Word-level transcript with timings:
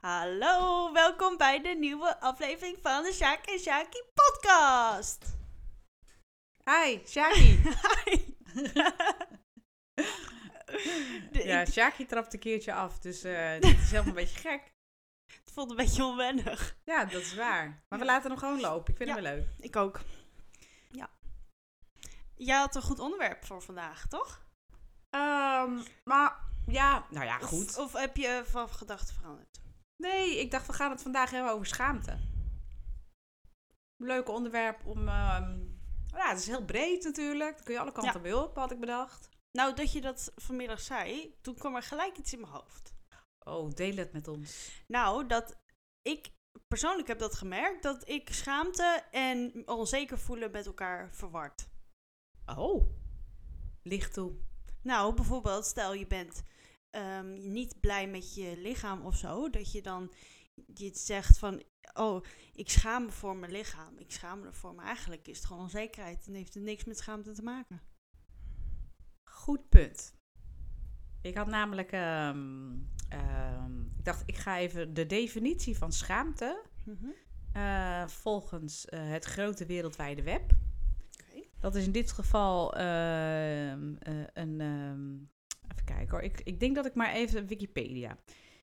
Hallo, 0.00 0.92
welkom 0.92 1.36
bij 1.36 1.60
de 1.62 1.68
nieuwe 1.68 2.20
aflevering 2.20 2.78
van 2.82 3.02
de 3.02 3.12
Sjaak 3.12 3.44
en 3.46 3.58
Sjaki 3.58 4.02
podcast. 4.14 5.24
Hi. 6.64 6.98
De- 11.32 11.42
ja, 11.44 11.64
Shaki 11.66 12.06
trapt 12.06 12.32
een 12.32 12.38
keertje 12.38 12.72
af, 12.74 12.98
dus 12.98 13.22
eh 13.22 13.52
dit 13.60 13.78
is 13.78 13.90
helemaal 13.90 14.06
een 14.08 14.14
beetje 14.14 14.38
gek. 14.38 14.72
Het 15.44 15.52
voelt 15.52 15.70
een 15.70 15.76
beetje 15.76 16.04
onwennig. 16.04 16.76
Ja, 16.84 17.04
dat 17.04 17.20
is 17.20 17.34
waar. 17.34 17.84
Maar 17.88 17.98
we 17.98 18.04
laten 18.04 18.30
hem 18.30 18.38
gewoon 18.38 18.60
lopen. 18.60 18.90
Ik 18.92 18.96
vind 18.96 19.08
Ja. 19.08 19.14
hem 19.14 19.24
wel 19.24 19.32
leuk. 19.32 19.48
Ik 19.58 19.76
ook. 19.76 20.00
Ja. 20.90 21.10
Jij 22.34 22.56
had 22.58 22.74
een 22.74 22.82
goed 22.82 22.98
onderwerp 22.98 23.44
voor 23.44 23.62
vandaag, 23.62 24.06
toch? 24.08 24.46
Ehm, 25.10 25.78
maar 26.04 26.36
ja, 26.66 27.06
nou 27.10 27.24
ja, 27.26 27.38
Of- 27.38 27.48
goed. 27.48 27.78
Of, 27.78 27.92
heb 27.92 28.16
je 28.16 28.42
van 28.46 28.68
gedachten 28.68 29.14
veranderd? 29.14 29.60
Nee, 30.02 30.40
ik 30.40 30.50
dacht 30.50 30.66
we 30.66 30.72
gaan 30.72 30.90
het 30.90 31.02
vandaag 31.02 31.30
hebben 31.30 31.52
over 31.52 31.66
schaamte. 31.66 32.18
Leuk 33.96 34.28
onderwerp 34.28 34.86
om... 34.86 35.08
ehm, 35.08 35.58
ja, 36.06 36.28
het 36.28 36.38
is 36.38 36.46
heel 36.46 36.64
breed 36.64 37.04
natuurlijk. 37.04 37.54
Daar 37.56 37.64
kun 37.64 37.74
je 37.74 37.80
alle 37.80 37.92
kanten 37.92 38.24
Ja. 38.24 38.42
op, 38.42 38.56
had 38.56 38.70
ik 38.70 38.80
bedacht. 38.80 39.28
Nou, 39.52 39.74
dat 39.74 39.92
je 39.92 40.00
dat 40.00 40.32
vanmiddag 40.36 40.80
zei, 40.80 41.36
toen 41.40 41.54
kwam 41.54 41.76
er 41.76 41.82
gelijk 41.82 42.16
iets 42.18 42.32
in 42.32 42.40
mijn 42.40 42.52
hoofd. 42.52 42.94
Oh, 43.38 43.70
deel 43.70 43.96
het 43.96 44.12
met 44.12 44.28
ons. 44.28 44.82
Nou, 44.86 45.26
dat 45.26 45.56
ik 46.02 46.30
persoonlijk 46.68 47.08
heb 47.08 47.18
dat 47.18 47.34
gemerkt, 47.34 47.82
dat 47.82 48.08
ik 48.08 48.32
schaamte 48.32 49.04
en 49.10 49.62
onzeker 49.68 50.18
voelen 50.18 50.50
met 50.50 50.66
elkaar 50.66 51.14
verward. 51.14 51.68
Oh. 52.56 52.96
Licht 53.82 54.12
toe. 54.12 54.32
Nou, 54.82 55.14
bijvoorbeeld, 55.14 55.66
stel 55.66 55.94
je 55.94 56.06
bent 56.06 56.42
ehm, 56.90 57.52
niet 57.52 57.80
blij 57.80 58.08
met 58.08 58.34
je 58.34 58.54
lichaam 58.58 59.00
of 59.04 59.16
zo, 59.16 59.50
dat 59.50 59.72
je 59.72 59.82
dan 59.82 60.12
je 60.74 60.90
zegt 60.94 61.38
van, 61.38 61.62
oh, 61.94 62.24
ik 62.54 62.70
schaam 62.70 63.04
me 63.04 63.10
voor 63.10 63.36
mijn 63.36 63.52
lichaam, 63.52 63.98
ik 63.98 64.12
schaam 64.12 64.40
me 64.40 64.46
ervoor, 64.46 64.74
maar 64.74 64.84
eigenlijk 64.86 65.28
is 65.28 65.36
het 65.36 65.46
gewoon 65.46 65.62
onzekerheid 65.62 66.26
en 66.26 66.34
heeft 66.34 66.54
het 66.54 66.62
niks 66.62 66.84
met 66.84 66.98
schaamte 66.98 67.32
te 67.32 67.42
maken. 67.42 67.80
Goed 69.30 69.68
punt. 69.68 70.16
Ik 71.22 71.36
had 71.36 71.46
namelijk, 71.46 71.92
ehm, 71.92 72.72
ehm, 73.08 73.80
ik 73.80 74.04
dacht, 74.04 74.22
ik 74.26 74.36
ga 74.36 74.58
even 74.58 74.94
de 74.94 75.06
definitie 75.06 75.76
van 75.78 75.92
schaamte 75.92 76.66
Mhm. 76.84 77.06
eh, 77.52 78.06
volgens 78.06 78.84
eh, 78.84 79.08
het 79.08 79.24
grote 79.24 79.66
wereldwijde 79.66 80.22
web. 80.22 80.50
Dat 81.60 81.74
is 81.74 81.84
in 81.84 81.92
dit 81.92 82.12
geval 82.12 82.74
eh, 82.76 83.68
een, 84.32 85.30
kijken 85.94 86.10
hoor, 86.10 86.22
ik, 86.22 86.40
ik 86.44 86.60
denk 86.60 86.74
dat 86.74 86.86
ik 86.86 86.94
maar 86.94 87.12
even 87.12 87.46
Wikipedia. 87.46 88.18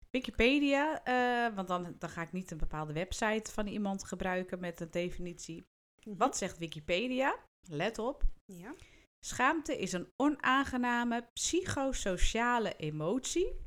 Wikipedia, 0.09 1.03
eh, 1.03 1.55
want 1.55 1.67
dan, 1.67 1.95
dan 1.99 2.09
ga 2.09 2.21
ik 2.21 2.31
niet 2.31 2.51
een 2.51 2.57
bepaalde 2.57 2.93
website 2.93 3.51
van 3.51 3.67
iemand 3.67 4.03
gebruiken 4.03 4.59
met 4.59 4.79
een 4.79 4.91
definitie. 4.91 5.65
Wat 6.03 6.37
zegt 6.37 6.57
Wikipedia? 6.57 7.35
Let 7.69 7.99
op. 7.99 8.23
Ja. 8.45 8.75
Schaamte 9.19 9.77
is 9.77 9.93
een 9.93 10.09
onaangename 10.15 11.29
psychosociale 11.33 12.75
emotie 12.75 13.63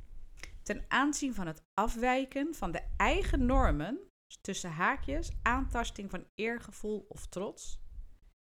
ten 0.63 0.85
aanzien 0.89 1.35
van 1.35 1.47
het 1.47 1.63
afwijken 1.75 2.55
van 2.55 2.71
de 2.73 2.83
eigen 2.97 3.47
normen 3.47 4.01
tussen 4.41 4.71
haakjes, 4.71 5.31
aantasting 5.43 6.11
van 6.11 6.27
eergevoel 6.35 7.07
of 7.09 7.27
trots, 7.27 7.81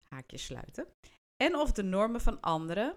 haakjes 0.08 0.44
sluiten, 0.44 0.86
en 1.36 1.56
of 1.56 1.72
de 1.72 1.82
normen 1.82 2.20
van 2.20 2.40
anderen, 2.40 2.96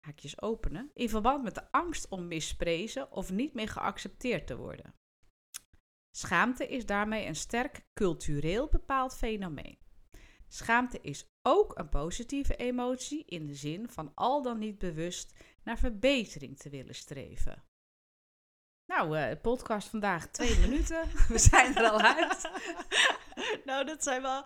haakjes 0.00 0.42
openen, 0.42 0.90
in 0.94 1.08
verband 1.08 1.42
met 1.42 1.54
de 1.54 1.72
angst 1.72 2.08
om 2.08 2.28
misprezen 2.28 3.12
of 3.12 3.30
niet 3.30 3.54
meer 3.54 3.68
geaccepteerd 3.68 4.46
te 4.46 4.56
worden. 4.56 4.94
Schaamte 6.16 6.68
is 6.68 6.86
daarmee 6.86 7.26
een 7.26 7.36
sterk 7.36 7.86
cultureel 7.94 8.68
bepaald 8.68 9.16
fenomeen. 9.16 9.78
Schaamte 10.48 11.00
is 11.00 11.26
ook 11.42 11.78
een 11.78 11.88
positieve 11.88 12.56
emotie 12.56 13.24
in 13.24 13.46
de 13.46 13.54
zin 13.54 13.88
van 13.88 14.12
al 14.14 14.42
dan 14.42 14.58
niet 14.58 14.78
bewust 14.78 15.34
naar 15.64 15.78
verbetering 15.78 16.58
te 16.58 16.70
willen 16.70 16.94
streven. 16.94 17.64
Nou, 18.86 19.18
eh 19.18 19.40
podcast 19.42 19.88
vandaag 19.88 20.26
twee 20.26 20.58
minuten. 20.68 21.08
We 21.28 21.38
zijn 21.38 21.76
er 21.76 21.90
al 21.90 22.00
uit. 22.00 22.50
nou, 23.68 23.84
dat 23.84 24.02
zijn 24.02 24.22
wel... 24.22 24.44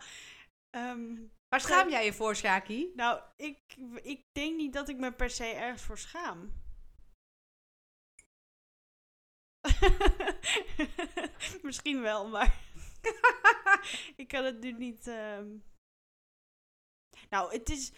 ehm, 0.74 1.14
Waar 1.48 1.60
schaam 1.60 1.88
jij 1.90 2.04
je 2.04 2.12
voor, 2.12 2.36
Shaki? 2.36 2.90
nou, 2.94 3.20
ik, 3.36 3.58
ik 4.02 4.22
denk 4.32 4.56
niet 4.56 4.72
dat 4.72 4.88
ik 4.88 4.96
me 4.96 5.12
per 5.12 5.30
se 5.30 5.44
ergens 5.44 5.82
voor 5.82 5.98
schaam. 5.98 6.62
Misschien 11.62 12.00
wel, 12.00 12.28
maar 12.28 12.60
ik 14.16 14.28
kan 14.28 14.44
het 14.44 14.60
nu 14.60 14.72
niet. 14.72 15.06
ehm. 15.06 15.46
Nou, 17.30 17.52
het 17.52 17.70
is. 17.70 17.92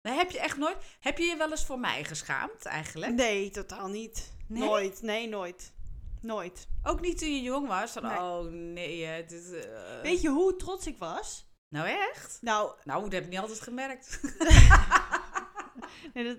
Heb 0.00 0.30
je 0.30 0.40
echt 0.40 0.56
nooit... 0.56 0.76
Heb 1.00 1.18
je 1.18 1.24
je 1.24 1.36
wel 1.36 1.50
eens 1.50 1.66
voor 1.66 1.78
mij 1.80 2.04
geschaamd, 2.04 2.64
eigenlijk? 2.64 3.12
Nee, 3.12 3.50
totaal 3.50 3.88
niet. 3.88 4.32
Nee? 4.48 4.62
Nooit, 4.62 5.02
nee, 5.02 5.28
nooit. 5.28 5.74
Nooit. 6.20 6.68
Ook 6.82 7.00
niet 7.00 7.18
toen 7.18 7.34
je 7.34 7.42
jong 7.42 7.68
was? 7.68 7.92
Van, 7.92 8.02
Nee. 8.02 8.18
oh 8.18 8.44
nee, 8.50 9.06
eh, 9.06 9.28
dit, 9.28 9.52
eh. 9.52 10.00
Weet 10.02 10.20
je 10.20 10.28
hoe 10.28 10.56
trots 10.56 10.86
ik 10.86 10.98
was? 10.98 11.45
Nou 11.68 11.88
echt? 11.88 12.38
Nou, 12.40 12.74
Nou, 12.84 13.02
dat 13.02 13.12
heb 13.12 13.24
ik 13.24 13.30
niet 13.30 13.38
altijd 13.38 13.60
gemerkt. 13.60 14.20
nee, 16.14 16.24
dat, 16.24 16.38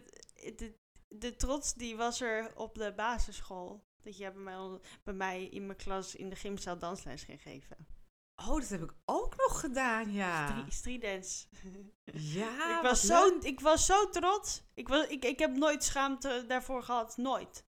de, 0.58 0.78
de 1.08 1.36
trots 1.36 1.74
die 1.74 1.96
was 1.98 2.22
er 2.22 2.52
op 2.56 2.76
de 2.76 2.94
basisschool. 2.96 3.86
Dat 4.02 4.18
jij 4.18 4.34
bij 4.34 4.42
mij, 4.42 4.80
bij 5.04 5.14
mij 5.14 5.44
in 5.44 5.66
mijn 5.66 5.78
klas 5.78 6.16
in 6.16 6.30
de 6.30 6.36
gymzaal 6.36 6.78
dansles 6.78 7.24
ging 7.24 7.42
geven. 7.42 7.88
Oh, 8.36 8.60
dat 8.60 8.70
heb 8.70 8.82
ik 8.82 8.94
ook 9.06 9.36
nog 9.36 9.60
gedaan, 9.60 10.12
ja. 10.12 10.48
Street, 10.48 10.74
street 10.74 11.02
dance. 11.02 11.46
Ja, 12.14 12.78
ik, 12.78 12.84
was 12.84 13.02
zo, 13.02 13.38
ik 13.40 13.60
was 13.60 13.86
zo 13.86 14.10
trots. 14.10 14.62
Ik, 14.74 14.88
was, 14.88 15.08
ik, 15.08 15.26
ik 15.26 15.40
heb 15.40 15.56
nooit 15.56 15.84
schaamte 15.84 16.46
daarvoor 16.48 16.84
gehad. 16.84 17.18
Nooit. 17.18 17.66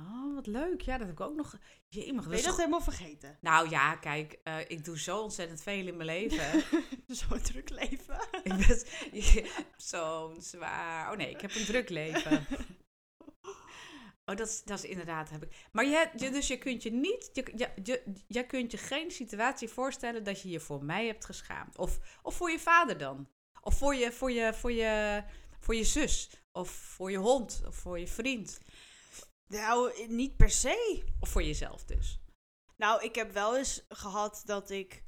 Oh, 0.00 0.34
wat 0.34 0.46
leuk. 0.46 0.80
Ja, 0.80 0.98
dat 0.98 1.06
heb 1.06 1.16
ik 1.20 1.24
ook 1.24 1.36
nog. 1.36 1.50
Dat 1.50 1.60
Ben 1.90 2.02
is 2.04 2.04
je 2.04 2.30
dat 2.30 2.42
toch- 2.44 2.56
helemaal 2.56 2.80
vergeten? 2.80 3.38
Nou 3.40 3.70
ja, 3.70 3.96
kijk, 3.96 4.38
eh, 4.42 4.58
ik 4.66 4.84
doe 4.84 4.98
zo 4.98 5.20
ontzettend 5.20 5.62
veel 5.62 5.86
in 5.86 5.96
mijn 5.96 6.08
leven. 6.08 6.62
Zo'n 7.06 7.40
druk 7.42 7.70
leven. 7.70 8.28
ik 8.42 8.66
ben 8.66 8.82
zo'n 9.76 10.42
zwaar. 10.42 11.10
Oh 11.10 11.16
nee, 11.16 11.30
ik 11.30 11.40
heb 11.40 11.54
een 11.54 11.64
druk 11.64 11.88
leven. 11.88 12.46
Oh, 14.24 14.36
dat 14.36 14.48
is, 14.48 14.62
dat 14.62 14.78
is 14.78 14.90
inderdaad 14.90 15.30
heb 15.30 15.42
ik. 15.42 15.66
Maar 15.72 15.84
je, 15.84 16.08
je, 16.16 16.30
dus 16.30 16.46
je 16.46 16.58
kunt 16.58 16.82
je 16.82 16.92
niet, 16.92 17.30
je, 17.32 17.52
je, 17.56 17.70
je, 17.82 18.12
je 18.28 18.46
kunt 18.46 18.72
je 18.72 18.78
geen 18.78 19.10
situatie 19.10 19.68
voorstellen 19.68 20.24
dat 20.24 20.40
je 20.42 20.48
je 20.48 20.60
voor 20.60 20.84
mij 20.84 21.06
hebt 21.06 21.24
geschaamd. 21.24 21.78
Of, 21.78 21.98
of 22.22 22.34
voor 22.36 22.50
je 22.50 22.58
vader 22.58 22.98
dan. 22.98 23.28
Of 23.62 23.78
voor 23.78 23.94
je, 23.94 24.12
voor 24.12 24.30
je, 24.32 24.54
voor 24.54 24.72
je, 24.72 25.22
voor 25.60 25.74
je 25.74 25.84
zus. 25.84 26.30
Of 26.52 26.70
voor 26.70 27.10
je 27.10 27.16
hond. 27.18 27.62
Of 27.66 27.74
voor 27.76 27.98
je 27.98 28.06
vriend. 28.08 28.60
Nou, 29.46 30.06
niet 30.08 30.36
per 30.36 30.50
se. 30.50 31.04
Of 31.20 31.28
voor 31.28 31.42
jezelf 31.42 31.84
dus. 31.84 32.18
Nou, 32.76 33.04
ik 33.04 33.14
heb 33.14 33.32
wel 33.32 33.56
eens 33.56 33.84
gehad 33.88 34.42
dat 34.44 34.70
ik. 34.70 35.04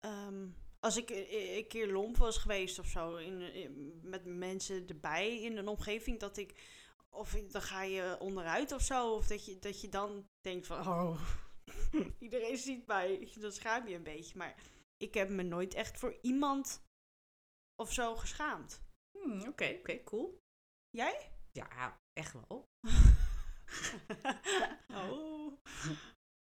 ehm, 0.00 0.48
als 0.80 0.96
ik 0.96 1.10
een 1.10 1.56
een 1.56 1.68
keer 1.68 1.92
lomp 1.92 2.16
was 2.16 2.36
geweest 2.38 2.78
of 2.78 2.86
zo, 2.86 3.16
in, 3.16 3.40
in- 3.40 4.00
met 4.02 4.24
mensen 4.24 4.86
erbij 4.86 5.40
in 5.42 5.56
een 5.56 5.68
omgeving, 5.68 6.20
dat 6.20 6.36
ik. 6.36 6.72
Of 7.10 7.30
dan 7.32 7.62
ga 7.62 7.82
je 7.82 8.16
onderuit 8.20 8.72
of 8.72 8.82
zo. 8.82 9.14
Of 9.14 9.26
dat 9.26 9.44
je, 9.44 9.58
dat 9.58 9.80
je 9.80 9.88
dan 9.88 10.28
denkt 10.40 10.66
van. 10.66 10.78
Oh, 10.88 11.20
iedereen 12.18 12.56
ziet 12.56 12.86
mij. 12.86 13.28
Dan 13.40 13.52
schaam 13.52 13.88
je 13.88 13.94
een 13.94 14.02
beetje. 14.02 14.36
Maar 14.38 14.54
ik 14.96 15.14
heb 15.14 15.28
me 15.28 15.42
nooit 15.42 15.74
echt 15.74 15.98
voor 15.98 16.18
iemand 16.22 16.82
of 17.82 17.92
zo 17.92 18.16
geschaamd. 18.16 18.82
Hmm, 19.18 19.48
Oké, 19.48 19.76
oké, 19.78 20.02
cool. 20.04 20.38
Jij? 20.90 21.30
Ja, 21.52 22.00
echt 22.12 22.32
wel. 22.32 22.64
oh. 25.00 25.52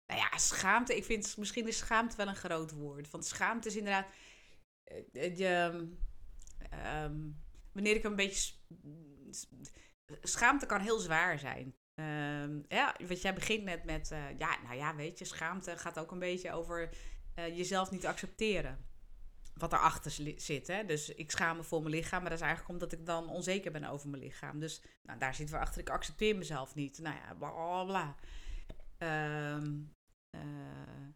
Nou 0.08 0.20
ja, 0.20 0.38
schaamte. 0.38 0.96
Ik 0.96 1.04
vind 1.04 1.38
misschien 1.38 1.68
is 1.68 1.78
schaamte 1.78 2.16
wel 2.18 2.28
een 2.28 2.36
groot 2.36 2.72
woord. 2.72 3.12
Want 3.12 3.26
schaamte 3.26 3.68
is 3.68 3.76
inderdaad. 3.76 4.08
eh, 5.14 5.68
eh, 5.70 5.74
ehm, 6.70 7.30
wanneer 7.72 7.96
ik 7.96 8.04
een 8.04 8.16
beetje. 8.16 8.54
Schaamte 10.22 10.66
kan 10.66 10.82
heel 10.82 11.00
zwaar 11.00 11.40
zijn. 11.40 11.76
Ehm, 11.94 12.62
ja, 12.68 12.96
want 13.08 13.22
jij 13.22 13.34
begint 13.34 13.64
net 13.64 13.84
met. 13.84 14.12
eh, 14.12 14.38
ja, 14.38 14.62
nou 14.64 14.76
ja, 14.76 14.96
weet 14.96 15.20
je, 15.20 15.26
schaamte 15.26 15.78
gaat 15.78 16.00
ook 16.00 16.12
een 16.12 16.20
beetje 16.20 16.52
over 16.52 16.90
jezelf 17.36 17.92
niet 17.92 18.06
accepteren. 18.06 18.86
Wat 19.60 19.74
erachter 19.74 20.12
zit. 20.36 20.68
Hè? 20.68 20.86
Dus 20.86 21.10
ik 21.10 21.32
schaam 21.32 21.58
me 21.58 21.64
voor 21.64 21.82
mijn 21.82 21.96
lichaam, 21.96 22.22
maar 22.22 22.30
dat 22.30 22.40
is 22.40 22.46
eigenlijk 22.46 22.74
omdat 22.74 22.92
ik 22.92 23.06
dan 23.06 23.30
onzeker 23.30 23.72
ben 23.72 23.84
over 23.84 24.10
mijn 24.10 24.24
lichaam. 24.24 24.60
Dus 24.60 24.82
nou, 25.02 25.20
daar 25.20 25.36
zit 25.36 25.50
weer 25.50 25.60
achter. 25.60 25.82
Ik 25.82 25.90
accepteer 25.90 26.36
mezelf 26.36 26.76
niet. 26.76 27.00
Nou 27.00 27.16
ja, 27.16 27.34
bla 27.34 27.84
bla. 27.84 28.16
Ehm, 28.98 29.74
eh, 30.30 31.08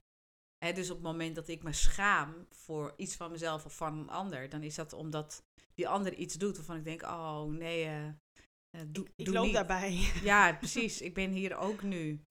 hè, 0.66 0.74
dus 0.74 0.90
op 0.90 0.96
het 0.96 1.06
moment 1.06 1.36
dat 1.36 1.48
ik 1.48 1.64
me 1.64 1.74
schaam 1.74 2.48
voor 2.50 2.94
iets 2.98 3.16
van 3.16 3.32
mezelf 3.32 3.66
of 3.66 3.76
van 3.76 3.98
een 3.98 4.10
ander, 4.10 4.50
dan 4.50 4.64
is 4.64 4.76
dat 4.76 4.94
omdat 4.94 5.44
die 5.76 5.88
ander 5.88 6.14
iets 6.14 6.36
doet 6.36 6.56
waarvan 6.56 6.78
ik 6.78 6.84
denk, 6.84 7.02
oh 7.02 7.44
nee, 7.44 7.84
eh, 7.84 8.08
eh, 8.08 8.82
doe, 8.88 9.08
Ik 9.16 9.26
doe 9.26 9.34
loop 9.34 9.46
niet. 9.46 9.54
daarbij. 9.54 10.12
Ja, 10.24 10.54
precies. 10.54 11.02
Ik 11.02 11.14
ben 11.14 11.32
hier 11.32 11.58
ook 11.58 11.82
nu. 11.82 12.24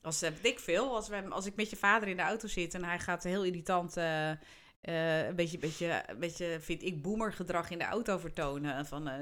Als 0.00 0.22
uh, 0.22 0.30
ik 0.42 0.58
veel, 0.58 0.94
als, 0.94 1.08
wij, 1.08 1.28
als 1.28 1.46
ik 1.46 1.56
met 1.56 1.70
je 1.70 1.76
vader 1.76 2.08
in 2.08 2.16
de 2.16 2.22
auto 2.22 2.48
zit 2.48 2.74
en 2.74 2.84
hij 2.84 2.98
gaat 2.98 3.22
heel 3.22 3.44
irritant 3.44 3.96
uh, 3.96 4.30
uh, 4.88 5.26
een 5.26 5.36
beetje, 5.36 5.58
beetje, 5.58 6.04
beetje, 6.18 6.58
vind 6.60 6.82
ik, 6.82 7.02
boomergedrag 7.02 7.70
in 7.70 7.78
de 7.78 7.84
auto 7.84 8.18
vertonen. 8.18 8.86
Van, 8.86 9.08
uh, 9.08 9.14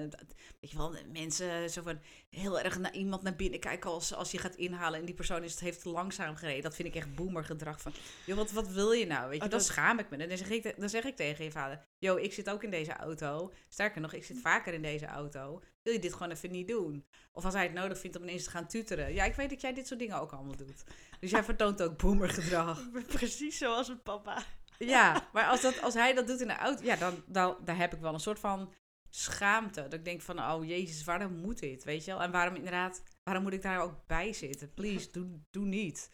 weet 0.61 0.71
je 0.71 0.77
wel, 0.77 0.95
mensen 1.13 1.71
zo 1.71 1.83
van 1.83 2.01
heel 2.31 2.61
erg 2.61 2.79
naar 2.79 2.95
iemand 2.95 3.23
naar 3.23 3.37
binnen 3.37 3.61
kijken 3.61 3.91
als, 3.91 4.15
als 4.15 4.31
je 4.31 4.39
gaat 4.39 4.55
inhalen 4.55 5.01
en 5.01 5.05
die 5.05 5.15
persoon 5.15 5.43
is, 5.43 5.61
heeft 5.61 5.85
langzaam 5.85 6.37
gereden. 6.37 6.63
Dat 6.63 6.75
vind 6.75 6.89
ik 6.89 6.95
echt 6.95 7.15
boomergedrag 7.15 7.81
van, 7.81 7.93
joh, 8.27 8.37
wat, 8.37 8.53
wat 8.53 8.69
wil 8.69 8.93
je 8.93 9.07
nou? 9.07 9.29
Weet 9.29 9.39
je, 9.39 9.45
oh, 9.45 9.51
dan 9.51 9.61
schaam 9.61 9.99
ik 9.99 10.11
me. 10.11 10.17
Dan 10.17 10.37
zeg 10.37 10.51
ik, 10.51 10.75
dan 10.79 10.89
zeg 10.89 11.05
ik 11.05 11.17
tegen 11.17 11.45
je 11.45 11.51
vader, 11.51 11.85
joh, 11.99 12.21
ik 12.21 12.33
zit 12.33 12.51
ook 12.51 12.63
in 12.63 12.71
deze 12.71 12.93
auto. 12.93 13.53
Sterker 13.69 14.01
nog, 14.01 14.13
ik 14.13 14.25
zit 14.25 14.41
vaker 14.41 14.75
in 14.75 14.83
deze 14.83 15.07
auto. 15.07 15.63
Wil 15.83 15.93
je 15.93 15.99
dit 15.99 16.13
gewoon 16.13 16.31
even 16.31 16.51
niet 16.51 16.69
doen? 16.69 17.07
Of 17.33 17.45
als 17.45 17.55
hij 17.55 17.63
het 17.63 17.73
nodig 17.73 17.99
vindt 17.99 18.17
om 18.17 18.23
ineens 18.23 18.45
te 18.45 18.51
gaan 18.51 18.67
tuteren. 18.67 19.15
Ja, 19.15 19.25
ik 19.25 19.35
weet 19.35 19.51
dat 19.51 19.61
jij 19.61 19.73
dit 19.73 19.87
soort 19.87 20.01
dingen 20.01 20.21
ook 20.21 20.33
allemaal 20.33 20.57
doet. 20.57 20.85
Dus 21.21 21.31
jij 21.31 21.45
vertoont 21.45 21.83
ook 21.83 21.99
boomergedrag. 21.99 22.91
Precies 23.07 23.59
zoals 23.59 23.87
mijn 23.87 24.03
papa. 24.03 24.45
Ja, 24.87 25.29
maar 25.33 25.47
als, 25.47 25.61
dat, 25.61 25.83
als 25.83 25.95
hij 25.95 26.15
dat 26.15 26.27
doet 26.27 26.41
in 26.41 26.47
de 26.47 26.57
auto, 26.57 26.85
ja, 26.85 26.97
dan, 26.97 27.23
dan 27.27 27.57
daar 27.65 27.77
heb 27.77 27.95
ik 27.95 28.01
wel 28.01 28.15
een 28.15 28.21
soort 28.21 28.39
van 28.39 28.73
schaamte. 29.11 29.83
Dat 29.83 29.93
ik 29.93 30.05
denk 30.05 30.21
van, 30.21 30.39
oh 30.39 30.65
jezus, 30.65 31.05
waarom 31.05 31.33
moet 31.33 31.59
dit, 31.59 31.85
weet 31.85 32.05
je 32.05 32.11
wel? 32.11 32.23
En 32.23 32.31
waarom 32.31 32.55
inderdaad, 32.55 33.03
waarom 33.23 33.43
moet 33.43 33.53
ik 33.53 33.63
daar 33.63 33.81
ook 33.81 34.07
bij 34.07 34.33
zitten? 34.33 34.75
Please, 34.75 35.11
doe, 35.11 35.41
doe 35.51 35.65
niet. 35.65 36.11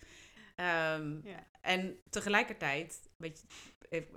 Um, 0.57 1.21
ja. 1.25 1.47
En 1.61 2.01
tegelijkertijd, 2.11 3.11
weet 3.17 3.41
je, 3.41 3.47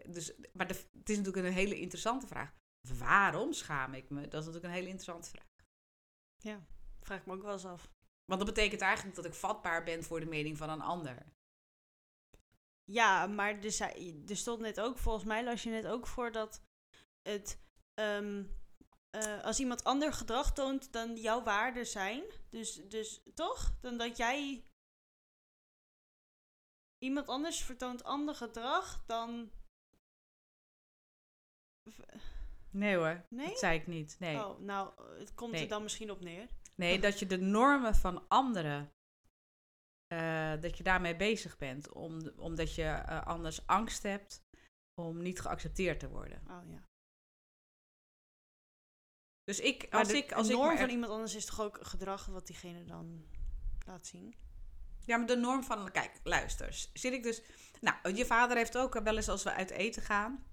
dus, 0.07 0.33
maar 0.53 0.68
de, 0.68 0.74
het 1.00 1.09
is 1.09 1.18
natuurlijk 1.18 1.45
een 1.45 1.53
hele 1.53 1.80
interessante 1.80 2.27
vraag. 2.27 2.53
Waarom 2.98 3.53
schaam 3.53 3.94
ik 3.94 4.09
me? 4.09 4.21
Dat 4.21 4.42
is 4.42 4.45
natuurlijk 4.45 4.63
een 4.65 4.80
hele 4.80 4.88
interessante 4.88 5.30
vraag. 5.30 5.50
Ja, 6.38 6.65
vraag 7.01 7.19
ik 7.19 7.25
me 7.25 7.33
ook 7.33 7.44
wel 7.44 7.53
eens 7.53 7.65
af. 7.65 7.89
Want 8.25 8.45
dat 8.45 8.53
betekent 8.56 8.81
eigenlijk 8.81 9.15
dat 9.15 9.25
ik 9.25 9.33
vatbaar 9.33 9.83
ben 9.83 10.03
voor 10.03 10.19
de 10.19 10.25
mening 10.25 10.57
van 10.57 10.69
een 10.69 10.81
ander. 10.81 11.25
Ja, 12.91 13.27
maar 13.27 13.59
er, 13.63 13.71
zei, 13.71 14.23
er 14.27 14.38
stond 14.38 14.59
net 14.59 14.79
ook, 14.79 14.97
volgens 14.97 15.25
mij 15.25 15.43
las 15.43 15.63
je 15.63 15.69
net 15.69 15.88
ook 15.88 16.07
voor 16.07 16.31
dat 16.31 16.63
het. 17.21 17.59
Um, 17.93 18.59
uh, 19.15 19.43
als 19.43 19.59
iemand 19.59 19.83
ander 19.83 20.13
gedrag 20.13 20.53
toont 20.53 20.91
dan 20.93 21.15
jouw 21.15 21.43
waarden 21.43 21.88
zijn. 21.88 22.23
Dus, 22.49 22.75
dus 22.75 23.21
toch? 23.33 23.73
Dan 23.81 23.97
dat 23.97 24.17
jij. 24.17 24.65
Iemand 26.97 27.27
anders 27.27 27.63
vertoont 27.63 28.03
ander 28.03 28.35
gedrag 28.35 29.03
dan. 29.05 29.51
Nee 32.69 32.95
hoor, 32.95 33.25
nee? 33.29 33.47
dat 33.47 33.59
zei 33.59 33.79
ik 33.79 33.88
niet. 33.88 34.15
Nee. 34.19 34.45
Oh, 34.45 34.59
nou, 34.59 35.03
het 35.19 35.33
komt 35.33 35.59
er 35.59 35.67
dan 35.67 35.83
misschien 35.83 36.11
op 36.11 36.21
neer. 36.21 36.47
Nee, 36.75 36.99
dat 36.99 37.19
je 37.19 37.25
de 37.25 37.38
normen 37.38 37.95
van 37.95 38.27
anderen 38.27 38.91
uh, 40.12 40.62
dat 40.62 40.78
je 40.78 40.84
daarmee 40.84 41.16
bezig 41.16 41.58
bent. 41.58 41.92
Om, 41.92 42.31
omdat 42.38 42.75
je 42.75 42.84
uh, 42.84 43.22
anders 43.25 43.68
angst 43.68 44.04
hebt 44.04 44.44
om 44.94 45.22
niet 45.22 45.40
geaccepteerd 45.40 46.00
te 46.00 46.10
worden. 46.10 46.42
Oh 46.50 46.69
ja. 46.69 46.90
Dus 49.44 49.60
ik, 49.60 49.88
als 49.90 50.08
de, 50.08 50.18
ik. 50.18 50.31
Als 50.31 50.48
de 50.48 50.54
norm 50.54 50.72
ik 50.72 50.80
van 50.80 50.90
iemand 50.90 51.12
anders 51.12 51.36
is 51.36 51.46
toch 51.46 51.62
ook 51.62 51.80
gedrag 51.81 52.25
wat 52.25 52.48
diegene 52.48 52.84
dan 52.84 53.25
laat 53.86 54.08
zien? 54.08 54.36
Ja, 55.06 55.18
maar 55.18 55.28
de 55.28 55.36
norm 55.36 55.63
van. 55.63 55.92
Kijk, 55.92 56.12
luister. 56.24 56.88
Zit 56.94 57.13
ik 57.13 57.24
dus. 57.24 57.42
Nou, 57.81 58.16
je 58.16 58.25
vader 58.25 58.58
heeft 58.58 58.78
ook 58.78 59.00
wel 59.00 59.16
eens 59.16 59.30
als 59.30 59.44
we 59.44 59.54
uit 59.54 59.69
eten 59.69 60.02
gaan. 60.02 60.46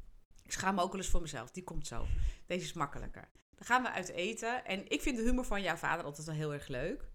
Ik 0.43 0.53
schaam 0.53 0.75
me 0.75 0.83
ook 0.83 0.93
wel 0.93 1.01
eens 1.01 1.11
voor 1.11 1.21
mezelf. 1.21 1.51
Die 1.51 1.65
komt 1.65 1.87
zo. 1.87 2.07
Deze 2.47 2.65
is 2.65 2.73
makkelijker. 2.73 3.31
Dan 3.55 3.67
gaan 3.67 3.83
we 3.83 3.91
uit 3.91 4.09
eten. 4.09 4.65
En 4.65 4.91
ik 4.91 5.03
vind 5.03 5.17
de 5.17 5.23
humor 5.23 5.45
van 5.45 5.63
jouw 5.63 5.77
vader 5.77 6.05
altijd 6.05 6.27
wel 6.27 6.37
heel 6.37 6.53
erg 6.53 6.69
leuk. 6.69 7.08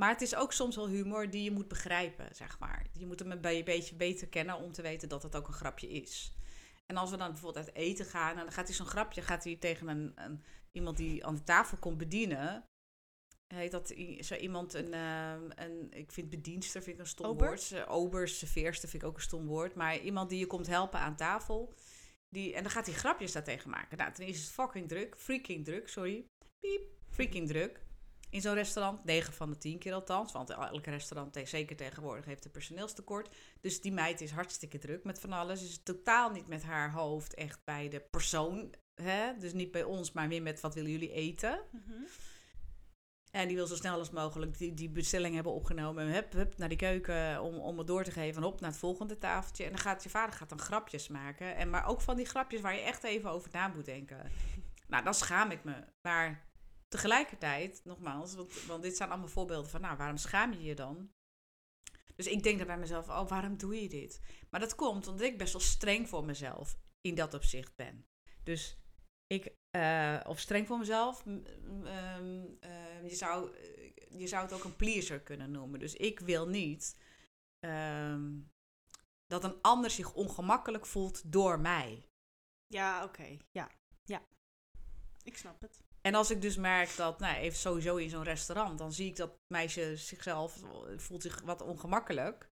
Maar 0.00 0.08
het 0.10 0.20
is 0.20 0.34
ook 0.34 0.52
soms 0.52 0.76
wel 0.76 0.88
humor 0.88 1.30
die 1.30 1.42
je 1.42 1.50
moet 1.50 1.68
begrijpen, 1.68 2.34
zeg 2.34 2.58
maar. 2.58 2.86
Je 2.92 3.06
moet 3.06 3.18
hem 3.18 3.32
een 3.32 3.40
beetje 3.64 3.94
beter 3.94 4.28
kennen 4.28 4.56
om 4.56 4.72
te 4.72 4.82
weten 4.82 5.08
dat 5.08 5.22
het 5.22 5.36
ook 5.36 5.46
een 5.46 5.52
grapje 5.52 5.88
is. 5.88 6.32
En 6.86 6.96
als 6.96 7.10
we 7.10 7.16
dan 7.16 7.30
bijvoorbeeld 7.30 7.66
uit 7.66 7.76
eten 7.76 8.04
gaan, 8.04 8.30
en 8.30 8.42
dan 8.42 8.52
gaat 8.52 8.66
hij 8.66 8.76
zo'n 8.76 8.86
grapje 8.86 9.22
gaat 9.22 9.44
hij 9.44 9.56
tegen 9.56 9.88
een, 9.88 10.12
een, 10.14 10.44
iemand 10.72 10.96
die 10.96 11.26
aan 11.26 11.34
de 11.34 11.42
tafel 11.42 11.76
komt 11.78 11.98
bedienen. 11.98 12.64
Heet 13.54 13.70
dat 13.70 13.94
zo 14.20 14.34
iemand 14.34 14.74
een, 14.74 14.92
uh, 14.94 15.32
een 15.54 15.90
ik 15.90 16.12
vind 16.12 16.30
bedienster 16.30 16.82
vind 16.82 16.96
ik 16.96 17.02
een 17.02 17.08
stom 17.08 17.26
Ober? 17.26 17.46
woord. 17.46 17.86
Obers, 17.86 18.38
serveerster 18.38 18.88
vind 18.88 19.02
ik 19.02 19.08
ook 19.08 19.16
een 19.16 19.22
stom 19.22 19.46
woord. 19.46 19.74
Maar 19.74 19.98
iemand 19.98 20.30
die 20.30 20.38
je 20.38 20.46
komt 20.46 20.66
helpen 20.66 21.00
aan 21.00 21.16
tafel. 21.16 21.74
Die, 22.28 22.54
en 22.54 22.62
dan 22.62 22.72
gaat 22.72 22.86
hij 22.86 22.94
grapjes 22.94 23.32
daartegen 23.32 23.70
maken. 23.70 23.98
Nou, 23.98 24.12
ten 24.12 24.24
eerste 24.24 24.40
is 24.40 24.46
het 24.46 24.54
fucking 24.54 24.88
druk. 24.88 25.16
Freaking 25.18 25.64
druk, 25.64 25.88
sorry. 25.88 26.26
Piep. 26.60 26.82
Freaking 27.10 27.48
druk 27.48 27.86
in 28.30 28.40
zo'n 28.40 28.54
restaurant. 28.54 29.04
9 29.04 29.32
van 29.32 29.50
de 29.50 29.58
10 29.58 29.78
keer 29.78 29.92
althans. 29.92 30.32
Want 30.32 30.50
elk 30.50 30.84
restaurant, 30.84 31.40
zeker 31.44 31.76
tegenwoordig, 31.76 32.24
heeft 32.24 32.44
een 32.44 32.50
personeelstekort. 32.50 33.34
Dus 33.60 33.80
die 33.80 33.92
meid 33.92 34.20
is 34.20 34.30
hartstikke 34.30 34.78
druk 34.78 35.04
met 35.04 35.20
van 35.20 35.32
alles. 35.32 35.62
Is 35.62 35.82
totaal 35.82 36.30
niet 36.30 36.48
met 36.48 36.62
haar 36.62 36.92
hoofd 36.92 37.34
echt 37.34 37.60
bij 37.64 37.88
de 37.88 38.00
persoon. 38.00 38.74
Hè? 38.94 39.36
Dus 39.38 39.52
niet 39.52 39.70
bij 39.70 39.84
ons, 39.84 40.12
maar 40.12 40.28
meer 40.28 40.42
met 40.42 40.60
wat 40.60 40.74
willen 40.74 40.90
jullie 40.90 41.12
eten. 41.12 41.60
Mhm. 41.70 42.02
En 43.30 43.46
die 43.46 43.56
wil 43.56 43.66
zo 43.66 43.74
snel 43.74 43.98
als 43.98 44.10
mogelijk 44.10 44.58
die, 44.58 44.74
die 44.74 44.88
bestelling 44.88 45.34
hebben 45.34 45.52
opgenomen. 45.52 46.06
Hup, 46.06 46.32
hup, 46.32 46.58
naar 46.58 46.68
die 46.68 46.78
keuken 46.78 47.42
om, 47.42 47.54
om 47.54 47.78
het 47.78 47.86
door 47.86 48.04
te 48.04 48.10
geven. 48.10 48.42
En 48.42 48.48
op 48.48 48.60
naar 48.60 48.70
het 48.70 48.78
volgende 48.78 49.18
tafeltje. 49.18 49.64
En 49.64 49.70
dan 49.70 49.78
gaat 49.78 50.02
je 50.02 50.08
vader 50.08 50.34
gaat 50.34 50.48
dan 50.48 50.60
grapjes 50.60 51.08
maken. 51.08 51.56
En, 51.56 51.70
maar 51.70 51.86
ook 51.86 52.00
van 52.00 52.16
die 52.16 52.26
grapjes 52.26 52.60
waar 52.60 52.74
je 52.74 52.80
echt 52.80 53.04
even 53.04 53.30
over 53.30 53.50
na 53.52 53.68
moet 53.68 53.84
denken. 53.84 54.30
nou, 54.88 55.04
dan 55.04 55.14
schaam 55.14 55.50
ik 55.50 55.64
me. 55.64 55.84
Maar 56.02 56.47
tegelijkertijd, 56.88 57.80
nogmaals, 57.84 58.34
want, 58.34 58.64
want 58.64 58.82
dit 58.82 58.96
zijn 58.96 59.10
allemaal 59.10 59.28
voorbeelden 59.28 59.70
van, 59.70 59.80
nou, 59.80 59.96
waarom 59.96 60.16
schaam 60.16 60.52
je 60.52 60.62
je 60.62 60.74
dan? 60.74 61.10
Dus 62.16 62.26
ik 62.26 62.42
denk 62.42 62.58
dan 62.58 62.66
bij 62.66 62.78
mezelf, 62.78 63.08
oh, 63.08 63.28
waarom 63.28 63.56
doe 63.56 63.82
je 63.82 63.88
dit? 63.88 64.20
Maar 64.50 64.60
dat 64.60 64.74
komt 64.74 65.06
omdat 65.06 65.26
ik 65.26 65.38
best 65.38 65.52
wel 65.52 65.62
streng 65.62 66.08
voor 66.08 66.24
mezelf 66.24 66.78
in 67.00 67.14
dat 67.14 67.34
opzicht 67.34 67.76
ben. 67.76 68.06
Dus 68.42 68.78
ik, 69.26 69.52
uh, 69.76 70.20
of 70.26 70.40
streng 70.40 70.66
voor 70.66 70.78
mezelf, 70.78 71.26
ehm, 71.26 72.44
eh, 72.60 73.08
je, 73.08 73.14
zou, 73.14 73.56
je 74.10 74.26
zou 74.26 74.42
het 74.42 74.52
ook 74.52 74.64
een 74.64 74.76
pleaser 74.76 75.20
kunnen 75.20 75.50
noemen. 75.50 75.80
Dus 75.80 75.94
ik 75.94 76.20
wil 76.20 76.48
niet 76.48 76.96
ehm, 77.58 78.40
dat 79.26 79.44
een 79.44 79.60
ander 79.62 79.90
zich 79.90 80.14
ongemakkelijk 80.14 80.86
voelt 80.86 81.32
door 81.32 81.60
mij. 81.60 82.08
Ja, 82.66 83.04
oké. 83.04 83.36
Ja, 83.50 83.70
ja. 84.04 84.22
Ik 85.22 85.36
snap 85.36 85.60
het. 85.60 85.87
En 86.00 86.14
als 86.14 86.30
ik 86.30 86.42
dus 86.42 86.56
merk 86.56 86.96
dat, 86.96 87.18
nou, 87.18 87.36
even 87.36 87.58
sowieso 87.58 87.96
in 87.96 88.10
zo'n 88.10 88.22
restaurant, 88.22 88.78
dan 88.78 88.92
zie 88.92 89.06
ik 89.06 89.16
dat 89.16 89.38
meisje 89.46 89.96
zichzelf 89.96 90.62
voelt 90.96 91.22
zich 91.22 91.40
wat 91.44 91.62
ongemakkelijk. 91.62 92.50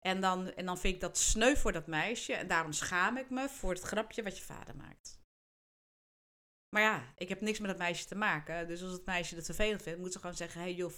En 0.00 0.20
dan, 0.20 0.52
en 0.52 0.66
dan 0.66 0.78
vind 0.78 0.94
ik 0.94 1.00
dat 1.00 1.18
sneu 1.18 1.56
voor 1.56 1.72
dat 1.72 1.86
meisje. 1.86 2.34
En 2.34 2.46
daarom 2.46 2.72
schaam 2.72 3.16
ik 3.16 3.30
me 3.30 3.48
voor 3.48 3.70
het 3.70 3.82
grapje 3.82 4.22
wat 4.22 4.38
je 4.38 4.44
vader 4.44 4.76
maakt. 4.76 5.20
Maar 6.68 6.82
ja, 6.82 7.12
ik 7.16 7.28
heb 7.28 7.40
niks 7.40 7.58
met 7.58 7.70
dat 7.70 7.78
meisje 7.78 8.06
te 8.06 8.14
maken. 8.14 8.68
Dus 8.68 8.82
als 8.82 8.92
het 8.92 9.06
meisje 9.06 9.34
dat 9.34 9.44
vervelend 9.44 9.82
vindt, 9.82 9.98
moet 9.98 10.12
ze 10.12 10.18
gewoon 10.18 10.36
zeggen: 10.36 10.60
hey 10.60 10.74
joh, 10.74 10.92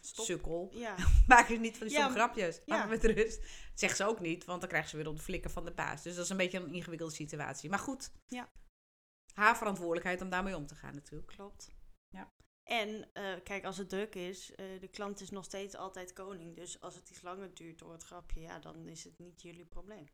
Stop. 0.00 0.24
sukkel. 0.24 0.70
Ja. 0.74 0.94
Maak 1.26 1.48
er 1.48 1.58
niet 1.58 1.78
van 1.78 1.86
die 1.86 1.96
ja, 1.96 2.08
grapjes. 2.08 2.60
Ja. 2.64 2.76
Laat 2.76 2.88
met 2.88 3.04
rust. 3.04 3.40
Dat 3.40 3.50
zegt 3.74 3.96
ze 3.96 4.06
ook 4.06 4.20
niet, 4.20 4.44
want 4.44 4.60
dan 4.60 4.68
krijgt 4.68 4.88
ze 4.88 4.96
weer 4.96 5.08
op 5.08 5.16
de 5.16 5.22
flikken 5.22 5.50
van 5.50 5.64
de 5.64 5.72
baas. 5.72 6.02
Dus 6.02 6.14
dat 6.14 6.24
is 6.24 6.30
een 6.30 6.36
beetje 6.36 6.58
een 6.58 6.74
ingewikkelde 6.74 7.14
situatie. 7.14 7.70
Maar 7.70 7.78
goed, 7.78 8.10
ja 8.26 8.48
haar 9.36 9.56
verantwoordelijkheid 9.56 10.20
om 10.20 10.30
daarmee 10.30 10.56
om 10.56 10.66
te 10.66 10.74
gaan 10.74 10.94
natuurlijk. 10.94 11.32
Klopt. 11.32 11.70
Ja. 12.08 12.32
En 12.62 13.10
uh, 13.14 13.34
kijk, 13.44 13.64
als 13.64 13.76
het 13.76 13.88
druk 13.88 14.14
is, 14.14 14.50
uh, 14.50 14.56
de 14.80 14.88
klant 14.88 15.20
is 15.20 15.30
nog 15.30 15.44
steeds 15.44 15.74
altijd 15.74 16.12
koning. 16.12 16.56
Dus 16.56 16.80
als 16.80 16.94
het 16.94 17.10
iets 17.10 17.22
langer 17.22 17.54
duurt 17.54 17.78
door 17.78 17.92
het 17.92 18.02
grapje, 18.02 18.40
ja, 18.40 18.58
dan 18.58 18.88
is 18.88 19.04
het 19.04 19.18
niet 19.18 19.42
jullie 19.42 19.64
probleem. 19.64 20.06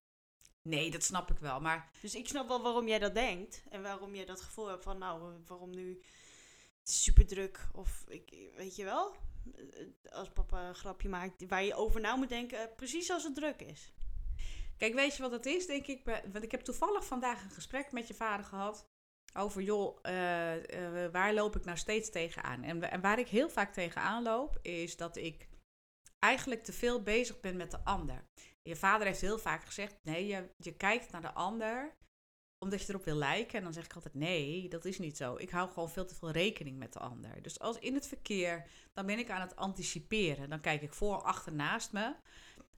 Nee, 0.63 0.91
dat 0.91 1.03
snap 1.03 1.31
ik 1.31 1.39
wel. 1.39 1.61
Maar... 1.61 1.91
Dus 2.01 2.15
ik 2.15 2.29
snap 2.29 2.49
wel 2.49 2.63
waarom 2.63 2.89
jij 2.89 2.99
dat 2.99 3.15
denkt. 3.15 3.65
En 3.71 3.83
waarom 3.83 4.15
jij 4.15 4.25
dat 4.25 4.41
gevoel 4.41 4.67
hebt 4.67 4.83
van, 4.83 4.99
nou, 4.99 5.43
waarom 5.47 5.71
nu? 5.71 6.03
Het 6.79 6.89
is 6.89 7.03
super 7.03 7.27
druk. 7.27 7.69
Of 7.73 8.05
ik, 8.09 8.53
weet 8.57 8.77
je 8.77 8.85
wel, 8.85 9.15
als 10.11 10.31
papa 10.31 10.69
een 10.69 10.75
grapje 10.75 11.09
maakt 11.09 11.49
waar 11.49 11.65
je 11.65 11.75
over 11.75 12.01
na 12.01 12.17
moet 12.17 12.29
denken, 12.29 12.75
precies 12.77 13.11
als 13.11 13.25
het 13.25 13.35
druk 13.35 13.63
is. 13.63 13.93
Kijk, 14.77 14.95
weet 14.95 15.17
je 15.17 15.23
wat 15.23 15.33
het 15.33 15.47
is, 15.47 15.67
denk 15.67 15.87
ik? 15.87 16.05
Want 16.05 16.45
ik 16.45 16.51
heb 16.51 16.61
toevallig 16.61 17.05
vandaag 17.05 17.45
een 17.45 17.51
gesprek 17.51 17.93
met 17.93 18.09
je 18.09 18.15
vader 18.15 18.45
gehad. 18.45 18.91
Over, 19.33 19.63
joh, 19.63 19.97
uh, 20.03 20.13
waar 21.13 21.35
loop 21.35 21.57
ik 21.57 21.65
nou 21.65 21.77
steeds 21.77 22.11
tegenaan? 22.11 22.63
En, 22.63 22.91
en 22.91 23.01
waar 23.01 23.19
ik 23.19 23.29
heel 23.29 23.51
vaak 23.51 23.73
tegenaan 23.73 24.23
loop, 24.23 24.59
is 24.63 24.97
dat 24.97 25.17
ik 25.17 25.49
eigenlijk 26.19 26.65
te 26.65 26.73
veel 26.73 27.03
bezig 27.03 27.41
ben 27.41 27.57
met 27.57 27.71
de 27.71 27.85
ander. 27.85 28.25
Je 28.63 28.77
vader 28.77 29.07
heeft 29.07 29.21
heel 29.21 29.39
vaak 29.39 29.65
gezegd, 29.65 29.97
nee, 30.03 30.27
je, 30.27 30.51
je 30.57 30.77
kijkt 30.77 31.11
naar 31.11 31.21
de 31.21 31.33
ander 31.33 31.95
omdat 32.63 32.83
je 32.83 32.89
erop 32.89 33.05
wil 33.05 33.17
lijken. 33.17 33.59
En 33.59 33.65
dan 33.65 33.73
zeg 33.73 33.85
ik 33.85 33.95
altijd, 33.95 34.15
nee, 34.15 34.69
dat 34.69 34.85
is 34.85 34.99
niet 34.99 35.17
zo. 35.17 35.37
Ik 35.37 35.51
hou 35.51 35.69
gewoon 35.69 35.91
veel 35.91 36.07
te 36.07 36.15
veel 36.15 36.31
rekening 36.31 36.79
met 36.79 36.93
de 36.93 36.99
ander. 36.99 37.43
Dus 37.43 37.59
als 37.59 37.79
in 37.79 37.95
het 37.95 38.07
verkeer, 38.07 38.67
dan 38.93 39.07
ben 39.07 39.19
ik 39.19 39.31
aan 39.31 39.41
het 39.41 39.57
anticiperen. 39.57 40.51
Dan 40.51 40.61
kijk 40.61 40.83
ik 40.83 40.93
voor, 40.93 41.23
achter, 41.23 41.55
naast 41.55 41.93
me. 41.93 42.15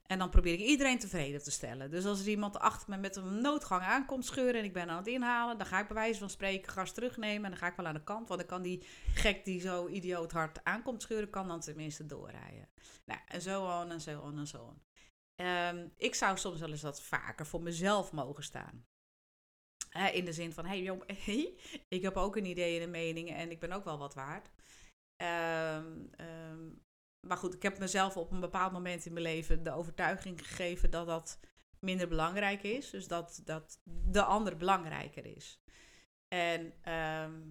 En 0.07 0.19
dan 0.19 0.29
probeer 0.29 0.53
ik 0.53 0.59
iedereen 0.59 0.99
tevreden 0.99 1.43
te 1.43 1.51
stellen. 1.51 1.91
Dus 1.91 2.05
als 2.05 2.19
er 2.19 2.27
iemand 2.27 2.59
achter 2.59 2.89
me 2.89 2.97
met 2.97 3.15
een 3.15 3.41
noodgang 3.41 3.81
aankomt 3.81 4.25
scheuren 4.25 4.59
en 4.59 4.65
ik 4.65 4.73
ben 4.73 4.89
aan 4.89 4.97
het 4.97 5.07
inhalen, 5.07 5.57
dan 5.57 5.67
ga 5.67 5.79
ik 5.79 5.87
bij 5.87 5.95
wijze 5.95 6.19
van 6.19 6.29
spreken 6.29 6.71
gas 6.71 6.91
terugnemen 6.91 7.43
en 7.43 7.49
dan 7.49 7.59
ga 7.59 7.67
ik 7.67 7.75
wel 7.75 7.85
aan 7.85 7.93
de 7.93 8.03
kant. 8.03 8.27
Want 8.27 8.39
dan 8.39 8.49
kan 8.49 8.61
die 8.61 8.85
gek 9.13 9.45
die 9.45 9.59
zo 9.59 9.87
idioot 9.87 10.31
hard 10.31 10.63
aankomt 10.63 11.01
scheuren, 11.01 11.29
kan 11.29 11.47
dan 11.47 11.59
tenminste 11.59 12.05
doorrijden. 12.05 12.69
Nou, 13.05 13.19
en 13.27 13.41
zo 13.41 13.81
on 13.81 13.91
en 13.91 14.01
zo 14.01 14.19
on 14.19 14.37
en 14.37 14.47
zo 14.47 14.63
on. 14.63 14.81
Ehm, 15.35 15.87
ik 15.97 16.15
zou 16.15 16.37
soms 16.37 16.59
wel 16.59 16.69
eens 16.69 16.81
wat 16.81 17.01
vaker 17.01 17.45
voor 17.45 17.61
mezelf 17.61 18.11
mogen 18.11 18.43
staan. 18.43 18.85
In 20.11 20.25
de 20.25 20.33
zin 20.33 20.53
van, 20.53 20.65
hey, 20.65 20.99
hey, 21.25 21.57
ik 21.87 22.01
heb 22.01 22.17
ook 22.17 22.35
een 22.35 22.45
idee 22.45 22.77
en 22.77 22.83
een 22.83 22.91
mening 22.91 23.29
en 23.29 23.51
ik 23.51 23.59
ben 23.59 23.71
ook 23.71 23.83
wel 23.83 23.97
wat 23.97 24.13
waard. 24.13 24.49
Ehm, 25.15 26.07
maar 27.27 27.37
goed, 27.37 27.53
ik 27.53 27.63
heb 27.63 27.79
mezelf 27.79 28.17
op 28.17 28.31
een 28.31 28.39
bepaald 28.39 28.71
moment 28.71 29.05
in 29.05 29.13
mijn 29.13 29.25
leven 29.25 29.63
de 29.63 29.71
overtuiging 29.71 30.47
gegeven 30.47 30.91
dat 30.91 31.07
dat 31.07 31.39
minder 31.79 32.07
belangrijk 32.07 32.63
is. 32.63 32.89
Dus 32.89 33.07
dat, 33.07 33.41
dat 33.43 33.81
de 33.83 34.23
ander 34.23 34.57
belangrijker 34.57 35.25
is. 35.25 35.61
En 36.27 36.73
ehm, 36.81 37.41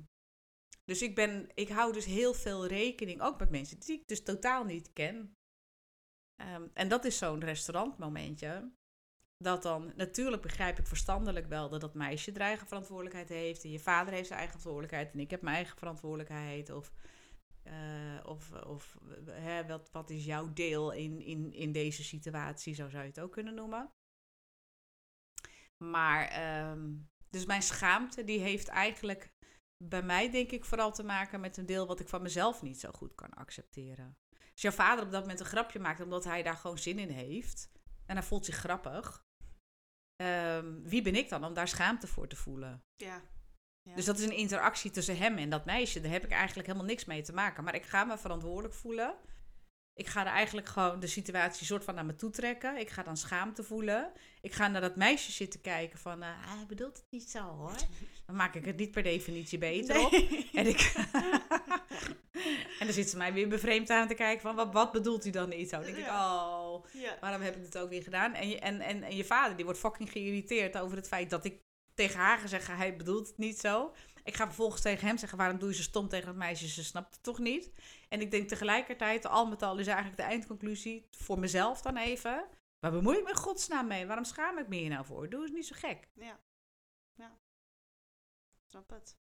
dus 0.85 1.03
ik, 1.03 1.15
ben, 1.15 1.49
ik 1.55 1.69
hou 1.69 1.93
dus 1.93 2.05
heel 2.05 2.35
veel 2.35 2.67
rekening, 2.67 3.23
ook 3.23 3.39
met 3.39 3.51
mensen 3.51 3.79
die 3.81 4.01
ik 4.01 4.09
dus 4.09 4.23
totaal 4.23 4.65
niet 4.65 4.93
ken. 4.93 5.37
Ehm, 6.37 6.67
en 6.73 6.89
dat 6.89 7.05
is 7.05 7.19
zo'n 7.19 7.45
restaurantmomentje. 7.45 8.73
Dat 9.37 9.63
dan, 9.63 9.93
natuurlijk 9.97 10.43
begrijp 10.43 10.79
ik 10.79 10.87
verstandelijk 10.87 11.47
wel 11.47 11.69
dat 11.69 11.81
dat 11.81 11.95
meisje 11.95 12.33
er 12.33 12.41
eigen 12.41 12.67
verantwoordelijkheid 12.67 13.29
heeft. 13.29 13.65
En 13.65 13.71
je 13.71 13.81
vader 13.81 14.13
heeft 14.13 14.27
zijn 14.27 14.39
eigen 14.39 14.61
verantwoordelijkheid 14.61 15.13
en 15.13 15.21
ik 15.21 15.31
heb 15.31 15.43
mijn 15.43 15.57
eigen 15.57 15.79
verantwoordelijkheid. 15.79 16.71
Of 16.71 16.93
uh, 17.67 18.21
of 18.25 18.53
of 18.53 18.99
hè, 19.25 19.67
wat, 19.67 19.91
wat 19.91 20.11
is 20.11 20.25
jouw 20.25 20.53
deel 20.53 20.93
in, 20.93 21.21
in, 21.21 21.53
in 21.53 21.73
deze 21.73 22.05
situatie, 22.05 22.75
zo 22.75 22.89
zou 22.89 23.03
je 23.03 23.09
het 23.09 23.21
ook 23.21 23.33
kunnen 23.33 23.55
noemen. 23.55 23.93
Maar, 25.77 26.23
um, 26.71 27.11
dus 27.31 27.47
mijn 27.47 27.63
schaamte, 27.63 28.25
die 28.25 28.39
heeft 28.39 28.69
eigenlijk 28.69 29.33
bij 29.77 30.03
mij, 30.03 30.31
denk 30.31 30.51
ik, 30.51 30.65
vooral 30.65 30.93
te 30.93 31.03
maken 31.03 31.41
met 31.41 31.57
een 31.57 31.67
deel 31.67 31.87
wat 31.87 32.01
ik 32.01 32.09
van 32.09 32.23
mezelf 32.23 32.63
niet 32.63 32.81
zo 32.81 32.91
goed 32.91 33.15
kan 33.15 33.35
accepteren. 33.35 34.19
Als 34.53 34.63
jouw 34.63 34.73
vader 34.73 35.05
op 35.05 35.11
dat 35.11 35.21
moment 35.21 35.41
een 35.41 35.47
grapje 35.47 35.79
maakt 35.79 36.01
omdat 36.01 36.25
hij 36.25 36.43
daar 36.43 36.57
gewoon 36.57 36.79
zin 36.79 36.99
in 36.99 37.11
heeft 37.11 37.71
en 38.07 38.17
hij 38.17 38.25
voelt 38.25 38.45
zich 38.45 38.57
grappig, 38.57 39.25
um, 40.23 40.89
wie 40.89 41.03
ben 41.03 41.15
ik 41.15 41.29
dan 41.29 41.45
om 41.45 41.55
daar 41.55 41.69
schaamte 41.69 42.07
voor 42.07 42.29
te 42.29 42.37
voelen? 42.37 42.85
Ja. 42.97 43.23
Dus 43.95 44.05
dat 44.05 44.19
is 44.19 44.25
een 44.25 44.37
interactie 44.37 44.91
tussen 44.91 45.17
hem 45.17 45.39
en 45.39 45.51
dat 45.51 45.65
meisje. 45.65 46.01
Daar 46.01 46.13
heb 46.13 46.25
ik 46.25 46.31
eigenlijk 46.31 46.67
helemaal 46.67 46.89
niks 46.89 47.05
mee 47.05 47.23
te 47.23 47.33
maken. 47.33 47.65
Maar 47.65 47.75
ik 47.75 47.85
ga 47.85 48.05
me 48.05 48.19
verantwoordelijk 48.19 48.75
voelen. 48.75 49.15
Ik 49.95 50.07
ga 50.07 50.21
er 50.21 50.33
eigenlijk 50.33 50.67
gewoon 50.67 51.01
de 51.01 51.07
situatie 51.07 51.67
soort 51.67 51.85
van 51.85 51.95
naar 51.95 52.07
me 52.07 52.15
toe 52.15 52.31
trekken. 52.31 52.77
Ik 52.79 52.91
ga 52.91 53.03
dan 53.03 53.17
schaamte 53.17 53.63
voelen. 53.63 54.13
Ik 54.41 54.53
ga 54.53 54.69
naar 54.69 54.81
dat 54.81 54.97
meisje 54.97 55.33
zitten 55.33 55.61
kijken 55.61 55.99
van... 55.99 56.23
Uh, 56.23 56.29
hij 56.29 56.67
bedoelt 56.67 56.97
het 56.97 57.07
niet 57.11 57.31
zo 57.31 57.43
hoor. 57.43 57.77
Dan 58.27 58.37
maak 58.37 58.55
ik 58.55 58.65
het 58.65 58.77
niet 58.77 58.91
per 58.91 59.03
definitie 59.03 59.59
beter 59.59 60.05
op. 60.05 60.13
En, 60.53 60.67
ik 60.67 60.93
en 62.81 62.87
dan 62.87 62.93
zit 62.93 63.11
ze 63.11 63.17
mij 63.17 63.33
weer 63.33 63.49
bevreemd 63.49 63.91
aan 63.91 64.09
te 64.09 64.15
kijken 64.15 64.43
van... 64.43 64.55
Wat, 64.55 64.73
wat 64.73 64.93
bedoelt 64.93 65.23
hij 65.23 65.33
dan 65.33 65.49
niet 65.49 65.69
zo? 65.69 65.77
Dan 65.77 65.87
denk 65.87 65.97
ik, 65.97 66.07
oh, 66.07 66.85
waarom 67.21 67.41
heb 67.41 67.57
ik 67.57 67.65
het 67.65 67.79
ook 67.79 67.89
weer 67.89 68.03
gedaan? 68.03 68.35
En 68.35 68.49
je, 68.49 68.59
en, 68.59 68.81
en, 68.81 69.03
en 69.03 69.17
je 69.17 69.25
vader 69.25 69.57
die 69.57 69.65
wordt 69.65 69.81
fucking 69.81 70.11
geïrriteerd 70.11 70.79
over 70.79 70.97
het 70.97 71.09
feit 71.09 71.31
dat 71.31 71.45
ik 71.45 71.63
tegen 71.95 72.21
haar 72.21 72.49
zeggen, 72.49 72.77
hij 72.77 72.97
bedoelt 72.97 73.27
het 73.27 73.39
niet 73.39 73.59
zo. 73.59 73.95
Ik 74.25 74.35
ga 74.35 74.45
vervolgens 74.45 74.83
tegen 74.83 75.07
hem 75.07 75.19
zeggen, 75.19 75.39
waarom 75.39 75.59
doe 75.59 75.69
je 75.69 75.75
zo 75.75 75.83
stom 75.83 76.09
tegen 76.09 76.29
het 76.29 76.37
meisje? 76.37 76.69
Ze 76.69 76.85
snapt 76.85 77.15
het 77.15 77.23
toch 77.23 77.39
niet. 77.39 77.73
En 78.09 78.21
ik 78.21 78.31
denk 78.31 78.49
tegelijkertijd, 78.49 79.27
al 79.27 79.47
met 79.47 79.63
al 79.63 79.79
is 79.79 79.87
eigenlijk 79.87 80.17
de 80.17 80.23
eindconclusie, 80.23 81.09
voor 81.11 81.39
mezelf 81.39 81.83
dan 81.83 81.97
even. 81.97 82.49
Waar 82.79 82.93
bemoei 82.93 83.19
ik 83.19 83.25
me 83.25 83.35
godsnaam 83.35 83.87
mee? 83.87 84.07
Waarom 84.07 84.25
schaam 84.25 84.59
ik 84.59 84.69
me 84.69 84.77
hier 84.77 84.89
nou 84.89 85.05
voor? 85.05 85.31
Doe 85.31 85.43
eens 85.43 85.51
niet 85.51 85.67
zo 85.67 85.75
gek. 85.79 86.09
Ja. 86.15 86.41
Ja. 87.15 87.39
Snap 88.71 88.91
het. 88.91 89.17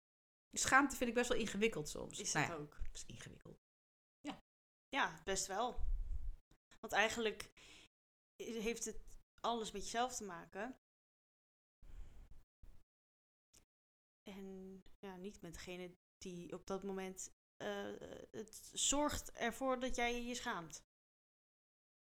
Schaamte 0.51 0.96
vind 0.96 1.10
ik 1.10 1.16
best 1.16 1.30
wel 1.30 1.38
ingewikkeld 1.38 1.90
soms. 1.90 2.20
Is 2.20 2.32
dat 2.32 2.48
nou 2.48 2.62
ook? 2.62 2.78
is 2.94 3.06
ingewikkeld. 3.06 3.58
Ja. 4.22 4.42
Ja, 4.90 5.22
best 5.24 5.48
wel. 5.48 5.80
Want 6.80 6.94
eigenlijk 6.94 7.50
heeft 8.36 8.86
het 8.86 9.01
alles 9.40 9.72
met 9.72 9.84
jezelf 9.84 10.16
te 10.16 10.24
maken. 10.24 10.75
En 14.32 14.84
ja, 15.00 15.16
niet 15.16 15.42
met 15.42 15.54
degene 15.54 15.96
die 16.18 16.54
op 16.54 16.68
dat 16.68 16.84
moment 16.84 17.34
uh, 17.62 18.00
het 18.32 18.70
zorgt 18.74 19.32
ervoor 19.32 19.80
dat 19.80 19.96
jij 19.96 20.24
je 20.24 20.36
schaamt. 20.36 20.84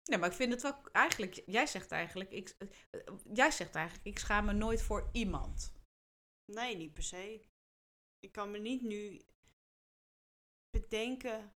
Ja, 0.03 0.17
maar 0.17 0.29
ik 0.29 0.36
vind 0.36 0.51
het 0.51 0.62
wel 0.62 0.88
eigenlijk, 0.91 1.43
jij 1.45 1.67
zegt 1.67 1.91
eigenlijk, 1.91 2.31
ik, 2.31 2.55
uh, 2.60 3.17
jij 3.34 3.51
zegt 3.51 3.75
eigenlijk, 3.75 4.07
ik 4.07 4.19
schaam 4.19 4.45
me 4.45 4.53
nooit 4.53 4.81
voor 4.81 5.10
iemand. 5.12 5.74
Nee, 6.51 6.75
niet 6.75 6.93
per 6.93 7.03
se. 7.03 7.50
Ik 8.19 8.31
kan 8.31 8.51
me 8.51 8.57
niet 8.57 8.81
nu 8.81 9.25
bedenken 10.69 11.53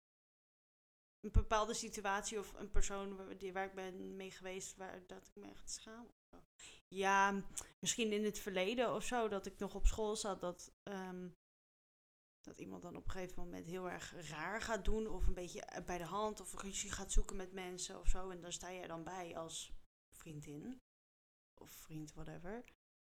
een 1.21 1.33
bepaalde 1.33 1.75
situatie 1.75 2.39
of 2.39 2.53
een 2.53 2.71
persoon 2.71 3.17
waar, 3.17 3.39
die, 3.39 3.53
waar 3.53 3.67
ik 3.67 3.75
ben 3.75 4.17
mee 4.17 4.31
geweest, 4.31 4.77
waar 4.77 5.07
dat 5.07 5.27
ik 5.27 5.37
me 5.37 5.49
echt 5.51 5.71
schaam. 5.71 6.09
Ja, 6.89 7.43
misschien 7.79 8.13
in 8.13 8.25
het 8.25 8.39
verleden 8.39 8.95
of 8.95 9.05
zo, 9.05 9.29
dat 9.29 9.47
ik 9.47 9.59
nog 9.59 9.75
op 9.75 9.87
school 9.87 10.17
zat, 10.17 10.41
dat, 10.41 10.73
um, 10.83 11.35
dat 12.41 12.59
iemand 12.59 12.83
dan 12.83 12.97
op 12.97 13.05
een 13.05 13.11
gegeven 13.11 13.43
moment 13.43 13.67
heel 13.67 13.91
erg 13.91 14.29
raar 14.29 14.61
gaat 14.63 14.85
doen, 14.85 15.09
of 15.09 15.27
een 15.27 15.35
beetje 15.35 15.83
bij 15.87 15.99
de 15.99 16.05
hand, 16.05 16.41
of 16.41 16.63
ruzie 16.63 16.91
gaat 16.91 17.13
zoeken 17.13 17.37
met 17.37 17.53
mensen 17.53 18.01
of 18.01 18.09
zo. 18.09 18.31
En 18.31 18.41
daar 18.41 18.53
sta 18.53 18.73
jij 18.73 18.87
dan 18.87 19.05
bij 19.05 19.37
als 19.37 19.73
vriendin, 20.15 20.79
of 21.61 21.71
vriend, 21.71 22.13
whatever. 22.13 22.65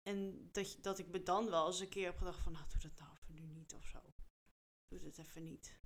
En 0.09 0.49
dat, 0.51 0.77
dat 0.81 0.99
ik 0.99 1.07
me 1.07 1.23
dan 1.23 1.49
wel 1.49 1.67
eens 1.67 1.79
een 1.79 1.89
keer 1.89 2.05
heb 2.05 2.17
gedacht 2.17 2.39
van, 2.39 2.51
nou, 2.51 2.65
doe 2.69 2.81
dat 2.81 2.99
nou 2.99 3.11
even 3.13 3.33
nu 3.33 3.45
niet 3.45 3.73
of 3.73 3.85
zo. 3.85 3.99
Doe 4.87 5.05
het 5.05 5.17
even 5.17 5.43
niet. 5.43 5.79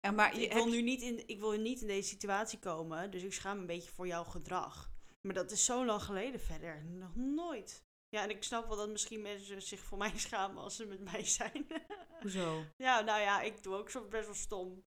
En 0.00 0.14
maar 0.14 0.40
ik, 0.40 0.52
wil 0.52 0.66
nu 0.66 0.82
niet 0.82 1.02
in, 1.02 1.28
ik 1.28 1.40
wil 1.40 1.52
niet 1.52 1.80
in 1.80 1.86
deze 1.86 2.08
situatie 2.08 2.58
komen, 2.58 3.10
dus 3.10 3.22
ik 3.22 3.32
schaam 3.32 3.54
me 3.54 3.60
een 3.60 3.66
beetje 3.66 3.90
voor 3.90 4.06
jouw 4.06 4.24
gedrag. 4.24 4.91
Maar 5.26 5.34
dat 5.34 5.50
is 5.50 5.64
zo 5.64 5.84
lang 5.84 6.02
geleden 6.02 6.40
verder. 6.40 6.84
Nog 6.84 7.16
nooit. 7.16 7.84
Ja, 8.08 8.22
en 8.22 8.30
ik 8.30 8.42
snap 8.42 8.68
wel 8.68 8.76
dat 8.76 8.88
misschien 8.88 9.22
mensen 9.22 9.62
zich 9.62 9.80
voor 9.80 9.98
mij 9.98 10.18
schamen 10.28 10.62
als 10.62 10.76
ze 10.76 10.86
met 10.86 11.00
mij 11.00 11.24
zijn. 11.24 11.66
Hoezo? 12.22 12.64
Ja, 12.76 13.00
nou 13.00 13.20
ja, 13.20 13.40
ik 13.40 13.62
doe 13.62 13.74
ook 13.74 13.90
zo 13.90 14.08
best 14.08 14.26
wel 14.26 14.34
stom. 14.34 14.84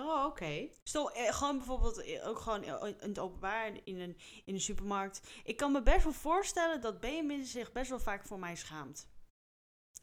Oh, 0.00 0.24
oké. 0.24 0.68
Stom, 0.82 1.08
eh, 1.08 1.32
gewoon 1.32 1.56
bijvoorbeeld, 1.56 1.98
eh, 1.98 2.28
ook 2.28 2.38
gewoon 2.38 2.62
in 2.64 3.08
het 3.08 3.18
openbaar, 3.18 3.80
in 3.84 4.00
een, 4.00 4.18
in 4.44 4.54
een 4.54 4.60
supermarkt. 4.60 5.40
Ik 5.44 5.56
kan 5.56 5.72
me 5.72 5.82
best 5.82 6.04
wel 6.04 6.12
voorstellen 6.12 6.80
dat 6.80 7.00
Benjamin 7.00 7.44
zich 7.44 7.72
best 7.72 7.90
wel 7.90 8.00
vaak 8.00 8.26
voor 8.26 8.38
mij 8.38 8.56
schaamt. 8.56 9.08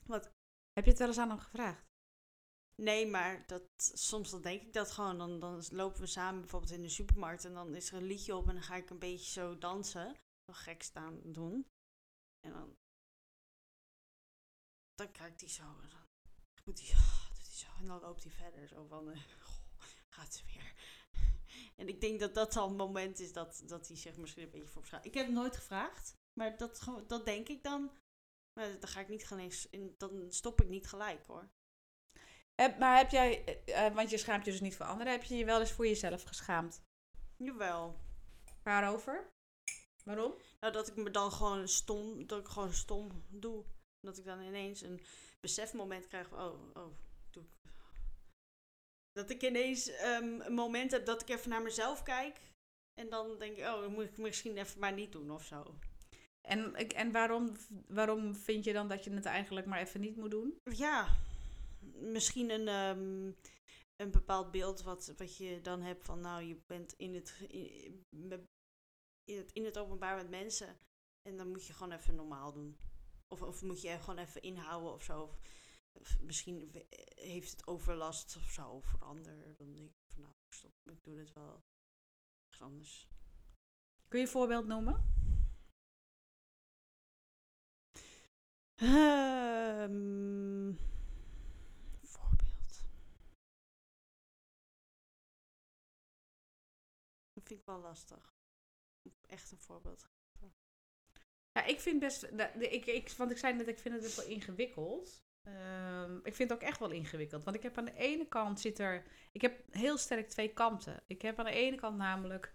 Wat? 0.06 0.32
Heb 0.74 0.84
je 0.84 0.90
het 0.90 1.00
wel 1.00 1.08
eens 1.08 1.18
aan 1.18 1.30
hem 1.30 1.40
gevraagd? 1.40 1.91
Nee, 2.76 3.08
maar 3.08 3.48
dat, 3.48 3.64
soms 3.94 4.30
dan 4.30 4.42
denk 4.42 4.62
ik 4.62 4.74
dat 4.74 4.92
gewoon. 4.92 5.18
Dan, 5.18 5.40
dan 5.40 5.64
lopen 5.72 6.02
we 6.02 6.08
samen 6.08 6.40
bijvoorbeeld 6.42 6.72
in 6.72 6.82
de 6.82 6.90
supermarkt 6.90 7.46
en 7.46 7.54
dan 7.54 7.76
is 7.76 7.92
er 7.92 7.98
een 7.98 8.04
liedje 8.04 8.36
op 8.36 8.48
en 8.48 8.54
dan 8.54 8.64
ga 8.64 8.76
ik 8.76 8.90
een 8.90 9.00
beetje 9.00 9.32
zo 9.32 9.58
dansen. 9.58 10.16
Zo 10.46 10.54
gek 10.54 10.84
staan 10.84 11.20
doen. 11.24 11.68
En 12.40 12.52
dan, 12.52 12.78
dan 14.96 15.12
kijkt 15.12 15.42
hij 15.42 15.50
zo. 15.50 15.64
En 15.64 15.90
dan 15.90 16.08
moet 16.66 16.80
hij, 16.80 16.90
hij 17.34 17.54
zo. 17.56 17.68
En 17.80 17.88
dan 17.88 18.00
loopt 18.00 18.24
hij 18.24 18.32
verder. 18.32 18.68
Zo 18.68 18.86
van, 18.86 19.10
uh, 19.10 19.24
gaat 20.10 20.34
ze 20.34 20.46
weer. 20.46 20.74
En 21.76 21.88
ik 21.88 22.02
denk 22.02 22.20
dat 22.20 22.36
dat 22.36 22.56
al 22.56 22.70
een 22.70 22.76
moment 22.76 23.20
is 23.20 23.34
dat, 23.34 23.64
dat 23.66 23.88
hij 23.88 23.98
zich 23.98 24.18
misschien 24.18 24.44
een 24.44 24.52
beetje 24.52 24.68
voor 24.68 24.86
schaamt. 24.86 25.06
Ik 25.06 25.14
heb 25.14 25.26
het 25.26 25.36
nooit 25.36 25.56
gevraagd, 25.56 26.16
maar 26.34 26.58
dat, 26.58 26.88
dat 27.08 27.26
denk 27.26 27.48
ik 27.48 27.64
dan. 27.64 27.92
Maar 28.54 28.80
dan 28.80 28.90
ga 28.90 29.00
ik 29.00 29.08
niet 29.08 29.32
eens, 29.32 29.68
dan 29.98 30.32
stop 30.32 30.62
ik 30.62 30.70
niet 30.70 30.88
gelijk 30.88 31.26
hoor. 31.26 31.50
Maar 32.56 32.98
heb 32.98 33.10
jij, 33.10 33.44
eh, 33.46 33.86
eh, 33.86 33.94
want 33.96 34.10
je 34.10 34.18
schaamt 34.18 34.46
je 34.46 34.52
dus 34.52 34.62
niet 34.62 34.76
voor 34.76 34.86
anderen, 34.86 35.12
heb 35.12 35.24
je 35.24 35.36
je 35.36 35.46
wel 35.46 35.60
eens 35.60 35.72
voor 35.72 35.88
jezelf 35.88 36.24
geschaamd? 36.24 36.82
Jawel. 37.38 37.96
Waarover? 38.64 39.30
Waarom? 40.04 40.34
Nou, 40.60 40.74
dat 40.74 40.88
ik 40.88 40.96
me 40.96 41.12
dan 41.12 41.32
gewoon 41.32 41.68
stom, 41.68 42.28
dat 42.28 42.40
ik 42.40 42.48
gewoon 42.48 42.74
stom 42.74 43.24
doe. 43.30 43.64
Dat 44.00 44.18
ik 44.18 44.26
dan 44.26 44.42
ineens 44.42 44.82
een 44.82 45.02
besefmoment 45.40 46.08
krijg 46.08 46.28
van, 46.28 46.40
oh, 46.40 46.60
oh, 46.74 46.98
doe 47.30 47.44
ik. 47.44 47.72
Dat 49.12 49.30
ik 49.30 49.44
ineens 49.44 49.90
um, 49.90 50.42
een 50.42 50.54
moment 50.54 50.92
heb 50.92 51.06
dat 51.06 51.22
ik 51.22 51.30
even 51.30 51.50
naar 51.50 51.62
mezelf 51.62 52.04
kijk. 52.04 52.40
En 53.02 53.10
dan 53.10 53.38
denk 53.38 53.58
ik, 53.58 53.66
oh, 53.66 53.82
dat 53.82 53.90
moet 53.90 54.04
ik 54.04 54.18
misschien 54.18 54.58
even 54.58 54.80
maar 54.80 54.94
niet 54.94 55.12
doen 55.12 55.32
of 55.32 55.46
zo. 55.46 55.76
En, 56.48 56.76
en 56.76 57.12
waarom, 57.12 57.52
waarom 57.88 58.36
vind 58.36 58.64
je 58.64 58.74
dan 58.74 58.88
dat 58.88 59.04
je 59.04 59.14
het 59.14 59.26
eigenlijk 59.26 59.66
maar 59.66 59.80
even 59.80 60.00
niet 60.00 60.16
moet 60.16 60.32
doen? 60.32 60.58
Ja, 60.64 61.08
misschien 62.02 62.50
een, 62.50 62.68
um, 62.68 63.36
een 63.96 64.12
bepaald 64.12 64.52
beeld 64.52 64.82
wat, 64.82 65.14
wat 65.18 65.38
je 65.38 65.62
dan 65.62 65.82
hebt 65.82 66.06
van, 66.06 66.20
nou, 66.20 66.44
je 66.44 66.62
bent 66.68 66.94
in 66.94 67.16
het, 67.16 67.46
in, 67.48 68.06
in, 68.10 69.38
het, 69.38 69.52
in 69.52 69.66
het 69.66 69.78
openbaar 69.78 70.16
met 70.16 70.30
mensen. 70.30 70.78
En 71.30 71.38
dan 71.38 71.48
moet 71.48 71.66
je 71.66 71.74
gewoon 71.74 71.92
even 71.92 72.16
normaal 72.16 72.52
doen. 72.52 72.78
Of, 73.28 73.42
of 73.42 73.62
moet 73.62 73.82
je 73.82 74.00
gewoon 74.00 74.18
even 74.18 74.42
inhouden 74.42 74.94
of 74.94 75.04
zo. 75.04 75.36
Of, 76.00 76.22
misschien 76.22 76.72
heeft 77.16 77.52
het 77.52 77.68
overlast 77.68 78.36
of 78.36 78.52
zo 78.52 78.80
voor 78.80 79.00
ander. 79.00 79.56
Dan 79.58 79.74
denk 79.74 79.90
ik 79.90 79.96
van, 80.14 80.22
nou, 80.22 80.34
stop, 80.56 80.72
ik 80.92 81.04
doe 81.04 81.16
dit 81.16 81.34
wel. 81.34 81.62
anders. 82.60 83.08
Kun 84.08 84.20
je 84.20 84.26
een 84.26 84.32
voorbeeld 84.32 84.66
noemen? 84.66 85.20
Ehm, 88.82 90.74
voorbeeld. 92.02 92.84
Dat 97.34 97.41
vind 97.52 97.60
ik 97.60 97.70
wel 97.70 97.82
lastig. 97.82 98.34
Echt 99.28 99.52
een 99.52 99.58
voorbeeld. 99.60 100.10
Ja, 101.52 101.66
ik 101.66 101.80
vind 101.80 102.00
best. 102.00 102.24
Ik, 102.60 102.86
ik, 102.86 103.10
want 103.18 103.32
ik 103.32 103.38
zei 103.38 103.54
net, 103.54 103.68
ik 103.68 103.80
vind 103.80 103.94
het 103.94 104.04
best 104.04 104.16
wel 104.16 104.26
ingewikkeld. 104.26 105.24
Ehm, 105.42 106.16
ik 106.24 106.36
vind 106.36 106.50
het 106.50 106.62
ook 106.62 106.68
echt 106.68 106.80
wel 106.80 106.92
ingewikkeld. 106.92 107.44
Want 107.44 107.56
ik 107.56 107.64
heb 107.64 107.78
aan 107.78 107.86
de 107.86 107.94
ene 107.94 108.28
kant 108.28 108.60
zit 108.60 108.80
er. 108.80 109.04
Ik 109.32 109.42
heb 109.42 109.74
heel 109.74 109.98
sterk 109.98 110.30
twee 110.30 110.54
kanten. 110.54 111.04
Ik 111.08 111.22
heb 111.22 111.40
aan 111.40 111.46
de 111.46 111.52
ene 111.52 111.76
kant 111.76 111.98
namelijk. 111.98 112.54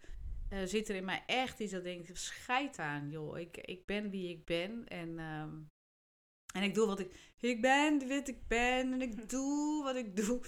eh, 0.49 0.65
zit 0.65 0.89
er 0.89 0.95
in 0.95 1.05
mij 1.05 1.23
echt 1.27 1.61
iets 1.61 1.73
dat 1.73 1.83
denkt: 1.85 2.19
scheid 2.19 2.79
aan, 2.79 3.11
joh. 3.11 3.39
Ik, 3.39 3.57
ik 3.57 3.87
ben 3.87 4.11
wie 4.11 4.29
ik 4.31 4.45
ben. 4.45 4.87
En, 4.87 5.19
ehm, 5.19 5.63
en 6.57 6.63
ik 6.63 6.75
doe 6.75 6.87
wat 6.87 7.01
ik. 7.01 7.35
Ik 7.41 7.61
ben 7.61 7.99
wie 7.99 8.23
ik 8.23 8.49
ben. 8.49 8.93
En 8.93 9.03
ik 9.03 9.29
doe 9.31 9.83
wat 9.83 9.97
ik 9.97 10.17
doe. 10.17 10.41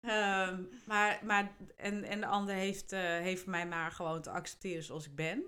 Ehm, 0.00 0.64
maar, 0.86 1.20
maar, 1.24 1.56
en, 1.76 2.04
en 2.04 2.20
de 2.20 2.26
ander 2.26 2.54
heeft, 2.54 2.92
eh, 2.92 3.00
heeft 3.00 3.46
mij 3.46 3.66
maar 3.66 3.90
gewoon 3.90 4.22
te 4.22 4.30
accepteren 4.30 4.82
zoals 4.82 5.06
ik 5.06 5.14
ben. 5.14 5.44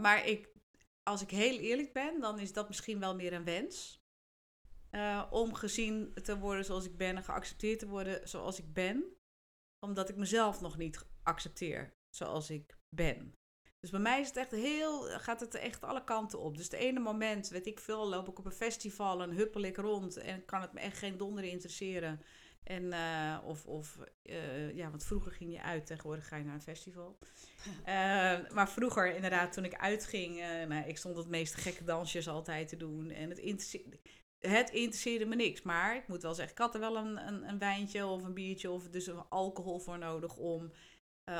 Maar 0.00 0.26
ik, 0.26 0.48
als 1.02 1.22
ik 1.22 1.30
heel 1.30 1.58
eerlijk 1.58 1.92
ben, 1.92 2.20
dan 2.20 2.38
is 2.38 2.52
dat 2.52 2.68
misschien 2.68 3.00
wel 3.00 3.14
meer 3.14 3.32
een 3.32 3.44
wens. 3.44 4.04
Eh, 4.90 5.26
om 5.30 5.54
gezien 5.54 6.14
te 6.14 6.38
worden 6.38 6.64
zoals 6.64 6.84
ik 6.84 6.96
ben 6.96 7.16
en 7.16 7.24
geaccepteerd 7.24 7.78
te 7.78 7.88
worden 7.88 8.28
zoals 8.28 8.58
ik 8.58 8.72
ben. 8.72 9.16
Omdat 9.86 10.08
ik 10.08 10.16
mezelf 10.16 10.60
nog 10.60 10.76
niet 10.76 11.06
accepteer 11.22 11.94
zoals 12.08 12.50
ik 12.50 12.78
ben. 12.88 13.35
Dus 13.86 13.94
bij 13.94 14.10
mij 14.10 14.20
is 14.20 14.28
het 14.28 14.36
echt 14.36 14.50
heel, 14.50 15.02
gaat 15.02 15.40
het 15.40 15.54
echt 15.54 15.84
alle 15.84 16.04
kanten 16.04 16.40
op. 16.40 16.56
Dus 16.56 16.64
het 16.64 16.72
ene 16.72 17.00
moment, 17.00 17.48
weet 17.48 17.66
ik 17.66 17.80
veel, 17.80 18.08
loop 18.08 18.28
ik 18.28 18.38
op 18.38 18.44
een 18.44 18.52
festival 18.52 19.22
en 19.22 19.30
huppel 19.30 19.62
ik 19.62 19.76
rond 19.76 20.16
en 20.16 20.44
kan 20.44 20.60
het 20.60 20.72
me 20.72 20.80
echt 20.80 20.98
geen 20.98 21.16
donder 21.16 21.44
interesseren. 21.44 22.20
En, 22.62 22.92
eh, 22.92 23.38
of, 23.44 23.66
of 23.66 23.98
eh, 24.22 24.74
ja, 24.74 24.90
want 24.90 25.04
vroeger 25.04 25.32
ging 25.32 25.52
je 25.52 25.62
uit, 25.62 25.86
tegenwoordig 25.86 26.28
ga 26.28 26.36
je 26.36 26.44
naar 26.44 26.54
een 26.54 26.60
festival. 26.60 27.18
Eh, 27.84 28.50
maar 28.50 28.70
vroeger, 28.70 29.14
inderdaad, 29.14 29.52
toen 29.52 29.64
ik 29.64 29.74
uitging, 29.74 30.36
nou, 30.68 30.88
ik 30.88 30.98
stond 30.98 31.16
het 31.16 31.28
meeste 31.28 31.56
gekke 31.56 31.84
dansjes 31.84 32.28
altijd 32.28 32.68
te 32.68 32.76
doen. 32.76 33.10
En 33.10 33.28
het, 33.28 33.38
interesseerde, 33.38 33.98
het 34.38 34.70
interesseerde 34.70 35.26
me 35.26 35.34
niks. 35.34 35.62
Maar 35.62 35.96
ik 35.96 36.08
moet 36.08 36.22
wel 36.22 36.34
zeggen, 36.34 36.54
ik 36.54 36.60
had 36.60 36.74
er 36.74 36.80
wel 36.80 36.96
een, 36.96 37.26
een, 37.26 37.48
een 37.48 37.58
wijntje 37.58 38.06
of 38.06 38.22
een 38.22 38.34
biertje 38.34 38.70
of 38.70 38.88
dus 38.88 39.06
een 39.06 39.28
alcohol 39.28 39.78
voor 39.78 39.98
nodig 39.98 40.36
om 40.36 40.72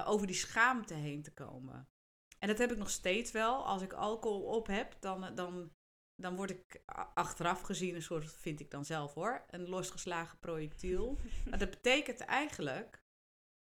over 0.04 0.26
die 0.26 0.36
schaamte 0.36 0.94
heen 0.94 1.22
te 1.22 1.32
komen. 1.32 1.88
En 2.46 2.52
dat 2.52 2.60
heb 2.60 2.72
ik 2.72 2.78
nog 2.78 2.90
steeds 2.90 3.30
wel. 3.30 3.66
Als 3.66 3.82
ik 3.82 3.92
alcohol 3.92 4.42
op 4.42 4.66
heb, 4.66 4.96
dan, 5.00 5.34
dan, 5.34 5.70
dan 6.14 6.36
word 6.36 6.50
ik 6.50 6.82
achteraf 7.14 7.60
gezien 7.60 7.94
een 7.94 8.02
soort, 8.02 8.32
vind 8.32 8.60
ik 8.60 8.70
dan 8.70 8.84
zelf 8.84 9.14
hoor, 9.14 9.44
een 9.50 9.68
losgeslagen 9.68 10.38
projectiel. 10.38 11.18
maar 11.50 11.58
dat 11.58 11.70
betekent 11.70 12.20
eigenlijk 12.20 13.02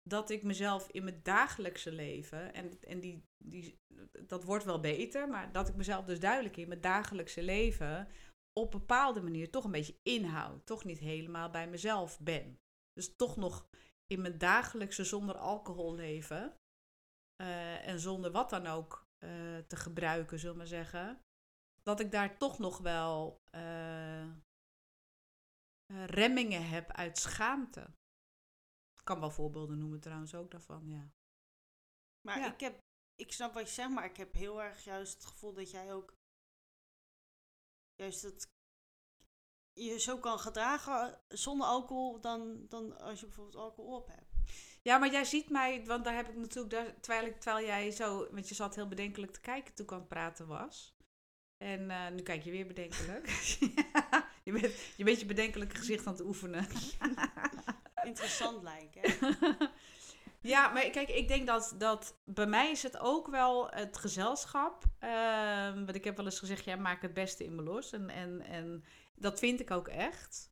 dat 0.03 0.31
ik 0.31 0.43
mezelf 0.43 0.89
in 0.91 1.05
mijn 1.05 1.21
dagelijkse 1.23 1.93
leven, 1.93 2.55
en, 2.55 2.81
en 2.81 3.01
die, 3.01 3.23
die, 3.45 3.79
dat 4.27 4.45
wordt 4.45 4.65
wel 4.65 4.81
beter, 4.81 5.29
maar 5.29 5.53
dat 5.53 5.69
ik 5.69 5.75
mezelf 5.75 6.05
dus 6.05 6.21
duidelijk 6.21 6.57
in 6.57 6.69
mijn 6.69 6.81
dagelijkse 6.81 7.43
leven 7.43 8.09
op 8.53 8.75
een 8.75 8.81
bepaalde 8.81 9.21
manier 9.21 9.51
toch 9.51 9.65
een 9.65 9.71
beetje 9.71 9.99
inhoud. 10.03 10.67
Toch 10.67 10.85
niet 10.85 10.99
helemaal 10.99 11.51
bij 11.51 11.69
mezelf 11.69 12.21
ben. 12.21 12.59
Dus 12.93 13.17
toch 13.17 13.37
nog 13.37 13.69
in 14.07 14.21
mijn 14.21 14.39
dagelijkse 14.39 15.05
zonder 15.05 15.37
alcohol 15.37 15.95
leven. 15.95 16.55
Eh, 17.41 17.87
en 17.87 18.01
zonder 18.01 18.31
wat 18.31 18.51
dan 18.51 18.67
ook 18.67 19.09
eh, 19.19 19.59
te 19.59 19.77
gebruiken, 19.77 20.39
zullen 20.39 20.53
we 20.55 20.59
maar 20.59 20.69
zeggen. 20.69 21.23
Dat 21.83 22.01
ik 22.01 22.11
daar 22.11 22.39
toch 22.39 22.59
nog 22.59 22.79
wel 22.79 23.41
eh, 23.51 24.31
remmingen 26.07 26.69
heb 26.69 26.91
uit 26.91 27.19
schaamte. 27.19 27.81
Ik 28.99 29.05
kan 29.05 29.21
wel 29.21 29.31
voorbeelden 29.31 29.79
noemen 29.79 30.01
trouwens 30.01 30.35
ook 30.35 30.51
daarvan, 30.51 30.89
ja. 30.89 31.13
Maar 32.21 32.39
Ja. 32.39 32.53
ik 32.53 32.61
heb, 32.61 32.79
ik 33.15 33.33
snap 33.33 33.55
wat 33.55 33.69
je 33.69 33.75
zegt, 33.75 33.91
maar 33.91 34.05
ik 34.05 34.17
heb 34.17 34.33
heel 34.33 34.63
erg 34.63 34.85
juist 34.85 35.15
het 35.15 35.25
gevoel 35.25 35.53
dat 35.55 35.71
jij 35.71 35.93
ook 35.93 36.15
juist 37.95 38.23
dat 38.23 38.49
je 39.73 39.99
zo 39.99 40.19
kan 40.19 40.39
gedragen 40.39 41.21
zonder 41.29 41.67
alcohol 41.67 42.21
dan, 42.21 42.69
dan 42.69 42.99
als 42.99 43.21
je 43.21 43.27
bijvoorbeeld 43.27 43.57
alcohol 43.57 43.97
op 43.97 44.07
hebt. 44.07 44.30
Ja, 44.83 44.99
maar 44.99 45.11
jij 45.11 45.25
ziet 45.25 45.51
mij, 45.51 45.85
want 45.87 46.05
daar 46.05 46.15
heb 46.15 46.29
ik 46.29 46.37
natuurlijk, 46.37 46.71
daar, 46.71 47.01
terwijl, 47.01 47.27
ik, 47.27 47.41
terwijl 47.41 47.67
jij 47.67 47.91
zo, 47.91 48.29
want 48.31 48.49
je 48.49 48.55
zat 48.55 48.75
heel 48.75 48.89
bedenkelijk 48.89 49.33
te 49.33 49.41
kijken 49.41 49.75
toen 49.75 49.87
ik 49.87 49.93
aan 49.93 49.99
het 49.99 50.09
praten 50.09 50.47
was. 50.47 50.95
En 51.59 51.91
eh, 51.91 52.09
nu 52.09 52.23
kijk 52.23 52.43
je 52.43 52.51
weer 52.51 52.67
bedenkelijk. 52.67 53.27
je, 54.45 54.53
bent, 54.53 54.75
je 54.97 55.05
bent 55.05 55.21
je 55.21 55.27
bedenkelijke 55.27 55.77
gezicht 55.77 56.07
aan 56.07 56.13
het 56.13 56.25
oefenen. 56.25 56.67
Interessant 58.05 58.63
lijken. 58.63 59.01
hè? 59.03 59.67
ja, 60.41 60.69
maar 60.69 60.91
kijk, 60.91 61.09
ik 61.09 61.29
denk 61.29 61.47
dat, 61.47 61.75
dat 61.79 62.21
bij 62.25 62.47
mij 62.47 62.71
is 62.71 62.83
het 62.83 62.99
ook 62.99 63.27
wel 63.27 63.71
het 63.71 63.97
gezelschap. 63.97 64.85
Ehm, 64.99 65.85
want 65.85 65.95
ik 65.95 66.05
heb 66.05 66.17
wel 66.17 66.25
eens 66.25 66.39
gezegd, 66.39 66.65
jij 66.65 66.77
maakt 66.79 67.03
het 67.03 67.15
beste 67.15 67.45
in 67.45 67.55
me 67.55 67.63
los. 67.63 67.93
En, 67.93 68.11
en, 68.11 68.41
en 68.41 68.85
dat 69.15 69.39
vind 69.39 69.61
ik 69.61 69.71
ook 69.71 69.89
echt. 69.89 70.50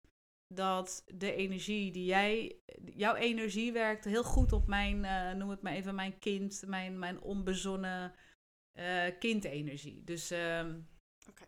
Dat 0.54 1.04
de 1.06 1.34
energie 1.34 1.92
die 1.92 2.04
jij, 2.04 2.60
jouw 2.94 3.14
energie 3.14 3.72
werkt 3.72 4.04
heel 4.04 4.24
goed 4.24 4.52
op 4.52 4.66
mijn, 4.66 5.04
eh, 5.04 5.32
noem 5.32 5.50
het 5.50 5.62
maar 5.62 5.72
even, 5.72 5.94
mijn 5.94 6.18
kind, 6.18 6.62
mijn, 6.66 6.98
mijn 6.98 7.20
onbezonnen 7.20 8.14
eh 8.72 9.18
kindenergie. 9.18 10.04
Dus, 10.04 10.32
Oké. 11.28 11.44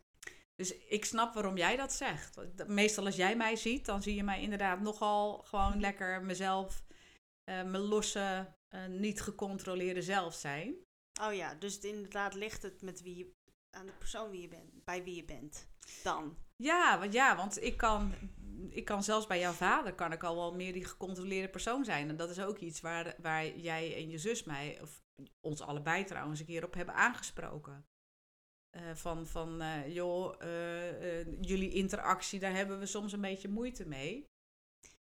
dus 0.54 0.76
ik 0.76 1.04
snap 1.04 1.34
waarom 1.34 1.56
jij 1.56 1.76
dat 1.76 1.92
zegt. 1.92 2.36
Meestal 2.66 3.04
als 3.04 3.16
jij 3.16 3.36
mij 3.36 3.56
ziet, 3.56 3.86
dan 3.86 4.02
zie 4.02 4.14
je 4.14 4.22
mij 4.22 4.42
inderdaad 4.42 4.80
nogal 4.80 5.38
gewoon 5.38 5.80
lekker 5.80 6.22
mezelf, 6.22 6.84
eh, 7.44 7.62
mijn 7.62 7.82
losse, 7.82 8.54
niet 8.88 9.20
gecontroleerde 9.20 10.02
zelf 10.02 10.34
zijn. 10.34 10.74
Oh 11.22 11.34
ja, 11.34 11.54
dus 11.54 11.74
het 11.74 11.84
inderdaad 11.84 12.34
ligt 12.34 12.62
het 12.62 12.82
met 12.82 13.02
wie 13.02 13.16
je, 13.16 13.32
aan 13.70 13.86
de 13.86 13.92
persoon 13.92 14.30
wie 14.30 14.40
je 14.40 14.48
bent, 14.48 14.84
bij 14.84 15.04
wie 15.04 15.14
je 15.14 15.24
bent. 15.24 15.68
Dan. 16.02 16.36
Ja, 16.56 16.98
want, 16.98 17.12
ja, 17.12 17.36
want 17.36 17.62
ik 17.62 17.76
kan, 17.76 18.12
ik 18.68 18.84
kan 18.84 19.02
zelfs 19.02 19.26
bij 19.26 19.38
jouw 19.38 19.52
vader 19.52 19.94
kan 19.94 20.12
ik 20.12 20.22
al 20.22 20.36
wel 20.36 20.54
meer 20.54 20.72
die 20.72 20.84
gecontroleerde 20.84 21.48
persoon 21.48 21.84
zijn. 21.84 22.08
En 22.08 22.16
dat 22.16 22.30
is 22.30 22.40
ook 22.40 22.58
iets 22.58 22.80
waar, 22.80 23.14
waar 23.18 23.56
jij 23.58 23.94
en 23.96 24.10
je 24.10 24.18
zus 24.18 24.44
mij, 24.44 24.78
of 24.82 25.02
ons 25.40 25.60
allebei 25.60 26.04
trouwens, 26.04 26.40
een 26.40 26.46
keer 26.46 26.64
op 26.64 26.74
hebben 26.74 26.94
aangesproken. 26.94 27.84
Eh, 28.70 28.94
van, 28.94 29.26
van 29.26 29.60
eh, 29.60 29.94
joh, 29.94 30.42
eh, 30.42 31.24
jullie 31.40 31.72
interactie, 31.72 32.40
daar 32.40 32.54
hebben 32.54 32.78
we 32.78 32.86
soms 32.86 33.12
een 33.12 33.20
beetje 33.20 33.48
moeite 33.48 33.86
mee. 33.88 34.24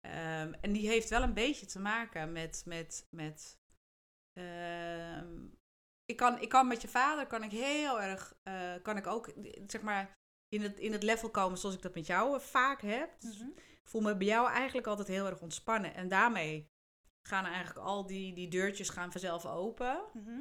Ehm, 0.01 0.53
en 0.53 0.73
die 0.73 0.89
heeft 0.89 1.09
wel 1.09 1.23
een 1.23 1.35
beetje 1.35 1.67
te 1.67 1.79
maken 1.79 2.33
met, 2.33 2.63
met, 2.67 3.07
met 3.11 3.59
ehm, 4.33 5.47
ik, 6.05 6.17
kan, 6.17 6.41
ik 6.41 6.49
kan 6.49 6.67
met 6.67 6.83
je 6.83 6.89
vader, 6.89 7.27
kan 7.27 7.43
ik 7.43 7.51
heel 7.51 8.01
erg, 8.01 8.35
kan 8.83 8.97
ik 8.97 9.07
ook, 9.07 9.33
zeg 9.67 9.83
maar, 9.83 10.13
in 10.53 10.63
het, 10.63 10.79
in 10.79 10.93
het 10.93 11.03
level 11.03 11.31
komen 11.31 11.59
zoals 11.59 11.75
ik 11.75 11.83
dat 11.83 11.95
met 11.95 12.07
jou 12.07 12.35
eh, 12.35 12.41
vaak 12.41 12.83
heb. 12.83 13.21
Dus 13.21 13.41
ik 13.41 13.81
voel 13.83 14.01
me 14.01 14.17
bij 14.17 14.27
jou 14.27 14.51
eigenlijk 14.51 14.87
altijd 14.87 15.09
heel 15.09 15.27
erg 15.27 15.41
ontspannen. 15.41 15.95
En 15.95 16.09
daarmee 16.09 16.71
gaan 17.29 17.45
eigenlijk 17.45 17.87
al 17.87 18.07
die, 18.07 18.35
die 18.35 18.49
deurtjes 18.49 18.89
gaan 18.89 19.13
vanzelf 19.13 19.47
open. 19.47 20.05
Mhm. 20.13 20.41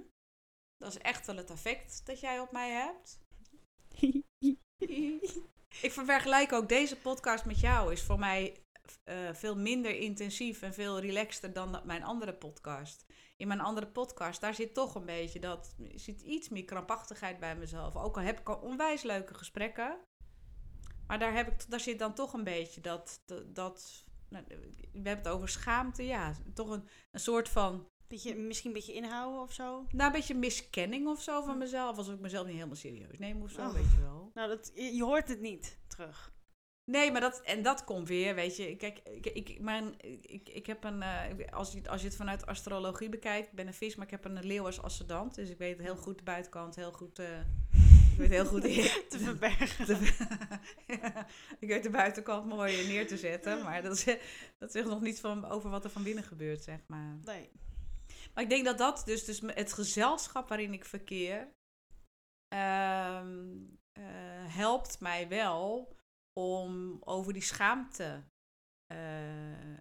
Dat 0.78 0.90
is 0.90 0.98
echt 0.98 1.26
wel 1.26 1.36
het 1.36 1.50
effect 1.50 2.06
dat 2.06 2.20
jij 2.20 2.40
op 2.40 2.52
mij 2.52 2.70
hebt. 2.70 3.20
ik 5.82 5.92
vergelijk 5.92 6.54
ook 6.54 6.70
deze 6.70 6.98
podcast 6.98 7.46
met 7.46 7.60
jou. 7.60 7.92
Is 7.92 8.04
voor 8.04 8.20
mij 8.20 8.66
eh, 9.04 9.34
veel 9.34 9.56
minder 9.58 9.96
intensief 9.96 10.62
en 10.62 10.74
veel 10.74 11.00
relaxter 11.00 11.54
dan 11.54 11.72
dat- 11.72 11.86
mijn 11.86 12.04
andere 12.04 12.34
podcast. 12.34 13.06
In 13.38 13.48
mijn 13.48 13.60
andere 13.62 13.88
podcast, 13.88 14.42
daar 14.42 14.54
zit 14.54 14.74
toch 14.74 14.96
een 14.96 15.06
beetje 15.06 15.40
dat, 15.40 15.76
zit 15.96 16.22
iets 16.22 16.50
meer 16.50 16.66
krampachtigheid 16.66 17.40
bij 17.40 17.56
mezelf. 17.56 17.96
Ook 17.96 18.18
al 18.18 18.24
heb 18.24 18.40
ik 18.40 18.50
al 18.50 18.56
onwijs 18.56 19.02
leuke 19.04 19.34
gesprekken. 19.34 19.98
Maar 21.08 21.20
daar, 21.20 21.34
heb 21.34 21.48
ik, 21.48 21.70
daar 21.70 21.80
zit 21.80 22.00
dan 22.00 22.14
toch 22.14 22.34
een 22.34 22.44
beetje 22.44 22.82
dat, 22.82 23.22
dat, 23.26 23.56
dat 23.56 24.06
nou, 24.30 24.44
we 24.48 24.56
hebben 24.94 25.18
het 25.18 25.28
over 25.28 25.50
schaamte, 25.50 26.04
ja. 26.06 26.34
Toch 26.54 26.70
een, 26.70 26.88
een 27.12 27.20
soort 27.20 27.50
van 27.50 27.90
Beetje, 28.08 28.36
misschien 28.36 28.70
een 28.70 28.76
beetje 28.76 28.94
inhouden 28.94 29.42
of 29.42 29.54
zo. 29.54 29.86
nou, 29.92 30.06
een 30.06 30.12
beetje 30.12 30.36
miskenning 30.36 31.08
of 31.08 31.22
zo 31.22 31.42
van 31.42 31.58
mezelf. 31.58 31.98
Alsof 31.98 32.14
ik 32.14 32.20
mezelf 32.20 32.46
niet 32.46 32.56
helemaal 32.56 32.76
serieus 32.76 33.18
neem 33.18 33.42
of 33.42 33.52
zo, 33.52 33.62
Oh. 33.62 33.74
weet 33.74 33.92
je 33.92 34.02
wel. 34.02 34.32
Nou, 34.34 34.50
dat, 34.50 34.72
je, 34.76 34.96
je 34.96 35.04
hoort 35.04 35.28
het 35.28 35.40
niet 35.40 35.80
terug. 35.88 36.34
Nee, 36.86 37.12
maar 37.12 37.22
dat, 37.22 37.42
en 37.42 37.62
dat 37.64 37.84
komt 37.84 38.08
weer, 38.08 38.36
weet 38.36 38.56
je. 38.58 38.76
Kijk, 38.76 39.00
ik, 39.00 39.26
ik, 39.26 39.60
mijn, 39.60 39.94
ik, 40.22 40.50
ik 40.50 40.66
heb 40.66 40.84
een, 40.84 41.02
eh, 41.02 41.54
als, 41.54 41.72
je, 41.72 41.90
als 41.90 42.02
je 42.02 42.08
het 42.08 42.16
vanuit 42.16 42.46
astrologie 42.46 43.10
bekijkt, 43.10 43.48
ik 43.48 43.56
ben 43.56 43.68
een 43.68 43.74
vis, 43.74 43.96
maar 43.96 44.06
ik 44.06 44.12
heb 44.12 44.26
een 44.26 44.46
leeuw 44.46 44.66
als 44.66 44.82
ascendant. 44.82 45.36
Dus 45.36 45.50
ik 45.50 45.58
weet 45.58 45.80
heel 45.80 45.96
goed 45.96 46.18
de 46.18 46.24
buitenkant, 46.24 46.76
heel 46.76 46.92
goed, 46.92 47.20
eh, 47.20 47.40
ik 48.12 48.18
weet 48.18 48.30
heel 48.30 48.46
goed 48.46 48.62
Te 49.10 49.20
verbergen. 49.20 49.86
te- 49.86 50.46
ik 51.60 51.68
weet 51.68 51.84
de 51.84 51.90
buitenkant 51.90 52.46
mooi 52.46 52.88
neer 52.88 53.08
te 53.08 53.18
zetten, 53.18 53.64
maar 53.64 53.82
dat, 53.82 53.92
is, 53.98 54.18
dat 54.58 54.72
zegt 54.72 54.88
nog 54.88 55.02
niet 55.02 55.20
van, 55.20 55.46
over 55.46 55.70
wat 55.70 55.84
er 55.84 55.90
van 55.90 56.04
binnen 56.04 56.24
gebeurt, 56.24 56.64
zeg 56.64 56.80
maar. 56.88 57.20
Nee. 57.24 57.50
Maar 58.34 58.44
ik 58.44 58.50
denk 58.50 58.66
dat 58.66 58.78
dat 58.78 59.02
dus, 59.06 59.26
dus 59.26 59.42
het 59.46 59.74
gezelschap 59.74 60.48
waarin 60.50 60.74
ik 60.74 60.86
verkeer, 60.86 61.48
ehm, 62.48 63.50
eh, 63.92 64.04
helpt 64.56 65.00
mij 65.00 65.28
wel 65.28 65.96
om 66.34 66.98
over 67.04 67.34
die 67.34 67.42
schaamte 67.42 68.24
eh, 68.92 69.74
eh, 69.74 69.80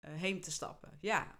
heen 0.00 0.40
te 0.40 0.50
stappen. 0.50 0.98
Ja, 1.00 1.38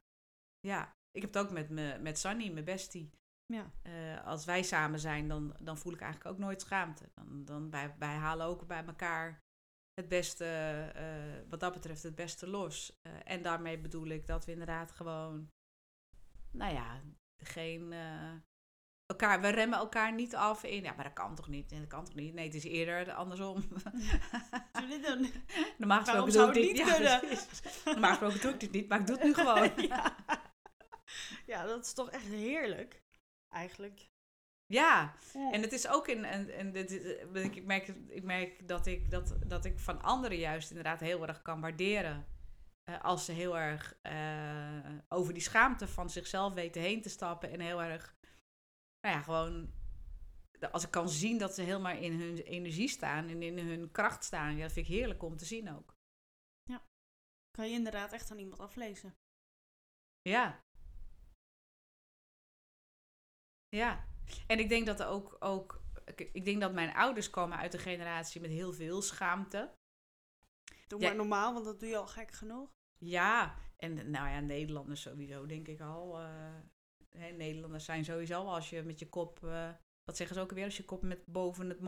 ja. 0.61 0.97
Ik 1.11 1.23
heb 1.23 1.35
het 1.35 1.45
ook 1.45 1.51
met, 1.51 1.71
me, 1.71 1.99
met 2.01 2.19
Sunny, 2.19 2.53
mijn 2.53 2.65
bestie. 2.65 3.11
Ja. 3.47 3.73
Eh, 3.83 4.27
als 4.27 4.45
wij 4.45 4.63
samen 4.63 5.01
zijn, 5.01 5.29
dan, 5.29 5.57
dan 5.63 5.79
voel 5.79 5.93
ik 5.93 6.01
eigenlijk 6.01 6.35
ook 6.35 6.41
nooit 6.41 6.61
schaamte. 6.61 7.11
Dan, 7.15 7.45
dan 7.45 7.71
wij, 7.71 7.95
wij 7.99 8.15
halen 8.15 8.47
ook 8.47 8.67
bij 8.67 8.85
elkaar 8.85 9.43
het 9.95 10.09
beste, 10.09 11.45
wat 11.49 11.61
dat 11.61 11.73
betreft, 11.73 12.03
het 12.03 12.15
beste 12.15 12.47
los. 12.47 13.01
En 13.25 13.43
daarmee 13.43 13.79
bedoel 13.79 14.07
ik 14.07 14.27
dat 14.27 14.45
we 14.45 14.53
inderdaad 14.53 14.93
gewoon, 14.93 15.51
nou 16.51 16.73
ja, 16.75 17.03
geen. 17.45 17.93
Eh, 19.09 19.17
elkaar, 19.17 19.41
we 19.41 19.49
remmen 19.49 19.79
elkaar 19.79 20.13
niet 20.15 20.35
af 20.35 20.65
in. 20.65 20.83
Ja, 20.83 20.93
maar 20.95 21.05
dat 21.05 21.13
kan 21.13 21.35
toch 21.35 21.49
niet? 21.49 21.71
Nee, 21.71 21.81
dat 21.81 21.89
kan 21.89 22.05
toch 22.05 22.15
niet? 22.15 22.35
Nee, 22.35 22.45
het 22.45 22.55
is 22.55 22.65
eerder 22.65 23.13
andersom. 23.13 23.63
Zullen 24.73 24.89
we 24.89 25.01
doen? 25.07 25.33
Normaal 25.79 25.99
gesproken 26.01 26.33
zou 26.33 26.53
doe 26.53 26.63
ik 26.63 26.69
niet 26.73 26.77
dit. 26.87 26.95
kunnen? 26.95 27.21
precies. 27.21 27.85
Normaal 27.85 28.11
gesproken 28.11 28.41
doe 28.41 28.51
ik 28.53 28.61
dit 28.61 28.71
niet, 28.73 28.89
maar 28.89 29.01
ik 29.01 29.07
doe 29.07 29.17
het 29.17 29.25
nu 29.25 29.35
gewoon. 29.35 29.71
ja. 29.89 30.17
ja, 31.47 31.65
dat 31.67 31.85
is 31.87 31.93
toch 31.93 32.11
echt 32.11 32.27
heerlijk. 32.27 33.03
Eigenlijk. 33.49 34.09
Ja, 34.67 35.15
Ja. 35.33 35.53
En 35.53 35.61
het 35.63 35.73
is 35.73 35.89
ook 35.89 36.09
in. 36.09 36.25
En, 36.25 36.51
en 36.51 36.73
dit, 36.73 36.89
dit- 36.89 37.27
ik, 37.35 37.57
ik 37.57 37.65
merk, 37.65 37.89
ik 38.09 38.23
merk 38.23 38.69
dat, 38.69 38.87
ik, 38.87 39.11
dat, 39.11 39.37
dat 39.47 39.65
ik 39.65 39.79
van 39.79 40.03
anderen 40.03 40.39
juist 40.39 40.69
inderdaad 40.71 41.01
heel 41.01 41.27
erg 41.27 41.43
kan 41.43 41.61
waarderen. 41.61 42.27
eh, 42.85 43.01
als 43.05 43.25
ze 43.25 43.33
heel 43.33 43.59
erg 43.59 43.99
eh, 44.03 44.93
over 45.09 45.33
die 45.33 45.43
schaamte 45.43 45.89
van 45.89 46.11
zichzelf 46.11 46.55
weten 46.55 46.83
heen 46.83 47.03
te 47.03 47.09
stappen. 47.09 47.51
En 47.51 47.61
heel 47.61 47.83
erg. 47.83 48.17
Nou 49.01 49.15
ja, 49.15 49.23
gewoon. 49.23 49.73
Als 50.73 50.85
ik 50.85 50.91
kan 50.91 51.09
zien 51.09 51.39
dat 51.39 51.55
ze 51.55 51.63
helemaal 51.63 51.97
in 51.97 52.21
hun 52.21 52.37
energie 52.37 52.89
staan 52.89 53.29
en 53.29 53.43
in 53.43 53.59
hun 53.59 53.91
kracht 53.91 54.25
staan. 54.25 54.57
Ja, 54.57 54.63
dat 54.63 54.73
vind 54.73 54.89
ik 54.89 54.93
heerlijk 54.95 55.23
om 55.23 55.37
te 55.37 55.45
zien 55.45 55.71
ook. 55.77 55.97
Kan 57.51 57.69
je 57.69 57.75
inderdaad 57.75 58.13
echt 58.13 58.31
aan 58.31 58.39
iemand 58.39 58.61
aflezen. 58.61 59.17
Ja. 60.21 60.65
Ja. 63.69 64.07
En 64.47 64.59
ik 64.59 64.69
denk 64.69 64.87
dat 64.87 65.01
er 65.01 65.07
ook, 65.07 65.37
ook 65.39 65.83
ik, 66.17 66.45
denk 66.45 66.61
dat 66.61 66.73
mijn 66.73 66.95
ouders 66.95 67.31
komen 67.31 67.59
uit 67.59 67.75
een 67.75 67.81
generatie 67.81 68.41
met 68.41 68.51
heel 68.51 68.73
veel 68.73 69.03
schaamte. 69.03 69.75
Doe 70.87 71.01
Ja. 71.01 71.07
maar 71.07 71.17
normaal, 71.17 71.53
want 71.53 71.65
dat 71.65 71.81
doe 71.81 71.89
je 71.89 71.97
al 71.97 72.07
gek 72.07 72.31
genoeg. 72.31 72.71
Ja, 72.99 73.59
en 73.77 74.11
nou 74.11 74.29
ja, 74.29 74.41
Nederlanders 74.41 75.01
sowieso, 75.03 75.47
denk 75.47 75.69
ik 75.69 75.81
al. 75.81 76.19
eh, 76.21 76.61
hè, 77.19 77.31
Nederlanders 77.31 77.85
zijn 77.85 78.05
sowieso 78.05 78.45
als 78.45 78.71
je 78.71 78.83
met 78.83 78.99
je 78.99 79.09
kop, 79.09 79.45
eh, 79.45 79.69
wat 80.05 80.17
zeggen 80.17 80.37
ze 80.37 80.43
ook 80.43 80.49
alweer, 80.49 80.65
als 80.65 80.77
je 80.77 80.85
kop 80.85 81.03
met 81.03 81.27
boven 81.27 81.69
het, 81.69 81.79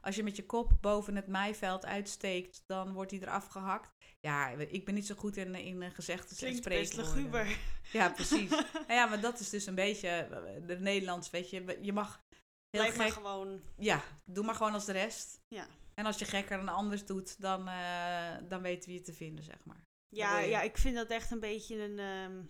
als 0.00 0.16
je 0.16 0.22
met 0.22 0.36
je 0.36 0.46
kop 0.46 0.72
boven 0.80 1.16
het 1.16 1.26
maaiveld 1.26 1.86
uitsteekt, 1.86 2.62
dan 2.66 2.92
wordt 2.92 3.10
die 3.10 3.22
eraf 3.22 3.46
gehakt. 3.46 3.92
Ja, 4.20 4.48
ik 4.48 4.84
ben 4.84 4.94
niet 4.94 5.06
zo 5.06 5.14
goed 5.14 5.36
in, 5.36 5.54
in 5.54 5.90
gezegdes 5.90 6.42
en 6.42 6.46
Klinkt 6.46 6.68
best 6.68 6.96
luguber. 6.96 7.58
Ja, 7.92 8.08
precies. 8.08 8.50
nou 8.88 8.92
ja, 8.92 9.06
maar 9.06 9.20
dat 9.20 9.40
is 9.40 9.50
dus 9.50 9.66
een 9.66 9.74
beetje 9.74 10.08
eh, 10.08 10.66
de 10.66 10.78
Nederlands, 10.78 11.30
weet 11.30 11.50
je. 11.50 11.78
Je 11.80 11.92
mag 11.92 12.22
heel 12.70 12.80
Blijf 12.80 12.96
maar 12.96 13.10
gewoon. 13.10 13.60
Ja, 13.76 14.02
doe 14.24 14.44
maar 14.44 14.54
gewoon 14.54 14.74
als 14.74 14.84
de 14.84 14.92
rest. 14.92 15.40
Ja. 15.48 15.66
En 15.94 16.06
als 16.06 16.18
je 16.18 16.24
gekker 16.24 16.56
dan 16.56 16.68
anders 16.68 17.06
doet, 17.06 17.40
dan, 17.40 17.68
eh, 17.68 18.36
dan 18.48 18.62
weten 18.62 18.88
we 18.88 18.94
je 18.94 19.02
te 19.02 19.12
vinden, 19.12 19.44
zeg 19.44 19.64
maar. 19.64 19.84
Ja, 20.08 20.38
ja, 20.38 20.60
ik 20.62 20.78
vind 20.78 20.96
dat 20.96 21.08
echt 21.08 21.30
een 21.30 21.40
beetje 21.40 21.82
een. 21.82 21.98
ehm, 21.98 22.42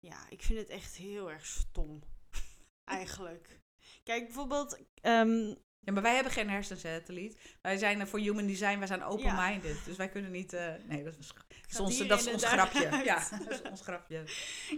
Ja, 0.00 0.26
ik 0.28 0.42
vind 0.42 0.58
het 0.58 0.68
echt 0.68 0.96
heel 0.96 1.30
erg 1.30 1.46
stom. 1.46 2.02
Eigenlijk. 2.84 3.60
Kijk, 4.04 4.24
bijvoorbeeld. 4.24 4.78
ehm, 5.00 5.54
Ja, 5.80 5.92
maar 5.92 6.02
wij 6.02 6.14
hebben 6.14 6.32
geen 6.32 6.50
hersensatelliet. 6.50 7.56
Wij 7.62 7.76
zijn 7.76 8.06
voor 8.06 8.18
human 8.18 8.46
design, 8.46 8.78
wij 8.78 8.86
zijn 8.86 9.02
open-minded. 9.02 9.84
Dus 9.84 9.96
wij 9.96 10.08
kunnen 10.08 10.30
niet... 10.30 10.52
eh, 10.52 10.74
nee, 10.84 11.04
dat 11.04 11.18
is, 11.18 11.32
dat 11.68 11.80
ons, 11.80 12.06
dat 12.06 12.20
is 12.20 12.32
ons 12.32 12.44
grapje. 12.44 12.88
uit. 12.92 13.04
Ja, 13.04 13.28
dat 13.38 13.50
is 13.50 13.62
ons 13.62 13.80
grapje. 13.80 14.24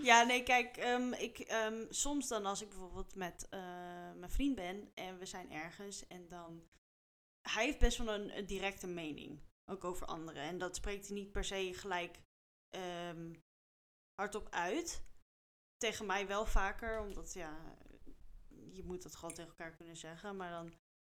Ja, 0.02 0.22
nee, 0.22 0.42
kijk, 0.42 0.76
ehm, 0.76 1.12
ik, 1.12 1.38
ehm, 1.38 1.85
soms 1.88 2.28
dan 2.28 2.46
als 2.46 2.62
ik 2.62 2.68
bijvoorbeeld 2.68 3.14
met 3.14 3.46
eh, 3.50 3.61
mijn 4.16 4.30
vriend 4.30 4.54
ben 4.54 4.90
en 4.94 5.18
we 5.18 5.26
zijn 5.26 5.52
ergens 5.52 6.06
en 6.06 6.28
dan... 6.28 6.68
Hij 7.48 7.64
heeft 7.64 7.78
best 7.78 7.98
wel 7.98 8.14
een, 8.14 8.37
een 8.38 8.46
directe 8.46 8.87
mening, 8.87 9.40
ook 9.66 9.85
over 9.85 10.06
anderen. 10.06 10.42
En 10.42 10.59
dat 10.59 10.76
spreekt 10.76 11.06
hij 11.06 11.16
niet 11.16 11.33
per 11.33 11.44
se 11.44 11.70
gelijk 11.74 12.20
hardop 14.14 14.48
uit. 14.50 15.02
Tegen 15.81 16.07
mij 16.07 16.27
wel 16.27 16.47
vaker, 16.47 17.01
omdat 17.01 17.33
ja, 17.33 17.77
je 18.73 18.83
moet 18.85 19.03
dat 19.03 19.16
gewoon 19.16 19.35
tegen 19.35 19.51
elkaar 19.51 19.77
kunnen 19.77 19.97
zeggen. 19.97 20.37
Maar 20.37 20.51
dan 20.51 20.73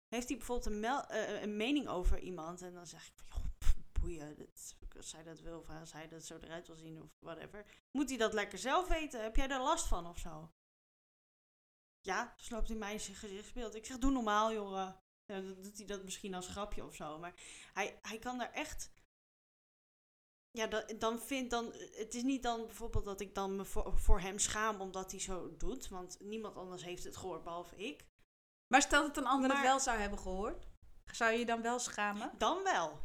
heeft 0.09 0.29
hij 0.29 0.37
bijvoorbeeld 0.37 0.67
een, 0.67 0.85
eh, 0.85 1.43
een 1.43 1.57
mening 1.57 1.89
over 1.89 2.19
iemand 2.19 2.63
en 2.63 2.75
dan 2.75 2.87
zeg 2.87 3.07
ik 3.07 3.13
van, 3.17 3.27
joh, 3.29 3.77
boeien, 3.93 4.37
dat, 4.37 4.77
als 4.97 5.13
hij 5.13 5.23
dat 5.23 5.41
wil 5.41 5.59
of 5.59 5.69
als 5.69 5.93
hij 5.93 6.09
dat 6.09 6.25
zo 6.25 6.39
eruit 6.39 6.67
wil 6.67 6.77
zien 6.77 7.03
of 7.03 7.11
whatever. 7.19 7.67
Moet 7.91 8.09
hij 8.09 8.19
dat 8.19 8.33
lekker 8.33 8.59
zelf 8.59 8.89
weten? 8.89 9.23
Heb 9.23 9.37
jij 9.37 9.47
daar 9.47 9.63
last 9.63 9.87
van 9.87 10.07
of 10.07 10.19
zo? 10.19 10.53
Ja, 12.01 12.35
dus 12.37 12.51
loopt 12.51 12.69
hij 12.69 12.77
mij 12.77 12.93
in 12.93 13.01
zijn. 13.01 13.75
Ik 13.75 13.87
zeg, 13.87 13.99
doe 13.99 14.11
normaal, 14.11 14.53
jongen. 14.53 15.01
Ja, 15.25 15.41
dan 15.41 15.63
doet 15.63 15.77
hij 15.77 15.87
dat 15.87 16.05
misschien 16.05 16.35
als 16.35 16.49
grapje 16.49 16.85
of 16.85 16.95
zo. 16.95 17.19
Maar 17.19 17.35
hij, 17.73 17.99
hij 18.03 18.19
kan 18.19 18.39
daar 18.39 18.53
echt... 18.53 18.91
Ja, 20.57 20.67
dan, 20.67 20.83
dan 20.99 21.21
vind 21.21 21.51
dan... 21.51 21.73
Het 21.91 22.15
is 22.15 22.23
niet 22.23 22.43
dan 22.43 22.67
bijvoorbeeld 22.67 23.05
dat 23.05 23.21
ik 23.21 23.35
dan 23.35 23.57
me 23.57 23.65
voor, 23.65 23.99
voor 23.99 24.21
hem 24.21 24.39
schaam 24.39 24.81
omdat 24.81 25.11
hij 25.11 25.21
zo 25.21 25.57
doet. 25.57 25.89
Want 25.89 26.17
niemand 26.21 26.57
anders 26.57 26.85
heeft 26.85 27.05
het 27.05 27.17
gehoord 27.17 27.43
behalve 27.45 27.77
ik. 27.77 28.05
Maar 28.67 28.83
stel 28.83 29.03
dat 29.03 29.17
een 29.17 29.27
ander 29.27 29.49
Maar- 29.49 29.57
het 29.57 29.67
wel 29.67 29.81
zou 29.81 29.99
hebben 29.99 30.19
gehoord. 30.19 30.67
Zou 31.13 31.33
je 31.33 31.39
je 31.39 31.47
dan 31.47 31.63
wel 31.63 31.79
schamen? 31.79 32.33
Dan 32.39 32.63
wel. 32.63 33.01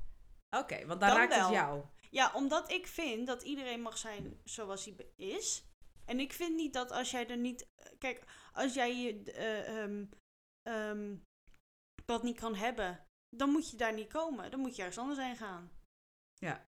Oké, 0.57 0.85
want 0.85 0.99
dan, 0.99 1.09
Dan 1.09 1.17
raakt 1.17 1.35
wel. 1.35 1.45
het 1.45 1.53
jou. 1.53 1.85
Ja, 2.09 2.31
omdat 2.33 2.71
ik 2.71 2.87
vind 2.87 3.27
dat 3.27 3.41
iedereen 3.43 3.81
mag 3.81 3.97
zijn 3.97 4.41
zoals 4.43 4.85
hij 4.85 4.95
is. 5.15 5.63
En 6.05 6.19
ik 6.19 6.33
vind 6.33 6.55
niet 6.55 6.73
dat 6.73 6.91
als 6.91 7.11
jij 7.11 7.27
er 7.27 7.37
niet. 7.37 7.67
Kijk, 7.97 8.23
als 8.53 8.73
jij 8.73 8.95
je, 8.95 9.23
eh, 9.31 9.83
ehm, 9.83 10.05
ehm, 10.61 11.15
dat 12.05 12.23
niet 12.23 12.39
kan 12.39 12.55
hebben, 12.55 13.05
dan 13.35 13.49
moet 13.49 13.69
je 13.71 13.77
daar 13.77 13.93
niet 13.93 14.11
komen. 14.11 14.51
Dan 14.51 14.59
moet 14.59 14.75
je 14.75 14.81
ergens 14.81 14.97
anders 14.97 15.19
heen 15.19 15.35
gaan. 15.37 15.71
Ja. 16.35 16.69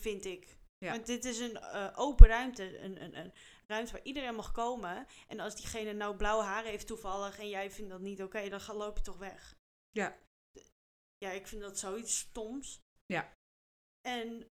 Vind 0.00 0.24
ik. 0.24 0.56
Ja. 0.78 0.90
Want 0.90 1.06
dit 1.06 1.24
is 1.24 1.38
een 1.38 1.56
eh, 1.56 1.92
open 1.94 2.28
ruimte. 2.28 2.78
Een, 2.78 3.02
een, 3.02 3.18
een 3.18 3.32
ruimte 3.66 3.92
waar 3.92 4.04
iedereen 4.04 4.34
mag 4.34 4.52
komen. 4.52 5.06
En 5.26 5.40
als 5.40 5.56
diegene 5.56 5.92
nou 5.92 6.16
blauwe 6.16 6.44
haren 6.44 6.70
heeft 6.70 6.86
toevallig 6.86 7.38
en 7.38 7.48
jij 7.48 7.70
vindt 7.70 7.90
dat 7.90 8.00
niet 8.00 8.22
oké, 8.22 8.48
dan 8.48 8.60
ga, 8.60 8.74
loop 8.74 8.96
je 8.96 9.02
toch 9.02 9.18
weg. 9.18 9.56
Ja. 9.90 10.18
Ja, 11.18 11.30
ik 11.30 11.46
vind 11.46 11.62
dat 11.62 11.78
zoiets 11.78 12.18
stoms. 12.18 12.80
Ja. 13.06 13.32
En 14.00 14.50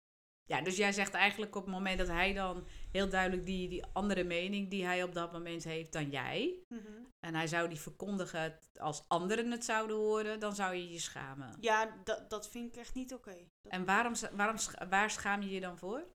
Ja, 0.45 0.63
dus 0.63 0.77
jij 0.77 0.93
zegt 0.93 1.15
eigenlijk 1.15 1.57
op 1.57 1.65
het 1.65 1.75
moment 1.75 1.99
dat 1.99 2.09
hij 2.09 2.33
dan 2.33 2.67
heel 2.93 3.09
duidelijk 3.09 3.47
die, 3.47 3.69
die 3.69 3.85
andere 3.93 4.25
mening 4.25 4.71
die 4.71 4.85
hij 4.85 5.03
op 5.03 5.15
dat 5.15 5.33
moment 5.33 5.65
heeft 5.65 5.93
dan 5.93 6.11
jij. 6.11 6.65
mhm. 6.69 7.01
En 7.21 7.35
hij 7.35 7.47
zou 7.47 7.69
die 7.69 7.81
verkondigen 7.81 8.59
als 8.75 9.05
anderen 9.09 9.51
het 9.51 9.65
zouden 9.65 9.97
horen, 9.97 10.41
dan 10.41 10.55
zou 10.55 10.75
je 10.75 10.91
je 10.91 10.99
schamen. 10.99 11.57
Ja, 11.61 12.01
dat, 12.05 12.31
dat 12.31 12.49
vind 12.49 12.73
ik 12.73 12.81
echt 12.81 12.95
niet 12.95 13.15
oké. 13.15 13.49
En 13.69 13.85
waarom, 13.85 14.13
waarom, 14.33 14.57
waar 14.89 15.11
schaam 15.11 15.43
je 15.43 15.51
je 15.51 15.61
dan 15.61 15.79
voor? 15.79 16.07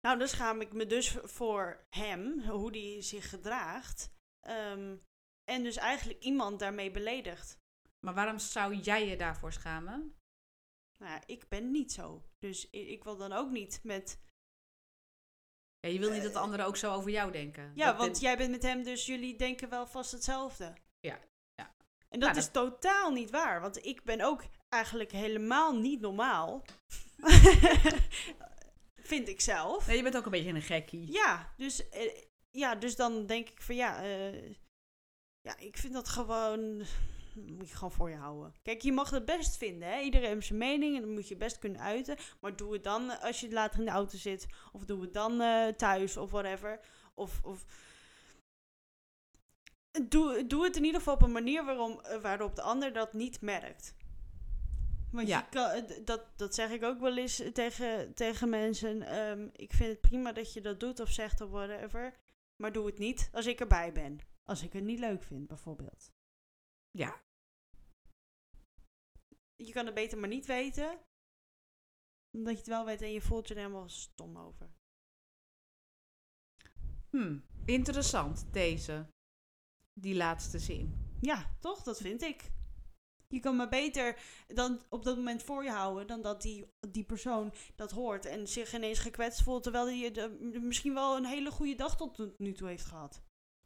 Nou, 0.00 0.18
dan 0.18 0.28
schaam 0.28 0.60
ik 0.60 0.72
me 0.72 0.86
dus 0.86 1.16
voor 1.22 1.86
hem, 1.90 2.40
hoe 2.40 2.72
die 2.72 3.02
zich 3.02 3.28
gedraagt. 3.28 4.12
Ehm, 4.40 4.96
en 5.44 5.62
dus 5.62 5.76
eigenlijk 5.76 6.22
iemand 6.22 6.58
daarmee 6.58 6.90
beledigt. 6.90 7.58
Maar 8.00 8.14
waarom 8.14 8.38
zou 8.38 8.74
jij 8.74 9.08
je 9.08 9.16
daarvoor 9.16 9.52
schamen? 9.52 10.16
Nou 10.98 11.12
ja, 11.12 11.22
ik 11.26 11.48
ben 11.48 11.70
niet 11.70 11.92
zo. 11.92 12.22
Dus 12.42 12.70
ik 12.70 13.04
wil 13.04 13.16
dan 13.16 13.32
ook 13.32 13.50
niet 13.50 13.80
met... 13.82 14.20
Ja, 15.80 15.88
je 15.88 15.98
wil 15.98 16.10
niet 16.10 16.22
dat 16.22 16.32
de 16.32 16.38
anderen 16.38 16.66
ook 16.66 16.76
zo 16.76 16.92
over 16.92 17.10
jou 17.10 17.32
denken. 17.32 17.72
Ja, 17.74 17.86
Dat 17.86 17.96
want 17.96 18.20
jij 18.20 18.36
bent 18.36 18.50
met 18.50 18.62
hem, 18.62 18.82
dus 18.82 19.06
jullie 19.06 19.36
denken 19.36 19.68
wel 19.68 19.86
vast 19.86 20.12
hetzelfde. 20.12 20.72
Ja, 21.00 21.20
ja. 21.54 21.74
En 22.08 22.20
dat 22.20 22.36
is 22.36 22.50
totaal 22.50 23.10
niet 23.10 23.30
waar. 23.30 23.60
Want 23.60 23.84
ik 23.84 24.02
ben 24.02 24.20
ook 24.20 24.44
eigenlijk 24.68 25.12
helemaal 25.12 25.78
niet 25.78 26.00
normaal. 26.00 26.64
Vind 29.12 29.28
ik 29.28 29.40
zelf. 29.40 29.86
Nee, 29.86 29.96
je 29.96 30.02
bent 30.02 30.16
ook 30.16 30.24
een 30.24 30.30
beetje 30.30 30.52
een 30.52 30.62
gekkie. 30.62 31.12
Ja, 31.12 31.54
dus, 31.56 31.88
eh, 31.88 32.22
ja, 32.50 32.74
dus 32.74 32.96
dan 32.96 33.26
denk 33.26 33.48
ik 33.48 33.62
van 33.62 33.74
ja, 33.74 34.02
eh, 34.02 34.50
ja, 35.40 35.56
ik 35.58 35.76
vind 35.76 35.92
dat 35.92 36.08
gewoon, 36.08 36.84
moet 37.34 37.68
je 37.68 37.74
gewoon 37.76 37.92
voor 37.92 38.10
je 38.10 38.16
houden. 38.16 38.54
Kijk, 38.62 38.80
je 38.82 38.92
mag 38.92 39.10
het 39.10 39.24
best 39.24 39.56
vinden, 39.56 39.88
hè? 39.88 40.00
iedereen 40.00 40.28
heeft 40.28 40.46
zijn 40.46 40.58
mening 40.58 40.94
en 40.96 41.00
dan 41.02 41.12
moet 41.12 41.28
je 41.28 41.36
best 41.36 41.58
kunnen 41.58 41.80
uiten. 41.80 42.16
Maar 42.40 42.56
doe 42.56 42.72
het 42.72 42.84
dan 42.84 43.20
als 43.20 43.40
je 43.40 43.50
later 43.52 43.78
in 43.78 43.84
de 43.84 43.90
auto 43.90 44.16
zit, 44.18 44.46
of 44.72 44.84
doe 44.84 45.00
het 45.00 45.12
dan 45.12 45.40
eh, 45.40 45.68
thuis 45.68 46.16
of 46.16 46.30
whatever. 46.30 46.80
Of, 47.14 47.40
of 47.42 47.64
doe, 50.08 50.46
doe 50.46 50.64
het 50.64 50.76
in 50.76 50.84
ieder 50.84 50.98
geval 51.00 51.14
op 51.14 51.22
een 51.22 51.32
manier 51.32 51.64
waarom, 51.64 52.00
eh, 52.00 52.20
waarop 52.20 52.56
de 52.56 52.62
ander 52.62 52.92
dat 52.92 53.12
niet 53.12 53.40
merkt. 53.40 53.94
Want 55.10 55.28
Ja. 55.28 55.38
je 55.38 55.44
kan, 55.50 55.70
eh, 55.70 56.04
dat, 56.04 56.24
dat 56.36 56.54
zeg 56.54 56.70
ik 56.70 56.82
ook 56.82 57.00
wel 57.00 57.16
eens 57.16 57.42
tegen, 57.52 58.14
tegen 58.14 58.48
mensen. 58.48 59.02
Ehm, 59.02 59.48
ik 59.52 59.72
vind 59.72 59.90
het 59.90 60.00
prima 60.00 60.32
dat 60.32 60.52
je 60.52 60.60
dat 60.60 60.80
doet 60.80 61.00
of 61.00 61.10
zegt 61.10 61.40
of 61.40 61.50
whatever. 61.50 62.14
Maar 62.56 62.72
doe 62.72 62.86
het 62.86 62.98
niet 62.98 63.30
als 63.32 63.46
ik 63.46 63.60
erbij 63.60 63.92
ben. 63.92 64.18
Als 64.44 64.62
ik 64.62 64.72
het 64.72 64.84
niet 64.84 64.98
leuk 64.98 65.22
vind, 65.22 65.46
bijvoorbeeld. 65.46 66.10
Ja. 66.98 67.22
Je 69.56 69.72
kan 69.72 69.86
het 69.86 69.94
beter 69.94 70.18
maar 70.18 70.28
niet 70.28 70.46
weten. 70.46 71.00
Omdat 72.36 72.52
je 72.52 72.58
het 72.58 72.66
wel 72.66 72.84
weet 72.84 73.02
en 73.02 73.12
je 73.12 73.20
voelt 73.20 73.48
je 73.48 73.54
er 73.54 73.60
helemaal 73.60 73.88
stom 73.88 74.38
over. 74.38 74.70
Hm, 77.10 77.38
interessant, 77.64 78.52
deze. 78.52 79.06
Die 80.00 80.14
laatste 80.14 80.58
zin. 80.58 81.16
Ja, 81.20 81.56
toch? 81.60 81.82
Dat 81.82 81.98
vind 82.00 82.22
ik. 82.22 82.50
Je 83.28 83.40
kan 83.40 83.56
maar 83.56 83.68
beter 83.68 84.18
dan 84.46 84.82
op 84.88 85.04
dat 85.04 85.16
moment 85.16 85.42
voor 85.42 85.64
je 85.64 85.70
houden 85.70 86.06
dan 86.06 86.22
dat 86.22 86.42
die, 86.42 86.72
die 86.88 87.04
persoon 87.04 87.52
dat 87.76 87.90
hoort 87.90 88.24
en 88.24 88.48
zich 88.48 88.74
ineens 88.74 88.98
gekwetst 88.98 89.42
voelt 89.42 89.62
terwijl 89.62 89.86
hij 89.86 90.28
misschien 90.60 90.94
wel 90.94 91.16
een 91.16 91.24
hele 91.24 91.50
goede 91.50 91.74
dag 91.74 91.96
tot 91.96 92.38
nu 92.38 92.52
toe 92.52 92.68
heeft 92.68 92.84
gehad. 92.84 93.22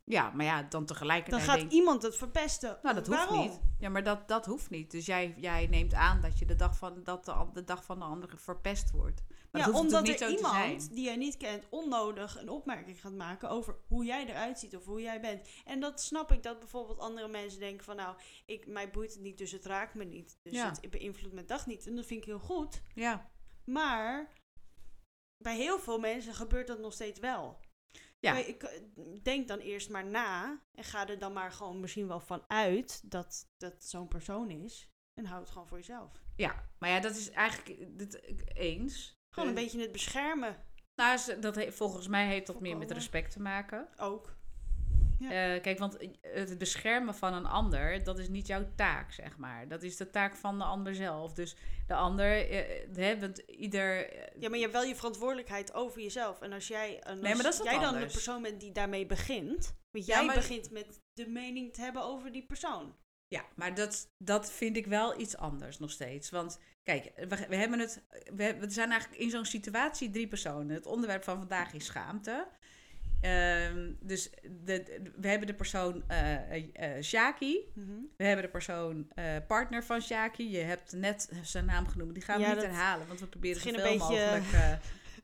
Ja, 0.08 0.30
maar 0.30 0.44
ja, 0.44 0.60
dan 0.60 0.68
Dan 0.70 0.84
tegelijkertijd 0.86 1.42
gaat 1.42 1.58
denk 1.58 1.70
iemand 1.70 2.02
het 2.02 2.16
verpesten. 2.16 2.78
Nou, 2.82 2.94
dat 2.94 3.06
hoeft 3.06 3.30
niet. 3.30 3.60
Ja, 3.78 3.88
maar 3.88 4.02
dat, 4.04 4.28
dat 4.28 4.46
hoeft 4.46 4.70
niet. 4.70 4.90
Dus 4.90 5.06
jij, 5.06 5.34
jij 5.36 5.66
neemt 5.66 5.94
aan 5.94 6.20
dat, 6.20 6.38
je 6.38 6.44
de, 6.44 6.56
dag 6.56 6.76
van, 6.76 7.04
dat 7.04 7.24
de, 7.24 7.46
de 7.52 7.64
dag 7.64 7.84
van 7.84 7.98
de 7.98 8.04
andere 8.04 8.36
verpest 8.36 8.90
wordt. 8.90 9.22
Maar 9.28 9.60
Ja, 9.60 9.66
dat 9.66 9.76
hoeft 9.76 9.80
omdat 9.80 10.02
niet 10.02 10.20
er 10.20 10.28
zo 10.28 10.34
iemand 10.34 10.94
die 10.94 11.04
jij 11.04 11.16
niet 11.16 11.36
kent 11.36 11.66
onnodig 11.70 12.40
een 12.40 12.48
opmerking 12.48 13.00
gaat 13.00 13.12
maken 13.12 13.48
over 13.50 13.76
hoe 13.86 14.04
jij 14.04 14.26
eruit 14.26 14.58
ziet 14.58 14.76
of 14.76 14.84
hoe 14.84 15.00
jij 15.00 15.20
bent. 15.20 15.48
En 15.64 15.80
dat 15.80 16.00
snap 16.00 16.32
ik 16.32 16.42
dat 16.42 16.58
bijvoorbeeld 16.58 16.98
andere 16.98 17.28
mensen 17.28 17.60
denken 17.60 17.84
van 17.84 17.96
nou, 17.96 18.16
ik, 18.46 18.66
mij 18.66 18.90
boeit 18.90 19.12
het 19.12 19.22
niet, 19.22 19.38
dus 19.38 19.52
het 19.52 19.66
raakt 19.66 19.94
me 19.94 20.04
niet. 20.04 20.38
Dus 20.42 20.52
Ja. 20.52 20.70
het 20.80 20.90
beïnvloedt 20.90 21.34
mijn 21.34 21.46
dag 21.46 21.66
niet. 21.66 21.86
En 21.86 21.96
dat 21.96 22.06
vind 22.06 22.20
ik 22.20 22.26
heel 22.26 22.38
goed. 22.38 22.82
Ja, 22.94 23.30
Maar 23.64 24.32
bij 25.36 25.56
heel 25.56 25.78
veel 25.78 25.98
mensen 25.98 26.34
gebeurt 26.34 26.66
dat 26.66 26.78
nog 26.78 26.92
steeds 26.92 27.20
wel. 27.20 27.58
Ja. 28.18 28.32
Maar 28.32 28.46
Ik 28.48 29.24
denk 29.24 29.48
dan 29.48 29.58
eerst 29.58 29.90
maar 29.90 30.04
na 30.06 30.62
en 30.74 30.84
ga 30.84 31.08
er 31.08 31.18
dan 31.18 31.32
maar 31.32 31.52
gewoon 31.52 31.80
misschien 31.80 32.08
wel 32.08 32.20
van 32.20 32.44
uit 32.46 33.10
dat 33.10 33.48
dat 33.56 33.84
zo'n 33.84 34.08
persoon 34.08 34.50
is. 34.50 34.90
En 35.14 35.24
hou 35.26 35.40
het 35.40 35.50
gewoon 35.50 35.68
voor 35.68 35.78
jezelf. 35.78 36.22
ja, 36.36 36.68
maar 36.78 36.90
ja, 36.90 37.00
dat 37.00 37.16
is 37.16 37.30
eigenlijk 37.30 37.98
dit, 37.98 38.22
eens. 38.56 39.14
Gewoon 39.30 39.48
een 39.48 39.56
Eh, 39.56 39.62
beetje 39.62 39.80
het 39.80 39.92
beschermen 39.92 40.64
Nou, 40.94 41.38
dat 41.40 41.64
volgens 41.74 42.08
mij 42.08 42.26
heeft 42.26 42.46
dat 42.46 42.60
meer 42.60 42.76
met 42.76 42.90
respect 42.90 43.30
te 43.32 43.40
maken. 43.40 43.88
ook. 43.96 44.36
Ja. 45.18 45.54
Eh, 45.54 45.62
kijk, 45.62 45.78
want 45.78 45.96
het 46.20 46.58
beschermen 46.58 47.14
van 47.14 47.34
een 47.34 47.46
ander, 47.46 48.04
dat 48.04 48.18
is 48.18 48.28
niet 48.28 48.46
jouw 48.46 48.66
taak, 48.74 49.12
zeg 49.12 49.36
maar. 49.36 49.68
Dat 49.68 49.82
is 49.82 49.96
de 49.96 50.10
taak 50.10 50.36
van 50.36 50.58
de 50.58 50.64
ander 50.64 50.94
zelf. 50.94 51.32
Dus 51.32 51.56
de 51.86 51.94
ander, 51.94 52.48
eh, 52.50 52.86
hè, 52.94 53.18
want 53.20 53.38
ieder... 53.38 54.08
eh, 54.12 54.40
Ja, 54.40 54.48
maar 54.48 54.56
je 54.58 54.64
hebt 54.64 54.76
wel 54.76 54.84
je 54.84 54.96
verantwoordelijkheid 54.96 55.74
over 55.74 56.00
jezelf. 56.02 56.40
En 56.40 56.52
als 56.52 56.68
jij, 56.68 57.00
en 57.00 57.14
Nee, 57.20 57.24
als 57.24 57.34
maar 57.34 57.42
dat 57.42 57.52
is 57.52 57.58
wat 57.58 57.68
jij 57.68 57.78
dan 57.80 57.94
de 57.94 58.06
persoon 58.06 58.42
bent 58.42 58.60
die 58.60 58.72
daarmee 58.72 59.06
begint. 59.06 59.74
Want 59.90 60.06
Ja, 60.06 60.16
jij 60.16 60.24
maar- 60.26 60.34
begint 60.34 60.70
met 60.70 61.00
de 61.12 61.28
mening 61.28 61.72
te 61.74 61.80
hebben 61.80 62.02
over 62.02 62.32
die 62.32 62.46
persoon. 62.46 62.94
Ja, 63.28 63.44
maar 63.54 63.74
dat, 63.74 64.10
dat 64.18 64.52
vind 64.52 64.76
ik 64.76 64.86
wel 64.86 65.20
iets 65.20 65.36
anders 65.36 65.78
nog 65.78 65.90
steeds. 65.90 66.30
Want 66.30 66.58
kijk, 66.82 67.12
we, 67.16 67.46
we 67.48 67.56
hebben 67.56 67.78
het. 67.78 68.04
We, 68.34 68.56
we 68.58 68.70
zijn 68.70 68.90
eigenlijk 68.90 69.22
in 69.22 69.30
zo'n 69.30 69.44
situatie 69.44 70.10
drie 70.10 70.28
personen. 70.28 70.74
Het 70.74 70.86
onderwerp 70.86 71.24
van 71.24 71.38
vandaag 71.38 71.72
is 71.72 71.84
schaamte. 71.84 72.48
Ehm, 73.26 73.92
dus 74.00 74.30
de, 74.42 74.82
de- 74.82 75.12
we 75.16 75.28
hebben 75.28 75.46
de 75.46 75.54
persoon 75.54 76.04
eh, 76.08 77.02
Shaki. 77.02 77.58
We 78.16 78.24
hebben 78.24 78.44
de 78.44 78.50
persoon 78.50 79.08
partner 79.46 79.84
van 79.84 80.00
Shaki. 80.02 80.50
Je 80.50 80.58
hebt 80.58 80.92
net 80.92 81.32
zijn 81.42 81.64
naam 81.64 81.86
genoemd. 81.88 82.14
Die 82.14 82.22
gaan 82.22 82.40
we 82.40 82.46
Ja, 82.46 82.52
niet 82.54 82.62
herhalen. 82.62 83.06
Want 83.06 83.20
we 83.20 83.26
proberen 83.26 83.60
zoveel 83.60 83.82
beetje, 83.82 83.98
mogelijk 83.98 84.44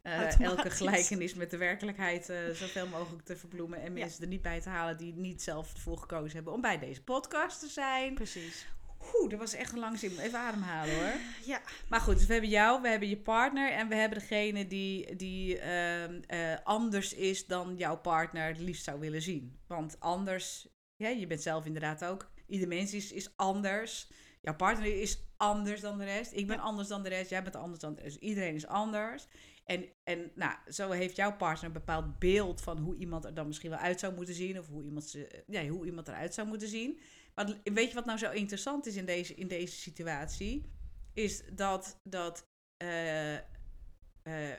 elke 0.41 0.71
gelijkenis 0.71 1.35
met 1.35 1.51
de 1.51 1.57
werkelijkheid 1.57 2.29
eh, 2.29 2.37
zoveel 2.53 2.87
mogelijk 2.87 3.25
te 3.25 3.37
verbloemen. 3.37 3.81
En 3.83 3.93
mensen 3.93 4.23
er 4.23 4.29
niet 4.29 4.43
bij 4.43 4.61
te 4.61 4.69
halen 4.69 4.97
die 4.97 5.15
niet 5.15 5.43
zelf 5.43 5.75
ervoor 5.75 5.99
gekozen 5.99 6.35
hebben 6.35 6.53
om 6.53 6.61
bij 6.61 6.79
deze 6.79 7.03
podcast 7.03 7.61
te 7.61 7.69
zijn. 7.69 8.15
Precies. 8.15 8.67
Oeh, 9.15 9.31
dat 9.31 9.39
was 9.39 9.55
echt 9.55 9.73
een 9.73 9.79
lang 9.79 9.99
zin. 9.99 10.19
Even 10.19 10.39
ademhalen 10.39 10.95
hoor. 10.95 11.13
Ja, 11.53 11.61
Maar 11.89 12.01
goed, 12.01 12.17
dus 12.17 12.27
we 12.27 12.33
hebben 12.33 12.51
jou, 12.51 12.83
we 12.83 12.89
hebben 12.89 13.09
je 13.09 13.19
partner 13.19 13.73
en 13.73 13.89
we 13.89 13.95
hebben 13.95 14.19
degene 14.19 14.67
die, 14.67 15.17
die 15.17 15.59
ehm, 15.59 16.21
eh, 16.27 16.55
anders 16.65 17.15
is 17.15 17.47
dan 17.47 17.77
jouw 17.77 17.97
partner 17.97 18.47
het 18.47 18.59
liefst 18.59 18.85
zou 18.85 19.01
willen 19.01 19.23
zien. 19.23 19.59
Want 19.67 19.97
anders, 20.01 20.69
ja, 20.97 21.09
je 21.09 21.27
bent 21.27 21.43
zelf 21.43 21.65
inderdaad 21.67 22.05
ook, 22.05 22.31
ieder 22.47 22.69
mens 22.69 22.95
is, 22.95 23.13
is 23.13 23.37
anders. 23.37 24.11
Jouw 24.41 24.57
partner 24.57 25.01
is 25.01 25.19
anders 25.37 25.81
dan 25.81 25.99
de 25.99 26.05
rest. 26.05 26.33
Ik 26.33 26.47
ben 26.47 26.57
Ja. 26.57 26.63
anders 26.63 26.89
dan 26.89 27.03
de 27.03 27.09
rest. 27.09 27.31
Jij 27.31 27.43
bent 27.43 27.57
anders 27.57 27.81
dan 27.81 27.95
de 27.95 28.01
rest. 28.01 28.21
Dus 28.21 28.29
iedereen 28.29 28.55
is 28.55 28.67
anders. 28.67 29.27
En, 29.65 29.85
en 30.05 30.31
nou, 30.35 30.55
zo 30.69 30.91
heeft 30.91 31.17
jouw 31.17 31.37
partner 31.37 31.67
een 31.67 31.73
bepaald 31.73 32.19
beeld 32.19 32.61
van 32.61 32.79
hoe 32.79 32.97
iemand 32.97 33.25
er 33.25 33.35
dan 33.35 33.47
misschien 33.47 33.71
wel 33.71 33.79
uit 33.79 34.01
zou 34.01 34.15
moeten 34.15 34.35
zien. 34.35 34.59
Of 34.59 34.67
hoe 34.67 34.83
iemand, 34.85 35.05
ze, 35.05 35.45
ja, 35.47 35.67
hoe 35.67 35.87
iemand 35.87 36.09
eruit 36.09 36.35
zou 36.35 36.49
moeten 36.49 36.69
zien. 36.69 37.01
Maar 37.35 37.61
weet 37.65 37.89
je 37.89 37.95
wat 37.95 38.05
nou 38.05 38.19
zo 38.19 38.31
interessant 38.31 38.87
is 38.87 38.97
in 38.97 39.05
deze, 39.05 39.35
in 39.35 39.49
deze 39.49 39.77
situatie? 39.77 40.71
Is 41.13 41.43
dat, 41.53 42.01
dat 42.03 42.47
eh, 42.77 43.37
eh, 43.37 43.43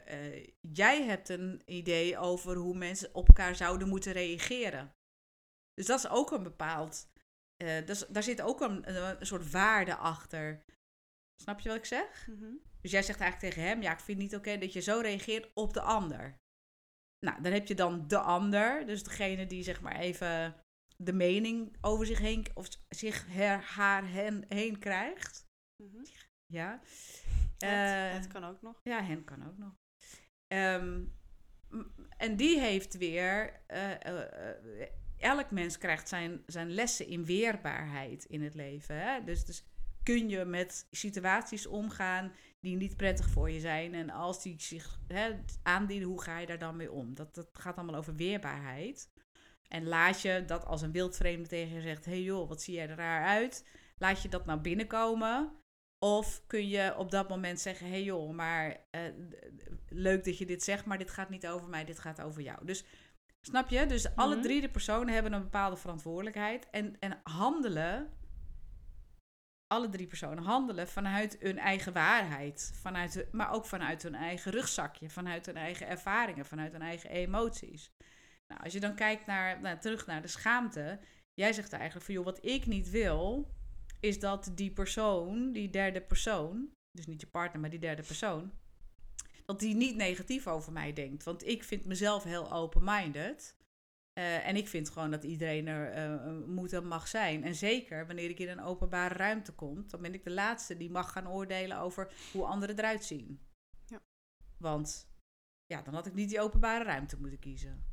eh, 0.07 0.47
jij 0.61 1.03
hebt 1.03 1.29
een 1.29 1.61
idee 1.65 2.17
over 2.17 2.55
hoe 2.55 2.77
mensen 2.77 3.15
op 3.15 3.27
elkaar 3.27 3.55
zouden 3.55 3.87
moeten 3.87 4.11
reageren. 4.11 4.93
Dus 5.73 5.85
dat 5.85 5.99
is 5.99 6.09
ook 6.09 6.31
een 6.31 6.43
bepaald. 6.43 7.11
dat 7.85 7.89
is- 7.89 8.07
daar 8.07 8.23
zit 8.23 8.41
ook 8.41 8.61
een, 8.61 8.89
een, 8.89 9.19
een 9.19 9.25
soort 9.25 9.51
waarde 9.51 9.95
achter. 9.95 10.63
Snap 11.41 11.59
je 11.59 11.69
wat 11.69 11.77
ik 11.77 11.85
zeg? 11.85 12.27
Mhm. 12.27 12.53
Dus 12.81 12.91
jij 12.91 13.03
zegt 13.03 13.19
eigenlijk 13.19 13.53
tegen 13.53 13.69
hem: 13.69 13.81
Ja, 13.81 13.91
ik 13.91 13.99
vind 13.99 14.21
het 14.21 14.31
niet 14.31 14.39
oké 14.39 14.57
dat 14.57 14.73
je 14.73 14.79
zo 14.79 14.99
reageert 14.99 15.51
op 15.53 15.73
de 15.73 15.81
ander. 15.81 16.35
Nou, 17.25 17.41
dan 17.41 17.51
heb 17.51 17.67
je 17.67 17.75
dan 17.75 18.07
de 18.07 18.19
ander, 18.19 18.85
dus 18.85 19.03
degene 19.03 19.47
die 19.47 19.63
zeg 19.63 19.81
maar 19.81 19.95
even 19.95 20.62
de 21.03 21.13
mening 21.13 21.75
over 21.81 22.05
zich 22.05 22.19
heen, 22.19 22.45
of 22.53 22.67
zich 22.89 23.25
her, 23.27 23.61
haar, 23.61 24.11
hen 24.11 24.45
heen 24.47 24.79
krijgt. 24.79 25.45
Mhm. 25.83 26.03
Ja. 26.45 26.79
Het, 27.57 27.61
Eh, 27.71 28.13
het 28.13 28.27
kan 28.27 28.43
ook 28.43 28.61
nog. 28.61 28.79
ja, 28.83 29.03
hen 29.03 29.23
kan 29.23 29.47
ook 29.47 29.57
nog. 29.57 29.73
Ehm, 30.47 31.01
en 32.17 32.35
die 32.35 32.59
heeft 32.59 32.97
weer. 32.97 33.61
eh, 33.67 34.05
eh, 34.05 34.87
elk 35.17 35.51
mens 35.51 35.77
krijgt 35.77 36.07
zijn, 36.09 36.43
zijn 36.45 36.69
lessen 36.71 37.07
in 37.07 37.25
weerbaarheid 37.25 38.25
in 38.25 38.41
het 38.43 38.53
leven. 38.55 38.95
Hè? 39.01 39.23
Dus, 39.23 39.45
dus 39.45 39.65
kun 40.03 40.29
je 40.29 40.45
met 40.45 40.87
situaties 40.91 41.65
omgaan 41.67 42.31
die 42.59 42.75
niet 42.75 42.97
prettig 42.97 43.29
voor 43.29 43.49
je 43.51 43.59
zijn. 43.59 43.93
En 43.93 44.09
als 44.09 44.43
die 44.43 44.61
zich 44.61 44.99
hè, 45.07 45.39
aandienen, 45.63 46.07
hoe 46.07 46.21
ga 46.21 46.39
je 46.39 46.45
daar 46.45 46.59
dan 46.59 46.75
mee 46.75 46.91
om? 46.91 47.13
Dat, 47.13 47.35
dat 47.35 47.49
gaat 47.51 47.77
allemaal 47.77 47.95
over 47.95 48.15
weerbaarheid. 48.15 49.09
En 49.73 49.87
laat 49.87 50.21
je 50.21 50.43
dat 50.45 50.65
als 50.65 50.81
een 50.81 50.91
wildvreemde 50.91 51.47
tegen 51.47 51.75
je 51.75 51.81
zegt: 51.81 52.05
hey 52.05 52.21
joh, 52.21 52.47
wat 52.47 52.61
zie 52.61 52.73
jij 52.73 52.89
er 52.89 52.95
raar 52.95 53.25
uit? 53.25 53.65
Laat 53.97 54.21
je 54.21 54.29
dat 54.29 54.45
nou 54.45 54.59
binnenkomen? 54.59 55.51
Of 55.99 56.41
kun 56.47 56.67
je 56.67 56.97
op 56.97 57.11
dat 57.11 57.29
moment 57.29 57.59
zeggen: 57.59 57.87
hey 57.89 58.03
joh, 58.03 58.33
maar 58.33 58.77
eh, 58.91 59.01
leuk 59.89 60.23
dat 60.23 60.37
je 60.37 60.45
dit 60.45 60.63
zegt, 60.63 60.85
maar 60.85 60.97
dit 60.97 61.11
gaat 61.11 61.29
niet 61.29 61.47
over 61.47 61.69
mij, 61.69 61.85
dit 61.85 61.99
gaat 61.99 62.21
over 62.21 62.41
jou. 62.41 62.65
Dus 62.65 62.83
snap 63.41 63.69
je? 63.69 63.85
Dus 63.85 64.15
alle 64.15 64.33
Mhm. 64.35 64.43
drie 64.43 64.61
de 64.61 64.69
personen 64.69 65.13
hebben 65.13 65.33
een 65.33 65.41
bepaalde 65.43 65.77
verantwoordelijkheid 65.77 66.69
en, 66.69 66.95
en 66.99 67.19
handelen. 67.23 68.09
Alle 69.67 69.89
drie 69.89 70.07
personen 70.07 70.43
handelen 70.43 70.87
vanuit 70.87 71.37
hun 71.39 71.57
eigen 71.57 71.93
waarheid, 71.93 72.71
vanuit, 72.81 73.27
maar 73.31 73.51
ook 73.51 73.65
vanuit 73.65 74.03
hun 74.03 74.15
eigen 74.15 74.51
rugzakje, 74.51 75.09
vanuit 75.09 75.45
hun 75.45 75.57
eigen 75.57 75.87
ervaringen, 75.87 76.45
vanuit 76.45 76.71
hun 76.71 76.81
eigen 76.81 77.09
emoties. 77.09 77.91
Nou, 78.53 78.65
als 78.65 78.73
je 78.73 78.79
dan 78.79 78.95
kijkt 78.95 79.25
naar, 79.25 79.61
nou, 79.61 79.79
terug 79.79 80.05
naar 80.05 80.21
de 80.21 80.27
schaamte, 80.27 80.99
jij 81.33 81.53
zegt 81.53 81.73
eigenlijk 81.73 82.05
van 82.05 82.13
joh, 82.13 82.25
wat 82.25 82.45
ik 82.45 82.65
niet 82.65 82.89
wil, 82.89 83.51
is 83.99 84.19
dat 84.19 84.51
die 84.55 84.71
persoon, 84.71 85.51
die 85.51 85.69
derde 85.69 86.01
persoon, 86.01 86.69
dus 86.91 87.05
niet 87.05 87.21
je 87.21 87.27
partner, 87.27 87.61
maar 87.61 87.69
die 87.69 87.79
derde 87.79 88.01
persoon, 88.01 88.51
dat 89.45 89.59
die 89.59 89.75
niet 89.75 89.95
negatief 89.95 90.47
over 90.47 90.71
mij 90.71 90.93
denkt. 90.93 91.23
Want 91.23 91.47
ik 91.47 91.63
vind 91.63 91.85
mezelf 91.85 92.23
heel 92.23 92.51
open-minded. 92.51 93.55
Eh, 94.13 94.47
en 94.47 94.55
ik 94.55 94.67
vind 94.67 94.89
gewoon 94.89 95.11
dat 95.11 95.23
iedereen 95.23 95.67
er 95.67 95.91
eh, 95.91 96.47
moet 96.47 96.73
en 96.73 96.87
mag 96.87 97.07
zijn. 97.07 97.43
En 97.43 97.55
zeker 97.55 98.07
wanneer 98.07 98.29
ik 98.29 98.39
in 98.39 98.49
een 98.49 98.61
openbare 98.61 99.13
ruimte 99.13 99.51
kom, 99.51 99.87
dan 99.87 100.01
ben 100.01 100.13
ik 100.13 100.23
de 100.23 100.31
laatste 100.31 100.77
die 100.77 100.91
mag 100.91 101.11
gaan 101.11 101.29
oordelen 101.29 101.79
over 101.79 102.13
hoe 102.31 102.45
anderen 102.45 102.77
eruit 102.77 103.03
zien. 103.03 103.39
Ja. 103.85 104.01
Want 104.57 105.07
ja, 105.65 105.81
dan 105.81 105.93
had 105.93 106.05
ik 106.05 106.13
niet 106.13 106.29
die 106.29 106.41
openbare 106.41 106.83
ruimte 106.83 107.19
moeten 107.19 107.39
kiezen. 107.39 107.92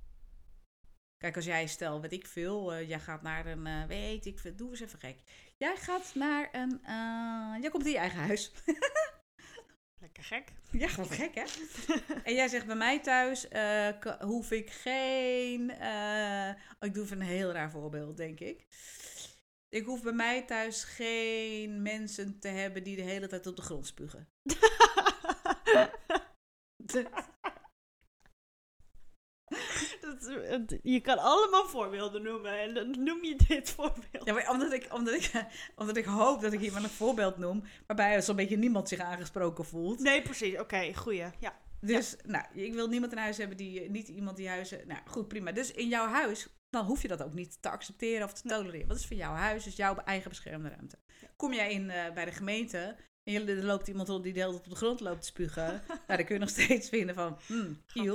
Kijk, 1.20 1.36
als 1.36 1.44
jij 1.44 1.66
stel, 1.66 2.00
weet 2.00 2.12
ik 2.12 2.26
veel, 2.26 2.72
eh, 2.72 2.88
jij 2.88 3.00
gaat 3.00 3.22
naar 3.22 3.46
een, 3.46 3.66
eh, 3.66 3.84
weet 3.84 4.26
ik 4.26 4.38
veel, 4.38 4.56
doe 4.56 4.70
eens 4.70 4.80
even 4.80 4.98
gek. 4.98 5.18
Jij 5.56 5.76
gaat 5.76 6.14
naar 6.14 6.48
een, 6.52 6.80
eh, 6.84 7.60
jij 7.60 7.70
komt 7.70 7.84
in 7.84 7.92
je 7.92 7.98
eigen 7.98 8.18
huis. 8.18 8.52
Lekker 10.02 10.24
gek. 10.24 10.52
Ja, 10.70 10.94
wat 10.94 11.10
gek 11.10 11.34
hè? 11.34 11.44
en 12.28 12.34
jij 12.34 12.48
zegt 12.48 12.66
bij 12.66 12.76
mij 12.76 13.00
thuis 13.00 13.46
hoef 14.20 14.50
ik 14.50 14.70
geen. 14.70 15.70
oh, 15.70 16.54
ik 16.80 16.94
doe 16.94 17.04
even 17.04 17.20
een 17.20 17.26
heel 17.26 17.52
raar 17.52 17.70
voorbeeld, 17.70 18.16
denk 18.16 18.40
ik. 18.40 18.66
Ik 19.68 19.84
hoef 19.84 20.02
bij 20.02 20.12
mij 20.12 20.42
thuis 20.42 20.84
geen 20.84 21.82
mensen 21.82 22.38
te 22.38 22.48
hebben 22.48 22.84
die 22.84 22.96
de 22.96 23.02
hele 23.02 23.26
tijd 23.26 23.46
op 23.46 23.56
de 23.56 23.62
grond 23.62 23.86
spugen. 23.86 24.28
Je 30.82 31.00
kan 31.00 31.18
allemaal 31.18 31.66
voorbeelden 31.66 32.22
noemen 32.22 32.60
en 32.60 32.74
dan 32.74 33.04
noem 33.04 33.24
je 33.24 33.36
dit 33.48 33.70
voorbeeld. 33.70 34.24
Ja, 34.24 34.32
maar 34.32 34.50
omdat 34.50 34.72
ik, 34.72 34.88
omdat, 34.92 35.14
ik, 35.14 35.30
omdat 35.76 35.96
ik 35.96 36.04
hoop 36.04 36.40
dat 36.40 36.52
ik 36.52 36.60
iemand 36.60 36.84
een 36.84 36.90
voorbeeld 36.90 37.38
noem 37.38 37.62
waarbij 37.86 38.22
zo'n 38.22 38.36
beetje 38.36 38.56
niemand 38.56 38.88
zich 38.88 38.98
aangesproken 38.98 39.64
voelt. 39.64 40.00
Nee, 40.00 40.22
precies. 40.22 40.58
Oké, 40.58 40.94
goeie. 40.94 41.26
Ja. 41.38 41.58
Dus, 41.80 42.16
nou, 42.26 42.44
ik 42.52 42.74
wil 42.74 42.88
niemand 42.88 43.12
in 43.12 43.18
huis 43.18 43.36
hebben 43.36 43.56
die, 43.56 43.90
niet 43.90 44.08
iemand 44.08 44.36
die 44.36 44.48
huizen, 44.48 44.86
nou 44.86 45.00
goed, 45.06 45.28
prima. 45.28 45.52
Dus 45.52 45.72
in 45.72 45.88
jouw 45.88 46.06
huis, 46.06 46.48
dan 46.70 46.84
hoef 46.84 47.02
je 47.02 47.08
dat 47.08 47.22
ook 47.22 47.34
niet 47.34 47.62
te 47.62 47.70
accepteren 47.70 48.24
of 48.24 48.32
te 48.32 48.48
tolereren. 48.48 48.88
Het 48.88 48.98
is 48.98 49.06
van 49.06 49.16
jouw 49.16 49.34
huis, 49.34 49.64
dus 49.64 49.76
jouw 49.76 49.96
eigen 49.96 50.28
beschermde 50.28 50.68
ruimte. 50.68 50.98
Kom 51.36 51.52
jij 51.52 51.72
in 51.72 51.90
eh, 51.90 52.12
bij 52.12 52.24
de 52.24 52.32
gemeente 52.32 52.96
en 53.24 53.32
je, 53.32 53.44
er 53.44 53.64
loopt 53.64 53.88
iemand 53.88 54.08
op 54.08 54.22
die 54.22 54.32
de 54.32 54.38
hele 54.38 54.52
tijd 54.52 54.64
op 54.64 54.70
de 54.70 54.76
grond 54.76 55.00
loopt 55.00 55.20
te 55.20 55.26
spugen, 55.26 55.82
nou, 55.88 56.00
dan 56.06 56.24
kun 56.24 56.34
je 56.34 56.40
nog 56.40 56.48
steeds 56.48 56.88
vinden 56.88 57.14
van, 57.14 57.38
hmm, 57.46 57.82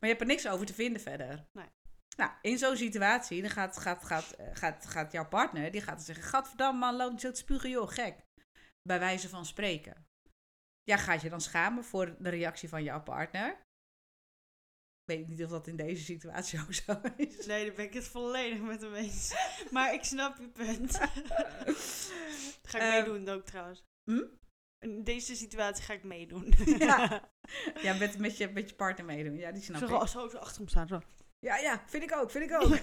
je 0.00 0.06
hebt 0.06 0.20
er 0.20 0.26
niks 0.26 0.48
over 0.48 0.66
te 0.66 0.74
vinden 0.74 1.02
verder. 1.02 1.46
Nee. 1.52 1.66
Nou, 2.16 2.30
in 2.42 2.58
zo'n 2.58 2.76
situatie, 2.76 3.40
dan 3.42 3.50
gaat, 3.50 3.78
gaat, 3.78 4.04
gaat, 4.04 4.30
eh, 4.32 4.46
gaat, 4.52 4.86
gaat 4.86 5.12
jouw 5.12 5.28
partner, 5.28 5.70
die 5.70 5.80
gaat 5.80 5.96
dan 5.96 6.04
zeggen, 6.04 6.24
gadverdamme 6.24 6.78
man, 6.78 6.96
loop 6.96 7.10
niet 7.10 7.20
zo 7.20 7.30
te 7.30 7.36
spugen, 7.36 7.70
joh, 7.70 7.88
gek. 7.90 8.16
Bij 8.82 8.98
wijze 8.98 9.28
van 9.28 9.46
spreken. 9.46 10.06
Ja, 10.82 10.96
gaat 10.96 11.20
je 11.20 11.28
dan 11.28 11.40
schamen 11.40 11.84
voor 11.84 12.16
de 12.18 12.28
reactie 12.28 12.68
van 12.68 12.82
jouw 12.82 13.02
partner? 13.02 13.66
Weet 15.04 15.28
niet 15.28 15.44
of 15.44 15.50
dat 15.50 15.66
in 15.66 15.76
deze 15.76 16.04
situatie 16.04 16.60
ook 16.60 16.74
zo 16.74 17.00
is. 17.16 17.46
Nee, 17.46 17.66
daar 17.66 17.74
ben 17.74 17.84
ik 17.84 17.94
het 17.94 18.08
volledig 18.08 18.60
met 18.60 18.80
hem 18.80 18.94
eens. 18.94 19.34
Maar 19.70 19.94
ik 19.94 20.04
snap 20.04 20.38
je 20.38 20.48
punt. 20.48 20.96
ga 22.62 22.78
ik 22.78 22.82
Ehm, 22.82 22.88
meedoen 22.90 23.28
ook 23.28 23.44
trouwens. 23.44 23.84
hm? 24.04 24.24
In 24.78 25.04
deze 25.04 25.36
situatie 25.36 25.84
ga 25.84 25.92
ik 25.92 26.04
meedoen. 26.04 26.52
Ja. 26.78 27.06
Ja, 27.82 27.94
met, 27.94 28.18
met, 28.18 28.36
je, 28.36 28.48
met 28.48 28.68
je 28.68 28.74
partner 28.76 29.04
meedoen. 29.06 29.36
Ja, 29.36 29.52
die 29.52 29.62
snap 29.62 29.88
Zo, 29.88 30.00
ik. 30.02 30.08
zo, 30.08 30.28
zo 30.28 30.36
achter 30.36 30.58
hem 30.58 30.68
staan. 30.68 30.88
Zo. 30.88 31.00
Ja, 31.38 31.56
ja, 31.56 31.82
vind 31.86 32.02
ik 32.02 32.14
ook, 32.14 32.30
vind 32.30 32.50
ik 32.50 32.62
ook. 32.62 32.78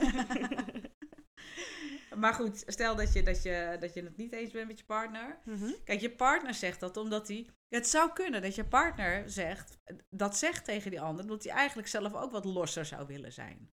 maar 2.21 2.33
goed, 2.33 2.63
stel 2.67 2.95
dat 2.95 3.13
je, 3.13 3.23
dat, 3.23 3.43
je, 3.43 3.77
dat 3.79 3.93
je 3.93 4.03
het 4.03 4.17
niet 4.17 4.33
eens 4.33 4.51
bent 4.51 4.67
met 4.67 4.79
je 4.79 4.85
partner. 4.85 5.39
Mhm. 5.45 5.71
Kijk, 5.83 6.01
je 6.01 6.15
partner 6.15 6.53
zegt 6.53 6.79
dat 6.79 6.97
omdat 6.97 7.27
hij. 7.27 7.49
Het 7.69 7.87
zou 7.87 8.13
kunnen 8.13 8.41
dat 8.41 8.55
je 8.55 8.65
partner 8.65 9.29
zegt, 9.29 9.77
dat 10.09 10.37
zegt 10.37 10.65
tegen 10.65 10.91
die 10.91 11.01
ander, 11.01 11.23
omdat 11.23 11.43
hij 11.43 11.53
eigenlijk 11.53 11.87
zelf 11.87 12.13
ook 12.13 12.31
wat 12.31 12.45
losser 12.45 12.85
zou 12.85 13.07
willen 13.07 13.33
zijn. 13.33 13.71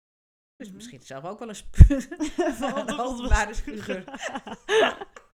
Dus 0.55 0.67
Mhm. 0.67 0.75
misschien 0.75 1.01
zelf 1.01 1.23
ook 1.23 1.39
wel 1.39 1.49
een 1.49 1.55
spu- 1.55 2.01
Van 2.61 2.89
een 2.89 2.99
openbare 2.99 3.53
grond. 3.53 4.05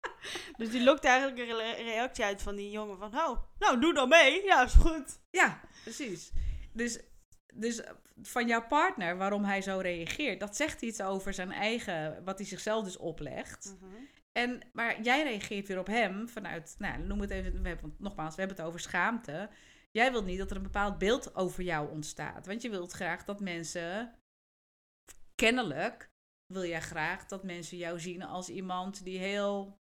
dus 0.57 0.69
die 0.69 0.83
lokt 0.83 1.03
eigenlijk 1.03 1.39
een 1.39 1.57
re- 1.57 1.83
reactie 1.83 2.23
uit 2.23 2.41
van 2.41 2.55
die 2.55 2.71
jongen 2.71 2.97
van... 2.97 3.19
Oh, 3.19 3.38
nou, 3.59 3.79
doe 3.79 3.93
dan 3.93 4.09
mee. 4.09 4.43
Ja, 4.43 4.63
is 4.63 4.73
goed. 4.73 5.19
Ja, 5.29 5.62
precies. 5.83 6.31
Dus, 6.73 6.99
dus 7.53 7.81
van 8.21 8.47
jouw 8.47 8.67
partner, 8.67 9.17
waarom 9.17 9.43
hij 9.43 9.62
zo 9.62 9.77
reageert, 9.77 10.39
dat 10.39 10.55
zegt 10.55 10.81
iets 10.81 11.01
over 11.01 11.33
zijn 11.33 11.51
eigen, 11.51 12.23
wat 12.23 12.38
hij 12.38 12.47
zichzelf 12.47 12.83
dus 12.83 12.97
oplegt. 12.97 13.75
Mhm. 13.79 13.95
En, 14.31 14.59
maar 14.73 15.01
jij 15.01 15.23
reageert 15.23 15.67
weer 15.67 15.79
op 15.79 15.88
hem 15.88 16.29
vanuit, 16.29 16.75
nou, 16.77 16.99
noem 16.99 17.21
het 17.21 17.29
even, 17.29 17.62
we 17.62 17.67
hebben, 17.67 17.95
nogmaals, 17.97 18.35
we 18.35 18.39
hebben 18.39 18.57
het 18.57 18.67
over 18.67 18.79
schaamte. 18.79 19.49
Jij 19.91 20.12
wilt 20.12 20.25
niet 20.25 20.38
dat 20.38 20.51
er 20.51 20.57
een 20.57 20.63
bepaald 20.63 20.97
beeld 20.97 21.35
over 21.35 21.63
jou 21.63 21.89
ontstaat. 21.89 22.45
Want 22.45 22.62
je 22.62 22.69
wilt 22.69 22.91
graag 22.91 23.25
dat 23.25 23.39
mensen, 23.39 24.15
kennelijk 25.35 26.09
wil 26.53 26.65
jij 26.65 26.81
graag 26.81 27.25
dat 27.25 27.43
mensen 27.43 27.77
jou 27.77 27.99
zien 27.99 28.23
als 28.23 28.49
iemand 28.49 29.03
die 29.03 29.19
heel 29.19 29.78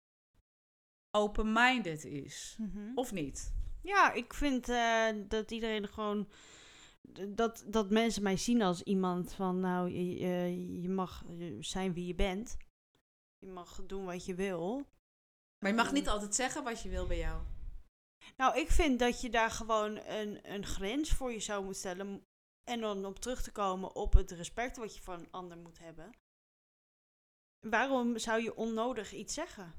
open-minded 1.14 2.06
is. 2.06 2.56
Mhm. 2.60 2.92
Of 2.96 3.12
niet? 3.12 3.54
Ja, 3.82 4.12
ik 4.12 4.34
vind 4.34 4.70
eh, 4.70 5.08
dat 5.28 5.52
iedereen 5.52 5.88
gewoon. 5.88 6.30
Dat, 7.30 7.64
dat 7.68 7.90
mensen 7.90 8.24
mij 8.24 8.38
zien 8.38 8.62
als 8.62 8.82
iemand 8.84 9.34
van. 9.34 9.60
Nou, 9.60 9.90
je, 9.90 10.16
je- 10.20 10.82
je 10.82 10.90
mag 10.90 11.24
zijn 11.60 11.94
wie 11.94 12.06
je 12.08 12.16
bent. 12.16 12.58
Je 13.40 13.48
mag 13.48 13.82
doen 13.86 14.06
wat 14.06 14.26
je 14.26 14.36
wil. 14.36 14.88
Maar 15.60 15.70
je 15.72 15.78
mag 15.78 15.92
niet 15.92 16.10
altijd 16.10 16.36
zeggen 16.36 16.64
wat 16.64 16.82
je 16.82 16.90
wil 16.90 17.08
bij 17.08 17.18
jou. 17.18 17.42
Nou, 18.38 18.58
ik 18.60 18.72
vind 18.72 19.00
dat 19.00 19.22
je 19.22 19.30
daar 19.30 19.52
gewoon 19.52 19.98
een, 19.98 20.54
een 20.54 20.66
grens 20.66 21.12
voor 21.12 21.32
je 21.32 21.40
zou 21.40 21.64
moeten 21.64 21.80
stellen. 21.80 22.26
En 22.64 22.80
dan 22.80 23.06
op 23.06 23.20
terug 23.20 23.42
te 23.42 23.52
komen 23.52 23.96
op 23.96 24.14
het 24.14 24.32
respect 24.32 24.78
wat 24.78 24.96
je 24.96 25.02
van 25.02 25.20
een 25.20 25.32
ander 25.32 25.58
moet 25.58 25.80
hebben. 25.80 26.12
Waarom 27.60 28.18
zou 28.18 28.44
je 28.44 28.56
onnodig 28.56 29.14
iets 29.14 29.34
zeggen? 29.34 29.74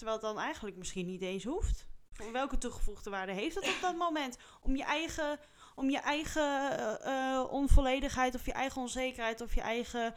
Terwijl 0.00 0.20
het 0.20 0.28
dan 0.34 0.44
eigenlijk 0.44 0.76
misschien 0.76 1.06
niet 1.06 1.22
eens 1.22 1.44
hoeft. 1.44 1.86
Welke 2.32 2.58
toegevoegde 2.58 3.10
waarde 3.10 3.32
heeft 3.32 3.54
het 3.54 3.64
op 3.64 3.78
dat 3.80 3.96
moment? 3.96 4.38
Om 4.60 4.76
je 4.76 4.84
eigen, 4.84 5.38
om 5.74 5.90
je 5.90 5.98
eigen 5.98 6.78
eh, 6.78 7.34
eh, 7.36 7.52
onvolledigheid 7.52 8.34
of 8.34 8.46
je 8.46 8.52
eigen 8.52 8.80
onzekerheid 8.80 9.40
of 9.40 9.54
je 9.54 9.60
eigen 9.60 10.14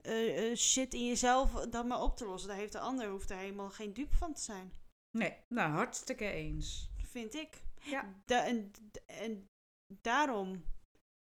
eh, 0.00 0.56
shit 0.56 0.94
in 0.94 1.06
jezelf 1.06 1.52
dan 1.52 1.86
maar 1.86 2.02
op 2.02 2.16
te 2.16 2.26
lossen. 2.26 2.48
Daar 2.48 2.58
heeft 2.58 2.72
de 2.72 2.78
ander 2.78 3.08
hoeft 3.08 3.30
er 3.30 3.36
helemaal 3.36 3.70
geen 3.70 3.92
dupe 3.92 4.16
van 4.16 4.34
te 4.34 4.40
zijn. 4.40 4.72
Nee, 5.10 5.36
nou, 5.48 5.70
hartstikke 5.72 6.30
eens. 6.30 6.90
Vind 6.96 7.34
ik. 7.34 7.62
Ja. 7.80 8.14
Da- 8.24 8.44
en, 8.44 8.70
en 9.06 9.48
daarom 9.86 10.64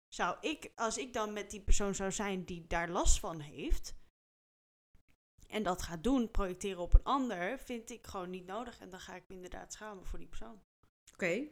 zou 0.07 0.37
ik, 0.41 0.71
als 0.75 0.97
ik 0.97 1.13
dan 1.13 1.33
met 1.33 1.51
die 1.51 1.61
persoon 1.61 1.95
zou 1.95 2.11
zijn 2.11 2.43
die 2.43 2.67
daar 2.67 2.89
last 2.89 3.19
van 3.19 3.39
heeft, 3.39 3.93
en 5.51 5.63
dat 5.63 5.81
gaat 5.81 6.03
doen, 6.03 6.31
projecteren 6.31 6.81
op 6.81 6.93
een 6.93 7.03
ander, 7.03 7.59
vind 7.59 7.89
ik 7.89 8.07
gewoon 8.07 8.29
niet 8.29 8.45
nodig. 8.45 8.79
En 8.79 8.89
dan 8.89 8.99
ga 8.99 9.15
ik 9.15 9.23
me 9.27 9.35
inderdaad 9.35 9.73
schamen 9.73 10.05
voor 10.05 10.19
die 10.19 10.27
persoon. 10.27 10.61
Oké. 11.13 11.47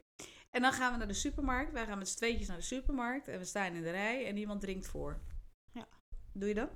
En 0.49 0.61
dan 0.61 0.73
gaan 0.73 0.91
we 0.91 0.97
naar 0.97 1.07
de 1.07 1.13
supermarkt. 1.13 1.71
Wij 1.71 1.85
gaan 1.85 1.97
met 1.97 2.09
z'n 2.09 2.17
tweetjes 2.17 2.47
naar 2.47 2.57
de 2.57 2.63
supermarkt. 2.63 3.27
En 3.27 3.39
we 3.39 3.45
staan 3.45 3.73
in 3.73 3.81
de 3.81 3.91
rij 3.91 4.27
en 4.27 4.37
iemand 4.37 4.61
drinkt 4.61 4.87
voor. 4.87 5.21
Ja. 5.71 5.87
Doe 6.31 6.47
je 6.47 6.53
dat? 6.53 6.71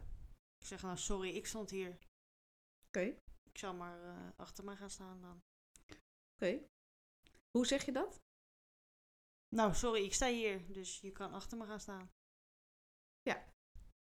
Ik 0.57 0.67
zeg 0.67 0.81
nou, 0.81 0.97
sorry, 0.97 1.29
ik 1.29 1.45
stond 1.45 1.69
hier. 1.69 1.97
Oké. 2.87 3.15
Ik 3.43 3.57
zal 3.57 3.73
maar 3.73 4.03
eh, 4.03 4.29
achter 4.35 4.63
me 4.63 4.75
gaan 4.75 4.89
staan 4.89 5.21
dan. 5.21 5.41
Oké. 6.35 6.59
Hoe 7.57 7.65
zeg 7.65 7.85
je 7.85 7.91
dat? 7.91 8.19
Nou, 9.55 9.73
sorry, 9.73 10.03
ik 10.03 10.13
sta 10.13 10.27
hier, 10.27 10.73
dus 10.73 10.99
je 10.99 11.11
kan 11.11 11.33
achter 11.33 11.57
me 11.57 11.65
gaan 11.65 11.79
staan. 11.79 12.09
Ja. 13.21 13.50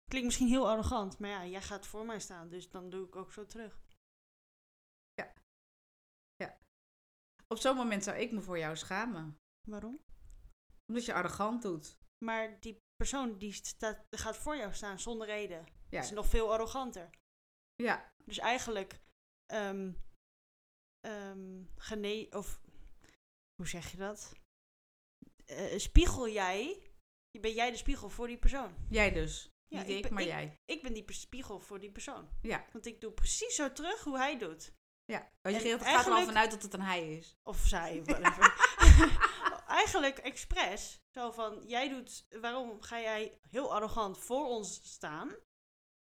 Klinkt 0.04 0.26
misschien 0.26 0.48
heel 0.48 0.68
arrogant, 0.68 1.18
maar 1.18 1.30
ja, 1.30 1.46
jij 1.46 1.62
gaat 1.62 1.86
voor 1.86 2.06
mij 2.06 2.20
staan, 2.20 2.48
dus 2.48 2.70
dan 2.70 2.90
doe 2.90 3.06
ik 3.06 3.16
ook 3.16 3.32
zo 3.32 3.46
terug. 3.46 3.84
Op 7.54 7.60
zo'n 7.60 7.76
moment 7.76 8.04
zou 8.04 8.16
ik 8.16 8.32
me 8.32 8.40
voor 8.40 8.58
jou 8.58 8.76
schamen. 8.76 9.38
Waarom? 9.68 10.00
Omdat 10.86 11.04
je 11.04 11.14
arrogant 11.14 11.62
doet. 11.62 11.96
Maar 12.24 12.60
die 12.60 12.76
persoon 12.96 13.38
die 13.38 13.52
staat, 13.52 14.06
gaat 14.10 14.36
voor 14.36 14.56
jou 14.56 14.72
staan 14.72 15.00
zonder 15.00 15.26
reden. 15.26 15.66
Ja. 15.88 16.00
is 16.00 16.10
nog 16.10 16.26
veel 16.26 16.52
arroganter. 16.52 17.10
Ja. 17.74 18.12
Dus 18.24 18.38
eigenlijk 18.38 19.00
ehm 19.46 19.92
ehm, 21.00 21.64
gene 21.76 22.26
of 22.30 22.60
hoe 23.54 23.68
zeg 23.68 23.90
je 23.90 23.96
dat? 23.96 24.32
Eh, 25.44 25.78
spiegel 25.78 26.28
jij, 26.28 26.90
ben 27.40 27.54
jij 27.54 27.70
de 27.70 27.76
spiegel 27.76 28.08
voor 28.08 28.26
die 28.26 28.38
persoon? 28.38 28.74
Jij 28.88 29.12
dus. 29.12 29.50
Ja, 29.68 29.80
Niet 29.82 29.88
ik 29.96 30.02
ben- 30.02 30.12
maar 30.14 30.22
ik- 30.22 30.28
jij. 30.28 30.60
Ik 30.64 30.82
ben 30.82 30.92
die 30.92 31.12
spiegel 31.12 31.60
voor 31.60 31.80
die 31.80 31.90
persoon. 31.92 32.28
Ja. 32.42 32.64
Want 32.72 32.86
ik 32.86 33.00
doe 33.00 33.12
precies 33.12 33.54
zo 33.54 33.72
terug 33.72 34.04
hoe 34.04 34.16
hij 34.18 34.38
doet. 34.38 34.72
Ja. 35.04 35.30
Want 35.42 35.62
je 35.62 35.78
gaat 35.78 36.06
er 36.06 36.12
al 36.12 36.24
vanuit 36.24 36.50
dat 36.50 36.62
het 36.62 36.74
een 36.74 36.80
hij 36.80 37.12
is. 37.16 37.36
Of 37.42 37.58
zij, 37.66 38.02
whatever. 38.04 38.54
Eigenlijk 39.66 40.18
expres. 40.18 41.02
Zo 41.10 41.30
van, 41.30 41.62
jij 41.66 41.88
doet, 41.88 42.26
waarom 42.40 42.82
ga 42.82 43.00
jij 43.00 43.38
heel 43.50 43.74
arrogant 43.74 44.18
voor 44.18 44.46
ons 44.46 44.80
staan? 44.82 45.34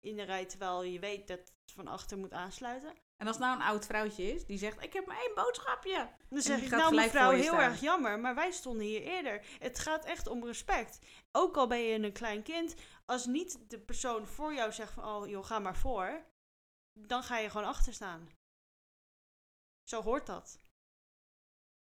In 0.01 0.17
de 0.17 0.23
rij, 0.23 0.47
terwijl 0.47 0.83
je 0.83 0.99
weet 0.99 1.29
dat 1.29 1.39
het 1.39 1.73
van 1.73 1.87
achter 1.87 2.19
moet 2.19 2.33
aansluiten. 2.33 2.95
En 3.21 3.27
als 3.27 3.39
nou 3.39 3.57
een 3.57 3.67
oud 3.67 3.87
vrouwtje 3.87 4.33
is 4.33 4.47
die 4.47 4.59
zegt: 4.59 4.83
Ik 4.83 4.93
heb 4.93 5.07
maar 5.07 5.21
één 5.21 5.35
boodschapje. 5.35 6.09
Dan 6.29 6.43
zeg 6.43 6.63
ik, 6.63 6.71
nou 6.71 6.95
mevrouw, 6.95 7.31
heel 7.31 7.43
staan. 7.43 7.61
erg 7.61 7.81
jammer, 7.81 8.21
maar 8.21 8.35
wij 8.35 8.51
stonden 8.51 8.87
hier 8.87 9.03
eerder. 9.03 9.47
Het 9.59 9.79
gaat 9.79 10.05
echt 10.05 10.27
om 10.27 10.45
respect. 10.45 10.99
Ook 11.33 11.57
al 11.57 11.67
ben 11.67 11.79
je 11.79 11.95
een 11.95 12.13
klein 12.13 12.43
kind, 12.43 12.75
als 13.07 13.27
niet 13.27 13.71
de 13.71 13.79
persoon 13.81 14.27
voor 14.27 14.55
jou 14.55 14.73
zegt 14.73 14.93
van, 14.93 15.05
oh 15.05 15.29
joh, 15.29 15.45
ga 15.45 15.59
maar 15.59 15.77
voor. 15.77 16.25
Dan 16.93 17.23
ga 17.23 17.39
je 17.39 17.51
gewoon 17.51 17.67
achter 17.67 17.93
staan. 17.93 18.29
Zo 19.85 20.03
hoort 20.03 20.27
dat. 20.27 20.59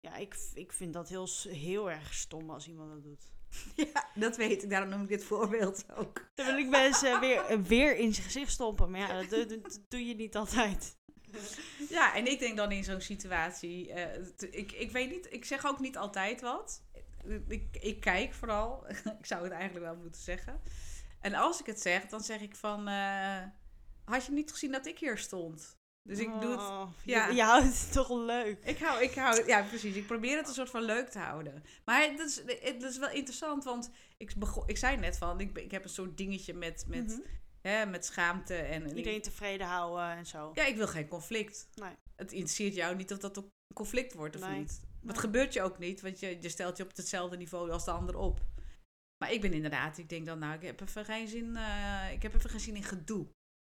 Ja, 0.01 0.17
ik, 0.17 0.51
ik 0.55 0.73
vind 0.73 0.93
dat 0.93 1.09
heel, 1.09 1.29
heel 1.49 1.91
erg 1.91 2.15
stom 2.15 2.51
als 2.51 2.69
iemand 2.69 2.91
dat 2.91 3.03
doet. 3.03 3.35
Ja, 3.93 4.11
dat 4.15 4.37
weet 4.37 4.63
ik. 4.63 4.71
Daarom 4.71 4.89
noem 4.89 5.03
ik 5.03 5.09
dit 5.09 5.25
voorbeeld 5.25 5.85
ook. 5.97 6.31
Dan 6.35 6.47
wil 6.47 6.57
ik 6.57 6.69
mensen 6.69 7.21
weer, 7.21 7.63
weer 7.63 7.97
in 7.97 8.15
zijn 8.15 8.27
gezicht 8.27 8.53
stompen. 8.53 8.91
Maar 8.91 9.01
ja, 9.01 9.23
dat 9.23 9.81
doe 9.89 10.07
je 10.07 10.15
niet 10.15 10.37
altijd. 10.37 10.97
Ja, 11.89 12.15
en 12.15 12.27
ik 12.27 12.39
denk 12.39 12.57
dan 12.57 12.73
in 12.73 12.85
zo'n 12.85 13.01
situatie, 13.01 13.93
eh, 13.93 14.25
ik, 14.51 14.73
ik 14.73 14.91
weet 14.91 15.11
niet, 15.11 15.33
ik 15.33 15.45
zeg 15.45 15.67
ook 15.67 15.81
niet 15.81 15.97
altijd 15.97 16.41
wat. 16.41 16.83
Ik, 17.49 17.77
ik 17.81 18.01
kijk 18.01 18.35
vooral, 18.35 18.87
ik 19.21 19.27
zou 19.27 19.43
het 19.43 19.53
eigenlijk 19.53 19.85
wel 19.85 19.97
moeten 19.97 20.21
zeggen. 20.21 20.61
En 21.21 21.35
als 21.35 21.61
ik 21.61 21.67
het 21.67 21.81
zeg, 21.81 22.07
dan 22.07 22.21
zeg 22.21 22.41
ik 22.41 22.57
van, 22.57 22.89
eh, 22.89 23.43
had 24.05 24.25
je 24.25 24.33
niet 24.33 24.53
gezien 24.53 24.73
dat 24.73 24.87
ik 24.87 24.99
hier 24.99 25.19
stond. 25.19 25.79
Dus 26.03 26.19
ik 26.19 26.41
doe 26.41 26.51
het... 26.51 26.61
Oh, 26.61 26.89
ja. 27.03 27.29
Je, 27.29 27.35
je 27.35 27.43
houdt 27.43 27.65
het 27.65 27.93
toch 27.93 28.11
leuk. 28.11 28.65
Ik 28.65 28.79
hou, 28.79 29.03
ik 29.03 29.15
hou, 29.15 29.47
ja 29.47 29.63
precies. 29.63 29.95
Ik 29.95 30.07
probeer 30.07 30.37
het 30.37 30.49
een 30.49 30.55
soort 30.55 30.71
van 30.71 30.83
leuk 30.83 31.09
te 31.09 31.19
houden. 31.19 31.65
Maar 31.85 32.17
dat 32.17 32.27
is, 32.27 32.43
het 32.61 32.83
is 32.83 32.99
wel 32.99 33.11
interessant, 33.11 33.65
want 33.65 33.91
ik, 34.17 34.35
begon, 34.37 34.63
ik 34.67 34.77
zei 34.77 34.97
net 34.97 35.19
van, 35.19 35.41
ik, 35.41 35.59
ik 35.59 35.71
heb 35.71 35.85
een 35.85 35.91
soort 35.91 36.17
dingetje 36.17 36.55
met, 36.55 36.85
met, 36.89 37.07
Mhm. 37.07 37.21
Hè, 37.67 37.87
met 37.87 38.05
schaamte. 38.05 38.55
En, 38.55 38.97
Iedereen 38.97 39.23
tevreden 39.23 39.67
houden 39.67 40.11
en 40.17 40.27
zo. 40.27 40.51
ja, 40.55 40.65
ik 40.65 40.77
wil 40.77 40.87
geen 40.89 41.09
conflict. 41.09 41.69
Nee. 41.75 41.93
Het 42.17 42.33
interesseert 42.33 42.75
jou 42.75 42.97
niet 42.97 43.13
of 43.13 43.19
dat 43.19 43.37
een 43.37 43.49
conflict 43.75 44.15
wordt 44.15 44.37
of 44.37 44.43
Nee. 44.49 44.59
niet. 44.59 44.81
Dat 45.01 45.15
Nee. 45.15 45.25
gebeurt 45.25 45.53
je 45.53 45.63
ook 45.63 45.79
niet, 45.79 46.01
want 46.01 46.21
je, 46.21 46.39
je 46.41 46.49
stelt 46.49 46.77
je 46.77 46.83
op 46.83 46.97
hetzelfde 46.97 47.37
niveau 47.37 47.71
als 47.71 47.85
de 47.85 47.91
ander 47.91 48.17
op. 48.17 48.41
Maar 49.19 49.33
ik 49.33 49.41
ben 49.41 49.53
inderdaad, 49.53 49.99
ik 49.99 50.09
denk 50.09 50.27
dan, 50.27 50.39
nou, 50.39 50.55
ik 50.55 50.63
heb 50.63 50.81
even 50.81 51.05
geen 51.05 51.29
zin, 51.29 51.57
eh, 51.57 52.13
ik 52.13 52.23
heb 52.23 52.35
even 52.35 52.51
geen 52.51 52.61
zin 52.61 52.77
in 52.77 52.83
gedoe. 52.85 53.27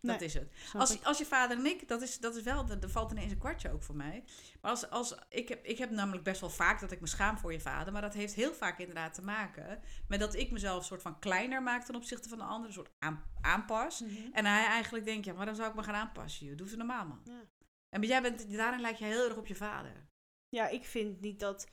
Dat 0.02 0.20
Nee, 0.20 0.28
is 0.28 0.34
het. 0.34 0.52
Als, 0.74 1.04
als 1.04 1.18
je 1.18 1.26
vader 1.26 1.58
en 1.58 1.66
ik, 1.66 1.88
dat 1.88 2.02
is, 2.02 2.20
dat 2.20 2.36
is 2.36 2.44
wel, 2.44 2.70
er 2.70 2.90
valt 2.90 3.12
ineens 3.12 3.32
een 3.32 3.38
kwartje 3.38 3.72
ook 3.72 3.84
voor 3.84 3.96
mij. 3.96 4.24
Maar 4.62 4.72
als, 4.72 4.90
als, 4.90 5.16
ik, 5.30 5.50
heb, 5.50 5.66
ik 5.66 5.78
heb 5.78 5.90
namelijk 5.90 6.24
best 6.24 6.42
wel 6.42 6.50
vaak 6.50 6.80
dat 6.80 6.92
ik 6.92 7.02
me 7.02 7.08
schaam 7.08 7.38
voor 7.38 7.52
je 7.52 7.60
vader. 7.60 7.94
Maar 7.94 8.02
dat 8.02 8.14
heeft 8.14 8.34
heel 8.34 8.54
vaak 8.54 8.80
inderdaad 8.80 9.14
te 9.14 9.22
maken 9.22 9.82
met 10.08 10.20
dat 10.20 10.36
ik 10.36 10.52
mezelf 10.52 10.78
een 10.78 10.86
soort 10.86 11.02
van 11.02 11.20
kleiner 11.20 11.64
maak 11.64 11.86
ten 11.86 11.96
opzichte 11.96 12.30
van 12.30 12.38
de 12.38 12.44
ander. 12.44 12.68
Een 12.68 12.74
soort 12.74 12.92
aan, 13.00 13.24
aanpas. 13.42 14.00
Mhm. 14.00 14.32
En 14.32 14.46
hij 14.46 14.66
eigenlijk 14.66 15.06
denkt, 15.06 15.26
ja, 15.26 15.34
maar 15.34 15.46
dan 15.46 15.56
zou 15.56 15.70
ik 15.70 15.76
me 15.76 15.84
gaan 15.84 15.96
aanpassen. 15.96 16.46
Joh. 16.46 16.58
Doe 16.58 16.70
ze 16.70 16.78
normaal, 16.78 17.06
man. 17.06 17.22
Ja. 17.24 17.44
En 17.90 18.02
jij 18.02 18.22
bent, 18.22 18.52
daarin 18.52 18.82
lijkt 18.82 19.00
je 19.00 19.06
heel 19.06 19.28
erg 19.28 19.38
op 19.38 19.48
je 19.48 19.56
vader. 19.56 20.08
Ja, 20.50 20.68
ik 20.68 20.86
vind 20.86 21.22
niet 21.22 21.40
dat, 21.40 21.68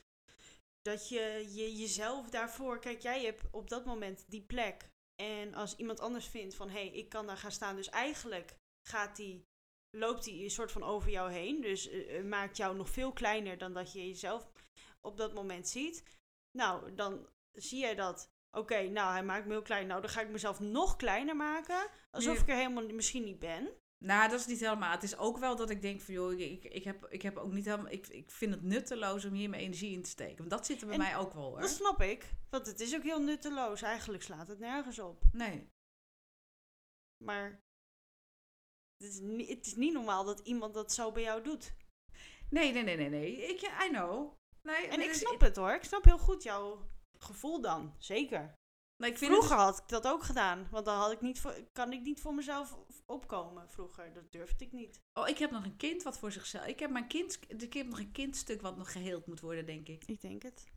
dat 0.81 1.09
je, 1.09 1.47
je 1.53 1.75
jezelf 1.75 2.29
daarvoor... 2.29 2.79
Kijk, 2.79 3.01
jij 3.01 3.23
hebt 3.23 3.41
op 3.51 3.69
dat 3.69 3.85
moment 3.85 4.25
die 4.27 4.45
plek. 4.45 4.91
En 5.21 5.53
als 5.53 5.75
iemand 5.75 5.99
anders 5.99 6.27
vindt 6.27 6.55
van... 6.55 6.69
Hé, 6.69 6.79
hey, 6.79 6.89
ik 6.89 7.09
kan 7.09 7.27
daar 7.27 7.37
gaan 7.37 7.51
staan. 7.51 7.75
Dus 7.75 7.89
eigenlijk 7.89 8.57
gaat 8.87 9.15
die, 9.15 9.47
loopt 9.89 10.23
die 10.23 10.43
een 10.43 10.49
soort 10.49 10.71
van 10.71 10.83
over 10.83 11.09
jou 11.09 11.31
heen. 11.31 11.61
Dus 11.61 11.89
eh, 11.89 12.17
eh, 12.17 12.25
maakt 12.25 12.57
jou 12.57 12.75
nog 12.75 12.89
veel 12.89 13.13
kleiner 13.13 13.57
dan 13.57 13.73
dat 13.73 13.93
je 13.93 14.07
jezelf 14.07 14.51
op 15.01 15.17
dat 15.17 15.33
moment 15.33 15.67
ziet. 15.67 16.03
Nou, 16.51 16.93
dan 16.95 17.29
zie 17.51 17.79
jij 17.79 17.95
dat... 17.95 18.31
Oké, 18.51 18.81
nou, 18.81 19.11
hij 19.11 19.23
maakt 19.23 19.45
me 19.45 19.51
heel 19.51 19.61
klein. 19.61 19.87
Nou, 19.87 20.01
dan 20.01 20.09
ga 20.09 20.21
ik 20.21 20.29
mezelf 20.29 20.59
nog 20.59 20.95
kleiner 20.95 21.35
maken. 21.35 21.89
Alsof 22.11 22.41
ik 22.41 22.49
er 22.49 22.55
helemaal 22.55 22.87
misschien 22.87 23.23
niet 23.23 23.39
ben. 23.39 23.69
Nou, 24.05 24.29
dat 24.29 24.39
is 24.39 24.45
niet 24.45 24.59
helemaal. 24.59 24.91
Het 24.91 25.03
is 25.03 25.17
ook 25.17 25.37
wel 25.37 25.55
dat 25.55 25.69
ik 25.69 25.81
denk 25.81 26.01
van, 26.01 26.13
joh, 26.13 26.39
ik, 26.39 26.63
ik, 26.63 26.83
heb, 26.83 27.05
ik 27.09 27.21
heb 27.21 27.37
ook 27.37 27.51
niet 27.51 27.65
helemaal... 27.65 27.91
Ik, 27.91 28.07
ik 28.07 28.31
vind 28.31 28.53
het 28.53 28.63
nutteloos 28.63 29.25
om 29.25 29.33
hier 29.33 29.49
mijn 29.49 29.61
energie 29.61 29.91
in 29.91 30.03
te 30.03 30.09
steken. 30.09 30.37
Want 30.37 30.49
dat 30.49 30.65
zit 30.65 30.81
er 30.81 30.87
bij 30.87 30.95
En 30.95 31.01
mij 31.01 31.17
ook 31.17 31.33
wel, 31.33 31.43
hoor. 31.43 31.61
Dat 31.61 31.69
snap 31.69 32.01
ik. 32.01 32.33
Want 32.49 32.65
het 32.67 32.79
is 32.79 32.95
ook 32.95 33.03
heel 33.03 33.21
nutteloos. 33.21 33.81
Eigenlijk 33.81 34.23
slaat 34.23 34.47
het 34.47 34.59
nergens 34.59 34.99
op. 34.99 35.23
Nee. 35.31 35.69
Maar 37.23 37.61
het 38.97 39.07
is, 39.13 39.19
niet, 39.19 39.49
het 39.49 39.65
is 39.65 39.75
niet 39.75 39.93
normaal 39.93 40.25
dat 40.25 40.39
iemand 40.39 40.73
dat 40.73 40.93
zo 40.93 41.11
bij 41.11 41.23
jou 41.23 41.43
doet. 41.43 41.73
Nee, 42.49 42.71
nee, 42.71 42.83
nee, 42.83 42.97
nee, 42.97 43.09
nee. 43.09 43.47
Ik, 43.47 43.61
I 43.61 43.89
know. 43.89 44.33
Nee, 44.61 44.87
En 44.87 45.01
ik 45.01 45.07
dus- 45.07 45.17
snap 45.17 45.41
het 45.41 45.55
hoor. 45.55 45.73
Ik 45.73 45.83
snap 45.83 46.03
heel 46.03 46.17
goed 46.17 46.43
jouw 46.43 46.89
gevoel 47.17 47.61
dan. 47.61 47.95
Zeker. 47.97 48.53
Maar 48.97 49.09
ik 49.09 49.17
vind 49.17 49.31
Vroeger 49.31 49.57
het 49.57 49.65
had 49.65 49.77
ik 49.77 49.87
dat 49.87 50.07
ook 50.07 50.23
gedaan. 50.23 50.67
Want 50.71 50.85
dan 50.85 50.97
had 50.97 51.11
ik 51.11 51.21
niet 51.21 51.39
voor, 51.39 51.53
kan 51.73 51.93
ik 51.93 52.01
niet 52.01 52.21
voor 52.21 52.33
mezelf 52.33 52.77
opkomen 53.05 53.69
vroeger. 53.69 54.13
Dat 54.13 54.31
durfde 54.31 54.65
ik 54.65 54.71
niet. 54.71 54.93
dus- 54.93 55.23
oh, 55.23 55.27
ik 55.27 55.37
heb 55.37 55.51
nog 55.51 55.63
een 55.63 55.77
kind 55.77 56.03
wat 56.03 56.17
voor 56.17 56.31
zichzelf... 56.31 56.65
Ik 56.65 56.79
heb, 56.79 56.89
mijn 56.89 57.07
kind, 57.07 57.39
ik 57.61 57.73
heb 57.73 57.87
nog 57.87 57.99
een 57.99 58.11
kindstuk 58.11 58.61
wat 58.61 58.77
nog 58.77 58.91
geheeld 58.91 59.27
moet 59.27 59.39
worden, 59.39 59.65
denk 59.65 59.87
ik. 59.87 60.07
Ik 60.07 60.21
denk 60.21 60.43
het. 60.43 60.71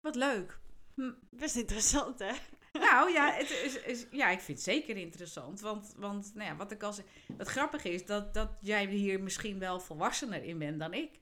Wat 0.00 0.14
leuk. 0.14 0.60
Hm. 0.94 1.12
Best 1.30 1.56
interessant 1.56 2.18
hè? 2.18 2.32
Nou 2.72 3.10
ja, 3.10 3.32
het 3.32 3.50
is, 3.50 3.76
is, 3.76 4.06
ja, 4.10 4.28
ik 4.28 4.40
vind 4.40 4.58
het 4.58 4.66
zeker 4.66 4.96
interessant. 4.96 5.60
Want, 5.60 5.94
want 5.96 6.34
nou 6.34 6.48
ja, 6.48 6.56
wat 6.56 6.70
ik 6.70 6.82
al 6.82 6.92
zei... 6.92 7.06
Wat 7.36 7.48
grappig 7.48 7.84
is, 7.84 8.06
dat, 8.06 8.34
dat 8.34 8.50
jij 8.60 8.86
hier 8.86 9.22
misschien 9.22 9.58
wel 9.58 9.80
volwassener 9.80 10.42
in 10.42 10.58
bent 10.58 10.78
dan 10.78 10.94
ik. 10.94 11.20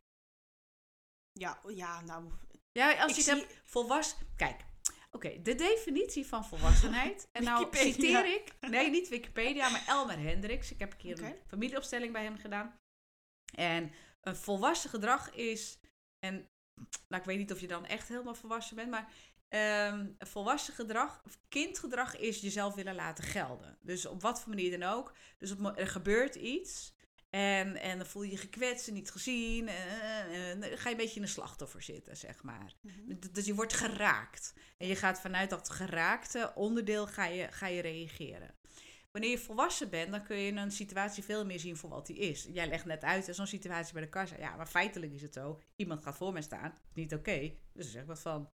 Ja, 1.32 1.60
ja 1.66 2.00
nou. 2.00 2.30
Ja, 2.72 3.00
als 3.02 3.10
Ik 3.10 3.16
je 3.16 3.22
zie- 3.22 3.32
het 3.32 3.42
hebt 3.42 3.62
volwassen... 3.64 4.18
Kijk, 4.36 4.64
oké, 5.10 5.42
de 5.42 5.54
definitie 5.54 6.26
van 6.26 6.44
volwassenheid. 6.44 7.28
en 7.32 7.44
nou 7.44 7.76
citeer 7.76 8.26
ik... 8.26 8.52
Nee, 8.60 8.90
niet 8.90 9.08
Wikipedia, 9.08 9.68
maar 9.68 9.84
Elmer 9.86 10.18
Hendricks. 10.18 10.72
Ik 10.72 10.78
heb 10.78 10.92
een 10.92 10.98
keer 10.98 11.22
een 11.22 11.34
familieopstelling 11.46 12.12
bij 12.12 12.22
hem 12.22 12.38
gedaan. 12.38 12.78
En 13.54 13.92
een 14.20 14.36
volwassen 14.36 14.90
gedrag 14.90 15.34
is... 15.34 15.78
En 16.18 16.48
nou, 17.08 17.20
ik 17.20 17.24
weet 17.24 17.38
niet 17.38 17.52
of 17.52 17.60
je 17.60 17.66
dan 17.66 17.86
echt 17.86 18.08
helemaal 18.08 18.34
volwassen 18.34 18.76
bent, 18.76 18.90
maar... 18.90 19.12
ehm, 19.48 20.06
een 20.18 20.26
volwassen 20.26 20.74
gedrag, 20.74 21.22
of 21.24 21.38
kindgedrag 21.48 22.16
is 22.16 22.40
jezelf 22.40 22.74
willen 22.74 22.94
laten 22.94 23.24
gelden. 23.24 23.78
Dus 23.80 24.06
op 24.06 24.22
wat 24.22 24.40
voor 24.40 24.48
manier 24.48 24.78
dan 24.78 24.88
ook. 24.88 25.14
Dus 25.38 25.52
op, 25.52 25.78
er 25.78 25.86
gebeurt 25.86 26.34
iets 26.34 26.92
en, 27.30 27.76
en 27.76 27.98
dan 27.98 28.06
voel 28.06 28.22
je 28.22 28.30
je 28.30 28.36
gekwetst 28.36 28.88
en 28.88 28.94
niet 28.94 29.10
gezien. 29.10 29.68
En, 29.68 30.60
dan 30.60 30.78
ga 30.78 30.88
je 30.88 30.94
een 30.94 31.00
beetje 31.00 31.16
in 31.16 31.22
een 31.22 31.28
slachtoffer 31.28 31.82
zitten, 31.82 32.16
zeg 32.16 32.42
maar. 32.42 32.72
D- 33.20 33.34
Dus 33.34 33.46
je 33.46 33.54
wordt 33.54 33.72
geraakt. 33.72 34.54
En 34.78 34.86
je 34.86 34.96
gaat 34.96 35.20
vanuit 35.20 35.50
dat 35.50 35.70
geraakte 35.70 36.52
onderdeel 36.54 37.06
ga 37.06 37.24
je, 37.26 37.48
ga 37.50 37.66
je 37.66 37.80
reageren. 37.80 38.54
Wanneer 39.10 39.30
je 39.30 39.38
volwassen 39.38 39.90
bent, 39.90 40.10
dan 40.10 40.24
kun 40.24 40.36
je 40.36 40.52
een 40.52 40.70
situatie 40.72 41.22
veel 41.24 41.44
meer 41.46 41.60
zien 41.60 41.76
voor 41.76 41.90
wat 41.90 42.06
die 42.06 42.16
is. 42.16 42.48
Jij 42.52 42.68
legt 42.68 42.84
net 42.84 43.02
uit, 43.04 43.28
zo'n 43.30 43.46
situatie 43.46 43.92
bij 43.92 44.02
de 44.02 44.08
kassa. 44.08 44.36
Ja, 44.38 44.56
maar 44.56 44.66
feitelijk 44.66 45.12
is 45.12 45.22
het 45.22 45.34
zo. 45.34 45.60
Iemand 45.76 46.02
gaat 46.02 46.16
voor 46.16 46.32
mij 46.32 46.42
staan. 46.42 46.78
Niet 46.94 47.14
oké. 47.14 47.38
Dus 47.72 47.84
daar 47.84 47.84
zeg 47.84 48.00
ik 48.02 48.08
wat 48.08 48.20
van. 48.20 48.48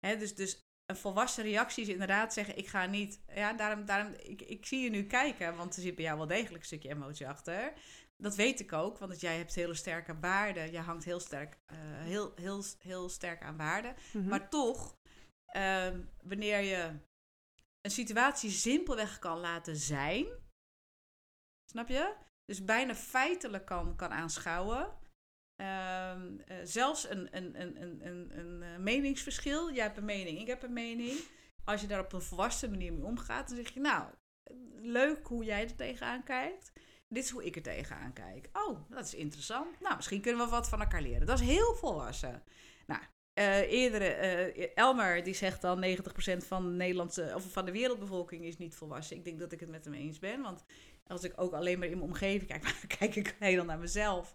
Ja. 0.00 0.14
Dus, 0.14 0.34
dus 0.34 0.58
een 0.90 0.96
volwassen 0.96 1.44
reactie 1.44 1.82
is 1.82 1.88
inderdaad 1.88 2.32
zeggen, 2.32 2.56
ik 2.56 2.66
ga 2.66 2.86
niet... 2.86 3.20
Ja, 3.34 3.52
daarom, 3.52 3.84
daarom 3.84 4.14
ik, 4.22 4.42
ik 4.42 4.66
zie 4.66 4.80
je 4.80 4.90
nu 4.90 5.04
kijken, 5.04 5.56
want 5.56 5.76
er 5.76 5.82
zit 5.82 5.94
bij 5.94 6.04
jou 6.04 6.18
wel 6.18 6.26
degelijk 6.26 6.60
een 6.60 6.64
stukje 6.64 6.88
emotie 6.88 7.28
achter. 7.28 7.72
Dat 8.16 8.36
weet 8.36 8.60
ik 8.60 8.72
ook, 8.72 8.98
want 8.98 9.20
jij 9.20 9.36
hebt 9.36 9.54
hele 9.54 9.74
sterke 9.74 10.18
waarden. 10.20 10.72
Je 10.72 10.78
hangt 10.78 11.04
heel 11.04 11.20
sterk, 11.20 11.58
eh, 11.66 11.76
heel, 11.80 12.32
heel, 12.34 12.62
heel 12.78 13.08
sterk 13.08 13.42
aan 13.42 13.56
waarden. 13.56 13.94
Mhm. 14.12 14.28
Maar 14.28 14.48
toch, 14.48 14.98
ehm, 15.46 16.00
wanneer 16.22 16.60
je 16.60 17.00
een 17.80 17.90
situatie 17.90 18.50
simpelweg 18.50 19.18
kan 19.18 19.38
laten 19.38 19.76
zijn, 19.76 20.26
snap 21.70 21.88
je? 21.88 22.14
Dus 22.44 22.64
bijna 22.64 22.94
feitelijk 22.94 23.66
kan, 23.66 23.96
kan 23.96 24.10
aanschouwen. 24.10 24.97
Ehm, 25.58 26.38
eh, 26.46 26.56
zelfs 26.62 27.10
een, 27.10 27.28
een, 27.36 27.60
een, 27.60 27.82
een, 27.82 28.38
een, 28.38 28.62
eh, 28.62 28.76
meningsverschil. 28.78 29.72
Jij 29.72 29.84
hebt 29.84 29.96
een 29.96 30.04
mening, 30.04 30.40
ik 30.40 30.46
heb 30.46 30.62
een 30.62 30.72
mening. 30.72 31.18
Als 31.64 31.80
je 31.80 31.86
daar 31.86 32.00
op 32.00 32.12
een 32.12 32.22
volwassen 32.22 32.70
manier 32.70 32.92
mee 32.92 33.04
omgaat, 33.04 33.48
dan 33.48 33.56
zeg 33.56 33.74
je, 33.74 33.80
nou, 33.80 34.04
leuk 34.76 35.26
hoe 35.26 35.44
jij 35.44 35.62
er 35.62 35.74
tegenaan 35.74 36.22
kijkt. 36.22 36.72
Dit 37.08 37.24
is 37.24 37.30
hoe 37.30 37.44
ik 37.44 37.56
er 37.56 37.62
tegenaan 37.62 38.12
kijk. 38.12 38.48
Oh, 38.52 38.78
dat 38.90 39.04
is 39.04 39.14
interessant. 39.14 39.80
Nou, 39.80 39.96
misschien 39.96 40.20
kunnen 40.20 40.44
we 40.44 40.50
wat 40.50 40.68
van 40.68 40.80
elkaar 40.80 41.02
leren. 41.02 41.26
Dat 41.26 41.40
is 41.40 41.46
heel 41.46 41.74
volwassen. 41.74 42.42
Nou, 42.86 43.02
eh 43.32 43.72
eerdere, 43.72 44.08
Elmer 44.74 45.22
die 45.22 45.34
zegt 45.34 45.60
dan 45.60 45.80
90% 45.80 46.46
van 46.46 46.64
de 46.64 46.76
Nederlandse 46.76 47.32
of 47.34 47.52
van 47.52 47.64
de 47.64 47.72
wereldbevolking 47.72 48.44
is 48.44 48.58
niet 48.58 48.74
volwassen. 48.74 49.16
Ik 49.16 49.24
denk 49.24 49.38
dat 49.38 49.52
ik 49.52 49.60
het 49.60 49.70
met 49.70 49.84
hem 49.84 49.94
eens 49.94 50.18
ben. 50.18 50.42
Want 50.42 50.64
als 51.06 51.24
ik 51.24 51.32
ook 51.36 51.52
alleen 51.52 51.78
maar 51.78 51.88
in 51.88 51.98
mijn 51.98 52.10
omgeving 52.10 52.50
kijk, 52.50 52.62
maar 52.62 52.84
kijk 52.98 53.16
ik 53.16 53.36
alleen 53.40 53.58
al 53.58 53.64
naar 53.64 53.78
mezelf, 53.78 54.34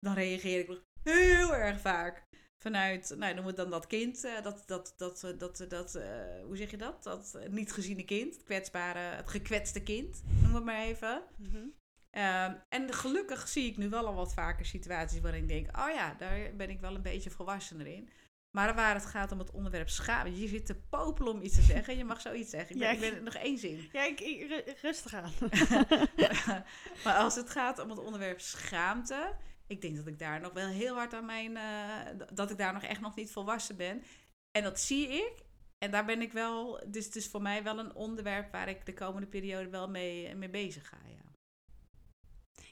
dan 0.00 0.14
reageer 0.14 0.58
ik 0.60 0.68
nog 0.68 0.82
heel 1.02 1.54
erg 1.54 1.80
vaak 1.80 2.22
vanuit, 2.62 3.14
nou 3.18 3.34
noem 3.34 3.46
het 3.46 3.56
dan 3.56 3.70
dat 3.70 3.86
kind, 3.86 4.24
eh, 4.24 4.42
dat, 4.42 4.62
dat, 4.66 4.94
dat, 4.96 5.24
eh, 5.24 5.38
dat, 5.38 5.64
dat, 5.68 5.94
eh, 5.94 6.04
hoe 6.44 6.56
zeg 6.56 6.70
je 6.70 6.76
dat? 6.76 7.02
Dat 7.02 7.38
niet 7.48 7.72
geziene 7.72 8.04
kind, 8.04 8.34
het 8.34 8.44
kwetsbare, 8.44 8.98
het 8.98 9.28
gekwetste 9.28 9.82
kind, 9.82 10.22
noem 10.42 10.54
het 10.54 10.64
maar 10.64 10.80
even. 10.82 11.22
Mhm. 11.36 11.66
Ehm, 12.10 12.54
en 12.68 12.92
gelukkig 12.92 13.48
zie 13.48 13.70
ik 13.70 13.76
nu 13.76 13.88
wel 13.88 14.06
al 14.06 14.14
wat 14.14 14.34
vaker 14.34 14.66
situaties 14.66 15.20
waarin 15.20 15.42
ik 15.42 15.48
denk, 15.48 15.76
oh 15.78 15.90
ja, 15.94 16.14
daar 16.18 16.56
ben 16.56 16.70
ik 16.70 16.80
wel 16.80 16.94
een 16.94 17.02
beetje 17.02 17.30
volwassener 17.30 17.86
in. 17.86 18.08
Maar 18.56 18.74
waar 18.74 18.94
het 18.94 19.06
gaat 19.06 19.32
om 19.32 19.38
het 19.38 19.50
onderwerp 19.50 19.88
schaamte, 19.88 20.40
je 20.40 20.48
zit 20.48 20.66
te 20.66 20.74
popelen 20.74 21.32
om 21.32 21.42
iets 21.42 21.54
te 21.54 21.62
zeggen, 21.62 21.96
je 21.96 22.04
mag 22.04 22.20
zoiets 22.20 22.50
zeggen. 22.50 22.74
Ik 22.74 22.80
ben, 22.80 22.88
Ja, 22.88 22.94
ik 22.94 23.00
ben 23.14 23.22
nog 23.24 23.34
één 23.34 23.58
zin. 23.58 23.88
Ja, 23.92 24.04
ik, 24.04 24.20
ik- 24.20 24.48
ru- 24.48 24.72
rustig 24.82 25.14
aan. 25.14 25.32
maar 27.04 27.14
als 27.16 27.34
het 27.34 27.50
gaat 27.50 27.78
om 27.78 27.90
het 27.90 27.98
onderwerp 27.98 28.40
schaamte, 28.40 29.32
ik 29.70 29.80
denk 29.80 29.96
dat 29.96 30.06
ik 30.06 30.18
daar 30.18 30.40
nog 30.40 30.52
wel 30.52 30.68
heel 30.68 30.94
hard 30.94 31.14
aan 31.14 31.24
mijn, 31.24 31.56
eh, 31.56 32.26
dat 32.32 32.50
ik 32.50 32.58
daar 32.58 32.72
nog 32.72 32.82
echt 32.82 33.00
nog 33.00 33.14
niet 33.14 33.30
volwassen 33.30 33.76
ben. 33.76 34.02
En 34.50 34.62
dat 34.62 34.80
zie 34.80 35.08
ik. 35.08 35.32
En 35.78 35.90
daar 35.90 36.04
ben 36.04 36.22
ik 36.22 36.32
wel, 36.32 36.82
dus 36.86 37.04
het 37.04 37.16
is 37.16 37.28
voor 37.28 37.42
mij 37.42 37.62
wel 37.62 37.78
een 37.78 37.94
onderwerp 37.94 38.52
waar 38.52 38.68
ik 38.68 38.86
de 38.86 38.94
komende 38.94 39.26
periode 39.26 39.68
wel 39.68 39.88
mee, 39.88 40.34
mee 40.34 40.50
bezig 40.50 40.88
ga. 40.88 40.98
Ja. 41.06 41.30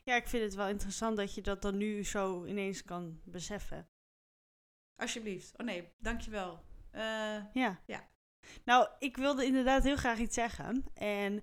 Ja, 0.04 0.14
ik 0.14 0.28
vind 0.28 0.42
het 0.44 0.54
wel 0.54 0.68
interessant 0.68 1.16
dat 1.16 1.34
je 1.34 1.40
dat 1.40 1.62
dan 1.62 1.76
nu 1.76 2.04
zo 2.04 2.44
ineens 2.44 2.84
kan 2.84 3.20
beseffen. 3.24 3.88
Alsjeblieft. 4.96 5.58
Oh 5.58 5.66
nee, 5.66 5.88
dankjewel. 5.98 6.64
Eh 6.90 7.44
Ja. 7.52 7.80
Ja. 7.86 8.08
Nou, 8.64 8.88
ik 8.98 9.16
wilde 9.16 9.44
inderdaad 9.44 9.82
heel 9.82 9.96
graag 9.96 10.18
iets 10.18 10.34
zeggen. 10.34 10.84
En 10.94 11.42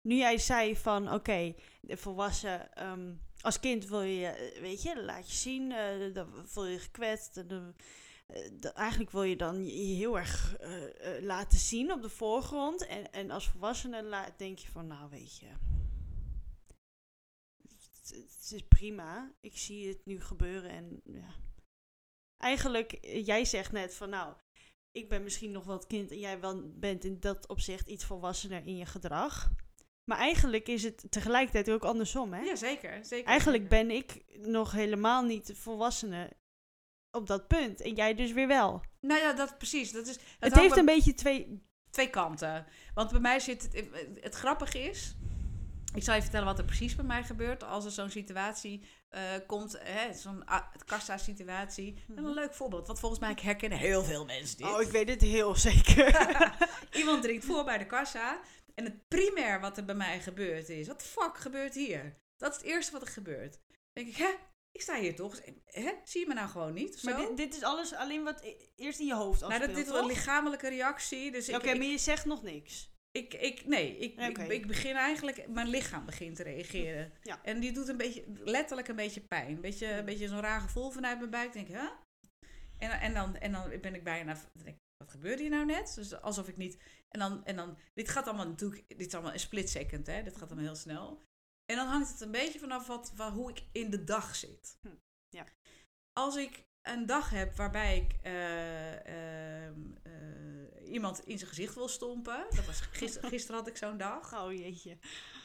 nu 0.00 0.14
jij 0.14 0.38
zei 0.38 0.76
van, 0.76 1.12
oké, 1.12 1.54
de 1.80 1.96
volwassen... 1.96 2.74
ehm, 2.74 3.14
als 3.42 3.60
kind 3.60 3.86
wil 3.88 4.02
je, 4.02 4.26
eh, 4.26 4.60
weet 4.60 4.82
je, 4.82 5.02
laat 5.04 5.30
je 5.30 5.36
zien, 5.36 5.72
eh, 5.72 6.14
dan 6.14 6.46
voel 6.46 6.66
je 6.66 6.78
gekwetst. 6.78 7.36
Eh, 7.36 7.48
dan- 7.48 7.74
eigenlijk 8.74 9.10
wil 9.10 9.22
je 9.22 9.36
dan 9.36 9.64
je 9.64 9.94
heel 9.94 10.18
erg 10.18 10.56
laten 11.20 11.58
zien 11.58 11.92
op 11.92 12.02
de 12.02 12.08
voorgrond. 12.08 12.86
En, 12.86 13.12
en 13.12 13.30
als 13.30 13.48
volwassene 13.48 14.32
denk 14.36 14.58
je 14.58 14.68
van, 14.68 14.86
nou 14.86 15.10
weet 15.10 15.36
je, 15.38 15.46
het 18.08 18.52
is 18.52 18.62
prima. 18.68 19.32
Ik 19.40 19.56
zie 19.56 19.88
het 19.88 20.06
nu 20.06 20.20
gebeuren 20.20 20.70
en 20.70 21.00
ja. 21.04 21.34
Eigenlijk, 22.36 22.98
jij 23.02 23.44
zegt 23.44 23.72
net 23.72 23.94
van 23.94 24.10
nou, 24.10 24.34
ik 24.90 25.08
ben 25.08 25.22
misschien 25.22 25.50
nog 25.50 25.66
het 25.66 25.86
kind 25.86 26.10
en 26.10 26.18
jij 26.18 26.40
bent 26.64 27.04
in 27.04 27.20
dat 27.20 27.48
opzicht 27.48 27.88
iets 27.88 28.04
volwassener 28.04 28.66
in 28.66 28.76
je 28.76 28.86
gedrag. 28.86 29.52
Maar 30.04 30.18
eigenlijk 30.18 30.68
is 30.68 30.82
het 30.82 31.04
tegelijkertijd 31.10 31.70
ook 31.70 31.84
andersom, 31.84 32.32
hè? 32.32 32.40
Ja, 32.40 32.56
zeker. 32.56 33.04
zeker 33.04 33.26
Eigenlijk 33.26 33.62
zeker. 33.70 33.86
ben 33.86 33.96
ik 33.96 34.24
nog 34.46 34.72
helemaal 34.72 35.22
niet 35.22 35.52
volwassene 35.54 36.30
op 37.10 37.26
dat 37.26 37.48
punt. 37.48 37.80
En 37.80 37.94
jij 37.94 38.14
dus 38.14 38.32
weer 38.32 38.46
wel. 38.46 38.82
Nou 39.00 39.20
ja, 39.20 39.32
dat 39.32 39.58
precies. 39.58 39.92
Dat 39.92 40.06
is, 40.06 40.18
het, 40.38 40.54
heeft 40.54 40.76
een 40.76 40.84
beetje 40.84 41.14
twee... 41.14 41.62
twee 41.90 42.10
kanten. 42.10 42.66
Want 42.94 43.10
bij 43.10 43.20
mij 43.20 43.40
zit 43.40 43.62
het, 43.62 43.88
het 44.20 44.34
grappige 44.34 44.78
is. 44.78 45.16
Ik 45.94 46.02
zal 46.02 46.14
je 46.14 46.22
vertellen 46.22 46.46
wat 46.46 46.58
er 46.58 46.64
precies 46.64 46.94
bij 46.94 47.04
mij 47.04 47.24
gebeurt 47.24 47.64
als 47.64 47.84
er 47.84 47.90
zo'n 47.90 48.10
situatie 48.10 48.84
eh, 49.08 49.20
komt, 49.46 49.78
hè, 49.82 50.14
zo'n 50.14 50.44
ah, 50.44 50.62
kassa-situatie. 50.84 52.04
En 52.16 52.24
een 52.24 52.34
leuk 52.34 52.54
voorbeeld, 52.54 52.86
want 52.86 52.98
volgens 52.98 53.20
mij 53.20 53.36
herkennen 53.42 53.78
heel 53.78 54.04
veel 54.04 54.24
mensen 54.24 54.56
dit. 54.56 54.66
Oh, 54.66 54.80
ik 54.80 54.90
weet 54.90 55.08
het 55.08 55.20
heel 55.20 55.54
zeker. 55.54 56.28
Iemand 57.00 57.22
drinkt 57.22 57.44
voor 57.44 57.64
bij 57.64 57.78
de 57.78 57.86
kassa 57.86 58.40
en 58.74 58.84
het 58.84 59.08
primair 59.08 59.60
wat 59.60 59.76
er 59.76 59.84
bij 59.84 59.94
mij 59.94 60.20
gebeurt 60.20 60.68
is, 60.68 60.86
wat 60.86 61.02
fuck 61.02 61.38
gebeurt 61.38 61.74
hier? 61.74 62.20
Dat 62.36 62.50
is 62.50 62.56
het 62.56 62.66
eerste 62.66 62.92
wat 62.92 63.02
er 63.02 63.08
gebeurt. 63.08 63.60
Dan 63.66 64.04
denk 64.04 64.08
ik, 64.08 64.16
hè, 64.16 64.34
ik 64.72 64.80
sta 64.80 64.98
hier 64.98 65.14
toch? 65.14 65.40
Hè, 65.64 65.92
zie 66.04 66.20
je 66.20 66.26
me 66.26 66.34
nou 66.34 66.48
gewoon 66.48 66.72
niet? 66.72 67.02
Maar 67.02 67.16
dit, 67.16 67.36
dit 67.36 67.54
is 67.54 67.62
alles 67.62 67.94
alleen 67.94 68.24
wat 68.24 68.42
eerst 68.76 69.00
in 69.00 69.06
je 69.06 69.14
hoofd 69.14 69.40
nou, 69.40 69.52
afspeelt, 69.52 69.76
dat, 69.76 69.84
dit 69.84 69.94
is 69.94 70.00
een 70.00 70.06
lichamelijke 70.06 70.68
reactie. 70.68 71.30
Dus 71.30 71.48
Oké, 71.48 71.56
ik, 71.56 71.72
ik, 71.72 71.78
maar 71.78 71.86
je 71.86 71.98
zegt 71.98 72.24
nog 72.24 72.42
niks. 72.42 72.90
Ik, 73.10 73.34
ik, 73.34 73.66
nee, 73.66 73.96
ik, 73.96 74.20
ik, 74.20 74.38
ik 74.38 74.66
begin 74.66 74.96
eigenlijk, 74.96 75.48
mijn 75.48 75.68
lichaam 75.68 76.04
begint 76.04 76.36
te 76.36 76.42
reageren. 76.42 77.12
Ja. 77.22 77.42
En 77.42 77.60
die 77.60 77.72
doet 77.72 77.88
een 77.88 77.96
beetje, 77.96 78.24
letterlijk 78.26 78.88
een 78.88 78.96
beetje 78.96 79.20
pijn. 79.20 79.54
Een 79.54 79.60
beetje, 79.60 79.92
een 79.92 80.04
beetje 80.04 80.28
zo'n 80.28 80.40
raar 80.40 80.60
gevoel 80.60 80.90
vanuit 80.90 81.18
mijn 81.18 81.30
buik. 81.30 81.46
Ik 81.46 81.52
denk, 81.52 81.68
hè? 81.68 81.88
En, 82.78 82.90
en, 83.00 83.14
dan, 83.14 83.36
en 83.36 83.52
dan 83.52 83.80
ben 83.80 83.94
ik 83.94 84.04
bijna, 84.04 84.36
ik, 84.64 84.76
wat 85.02 85.10
gebeurde 85.10 85.42
hier 85.42 85.50
nou 85.50 85.64
net? 85.64 85.94
Dus 85.94 86.20
alsof 86.20 86.48
ik 86.48 86.56
niet, 86.56 86.82
en 87.08 87.18
dan, 87.18 87.44
en 87.44 87.56
dan, 87.56 87.78
dit 87.94 88.08
gaat 88.08 88.26
allemaal 88.26 88.48
natuurlijk, 88.48 88.88
dit 88.88 89.06
is 89.06 89.14
allemaal 89.14 89.32
een 89.32 89.40
split 89.40 89.70
second, 89.70 90.06
hè? 90.06 90.22
Dit 90.22 90.36
gaat 90.36 90.46
allemaal 90.46 90.64
heel 90.64 90.74
snel. 90.74 91.22
En 91.64 91.76
dan 91.76 91.86
hangt 91.86 92.10
het 92.10 92.20
een 92.20 92.30
beetje 92.30 92.58
vanaf 92.58 92.86
wat, 92.86 93.12
wat, 93.16 93.32
hoe 93.32 93.50
ik 93.50 93.62
in 93.72 93.90
de 93.90 94.04
dag 94.04 94.36
zit. 94.36 94.78
Hm, 94.80 94.94
ja. 95.28 95.46
Als 96.12 96.36
ik 96.36 96.66
een 96.82 97.06
dag 97.06 97.30
heb 97.30 97.56
waarbij 97.56 97.96
ik 97.96 98.12
eh, 98.22 99.66
ehm, 99.66 99.80
eh, 100.02 100.71
iemand 100.92 101.26
in 101.26 101.38
zijn 101.38 101.48
gezicht 101.48 101.74
wil 101.74 101.88
stompen. 101.88 102.46
Dat 102.54 102.66
was 102.66 102.80
gister, 102.80 103.28
gisteren 103.28 103.56
had 103.56 103.68
ik 103.68 103.76
zo'n 103.76 103.96
dag. 103.96 104.40
Oh 104.40 104.52
jeetje. 104.52 104.96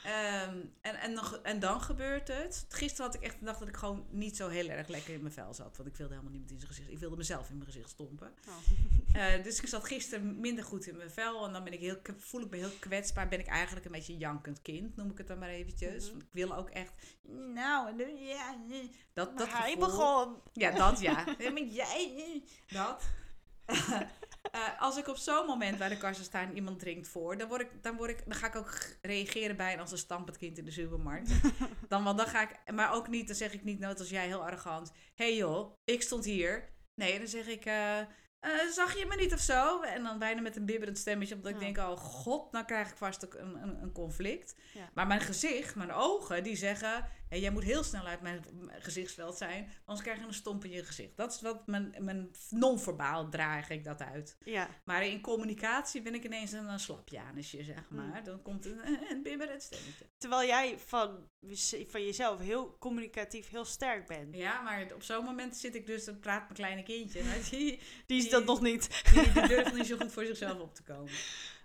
Ehm, 0.04 0.58
en, 0.82 0.96
en, 0.96 1.14
nog, 1.14 1.40
en 1.44 1.60
dan 1.60 1.82
gebeurt 1.82 2.28
het. 2.28 2.66
Gisteren 2.70 3.06
had 3.06 3.16
ik 3.16 3.22
echt 3.22 3.36
een 3.40 3.46
dag 3.46 3.58
dat 3.58 3.68
ik 3.68 3.78
gewoon 3.78 4.06
niet 4.10 4.38
zo 4.38 4.48
heel 4.48 4.70
erg 4.70 4.88
lekker 4.88 5.14
in 5.14 5.22
mijn 5.22 5.34
vel 5.34 5.54
zat. 5.54 5.78
Want 5.78 5.90
ik 5.90 5.96
wilde 5.96 6.14
helemaal 6.14 6.32
niemand 6.32 6.52
in 6.52 6.60
zijn 6.60 6.72
gezicht. 6.72 6.92
Ik 6.92 7.00
wilde 7.00 7.16
mezelf 7.16 7.50
in 7.50 7.58
mijn 7.58 7.72
gezicht 7.72 7.90
stompen. 7.90 8.34
Oh. 8.48 8.56
Eh, 9.14 9.44
dus 9.44 9.62
ik 9.62 9.68
zat 9.68 9.86
gisteren 9.86 10.40
minder 10.40 10.64
goed 10.64 10.88
in 10.88 10.98
mijn 10.98 11.12
vel. 11.12 11.46
En 11.46 11.54
dan 11.54 11.64
ben 11.64 11.74
ik 11.74 11.80
heel, 11.80 11.98
voel 12.18 12.42
ik 12.42 12.50
me 12.50 12.58
heel 12.58 12.72
kwetsbaar. 12.80 13.28
Ben 13.28 13.40
ik 13.40 13.48
eigenlijk 13.48 13.86
een 13.86 13.92
beetje 13.92 14.14
een 14.14 14.20
jankend 14.20 14.62
kind, 14.62 14.96
noem 14.96 15.12
ik 15.12 15.18
het 15.18 15.28
dan 15.28 15.40
maar 15.40 15.50
eventjes. 15.50 16.04
Mhm. 16.04 16.12
Want 16.12 16.24
ik 16.24 16.30
wil 16.32 16.56
ook 16.56 16.70
echt... 16.70 16.94
Nou, 17.54 18.04
ja, 18.20 18.56
dat, 19.14 19.38
dat 19.38 19.52
hij 19.52 19.72
gevoel. 19.72 19.88
begon. 19.88 20.36
Ja, 20.54 20.72
dat 20.72 21.00
ja. 21.00 21.26
Ja, 21.38 21.52
maar 21.52 21.64
jij, 21.64 22.44
dat. 22.68 23.04
Eh, 24.52 24.82
als 24.82 24.98
ik 24.98 25.08
op 25.08 25.18
zo'n 25.18 25.46
moment 25.46 25.78
bij 25.78 25.90
de 25.90 25.98
kassa 25.98 26.24
sta 26.24 26.42
en 26.42 26.56
iemand 26.56 26.80
drinkt 26.80 27.08
voor, 27.08 27.38
dan, 27.38 27.48
word 27.48 27.62
ik, 27.62 27.70
dan, 27.82 27.96
word 27.96 28.10
ik, 28.10 28.24
dan 28.26 28.36
ga 28.36 28.48
ik 28.48 28.56
ook 28.56 28.78
reageren 29.02 29.58
bij 29.58 29.80
als 29.80 29.92
een 29.92 29.98
stampend 29.98 30.38
kind 30.38 30.58
in 30.58 30.66
de 30.66 30.72
supermarkt. 30.72 31.32
Dan, 31.90 32.04
want 32.04 32.18
dan 32.18 32.28
ga 32.28 32.42
ik, 32.42 32.74
maar 32.74 32.94
ook 32.94 33.08
niet, 33.08 33.28
dan 33.28 33.36
zeg 33.36 33.54
ik 33.54 33.64
niet 33.64 33.80
nooit 33.80 34.00
als 34.00 34.10
jij 34.10 34.26
heel 34.26 34.44
arrogant. 34.44 34.92
Hé 35.16 35.26
hey 35.26 35.36
joh, 35.36 35.74
ik 35.84 36.02
stond 36.02 36.26
hier. 36.26 36.70
Nee, 36.96 37.18
dan 37.18 37.28
zeg 37.28 37.48
ik, 37.48 37.66
eh, 37.66 38.00
eh, 38.00 38.68
zag 38.72 38.98
je 38.98 39.06
me 39.06 39.16
niet 39.16 39.34
of 39.34 39.40
zo? 39.40 39.82
En 39.82 40.04
dan 40.04 40.20
bijna 40.20 40.42
met 40.42 40.56
een 40.56 40.66
bibberend 40.66 40.98
stemmetje, 40.98 41.36
omdat 41.36 41.52
ik 41.52 41.60
denk, 41.60 41.78
oh 41.78 41.98
god, 41.98 42.52
dan 42.52 42.66
krijg 42.66 42.90
ik 42.90 42.98
vast 42.98 43.26
ook 43.26 43.34
een, 43.34 43.56
een, 43.56 43.82
een 43.82 43.92
conflict. 43.92 44.56
Ja. 44.74 44.90
Maar 44.94 45.08
mijn 45.08 45.22
gezicht, 45.22 45.76
mijn 45.76 45.92
ogen, 45.92 46.44
die 46.44 46.56
zeggen, 46.56 47.06
hey, 47.30 47.40
jij 47.40 47.52
moet 47.52 47.64
heel 47.64 47.84
snel 47.84 48.06
uit 48.06 48.22
mijn 48.22 48.44
gezichtsveld 48.80 49.38
zijn, 49.38 49.70
anders 49.86 50.06
krijg 50.06 50.20
je 50.20 50.26
een 50.28 50.34
stomp 50.34 50.64
in 50.66 50.72
je 50.72 50.84
gezicht. 50.86 51.18
Dat 51.18 51.34
is 51.34 51.42
wat 51.42 51.68
mijn, 51.68 51.96
mijn 52.00 52.32
non-verbaal 52.50 53.30
draag 53.30 53.70
ik 53.70 53.84
dat 53.84 54.02
uit. 54.02 54.38
Ja. 54.46 54.70
Maar 54.84 55.06
in 55.06 55.22
communicatie 55.22 56.02
ben 56.02 56.14
ik 56.14 56.24
ineens 56.24 56.52
een, 56.52 56.68
een 56.68 56.80
slapjanusje, 56.80 57.64
zeg 57.64 57.90
Mm. 57.90 57.98
maar. 58.10 58.24
Dan 58.24 58.42
komt 58.42 58.66
een, 58.66 58.80
een 59.10 59.22
bibberend 59.24 59.64
stemmetje. 59.64 60.06
Terwijl 60.18 60.48
jij 60.48 60.78
van, 60.86 61.30
van 61.88 62.04
jezelf 62.06 62.40
heel 62.40 62.78
communicatief 62.80 63.50
heel 63.50 63.66
sterk 63.66 64.08
bent. 64.08 64.36
Ja, 64.36 64.62
maar 64.62 64.88
op 64.94 65.04
zo'n 65.04 65.24
moment 65.26 65.58
zit 65.58 65.76
ik 65.76 65.86
dus, 65.86 66.06
dan 66.06 66.20
praat 66.20 66.42
mijn 66.42 66.54
kleine 66.54 66.84
kindje. 66.84 67.22
Die, 67.50 67.80
Die 68.06 68.18
is 68.24 68.30
dat 68.30 68.46
nog 68.46 68.62
niet. 68.62 69.04
die, 69.14 69.32
die 69.32 69.48
durft 69.48 69.74
niet 69.74 69.86
zo 69.88 69.98
goed 69.98 70.12
voor 70.12 70.26
zichzelf 70.32 70.60
op 70.60 70.76
te 70.76 70.84
komen. 70.84 71.12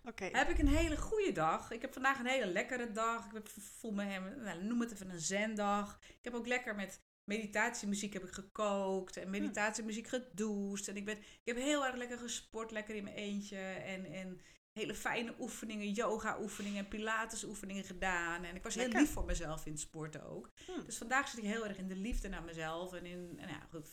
Oké. 0.05 0.28
Heb 0.32 0.48
ik 0.48 0.59
een 0.59 0.68
hele 0.68 0.96
goede 0.96 1.32
dag. 1.32 1.70
Ik 1.70 1.82
heb 1.82 1.92
vandaag 1.92 2.18
een 2.18 2.26
hele 2.26 2.46
lekkere 2.46 2.92
dag. 2.92 3.26
Ik 3.26 3.32
heb, 3.32 3.48
voel 3.48 3.92
me, 3.92 4.20
nou, 4.36 4.64
noem 4.64 4.80
het 4.80 4.92
even 4.92 5.11
een 5.11 5.20
zendag. 5.20 5.98
Ik 6.03 6.24
heb 6.24 6.34
ook 6.34 6.46
lekker 6.46 6.74
met 6.74 7.00
meditatiemuziek 7.24 8.12
heb 8.12 8.24
ik 8.24 8.32
gekookt. 8.32 9.16
En 9.16 9.30
meditatiemuziek 9.30 10.09
gedoucht. 10.09 10.88
En 10.88 10.96
ik, 10.96 11.05
ben, 11.05 11.18
ik 11.18 11.40
heb 11.44 11.57
heel 11.57 11.86
erg 11.86 11.96
lekker 11.96 12.18
gesport. 12.18 12.70
Lekker 12.70 12.94
in 12.94 13.05
mijn 13.05 13.16
eentje. 13.16 13.59
En, 13.59 14.05
en 14.05 14.40
hele 14.72 14.94
fijne 14.94 15.34
oefeningen. 15.38 15.90
Yoga 15.90 16.40
oefeningen. 16.40 16.78
En 16.78 16.88
pilates 16.88 17.44
oefeningen 17.44 17.84
gedaan. 17.84 18.44
En 18.44 18.57
ik 18.57 18.62
was 18.62 18.74
heel 18.74 18.88
lief 18.88 19.12
voor 19.12 19.24
mezelf 19.24 19.66
in 19.66 19.72
het 19.72 19.80
sporten 19.80 20.22
ook. 20.30 20.50
Hm. 20.66 20.84
Dus 20.86 20.98
vandaag 20.98 21.28
zit 21.28 21.38
ik 21.38 21.50
heel 21.50 21.66
erg 21.66 21.78
in 21.78 21.88
de 21.88 21.96
liefde 21.96 22.28
naar 22.28 22.42
mezelf. 22.42 22.92
En 22.92 23.07
in 23.07 23.38
en 23.38 23.48
ja, 23.48 23.66
goed, 23.70 23.88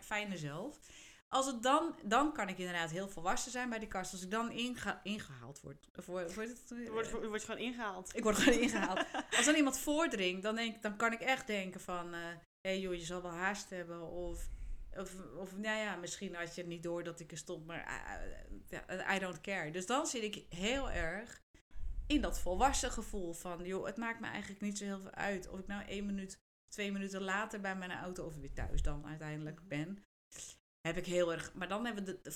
fijne 0.00 0.36
zelf. 0.36 0.78
Als 1.28 1.46
het 1.46 1.62
dan, 1.62 1.98
dan 2.02 2.32
kan 2.32 2.48
ik 2.48 2.58
inderdaad 2.58 2.90
heel 2.90 3.08
volwassen 3.08 3.52
zijn 3.52 3.68
bij 3.68 3.78
die 3.78 3.88
kast. 3.88 4.12
Als 4.12 4.22
ik 4.22 4.30
dan 4.30 4.50
inga, 4.50 5.00
ingehaald 5.02 5.60
word. 5.60 5.88
Of, 5.96 6.06
word 6.06 6.34
word 6.34 6.48
het, 6.48 6.62
Je 6.68 6.90
wordt, 6.90 7.08
je 7.08 7.28
wordt 7.28 7.44
gewoon 7.44 7.60
ingehaald. 7.60 8.16
ik 8.16 8.22
word 8.22 8.36
gewoon 8.36 8.58
ingehaald. 8.58 9.04
Als 9.36 9.44
dan 9.44 9.54
iemand 9.54 9.78
voordringt, 9.78 10.42
dan, 10.42 10.54
denk, 10.54 10.82
dan 10.82 10.96
kan 10.96 11.12
ik 11.12 11.20
echt 11.20 11.46
denken 11.46 11.80
van... 11.80 12.12
Hé 12.12 12.70
hey 12.70 12.80
joh, 12.80 12.94
je 12.94 13.04
zal 13.04 13.22
wel 13.22 13.30
haast 13.30 13.70
hebben. 13.70 14.02
Of, 14.02 14.48
of, 14.96 15.14
of 15.36 15.56
nou 15.56 15.78
ja, 15.78 15.96
misschien 15.96 16.34
had 16.34 16.54
je 16.54 16.66
niet 16.66 16.82
door 16.82 17.04
dat 17.04 17.20
ik 17.20 17.30
er 17.30 17.38
stond. 17.38 17.66
Maar 17.66 17.84
eh, 17.86 18.30
ja, 18.68 19.14
I 19.16 19.18
don't 19.18 19.40
care. 19.40 19.70
Dus 19.70 19.86
dan 19.86 20.06
zit 20.06 20.22
ik 20.22 20.44
heel 20.48 20.90
erg 20.90 21.40
in 22.06 22.20
dat 22.20 22.40
volwassen 22.40 22.90
gevoel 22.90 23.32
van... 23.32 23.64
joh, 23.64 23.86
het 23.86 23.96
maakt 23.96 24.20
me 24.20 24.26
eigenlijk 24.26 24.60
niet 24.60 24.78
zo 24.78 24.84
heel 24.84 25.00
veel 25.00 25.14
uit... 25.14 25.48
of 25.48 25.58
ik 25.58 25.66
nou 25.66 25.84
één 25.84 26.06
minuut, 26.06 26.40
twee 26.68 26.92
minuten 26.92 27.22
later 27.22 27.60
bij 27.60 27.76
mijn 27.76 27.92
auto... 27.92 28.24
of 28.26 28.36
weer 28.36 28.52
thuis 28.52 28.82
dan 28.82 29.06
uiteindelijk 29.06 29.68
ben... 29.68 30.07
Heb 30.88 30.96
ik 30.96 31.06
heel 31.06 31.32
erg... 31.32 31.54
Maar 31.54 31.68
dan 31.68 31.84
hebben 31.84 32.04
we 32.04 32.20
de, 32.22 32.32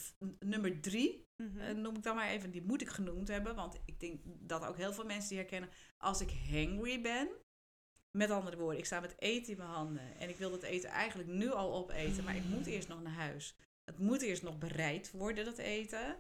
nummer 0.46 0.80
drie... 0.80 1.26
Mhm. 1.36 1.59
Eh, 1.61 1.74
noem 1.74 1.96
ik 1.96 2.03
dan 2.03 2.16
maar 2.16 2.28
even, 2.28 2.50
die 2.50 2.62
moet 2.62 2.80
ik 2.80 2.88
genoemd 2.88 3.28
hebben. 3.28 3.55
Want 3.55 3.78
ik 3.84 4.00
denk 4.00 4.20
dat 4.24 4.64
ook 4.64 4.76
heel 4.76 4.92
veel 4.92 5.05
mensen 5.05 5.28
die 5.28 5.38
herkennen. 5.38 5.70
Als 5.98 6.20
ik 6.20 6.30
hangry 6.50 7.00
ben, 7.00 7.28
met 8.11 8.30
andere 8.30 8.57
woorden, 8.57 8.78
ik 8.78 8.84
sta 8.86 9.00
met 9.00 9.14
eten 9.20 9.53
in 9.53 9.59
mijn 9.59 9.70
handen. 9.70 10.16
En 10.18 10.28
ik 10.28 10.36
wil 10.36 10.50
dat 10.50 10.62
eten 10.62 10.90
eigenlijk 10.90 11.28
nu 11.28 11.50
al 11.50 11.74
opeten. 11.74 12.24
Maar 12.24 12.36
ik 12.36 12.44
moet 12.44 12.66
eerst 12.66 12.88
nog 12.88 13.03
naar 13.03 13.12
huis. 13.12 13.57
Het 13.84 13.98
moet 13.98 14.22
eerst 14.22 14.42
nog 14.42 14.59
bereid 14.59 15.11
worden, 15.11 15.44
dat 15.44 15.59
eten. 15.59 16.16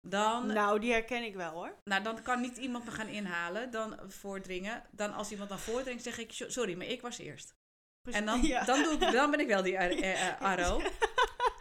Dan, 0.00 0.46
nou. 0.46 0.52
Nou, 0.52 0.80
die 0.80 0.92
herken 0.92 1.24
ik 1.24 1.34
wel 1.34 1.52
hoor. 1.52 1.78
dan 1.84 2.22
kan 2.22 2.40
niet 2.40 2.56
iemand 2.56 2.84
me 2.84 2.90
gaan 2.90 3.08
inhalen, 3.08 3.70
dan 3.70 3.98
voordringen. 4.10 4.82
Dan 4.90 5.12
als 5.12 5.30
iemand 5.30 5.48
dan 5.48 5.58
voordringt, 5.58 6.02
zeg 6.02 6.18
ik, 6.18 6.32
"Zo- 6.32 6.48
sorry, 6.48 6.76
maar 6.76 6.86
ik 6.86 7.00
was 7.00 7.18
eerst. 7.18 7.57
En 8.02 8.26
dan, 8.26 8.42
Ja. 8.42 8.64
dan, 8.64 8.82
doe 8.82 8.92
ik, 8.92 9.00
dan 9.12 9.30
ben 9.30 9.40
ik 9.40 9.46
wel 9.46 9.62
die 9.62 9.78
ar- 9.78 9.90
eh, 9.90 10.40
arrow. 10.40 10.86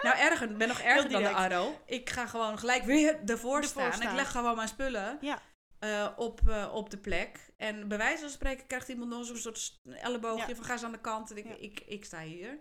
Nou, 0.02 0.18
erger, 0.18 0.58
ben 0.58 0.68
nog 0.68 0.80
erger 0.80 1.10
dan 1.10 1.22
de 1.24 1.30
arrow. 1.30 1.74
Ik 1.86 2.10
ga 2.10 2.26
gewoon 2.28 2.60
gelijk 2.60 2.84
weer 2.84 3.20
ervoor 3.26 3.64
staan. 3.64 4.02
Ik 4.02 4.12
leg 4.12 4.32
gewoon 4.32 4.56
mijn 4.56 4.68
spullen 4.68 5.18
Ja. 5.22 5.42
eh, 5.80 6.08
op, 6.16 6.42
eh, 6.50 6.74
op 6.74 6.90
de 6.90 6.98
plek. 6.98 7.50
En 7.58 7.88
bij 7.88 7.98
wijze 7.98 8.22
van 8.22 8.30
spreken 8.30 8.68
krijgt 8.68 8.88
iemand 8.88 9.10
nog 9.10 9.26
zo'n 9.26 9.38
soort 9.38 9.80
elleboogje 9.84 10.48
Ja. 10.48 10.56
van 10.56 10.66
ga 10.66 10.72
eens 10.74 10.84
aan 10.84 10.92
de 10.92 11.00
kant. 11.02 11.32
En 11.32 11.38
ik, 11.38 11.46
ik, 11.60 11.80
ik 11.80 12.06
sta 12.06 12.22
hier. 12.22 12.60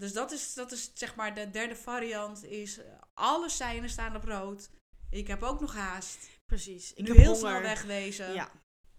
Dus 0.00 0.12
dat 0.12 0.32
is, 0.32 0.54
dat 0.54 0.72
is 0.72 0.90
zeg 0.94 1.14
maar 1.14 1.34
de 1.34 1.50
derde 1.50 1.76
variant. 1.76 2.44
Is 2.44 2.80
alle 3.14 3.48
seinen 3.48 3.90
staan 3.90 4.16
op 4.16 4.24
rood. 4.24 4.70
Ik 5.10 5.26
heb 5.26 5.42
ook 5.42 5.60
nog 5.60 5.74
haast. 5.74 6.28
Precies. 6.46 6.92
Ik 6.92 7.02
nu 7.04 7.08
heb 7.08 7.16
heel 7.16 7.32
honger. 7.32 7.48
snel 7.48 7.60
wegwezen. 7.60 8.32
Ja. 8.34 8.50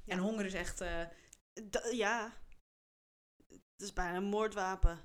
En 0.05 0.18
honger 0.18 0.45
is 0.45 0.53
echt... 0.53 0.82
eh, 0.82 1.01
ja. 1.91 2.34
Het 3.80 3.88
is 3.88 3.93
bijna 3.93 4.17
een 4.17 4.23
moordwapen. 4.23 4.99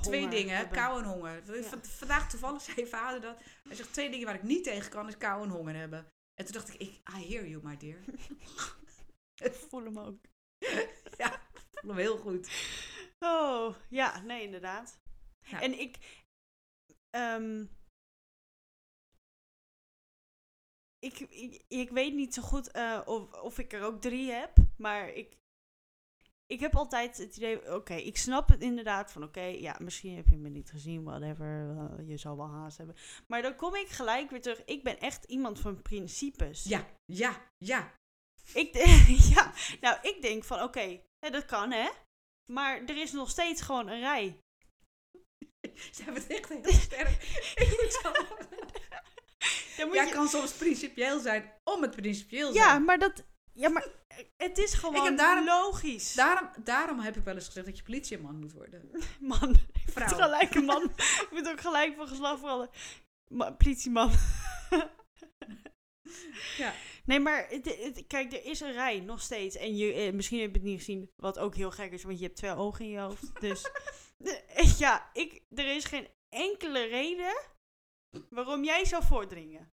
Twee 0.00 0.28
dingen, 0.28 0.56
hebben. 0.56 0.76
kou 0.76 1.02
en 1.02 1.08
honger. 1.08 1.42
Vandaag 1.82 2.30
toevallig 2.30 2.62
zei 2.62 2.86
vader 2.86 3.20
dat. 3.20 3.42
Hij 3.62 3.76
zegt 3.76 3.92
twee 3.92 4.10
dingen 4.10 4.26
waar 4.26 4.34
ik 4.34 4.42
niet 4.42 4.64
tegen 4.64 4.90
kan, 4.90 5.08
is 5.08 5.16
kou 5.16 5.42
en 5.42 5.48
honger 5.48 5.74
hebben. 5.74 6.12
En 6.34 6.44
toen 6.44 6.54
dacht 6.54 6.68
ik, 6.68 6.80
ik 6.80 7.00
I 7.18 7.28
hear 7.28 7.46
you, 7.46 7.62
my 7.62 7.76
dear. 7.76 7.98
Ik 9.48 9.54
voel 9.54 9.84
hem 9.84 9.98
ook. 9.98 10.20
ja, 11.22 11.34
ik 11.34 11.70
voel 11.70 11.90
hem 11.90 11.98
heel 11.98 12.18
goed. 12.18 12.50
Oh, 13.18 13.76
ja, 13.88 14.20
nee, 14.20 14.42
inderdaad. 14.42 15.00
Ja. 15.40 15.60
En 15.60 15.78
ik, 15.78 16.24
ehm, 17.10 17.64
ik, 20.98 21.18
ik, 21.18 21.64
ik 21.68 21.90
weet 21.90 22.14
niet 22.14 22.34
zo 22.34 22.42
goed 22.42 22.70
eh, 22.70 23.00
of, 23.04 23.32
of 23.32 23.58
ik 23.58 23.72
er 23.72 23.82
ook 23.82 24.00
drie 24.00 24.30
heb, 24.30 24.56
maar 24.76 25.08
ik, 25.08 25.39
ik 26.50 26.60
heb 26.60 26.76
altijd 26.76 27.16
het 27.18 27.36
idee, 27.36 27.74
oké, 27.74 27.94
ik 27.94 28.16
snap 28.16 28.48
het 28.48 28.62
inderdaad 28.62 29.12
van, 29.12 29.22
oké, 29.22 29.40
ja, 29.40 29.76
misschien 29.78 30.16
heb 30.16 30.28
je 30.28 30.36
me 30.36 30.48
niet 30.48 30.70
gezien, 30.70 31.04
whatever, 31.04 31.76
eh, 31.98 32.08
je 32.08 32.16
zal 32.16 32.36
wel 32.36 32.48
haast 32.50 32.76
hebben. 32.76 32.96
Maar 33.26 33.42
dan 33.42 33.56
kom 33.56 33.74
ik 33.74 33.88
gelijk 33.88 34.30
weer 34.30 34.42
terug, 34.42 34.64
ik 34.64 34.82
ben 34.82 34.98
echt 34.98 35.24
iemand 35.24 35.60
van 35.60 35.82
principes. 35.82 36.64
Ja, 36.64 36.86
ja, 37.04 37.50
ja. 37.58 37.94
Ik, 38.54 38.74
ja, 39.34 39.52
nou, 39.80 39.98
ik 40.02 40.22
denk 40.22 40.44
van, 40.44 40.62
oké, 40.62 41.00
dat 41.18 41.44
kan, 41.44 41.70
hè. 41.72 41.88
Maar 42.52 42.82
er 42.84 42.96
is 42.96 43.12
nog 43.12 43.30
steeds 43.30 43.62
gewoon 43.62 43.88
een 43.88 44.00
rij. 44.00 44.38
Ze 45.94 46.02
hebben 46.02 46.22
het 46.22 46.32
echt 46.32 46.48
heel 46.48 46.72
sterk. 46.72 47.22
Ik 47.64 47.80
moet 47.82 47.98
zo... 48.02 48.12
Dan 49.76 49.86
moet 49.88 49.96
Jij 49.96 50.06
je- 50.06 50.12
kan 50.12 50.28
soms 50.28 50.52
principieel 50.52 51.20
zijn 51.20 51.52
om 51.70 51.82
het 51.82 51.90
principieel 51.96 52.52
ja, 52.54 52.68
zijn. 52.68 52.84
maar 52.84 52.98
dat, 52.98 53.24
ja, 53.52 53.68
maar 53.68 53.86
het 54.36 54.58
is 54.58 54.74
gewoon 54.74 55.16
daarom- 55.16 55.44
logisch. 55.44 56.12
Daarom, 56.14 56.50
daarom 56.64 56.98
heb 56.98 57.16
ik 57.16 57.24
wel 57.24 57.34
eens 57.34 57.46
gezegd 57.46 57.66
dat 57.66 57.76
je 57.76 57.82
politieman 57.82 58.38
moet 58.38 58.52
worden. 58.52 58.90
Man, 59.20 59.50
ik 59.72 59.92
Vrouw. 59.92 60.08
gelijk 60.08 60.54
een 60.54 60.64
man. 60.74 60.82
ik 60.96 61.28
moet 61.30 61.48
ook 61.48 61.60
gelijk 61.60 61.96
van 61.96 62.08
geslacht 62.08 62.40
veranderen. 62.40 62.74
Ma 63.32 63.50
politieman. 63.50 64.10
Ja. 66.56 66.72
Nee, 67.04 67.20
maar 67.20 67.46
het- 67.48 67.76
het- 67.78 68.04
kijk, 68.06 68.32
er 68.32 68.44
is 68.44 68.60
een 68.60 68.72
rij 68.72 69.00
nog 69.00 69.20
steeds. 69.22 69.56
En 69.56 69.76
je, 69.76 69.92
eh, 69.92 70.12
misschien 70.12 70.40
heb 70.40 70.50
je 70.50 70.56
het 70.58 70.66
niet 70.68 70.78
gezien, 70.78 71.10
wat 71.16 71.38
ook 71.38 71.54
heel 71.54 71.70
gek 71.70 71.92
is, 71.92 72.02
want 72.02 72.18
je 72.18 72.24
hebt 72.24 72.36
twee 72.36 72.54
ogen 72.54 72.84
in 72.84 72.90
je 72.90 72.98
hoofd. 72.98 73.40
Dus 73.40 73.62
de- 74.16 74.74
ja, 74.78 75.10
ik, 75.12 75.42
er 75.54 75.74
is 75.74 75.84
geen 75.84 76.08
enkele 76.28 76.84
reden 76.84 77.42
waarom 78.30 78.64
jij 78.64 78.84
zou 78.84 79.04
voordringen. 79.04 79.72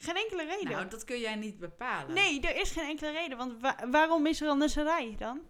Geen 0.00 0.16
enkele 0.16 0.44
reden. 0.44 0.70
Nou, 0.70 0.88
dat 0.88 1.04
kun 1.04 1.18
jij 1.20 1.34
niet 1.34 1.58
bepalen. 1.58 2.14
nee, 2.14 2.40
er 2.40 2.56
is 2.60 2.70
geen 2.70 2.88
enkele 2.88 3.10
reden. 3.10 3.36
Want 3.38 3.60
wa- 3.60 3.88
waarom 3.90 4.26
is 4.26 4.40
er 4.40 4.48
anders 4.48 4.74
een 4.76 4.84
rij 4.84 5.14
dan? 5.18 5.40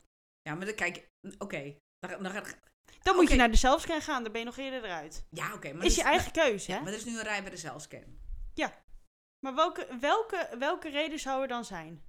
Ja, 0.43 0.55
maar 0.55 0.67
dan, 0.67 0.75
kijk, 0.75 1.09
oké. 1.39 1.75
Dan, 1.99 2.23
dan 2.23 2.33
Dan 3.03 3.17
moet 3.17 3.29
je 3.31 3.37
naar 3.37 3.51
de 3.51 3.57
zelfscan 3.57 4.01
gaan, 4.03 4.23
dan 4.23 4.33
ben 4.33 4.41
je 4.41 4.47
nog 4.47 4.57
eerder 4.57 4.85
eruit. 4.85 5.25
ja, 5.31 5.55
oké. 5.55 5.73
maar 5.73 5.85
is 5.87 5.95
dus- 5.95 6.03
je 6.03 6.09
eigen 6.09 6.33
keuze, 6.33 6.71
Ja, 6.71 6.77
hè? 6.77 6.83
maar 6.83 6.93
er 6.93 6.99
is 6.99 7.05
nu 7.05 7.17
een 7.19 7.23
rij 7.23 7.43
bij 7.43 7.51
de 7.51 7.57
zelfscan. 7.57 8.19
Maar 9.47 9.55
welke, 9.55 9.87
welke, 10.01 10.49
welke 10.59 10.89
reden 10.89 11.19
zou 11.19 11.43
er 11.43 11.49
dan 11.49 11.65
zijn? 11.65 12.05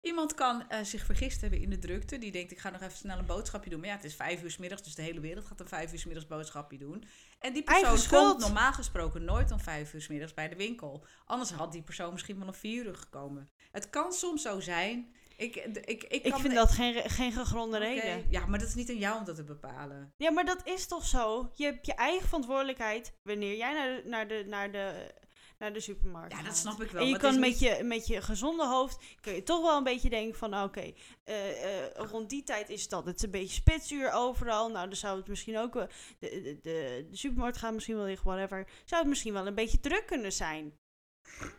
Iemand 0.00 0.34
kan 0.34 0.68
eh, 0.68 0.82
zich 0.84 1.04
vergist 1.04 1.40
hebben 1.40 1.60
in 1.60 1.70
de 1.70 1.78
drukte. 1.78 2.18
Die 2.18 2.32
denkt, 2.32 2.52
ik 2.52 2.58
ga 2.58 2.70
nog 2.70 2.80
even 2.80 2.96
snel 2.96 3.18
een 3.18 3.26
boodschapje 3.26 3.70
doen. 3.70 3.80
Maar 3.80 3.88
ja, 3.88 3.94
het 3.94 4.04
is 4.04 4.14
vijf 4.14 4.42
uur 4.42 4.50
's 4.50 4.56
middags, 4.56 4.82
dus 4.82 4.94
de 4.94 5.02
hele 5.02 5.20
wereld 5.20 5.44
gaat 5.46 5.60
een 5.60 5.68
vijf 5.68 5.92
uur 5.92 5.98
's 5.98 6.04
middags 6.04 6.26
boodschapje 6.26 6.78
doen. 6.78 7.04
En 7.38 7.52
die 7.52 7.62
persoon 7.62 8.20
komt 8.20 8.40
normaal 8.40 8.72
gesproken 8.72 9.24
nooit 9.24 9.50
om 9.52 9.60
vijf 9.60 9.92
uur 9.94 10.00
's 10.02 10.08
middags 10.08 10.34
bij 10.34 10.48
de 10.48 10.56
winkel. 10.56 11.04
Anders 11.24 11.50
had 11.50 11.72
die 11.72 11.82
persoon 11.82 12.12
misschien 12.12 12.38
wel 12.38 12.46
om 12.48 12.54
vier 12.54 12.84
uur 12.86 12.94
gekomen. 12.94 13.50
Het 13.70 13.90
kan 13.90 14.12
soms 14.12 14.42
zo 14.42 14.60
zijn. 14.60 15.14
Ik, 15.36 15.56
ik, 15.56 15.76
ik, 15.76 16.02
ik, 16.02 16.24
Ik 16.24 16.30
kan 16.30 16.40
vind 16.40 16.52
me- 16.52 16.58
dat 16.58 16.70
geen, 16.70 17.10
geen 17.10 17.32
gegronde 17.32 17.78
reden. 17.78 18.24
Ja, 18.30 18.46
maar 18.46 18.58
dat 18.58 18.68
is 18.68 18.74
niet 18.74 18.90
aan 18.90 18.98
jou 18.98 19.18
om 19.18 19.24
dat 19.24 19.36
te 19.36 19.44
bepalen. 19.44 20.12
Ja, 20.16 20.30
maar 20.30 20.44
dat 20.44 20.66
is 20.66 20.86
toch 20.86 21.06
zo? 21.06 21.50
Je 21.54 21.64
hebt 21.64 21.86
je 21.86 21.94
eigen 21.94 22.26
verantwoordelijkheid 22.26 23.12
wanneer 23.22 23.56
jij 23.56 23.72
naar 23.74 24.02
de, 24.02 24.08
naar 24.08 24.28
de, 24.28 24.44
naar 24.46 24.72
de, 24.72 25.14
naar 25.58 25.72
de 25.72 25.80
supermarkt 25.80 26.30
Ja, 26.32 26.36
gaat. 26.38 26.46
dat 26.46 26.56
snap 26.56 26.82
ik 26.82 26.90
wel. 26.90 27.02
En 27.02 27.08
je 27.08 27.16
kan 27.18 27.32
is 27.32 27.38
met, 27.38 27.48
niet- 27.48 27.58
je, 27.58 27.82
met 27.84 28.06
je 28.06 28.22
gezonde 28.22 28.66
hoofd, 28.66 28.98
kun 29.20 29.34
je 29.34 29.42
toch 29.42 29.62
wel 29.62 29.76
een 29.76 29.84
beetje 29.84 30.10
denken 30.10 30.38
van, 30.38 30.50
nou, 30.50 30.66
oké, 30.68 30.92
eh, 31.24 31.84
eh, 31.86 31.90
rond 31.94 32.30
die 32.30 32.42
tijd 32.42 32.68
is 32.68 32.88
dat 32.88 33.06
het 33.06 33.22
een 33.22 33.30
beetje 33.30 33.54
spitsuur 33.54 34.12
overal. 34.12 34.70
Nou, 34.70 34.86
dan 34.86 34.96
zou 34.96 35.16
het 35.18 35.28
misschien 35.28 35.58
ook, 35.58 35.72
de, 35.72 35.88
de, 36.18 36.58
de, 36.62 37.06
de 37.10 37.16
supermarkt 37.16 37.56
gaat 37.56 37.74
misschien 37.74 37.96
wel 37.96 38.04
liggen, 38.04 38.26
whatever. 38.26 38.66
Zou 38.84 39.00
het 39.00 39.10
misschien 39.10 39.32
wel 39.32 39.46
een 39.46 39.54
beetje 39.54 39.80
druk 39.80 40.06
kunnen 40.06 40.32
zijn. 40.32 40.72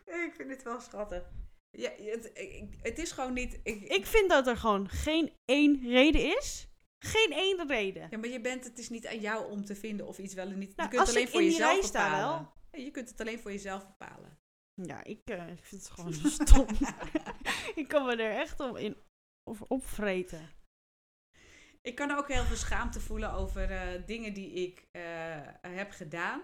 Ik 0.06 0.34
vind 0.38 0.50
het 0.50 0.64
wel 0.64 0.80
schattig. 0.80 1.24
Ja, 1.72 1.92
het, 1.98 2.32
het 2.82 2.98
is 3.00 3.12
gewoon 3.12 3.34
niet... 3.34 3.60
Ik, 3.64 3.82
Ik 3.84 4.06
vind 4.06 4.30
dat 4.30 4.48
er 4.48 4.58
gewoon 4.58 4.90
geen 4.90 5.32
één 5.46 5.82
reden 5.90 6.38
is. 6.38 6.68
Geen 7.06 7.32
één 7.32 7.68
reden. 7.68 8.08
Ja, 8.10 8.18
maar 8.18 8.30
je 8.30 8.42
bent, 8.42 8.64
het 8.64 8.80
is 8.80 8.90
niet 8.90 9.08
aan 9.08 9.20
jou 9.20 9.52
om 9.52 9.66
te 9.66 9.76
vinden 9.76 10.08
of 10.08 10.18
iets 10.18 10.34
wel 10.34 10.48
en 10.48 10.58
niet. 10.60 10.76
Nou, 10.76 10.90
je 10.90 10.96
kunt 10.98 11.00
als 11.00 11.08
het 11.08 11.18
alleen 11.18 11.28
ik 11.28 11.34
voor 11.34 11.42
in 11.42 11.48
die 11.48 11.58
jezelf 11.58 11.74
rij 11.80 11.84
sta 11.88 12.04
bepalen. 12.10 12.28
wel. 12.38 12.58
Je 12.72 12.92
kunt 12.92 13.10
het 13.10 13.22
alleen 13.22 13.40
voor 13.40 13.52
jezelf 13.52 13.88
bepalen. 13.88 14.40
Ja, 14.74 15.04
ik, 15.04 15.22
eh, 15.24 15.50
ik 15.50 15.66
vind 15.66 15.82
het 15.82 15.92
gewoon 15.92 16.14
stom. 16.40 16.68
ik 17.82 17.86
kan 17.88 18.06
me 18.06 18.16
er 18.16 18.40
echt 18.40 18.60
om 18.60 18.76
in 18.78 18.98
over 19.44 19.66
opvreten. 19.68 20.50
Ik 21.82 21.96
kan 21.96 22.12
ook 22.12 22.28
heel 22.28 22.44
veel 22.44 22.56
schaamte 22.56 23.00
voelen 23.00 23.32
over 23.32 23.72
eh, 23.72 24.06
dingen 24.06 24.34
die 24.34 24.52
ik 24.52 24.88
eh, 24.92 25.48
heb 25.62 25.92
gedaan. 25.92 26.42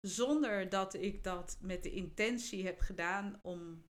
Zonder 0.00 0.68
dat 0.68 0.94
ik 0.94 1.24
dat 1.24 1.58
met 1.60 1.82
de 1.82 1.90
intentie 1.90 2.64
heb 2.64 2.80
gedaan 2.80 3.38
om 3.42 3.86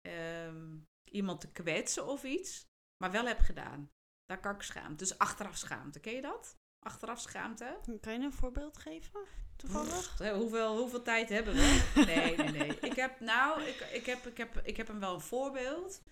ehm, 0.00 0.78
iemand 1.10 1.40
te 1.40 1.52
kwetsen 1.52 2.06
of 2.06 2.24
iets. 2.24 2.66
Maar 2.96 3.10
wel 3.10 3.26
heb 3.26 3.38
gedaan. 3.38 3.90
Daar 4.24 4.40
kan 4.40 4.54
ik 4.54 4.62
schaamte. 4.62 4.96
Dus 4.96 5.18
achteraf 5.18 5.56
schaamte. 5.56 6.00
Ken 6.00 6.14
je 6.14 6.20
dat? 6.20 6.58
Achteraf 6.86 7.20
schaamte? 7.20 7.80
Kan 8.00 8.12
je 8.12 8.24
een 8.24 8.32
voorbeeld 8.32 8.78
geven? 8.78 9.26
Toevallig? 9.56 10.18
Hoeveel, 10.18 10.78
hoeveel 10.78 11.02
tijd 11.02 11.28
hebben 11.28 11.54
we? 11.54 11.92
Nee, 12.06 12.36
nee, 12.36 12.50
nee. 12.50 12.78
Ik 12.80 12.96
heb, 12.96 13.20
nou, 13.20 13.62
ik, 13.62 13.80
ik, 13.92 14.06
heb, 14.06 14.26
ik, 14.26 14.36
heb, 14.36 14.56
ik 14.58 14.76
heb 14.76 14.86
hem 14.86 15.00
wel 15.00 15.14
een 15.14 15.20
voorbeeld. 15.20 16.02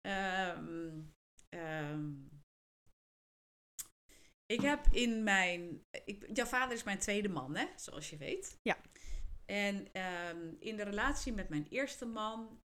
Ehm, 0.00 1.00
ehm, 1.48 2.10
ik 4.46 4.60
heb 4.60 4.86
in 4.90 5.22
mijn... 5.22 5.84
Ik, 6.04 6.26
jouw 6.36 6.46
vader 6.46 6.76
is 6.76 6.82
mijn 6.82 6.98
tweede 6.98 7.28
man, 7.28 7.56
hè? 7.56 7.66
Zoals 7.76 8.10
je 8.10 8.16
weet. 8.16 8.58
Ja. 8.62 8.76
En 9.46 9.92
ehm, 9.92 10.54
in 10.58 10.76
de 10.76 10.82
relatie 10.82 11.32
met 11.32 11.48
mijn 11.48 11.66
eerste 11.68 12.06
man... 12.06 12.60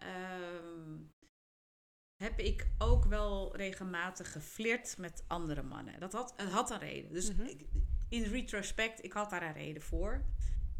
heb 2.22 2.38
ik 2.38 2.66
ook 2.78 3.04
wel 3.04 3.56
regelmatig 3.56 4.32
geflirt 4.32 4.98
met 4.98 5.24
andere 5.26 5.62
mannen. 5.62 6.00
Dat 6.00 6.12
had, 6.12 6.32
het 6.36 6.50
had 6.50 6.70
een 6.70 6.78
reden. 6.78 7.12
Dus 7.12 7.32
Mhm. 7.32 7.42
ik- 7.46 7.68
in 8.10 8.22
retrospect, 8.22 9.04
ik 9.04 9.12
had 9.12 9.30
daar 9.30 9.42
een 9.42 9.52
reden 9.52 9.82
voor. 9.82 10.24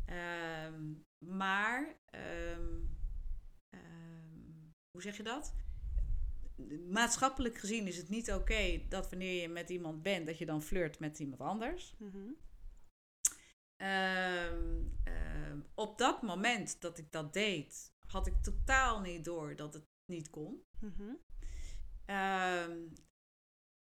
Ehm, 0.04 0.92
maar, 1.18 1.96
ehm, 2.04 2.78
ehm, 3.68 4.70
hoe 4.90 5.02
zeg 5.02 5.16
je 5.16 5.22
dat? 5.22 5.54
Maatschappelijk 6.88 7.58
gezien 7.58 7.86
is 7.86 7.96
het 7.96 8.08
niet 8.08 8.32
oké 8.32 8.82
dat 8.88 9.10
wanneer 9.10 9.40
je 9.40 9.48
met 9.48 9.70
iemand 9.70 10.02
bent, 10.02 10.26
dat 10.26 10.38
je 10.38 10.46
dan 10.46 10.62
flirt 10.62 10.98
met 10.98 11.18
iemand 11.18 11.40
anders. 11.40 11.94
Mhm. 11.98 12.30
Op 15.74 15.98
dat 15.98 16.22
moment 16.22 16.80
dat 16.80 16.98
ik 16.98 17.12
dat 17.12 17.32
deed, 17.32 17.92
had 18.06 18.26
ik 18.26 18.42
totaal 18.42 19.00
niet 19.00 19.24
door 19.24 19.56
dat 19.56 19.74
het 19.74 19.84
niet 20.04 20.30
kon. 20.30 20.64
Mhm. 20.80 21.14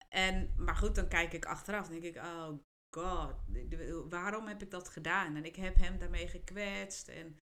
En, 0.09 0.55
maar 0.57 0.77
goed, 0.77 0.95
dan 0.95 1.09
kijk 1.09 1.33
ik 1.33 1.45
achteraf 1.45 1.87
en 1.87 2.01
denk 2.01 2.17
ik, 2.17 2.23
oh 2.23 2.53
god, 2.91 3.35
waarom 4.09 4.47
heb 4.47 4.63
ik 4.63 4.71
dat 4.71 4.89
gedaan? 4.89 5.37
En 5.37 5.45
ik 5.45 5.57
heb 5.57 5.77
hem 5.77 5.99
daarmee 5.99 6.29
gekwetst. 6.29 7.09
En, 7.09 7.27
nou, 7.27 7.39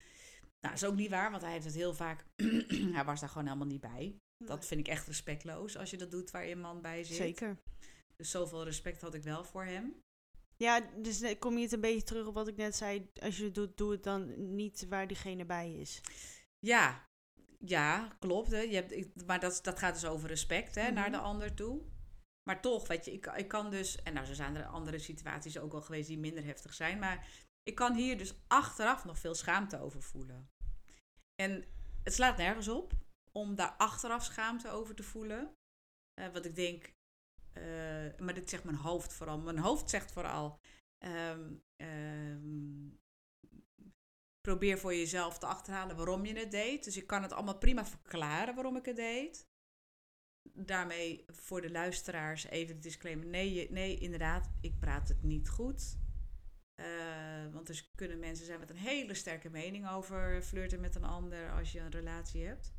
dat 0.59 0.73
is 0.73 0.85
ook 0.85 0.95
niet 0.95 1.09
waar, 1.09 1.31
want 1.31 1.43
hij 1.43 1.51
heeft 1.51 1.65
het 1.65 1.73
heel 1.75 1.93
vaak, 1.93 2.25
hij 2.95 3.03
was 3.05 3.19
daar 3.19 3.29
gewoon 3.29 3.47
helemaal 3.47 3.67
niet 3.67 3.81
bij. 3.81 4.17
Dat 4.45 4.65
vind 4.65 4.79
ik 4.79 4.87
echt 4.87 5.07
respectloos 5.07 5.77
als 5.77 5.89
je 5.89 5.97
dat 5.97 6.11
doet 6.11 6.31
waar 6.31 6.45
je 6.45 6.55
man 6.55 6.81
bij 6.81 7.03
zit. 7.03 7.15
Zeker. 7.15 7.57
Dus 8.15 8.31
zoveel 8.31 8.63
respect 8.63 9.01
had 9.01 9.13
ik 9.13 9.23
wel 9.23 9.43
voor 9.43 9.63
hem. 9.65 10.01
Ja, 10.57 10.79
dus 11.01 11.21
eh, 11.21 11.39
kom 11.39 11.57
je 11.57 11.63
het 11.63 11.71
een 11.71 11.81
beetje 11.81 12.03
terug 12.03 12.27
op 12.27 12.33
wat 12.33 12.47
ik 12.47 12.55
net 12.55 12.75
zei. 12.75 13.09
Als 13.21 13.37
je 13.37 13.43
het 13.43 13.55
doet, 13.55 13.77
doe 13.77 13.91
het 13.91 14.03
dan 14.03 14.53
niet 14.55 14.85
waar 14.89 15.07
diegene 15.07 15.45
bij 15.45 15.73
is. 15.73 16.01
Ja, 16.59 17.07
ja, 17.59 18.15
klopt. 18.19 18.51
Hè. 18.51 18.59
Je 18.59 18.75
hebt, 18.75 19.25
maar 19.25 19.39
dat, 19.39 19.59
dat 19.63 19.79
gaat 19.79 19.93
dus 19.93 20.05
over 20.05 20.27
respect 20.27 20.75
hè, 20.75 20.91
naar 20.91 21.09
Mhm. 21.09 21.11
de 21.11 21.17
ander 21.17 21.53
toe. 21.53 21.81
Maar 22.43 22.61
toch, 22.61 22.87
weet 22.87 23.05
je, 23.05 23.11
ik, 23.11 23.25
ik 23.25 23.47
kan 23.47 23.71
dus... 23.71 24.01
En 24.01 24.13
nou, 24.13 24.25
zo 24.25 24.33
zijn 24.33 24.55
er 24.55 24.65
andere 24.65 24.99
situaties 24.99 25.59
ook 25.59 25.71
wel 25.71 25.81
geweest 25.81 26.07
die 26.07 26.17
minder 26.19 26.43
heftig 26.45 26.73
zijn. 26.73 26.99
Maar 26.99 27.27
ik 27.63 27.75
kan 27.75 27.95
hier 27.95 28.17
dus 28.17 28.33
achteraf 28.47 29.05
nog 29.05 29.19
veel 29.19 29.35
schaamte 29.35 29.79
over 29.79 30.01
voelen. 30.01 30.49
En 31.35 31.65
het 32.03 32.13
slaat 32.13 32.37
nergens 32.37 32.67
op 32.67 32.93
om 33.31 33.55
daar 33.55 33.75
achteraf 33.77 34.23
schaamte 34.23 34.69
over 34.69 34.95
te 34.95 35.03
voelen. 35.03 35.55
Eh 36.13 36.33
wat 36.33 36.45
ik 36.45 36.55
denk... 36.55 36.93
eh, 37.53 37.63
maar 38.17 38.33
dit 38.33 38.49
zegt 38.49 38.63
mijn 38.63 38.77
hoofd 38.77 39.13
vooral. 39.13 39.39
Mijn 39.39 39.59
hoofd 39.59 39.89
zegt 39.89 40.11
vooral... 40.11 40.59
ehm, 40.97 41.53
ehm, 41.75 42.89
probeer 44.41 44.77
voor 44.77 44.93
jezelf 44.95 45.39
te 45.39 45.45
achterhalen 45.45 45.95
waarom 45.95 46.25
je 46.25 46.39
het 46.39 46.51
deed. 46.51 46.83
Dus 46.83 46.97
ik 46.97 47.07
kan 47.07 47.21
het 47.21 47.33
allemaal 47.33 47.57
prima 47.57 47.85
verklaren 47.85 48.55
waarom 48.55 48.75
ik 48.75 48.85
het 48.85 48.95
deed. 48.95 49.47
Daarmee 50.43 51.25
voor 51.27 51.61
de 51.61 51.71
luisteraars 51.71 52.45
even 52.45 52.75
de 52.75 52.81
disclaimer. 52.81 53.25
Nee, 53.25 53.53
je- 53.53 53.67
nee 53.71 53.97
inderdaad, 53.97 54.49
ik 54.61 54.79
praat 54.79 55.07
het 55.07 55.23
niet 55.23 55.49
goed. 55.49 55.97
Eh, 56.75 57.47
want 57.51 57.69
er 57.69 57.89
kunnen 57.95 58.19
mensen 58.19 58.45
zijn 58.45 58.59
met 58.59 58.69
een 58.69 58.75
hele 58.75 59.13
sterke 59.13 59.49
mening 59.49 59.89
over 59.89 60.41
flirten 60.41 60.79
met 60.79 60.95
een 60.95 61.03
ander 61.03 61.51
als 61.51 61.71
je 61.71 61.79
een 61.79 61.91
relatie 61.91 62.45
hebt. 62.45 62.73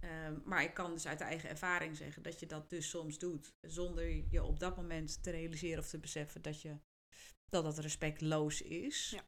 Ehm, 0.00 0.38
maar 0.44 0.62
ik 0.62 0.74
kan 0.74 0.92
dus 0.92 1.06
uit 1.06 1.20
eigen 1.20 1.48
ervaring 1.48 1.96
zeggen 1.96 2.22
dat 2.22 2.40
je 2.40 2.46
dat 2.46 2.70
dus 2.70 2.88
soms 2.88 3.18
doet. 3.18 3.54
Zonder 3.60 4.24
je 4.30 4.42
op 4.42 4.58
dat 4.60 4.76
moment 4.76 5.22
te 5.22 5.30
realiseren 5.30 5.78
of 5.78 5.88
te 5.88 5.98
beseffen 5.98 6.42
dat 6.42 6.62
je, 6.62 6.76
dat, 7.48 7.64
dat 7.64 7.78
respectloos 7.78 8.62
is. 8.62 9.10
Ja. 9.10 9.24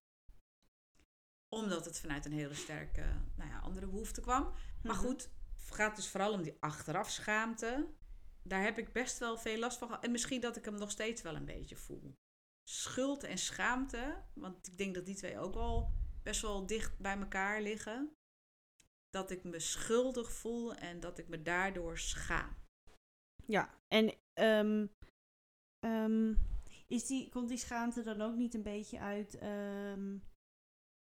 Omdat 1.48 1.84
het 1.84 1.98
vanuit 2.00 2.24
een 2.24 2.32
hele 2.32 2.54
sterke 2.54 3.04
nou 3.36 3.50
ja, 3.50 3.58
andere 3.58 3.86
behoefte 3.86 4.20
kwam. 4.20 4.44
Maar 4.82 4.94
Mhm. 4.96 5.04
goed, 5.04 5.30
gaat 5.70 5.96
dus 5.96 6.08
vooral 6.08 6.32
om 6.32 6.42
die 6.42 6.56
achteraf 6.60 7.10
schaamte. 7.10 7.88
daar 8.42 8.62
heb 8.62 8.78
ik 8.78 8.92
best 8.92 9.18
wel 9.18 9.38
veel 9.38 9.58
last 9.58 9.78
van 9.78 9.88
gehad. 9.88 10.04
En 10.04 10.10
misschien 10.10 10.40
dat 10.40 10.56
ik 10.56 10.64
hem 10.64 10.74
nog 10.74 10.90
steeds 10.90 11.22
wel 11.22 11.36
een 11.36 11.44
beetje 11.44 11.76
voel. 11.76 12.14
Schuld 12.70 13.22
en 13.24 13.38
schaamte, 13.38 14.22
want 14.34 14.66
ik 14.66 14.78
denk 14.78 14.94
dat 14.94 15.06
die 15.06 15.14
twee 15.14 15.38
ook 15.38 15.54
wel 15.54 15.92
best 16.22 16.40
wel 16.40 16.66
dicht 16.66 16.98
bij 16.98 17.18
elkaar 17.18 17.62
liggen. 17.62 18.12
Dat 19.10 19.30
ik 19.30 19.44
me 19.44 19.60
schuldig 19.60 20.32
voel 20.32 20.74
en 20.74 21.00
dat 21.00 21.18
ik 21.18 21.28
me 21.28 21.42
daardoor 21.42 21.98
schaam. 21.98 22.56
Ja, 23.46 23.74
en 23.88 24.14
ehm, 24.32 24.86
ehm, 25.78 26.34
is 26.86 27.06
die, 27.06 27.28
komt 27.28 27.48
die 27.48 27.58
schaamte 27.58 28.02
dan 28.02 28.20
ook 28.20 28.34
niet 28.34 28.54
een 28.54 28.62
beetje 28.62 28.98
uit... 28.98 29.38
ehm, 29.38 30.16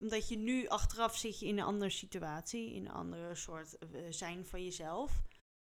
omdat 0.00 0.28
je 0.28 0.36
nu 0.36 0.68
achteraf 0.68 1.16
zit 1.16 1.38
je 1.38 1.46
in 1.46 1.58
een 1.58 1.64
andere 1.64 1.90
situatie, 1.90 2.74
in 2.74 2.86
een 2.86 2.92
andere 2.92 3.34
soort 3.34 3.78
eh, 3.78 4.00
zijn 4.10 4.46
van 4.46 4.64
jezelf. 4.64 5.22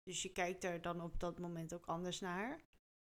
Dus 0.04 0.22
je 0.22 0.30
kijkt 0.32 0.64
er 0.64 0.82
dan 0.82 1.02
op 1.02 1.20
dat 1.20 1.40
moment 1.40 1.74
ook 1.74 1.86
anders 1.86 2.20
naar. 2.20 2.62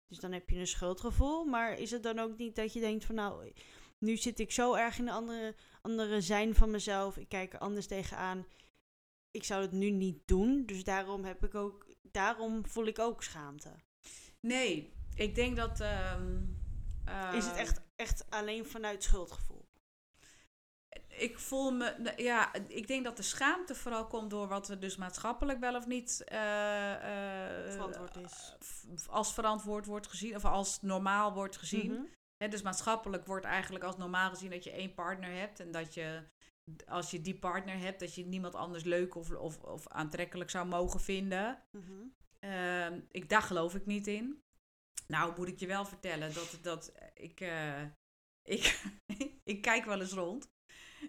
Dus 0.09 0.19
dan 0.19 0.33
heb 0.33 0.51
je 0.51 0.57
een 0.59 0.67
schuldgevoel. 0.67 1.45
Maar 1.45 1.79
is 1.79 1.91
het 1.91 2.03
dan 2.03 2.19
ook 2.19 2.37
niet 2.37 2.57
dat 2.57 2.73
je 2.73 2.81
denkt 2.81 3.05
van 3.05 3.15
nou, 3.15 3.53
nu 3.99 4.17
zit 4.17 4.39
ik 4.39 4.53
zo 4.53 4.75
erg 4.75 4.99
in 4.99 5.07
een 5.09 5.15
andere, 5.15 5.55
andere 5.83 6.21
zijn 6.21 6.55
van 6.55 6.71
mezelf. 6.71 7.17
Ik 7.17 7.29
kijk 7.29 7.53
er 7.53 7.59
anders 7.59 7.87
tegenaan. 7.87 8.47
Ik 9.31 9.45
zou 9.45 9.63
het 9.63 9.73
nu 9.73 9.91
niet 9.91 10.19
doen. 10.25 10.67
Dus 10.67 10.85
daarom 10.85 11.25
heb 11.25 11.45
ik 11.45 11.55
ook, 11.55 11.87
daarom 12.03 12.67
voel 12.67 12.87
ik 12.87 12.99
ook 12.99 13.23
schaamte. 13.23 13.73
Nee, 14.41 14.93
ik 15.15 15.35
denk 15.35 15.57
dat. 15.57 15.81
ehm, 15.81 16.43
is 17.33 17.45
het 17.45 17.55
eh, 17.55 17.61
echt, 17.61 17.81
echt 17.97 18.31
alleen 18.31 18.67
vanuit 18.67 19.03
schuldgevoel? 19.03 19.54
Ik 21.17 21.39
voel 21.39 21.71
me. 21.71 21.95
nou, 21.99 22.23
Ja, 22.23 22.53
ik 22.69 22.87
denk 22.87 23.05
dat 23.05 23.17
de 23.17 23.23
schaamte 23.23 23.75
vooral 23.75 24.07
komt 24.07 24.31
door 24.31 24.49
wat 24.49 24.69
er 24.69 24.81
dus 24.81 24.97
maatschappelijk 24.97 25.59
wel 25.61 25.77
of 25.77 25.87
niet. 25.87 26.25
eh, 26.25 27.65
eh, 27.65 27.73
Verantwoord 27.73 28.17
is. 28.17 28.57
als 29.09 29.35
verantwoord 29.35 29.87
wordt 29.87 30.07
gezien, 30.07 30.37
of 30.37 30.45
als 30.45 30.83
normaal 30.83 31.33
wordt 31.33 31.57
gezien. 31.57 31.93
Mhm. 31.93 32.51
Dus 32.51 32.63
maatschappelijk 32.63 33.27
wordt 33.27 33.45
eigenlijk 33.47 33.85
als 33.85 33.97
normaal 33.97 34.31
gezien 34.31 34.51
dat 34.51 34.65
je 34.65 34.71
één 34.71 34.95
partner 34.95 35.31
hebt. 35.31 35.61
En 35.61 35.71
dat 35.71 35.95
je, 35.95 36.23
als 36.87 37.11
je 37.11 37.21
die 37.21 37.39
partner 37.39 37.79
hebt, 37.79 38.01
dat 38.01 38.15
je 38.15 38.25
niemand 38.25 38.55
anders 38.55 38.85
leuk 38.85 39.15
of, 39.15 39.31
of, 39.31 39.59
of 39.59 39.89
aantrekkelijk 39.89 40.51
zou 40.51 40.67
mogen 40.67 41.01
vinden. 41.01 41.63
Ehm, 42.39 43.01
ik, 43.11 43.29
daar 43.29 43.43
geloof 43.43 43.75
ik 43.75 43.87
niet 43.87 44.07
in. 44.07 44.43
Nou, 45.07 45.35
moet 45.37 45.49
ik 45.49 45.59
je 45.61 45.67
wel 45.67 45.85
vertellen 45.85 46.35
dat, 46.35 46.59
dat 46.63 46.93
ik, 47.15 47.41
eh, 47.41 47.83
ik, 48.43 48.83
ik 49.53 49.63
kijk 49.63 49.85
wel 49.85 50.01
eens 50.01 50.13
rond. 50.13 50.53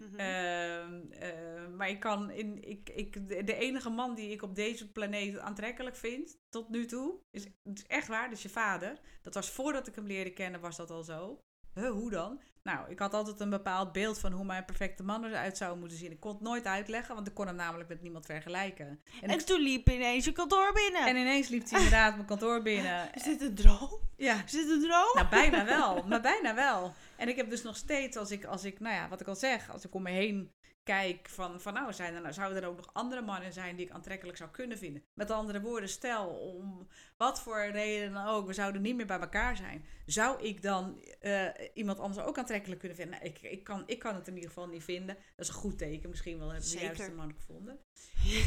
Mhm. 0.00 0.18
Ehm, 0.20 1.00
eh, 1.12 1.66
maar 1.76 1.88
ik 1.88 2.00
kan 2.00 2.30
in, 2.30 2.68
ik, 2.68 2.90
ik, 2.90 3.28
de, 3.46 3.54
enige 3.56 3.90
man 3.90 4.14
die 4.14 4.30
ik 4.30 4.42
op 4.42 4.54
deze 4.54 4.92
planeet 4.92 5.38
aantrekkelijk 5.38 5.96
vind, 5.96 6.38
tot 6.48 6.68
nu 6.68 6.84
toe, 6.86 7.14
is, 7.30 7.44
het 7.44 7.78
is 7.78 7.86
echt 7.86 8.08
waar, 8.08 8.30
dus 8.30 8.42
je 8.42 8.48
vader. 8.48 9.00
Dat 9.22 9.34
was 9.34 9.50
voordat 9.50 9.86
ik 9.86 9.94
hem 9.94 10.06
leerde 10.06 10.30
kennen, 10.32 10.60
was 10.60 10.76
dat 10.76 10.90
al 10.90 11.02
zo. 11.02 11.40
Huh, 11.74 11.90
hoe 11.90 12.10
dan? 12.10 12.40
Nou, 12.62 12.90
ik 12.90 12.98
had 12.98 13.14
altijd 13.14 13.40
een 13.40 13.50
bepaald 13.50 13.92
beeld 13.92 14.18
van 14.18 14.32
hoe 14.32 14.44
mijn 14.44 14.64
perfecte 14.64 15.02
man 15.02 15.24
eruit 15.24 15.56
zou 15.56 15.78
moeten 15.78 15.98
zien. 15.98 16.10
Ik 16.10 16.20
kon 16.20 16.32
het 16.32 16.40
nooit 16.40 16.64
uitleggen, 16.64 17.14
want 17.14 17.26
ik 17.26 17.34
kon 17.34 17.46
hem 17.46 17.56
namelijk 17.56 17.88
met 17.88 18.02
niemand 18.02 18.26
vergelijken. 18.26 18.86
En, 18.86 19.28
en 19.28 19.38
ik- 19.38 19.40
toen 19.40 19.60
liep 19.60 19.88
ineens 19.90 20.24
je 20.24 20.32
kantoor 20.32 20.72
binnen. 20.72 21.06
en 21.06 21.16
ineens 21.16 21.48
liep 21.48 21.62
hij 21.70 21.78
inderdaad 21.78 22.14
mijn 22.14 22.26
kantoor 22.26 22.62
binnen. 22.62 23.08
is 23.14 23.22
dit 23.22 23.40
een 23.40 23.54
droom? 23.54 23.98
Ja, 24.16 24.44
Is 24.44 24.52
dit 24.52 24.70
een 24.70 24.80
droom? 24.80 25.10
nou, 25.14 25.28
bijna 25.28 25.64
wel. 25.64 26.02
Maar 26.06 26.20
bijna 26.20 26.54
wel. 26.54 26.94
En 27.16 27.28
ik 27.28 27.36
heb 27.36 27.50
dus 27.50 27.62
nog 27.62 27.76
steeds, 27.76 28.16
als 28.16 28.30
ik, 28.30 28.44
als 28.44 28.64
ik 28.64 28.80
nou 28.80 28.94
ja, 28.94 29.08
wat 29.08 29.20
ik 29.20 29.26
al 29.26 29.36
zeg, 29.36 29.70
als 29.70 29.84
ik 29.84 29.94
om 29.94 30.02
me 30.02 30.10
heen 30.10 30.52
kijk 30.86 31.28
van, 31.28 31.60
van 31.60 31.74
nou, 31.74 31.92
zijn 31.92 32.14
er, 32.14 32.20
nou, 32.20 32.32
zouden 32.32 32.62
er 32.62 32.68
ook 32.68 32.76
nog 32.76 32.90
andere 32.92 33.22
mannen 33.22 33.52
zijn 33.52 33.76
die 33.76 33.86
ik 33.86 33.92
aantrekkelijk 33.92 34.38
zou 34.38 34.50
kunnen 34.50 34.78
vinden. 34.78 35.02
Met 35.14 35.30
andere 35.30 35.60
woorden, 35.60 35.88
stel 35.88 36.28
om 36.28 36.88
wat 37.16 37.40
voor 37.40 37.66
reden 37.70 38.12
dan 38.12 38.26
ook, 38.26 38.46
we 38.46 38.52
zouden 38.52 38.82
niet 38.82 38.96
meer 38.96 39.06
bij 39.06 39.20
elkaar 39.20 39.56
zijn. 39.56 39.84
Zou 40.06 40.42
ik 40.42 40.62
dan 40.62 41.02
eh, 41.20 41.46
iemand 41.74 41.98
anders 41.98 42.26
ook 42.26 42.38
aantrekkelijk 42.38 42.80
kunnen 42.80 42.98
vinden? 42.98 43.18
Nou, 43.18 43.30
ik, 43.30 43.42
ik, 43.42 43.64
kan, 43.64 43.82
ik 43.86 43.98
kan 43.98 44.14
het 44.14 44.28
in 44.28 44.34
ieder 44.34 44.48
geval 44.48 44.68
niet 44.68 44.84
vinden. 44.84 45.14
Dat 45.14 45.46
is 45.46 45.48
een 45.48 45.60
goed 45.60 45.78
teken. 45.78 46.10
Misschien 46.10 46.38
wel 46.38 46.50
hebben 46.50 46.70
we 46.70 46.76
de 46.76 46.84
juiste 46.84 47.12
man 47.12 47.34
gevonden. 47.34 47.78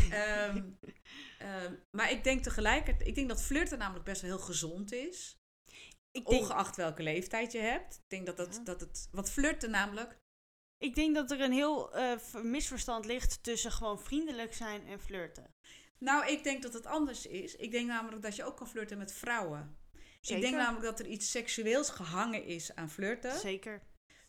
Ehm, 0.10 0.62
ehm, 1.40 1.74
maar 1.92 2.12
ik 2.12 2.24
denk 2.24 2.44
tegelijkertijd, 2.44 3.08
ik 3.08 3.16
denk 3.16 3.30
dat 3.30 3.44
flirten 3.44 3.78
namelijk 3.78 4.06
best 4.06 4.22
wel 4.22 4.32
heel 4.32 4.46
gezond 4.46 4.92
is. 4.92 5.39
Denk, 6.26 6.42
Ongeacht 6.42 6.76
welke 6.76 7.04
leeftijd 7.04 7.52
je 7.52 7.60
hebt. 7.60 7.96
Ik 7.96 8.10
denk 8.10 8.26
dat, 8.26 8.38
dat, 8.38 8.56
Ja. 8.56 8.64
dat 8.64 8.82
het. 8.82 9.08
Wat 9.12 9.32
flirten 9.32 9.70
namelijk. 9.70 10.18
ik 10.78 10.96
denk 10.96 11.16
dat 11.16 11.32
er 11.32 11.42
een 11.42 11.52
heel 11.52 11.94
eh, 11.94 12.18
misverstand 12.44 13.06
ligt 13.06 13.44
tussen 13.44 13.72
gewoon 13.72 14.00
vriendelijk 14.00 14.54
zijn 14.54 14.88
en 14.88 15.00
flirten. 15.00 15.54
Nou, 15.98 16.28
ik 16.28 16.44
denk 16.44 16.62
dat 16.62 16.74
het 16.74 16.86
anders 16.86 17.26
is. 17.26 17.56
Ik 17.56 17.72
denk 17.72 17.88
namelijk 17.88 18.22
dat 18.22 18.36
je 18.36 18.44
ook 18.44 18.58
kan 18.58 18.68
flirten 18.68 18.98
met 18.98 19.14
vrouwen. 19.14 19.78
Ik 19.94 20.28
denk 20.28 20.44
Zeker. 20.44 20.58
namelijk 20.58 20.86
dat 20.86 21.00
er 21.00 21.06
iets 21.06 21.32
seksueels 21.32 21.90
gehangen 21.90 22.44
is 22.44 22.76
aan 22.76 22.90
flirten. 22.90 23.40
Zeker. 23.40 23.82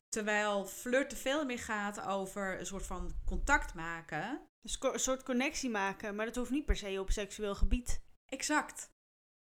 Terwijl 0.09 0.66
flirten 0.66 1.18
veel 1.18 1.45
meer 1.45 1.59
gaat 1.59 2.01
over 2.01 2.59
een 2.59 2.66
soort 2.66 2.86
van 2.86 3.14
contact 3.24 3.74
maken. 3.74 4.49
Dus 4.62 4.76
een 4.80 5.01
soort 5.01 5.22
connectie 5.22 5.70
maken, 5.70 6.14
maar 6.14 6.26
dat 6.26 6.36
hoeft 6.36 6.51
niet 6.51 6.64
per 6.64 6.76
se 6.76 7.01
op 7.01 7.11
seksueel 7.11 7.55
gebied. 7.55 8.01
Exact. 8.26 8.91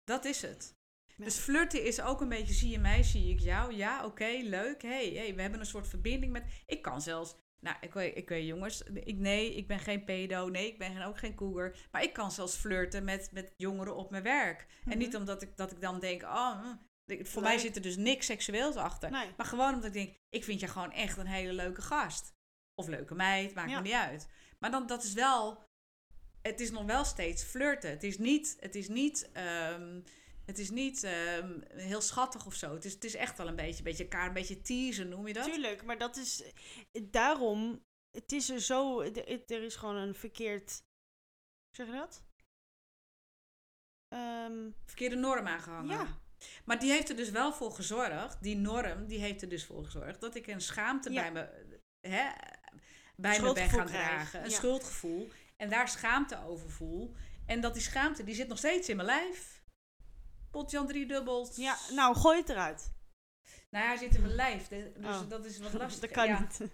Dat 0.05 0.25
is 0.25 0.43
het. 0.43 0.78
Ja. 1.19 1.25
Dus 1.25 1.37
flirten 1.37 1.85
is 1.85 2.01
ook 2.01 2.21
een 2.21 2.29
beetje, 2.29 2.55
zie 2.55 2.71
je 2.71 2.79
mij, 2.79 3.03
zie 3.03 3.31
ik 3.31 3.41
jou. 3.41 3.75
Ja, 3.75 4.05
oké, 4.05 4.39
leuk. 4.43 4.83
Hey, 4.83 5.09
hey, 5.15 5.35
we 5.35 5.41
hebben 5.43 5.61
een 5.61 5.67
soort 5.67 5.89
verbinding 5.89 6.33
met... 6.33 6.45
Ik 6.67 6.83
kan 6.83 7.01
zelfs... 7.03 7.35
Nou, 7.61 7.77
ik 7.81 7.93
weet, 7.93 8.17
ik 8.17 8.29
weet 8.29 8.47
jongens, 8.47 8.83
ik, 8.83 9.17
nee, 9.17 9.55
ik 9.55 9.67
ben 9.67 9.79
geen 9.79 10.05
pedo, 10.05 10.49
nee, 10.49 10.67
ik 10.67 10.79
ben 10.79 10.93
geen- 10.93 11.03
ook 11.03 11.19
geen 11.19 11.35
cougar. 11.35 11.77
Maar 11.93 12.03
ik 12.03 12.13
kan 12.13 12.31
zelfs 12.33 12.57
flirten 12.57 13.05
met, 13.05 13.29
met 13.33 13.53
jongeren 13.57 13.97
op 13.97 14.11
mijn 14.11 14.23
werk. 14.23 14.67
En 14.85 14.99
niet 14.99 15.09
Mhm. 15.09 15.17
omdat 15.19 15.43
ik, 15.43 15.57
dat 15.57 15.71
ik 15.73 15.81
dan 15.81 16.01
denk, 16.01 16.23
oh, 16.23 16.65
ik- 17.07 17.27
voor 17.27 17.43
mij 17.43 17.59
zit 17.59 17.77
er 17.77 17.83
dus 17.83 17.97
niks 17.97 18.27
seksueels 18.27 18.77
achter. 18.77 19.11
Nee. 19.11 19.31
Maar 19.37 19.47
gewoon 19.47 19.75
omdat 19.75 19.85
ik 19.85 19.93
denk, 19.93 20.17
ik 20.29 20.45
vind 20.45 20.61
je 20.61 20.69
gewoon 20.69 20.93
echt 20.93 21.17
een 21.19 21.27
hele 21.27 21.53
leuke 21.53 21.83
gast. 21.83 22.33
Of 22.75 22.87
leuke 22.89 23.15
meid, 23.15 23.55
maakt 23.55 23.71
Ja. 23.71 23.77
me 23.77 23.83
niet 23.83 23.93
uit. 23.93 24.29
Maar 24.59 24.71
dan, 24.71 24.87
dat 24.87 25.03
is 25.05 25.13
wel, 25.13 25.65
het 26.43 26.61
is 26.61 26.71
nog 26.71 26.85
wel 26.85 27.05
steeds 27.05 27.43
flirten. 27.43 27.91
Het 27.91 28.03
is 28.03 28.19
niet, 28.19 28.57
het 28.61 28.75
is 28.75 28.89
niet, 28.89 29.31
ehm, 29.33 30.01
het 30.49 30.59
is 30.59 30.71
niet 30.71 31.03
ehm, 31.03 31.61
heel 31.75 32.01
schattig 32.01 32.47
of 32.47 32.55
zo. 32.55 32.75
Het 32.75 32.85
is, 32.85 32.93
het 32.93 33.05
is 33.05 33.15
echt 33.15 33.39
wel 33.39 33.49
een 33.49 33.57
beetje, 33.57 33.83
beetje 33.83 34.03
elkaar 34.03 34.27
een 34.27 34.33
beetje 34.33 34.61
teasen, 34.61 35.09
noem 35.09 35.27
je 35.27 35.33
dat? 35.33 35.45
Tuurlijk, 35.45 35.85
maar 35.85 35.99
dat 35.99 36.17
is 36.17 36.43
daarom. 37.03 37.85
Het 38.11 38.33
is 38.33 38.51
er 38.51 38.61
zo. 38.61 39.01
Er 39.01 39.63
is 39.63 39.77
gewoon 39.77 39.97
een 39.97 40.15
verkeerd. 40.15 40.71
hoe 40.71 41.77
Zeg 41.77 41.87
je 41.87 41.93
dat? 41.93 42.23
Ehm, 44.09 44.71
Verkeerde 44.85 45.17
norm 45.17 45.47
aangehangen. 45.47 45.97
Ja. 45.97 46.19
Maar 46.65 46.79
die 46.79 46.91
heeft 46.91 47.09
er 47.09 47.17
dus 47.17 47.31
wel 47.31 47.53
voor 47.53 47.73
gezorgd, 47.73 48.43
die 48.43 48.57
norm, 48.57 49.07
die 49.07 49.19
heeft 49.19 49.43
er 49.43 49.49
dus 49.49 49.65
voor 49.65 49.85
gezorgd 49.85 50.21
dat 50.21 50.35
ik 50.35 50.47
een 50.47 50.61
schaamte 50.61 51.13
Ja. 51.13 51.23
bij 51.23 51.33
me, 51.33 51.75
hè, 52.01 52.31
bij 53.17 53.41
me 53.41 53.53
ben 53.53 53.69
gaan 53.69 53.87
dragen. 53.87 54.43
Een 54.43 54.51
ja. 54.51 54.57
schuldgevoel. 54.57 55.29
En 55.57 55.69
daar 55.69 55.89
schaamte 55.89 56.43
over 56.45 56.71
voel. 56.71 57.15
En 57.47 57.61
dat 57.61 57.75
die 57.75 57.83
schaamte, 57.83 58.25
die 58.25 58.35
zit 58.35 58.49
nog 58.49 58.59
steeds 58.59 58.89
in 58.89 58.97
mijn 58.97 59.09
lijf. 59.09 59.58
Potjan 60.59 60.87
drie 60.87 61.07
dubbels. 61.07 61.57
ja, 61.57 61.77
nou, 61.91 62.17
gooi 62.17 62.39
het 62.39 62.49
eruit. 62.49 62.91
Nou 63.71 63.85
ja, 63.85 63.91
hij 63.91 63.99
zit 63.99 64.15
in 64.15 64.23
mijn 64.23 64.35
lijf. 64.35 64.69
de- 64.69 64.93
Dus 64.97 65.05
Oh. 65.21 65.29
dat 65.29 65.45
is 65.45 65.59
wat 65.59 65.73
lastig. 65.83 66.01
dat 66.01 66.11
kan 66.11 66.27
Ja. 66.27 66.41
niet. 66.41 66.61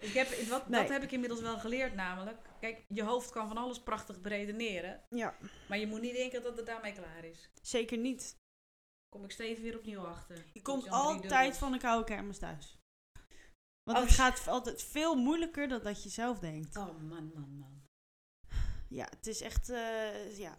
Ik 0.00 0.12
heb, 0.12 0.28
wat, 0.48 0.68
Nee. 0.68 0.80
Dat 0.80 0.90
heb 0.90 1.02
ik 1.02 1.12
inmiddels 1.12 1.40
wel 1.40 1.58
geleerd 1.58 1.94
namelijk. 1.94 2.38
Kijk, 2.60 2.84
je 2.88 3.02
hoofd 3.02 3.30
kan 3.30 3.48
van 3.48 3.56
alles 3.56 3.82
prachtig 3.82 4.20
beredeneren. 4.20 5.02
ja, 5.08 5.36
Maar 5.68 5.78
je 5.78 5.86
moet 5.86 6.00
niet 6.00 6.14
denken 6.14 6.42
dat 6.42 6.56
het 6.56 6.66
daarmee 6.66 6.92
klaar 6.92 7.24
is. 7.24 7.50
zeker 7.62 7.98
niet. 7.98 8.36
Kom 9.08 9.24
ik 9.24 9.30
steeds 9.30 9.60
weer 9.60 9.76
opnieuw 9.78 10.00
achter. 10.06 10.44
Je 10.52 10.62
komt 10.62 10.88
altijd 10.90 11.56
van 11.58 11.72
een 11.72 11.78
koude 11.78 12.04
kermis 12.04 12.38
thuis. 12.38 12.78
Want 13.82 13.98
Oh, 13.98 14.04
het 14.04 14.14
gaat 14.14 14.48
altijd 14.48 14.82
veel 14.82 15.14
moeilijker 15.16 15.68
dan 15.68 15.82
dat 15.82 16.02
je 16.02 16.08
zelf 16.08 16.38
denkt. 16.38 16.76
Oh 16.76 17.00
man, 17.00 17.30
man, 17.34 17.58
man. 17.58 17.82
Ja, 18.88 19.04
het 19.16 19.26
is 19.26 19.40
echt. 19.40 19.68
eh, 19.68 20.38
ja. 20.38 20.58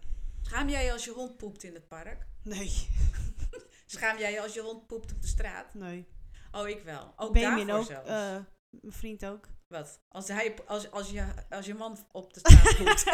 Schaam 0.49 0.69
jij 0.69 0.83
je 0.85 0.91
als 0.91 1.05
je 1.05 1.11
hond 1.11 1.37
poept 1.37 1.63
in 1.63 1.73
het 1.73 1.87
park? 1.87 2.25
Nee. 2.43 2.87
Schaam 3.85 4.17
jij 4.17 4.31
je 4.31 4.41
als 4.41 4.53
je 4.53 4.61
hond 4.61 4.87
poept 4.87 5.11
op 5.11 5.21
de 5.21 5.27
straat? 5.27 5.73
Nee. 5.73 6.07
Oh, 6.51 6.67
ik 6.67 6.83
wel. 6.83 7.13
Ook 7.15 7.33
Benjamin 7.33 7.67
daarvoor 7.67 7.95
ook. 7.95 8.05
zelfs. 8.05 8.09
eh, 8.09 8.45
mijn 8.81 8.93
vriend 8.93 9.25
ook. 9.25 9.47
Wat? 9.67 10.01
Als, 10.07 10.27
hij, 10.27 10.55
als, 10.65 10.91
als, 10.91 11.09
je, 11.09 11.25
als 11.49 11.65
je 11.65 11.73
man 11.73 11.97
op 12.11 12.33
de 12.33 12.39
straat 12.39 12.75
poept. 12.77 13.05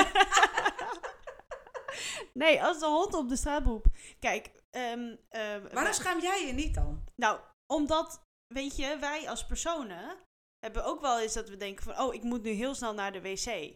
nee, 2.43 2.63
als 2.63 2.79
de 2.79 2.85
hond 2.85 3.13
op 3.13 3.29
de 3.29 3.35
straat 3.35 3.63
poept. 3.63 3.87
Kijk, 4.19 4.51
ehm, 4.69 5.15
eh, 5.29 5.57
Waarom 5.73 5.93
schaam 5.93 6.19
jij 6.21 6.45
je 6.45 6.53
niet 6.53 6.75
dan? 6.75 7.03
Nou, 7.15 7.39
omdat, 7.73 8.21
weet 8.53 8.75
je, 8.75 8.97
wij 8.99 9.29
als 9.29 9.45
personen 9.45 10.17
hebben 10.59 10.85
ook 10.85 11.01
wel 11.01 11.19
eens 11.19 11.33
dat 11.33 11.49
we 11.49 11.57
denken 11.57 11.83
van, 11.83 11.99
oh, 11.99 12.13
ik 12.13 12.23
moet 12.23 12.41
nu 12.43 12.49
heel 12.49 12.75
snel 12.75 12.93
naar 12.93 13.11
de 13.11 13.21
wc. 13.21 13.73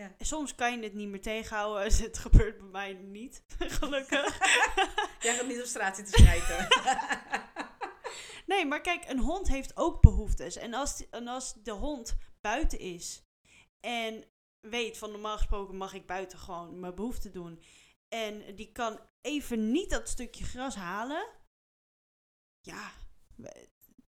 Ja. 0.00 0.14
En 0.18 0.26
soms 0.26 0.54
kan 0.54 0.72
je 0.76 0.82
het 0.82 0.94
niet 0.94 1.08
meer 1.08 1.22
tegenhouden. 1.22 1.82
Het 2.02 2.18
gebeurt 2.18 2.58
bij 2.58 2.68
mij 2.68 2.92
niet, 2.92 3.44
gelukkig. 3.78 4.38
Jij 5.24 5.34
gaat 5.36 5.46
niet 5.46 5.60
op 5.60 5.66
straat 5.66 5.96
zitten 5.96 6.18
schijten. 6.18 6.68
nee, 8.46 8.66
maar 8.66 8.80
kijk, 8.80 9.08
een 9.08 9.18
hond 9.18 9.48
heeft 9.48 9.76
ook 9.76 10.00
behoeftes. 10.02 10.56
En 10.56 10.74
als, 10.74 10.96
die- 10.96 11.08
en 11.10 11.26
als 11.28 11.54
de 11.54 11.70
hond 11.70 12.16
buiten 12.40 12.78
is 12.78 13.22
en 13.80 14.24
weet 14.60 14.98
van 14.98 15.10
normaal 15.10 15.36
gesproken 15.36 15.76
mag 15.76 15.94
ik 15.94 16.06
buiten 16.06 16.38
gewoon 16.38 16.80
mijn 16.80 16.94
behoefte 16.94 17.30
doen. 17.30 17.62
en 18.08 18.54
die 18.54 18.72
kan 18.72 19.00
even 19.20 19.70
niet 19.70 19.90
dat 19.90 20.08
stukje 20.08 20.44
gras 20.44 20.74
halen. 20.74 21.26
Ja, 22.60 22.92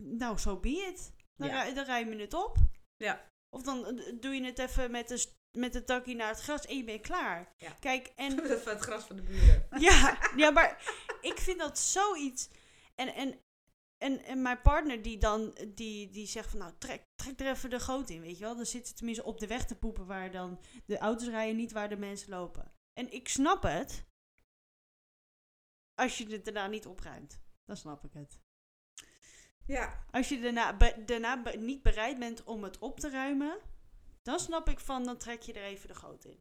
nou, 0.03 0.37
zo 0.37 0.59
be 0.59 0.69
it. 0.69 1.13
Dan, 1.35 1.47
Ja. 1.47 1.53
rij, 1.63 1.73
dan 1.73 1.85
ruim 1.85 2.09
je 2.13 2.19
het 2.19 2.33
op. 2.33 2.57
Ja. 2.97 3.31
Of 3.55 3.63
dan 3.63 3.85
eh, 3.99 4.13
doe 4.19 4.33
je 4.33 4.43
het 4.43 4.59
even 4.59 4.91
met 4.91 5.11
st- 5.19 5.35
met 5.51 5.73
de 5.73 5.83
takkie 5.83 6.15
naar 6.15 6.29
het 6.29 6.39
gras 6.41 6.65
en 6.65 6.77
je 6.77 6.83
bent 6.83 7.01
klaar. 7.01 7.53
Ja. 7.57 7.71
Kijk, 7.79 8.07
en 8.15 8.35
Dat 8.47 8.61
van 8.61 8.71
het 8.73 8.81
gras 8.81 9.03
van 9.03 9.15
de 9.15 9.21
buren. 9.21 9.67
ja, 9.89 10.17
ja, 10.35 10.49
maar 10.51 10.93
ik 11.21 11.37
vind 11.37 11.59
dat 11.59 11.79
zoiets. 11.79 12.49
En, 12.95 13.13
en, 13.13 13.39
en, 13.97 14.23
en 14.23 14.41
mijn 14.41 14.61
partner 14.61 15.01
die 15.01 15.17
dan 15.17 15.57
die, 15.67 16.09
die 16.09 16.27
zegt 16.27 16.49
van 16.49 16.59
nou 16.59 16.73
trek, 16.77 17.03
trek 17.15 17.39
er 17.39 17.47
even 17.51 17.69
de 17.69 17.79
goot 17.79 18.09
in, 18.09 18.21
weet 18.21 18.37
je 18.37 18.43
wel. 18.43 18.55
Dan 18.55 18.65
zit 18.65 18.87
ze 18.87 18.93
tenminste 18.93 19.23
op 19.23 19.39
de 19.39 19.47
weg 19.47 19.65
te 19.65 19.75
poepen 19.75 20.05
waar 20.05 20.31
dan 20.31 20.61
de 20.85 20.97
auto's 20.97 21.27
rijden, 21.27 21.55
niet 21.55 21.71
waar 21.71 21.89
de 21.89 21.97
mensen 21.97 22.29
lopen. 22.29 22.71
En 22.93 23.11
ik 23.11 23.27
snap 23.27 23.63
het. 23.63 24.05
Als 25.95 26.17
je 26.17 26.27
het 26.31 26.45
daarna 26.45 26.67
niet 26.67 26.85
opruimt, 26.85 27.39
dan 27.65 27.77
snap 27.77 28.03
ik 28.05 28.13
het. 28.13 28.39
Ja. 29.65 30.05
Als 30.11 30.29
je 30.29 30.39
daarna, 30.39 30.77
be- 30.77 31.03
daarna 31.05 31.41
be- 31.41 31.57
niet 31.57 31.81
bereid 31.81 32.19
bent 32.19 32.43
om 32.43 32.63
het 32.63 32.77
op 32.77 32.99
te 32.99 33.09
ruimen, 33.09 33.57
dan 34.27 34.39
snap 34.39 34.69
ik 34.69 34.79
van, 34.79 35.03
dan 35.03 35.17
trek 35.17 35.41
je 35.41 35.53
er 35.53 35.63
even 35.63 35.87
de 35.87 35.95
goot 35.95 36.25
in. 36.25 36.39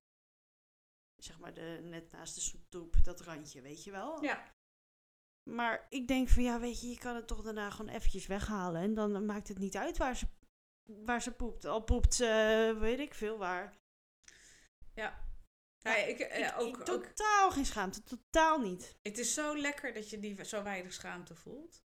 Zeg 1.22 1.38
maar 1.38 1.54
de, 1.54 1.78
net 1.82 2.10
naast 2.12 2.34
de 2.34 2.40
stoep, 2.40 2.96
dat 3.04 3.20
randje, 3.20 3.60
weet 3.60 3.84
je 3.84 3.90
wel. 3.90 4.22
Ja. 4.22 4.54
Maar 5.50 5.86
ik 5.88 6.08
denk 6.08 6.28
van, 6.28 6.42
ja, 6.42 6.60
weet 6.60 6.80
je, 6.80 6.88
je 6.88 6.98
kan 6.98 7.14
het 7.16 7.26
toch 7.26 7.42
daarna 7.42 7.70
gewoon 7.70 7.94
eventjes 7.94 8.26
weghalen. 8.26 8.82
En 8.82 8.94
dan 8.94 9.26
maakt 9.26 9.48
het 9.48 9.58
niet 9.58 9.76
uit 9.76 9.96
waar 9.96 10.16
ze, 10.16 10.26
waar 11.04 11.22
ze 11.22 11.32
poept. 11.32 11.64
Al 11.64 11.80
poept 11.84 12.14
ze, 12.14 12.76
weet 12.78 12.98
ik 12.98 13.14
veel 13.14 13.38
waar. 13.38 13.74
Ja. 14.94 15.24
Ja, 15.78 15.94
ik, 15.96 16.18
eh, 16.18 16.46
Ik- 16.46 16.54
ook, 16.60 16.68
ik- 16.68 16.88
ook, 16.90 17.04
totaal 17.04 17.50
geen 17.50 17.66
schaamte, 17.66 18.02
totaal 18.02 18.58
niet. 18.58 18.96
het 19.02 19.18
is 19.18 19.34
zo 19.34 19.56
lekker 19.56 19.92
dat 19.92 20.10
je 20.10 20.18
die 20.18 20.44
zo 20.44 20.62
weinig 20.62 20.92
schaamte 20.92 21.34
voelt. 21.34 21.84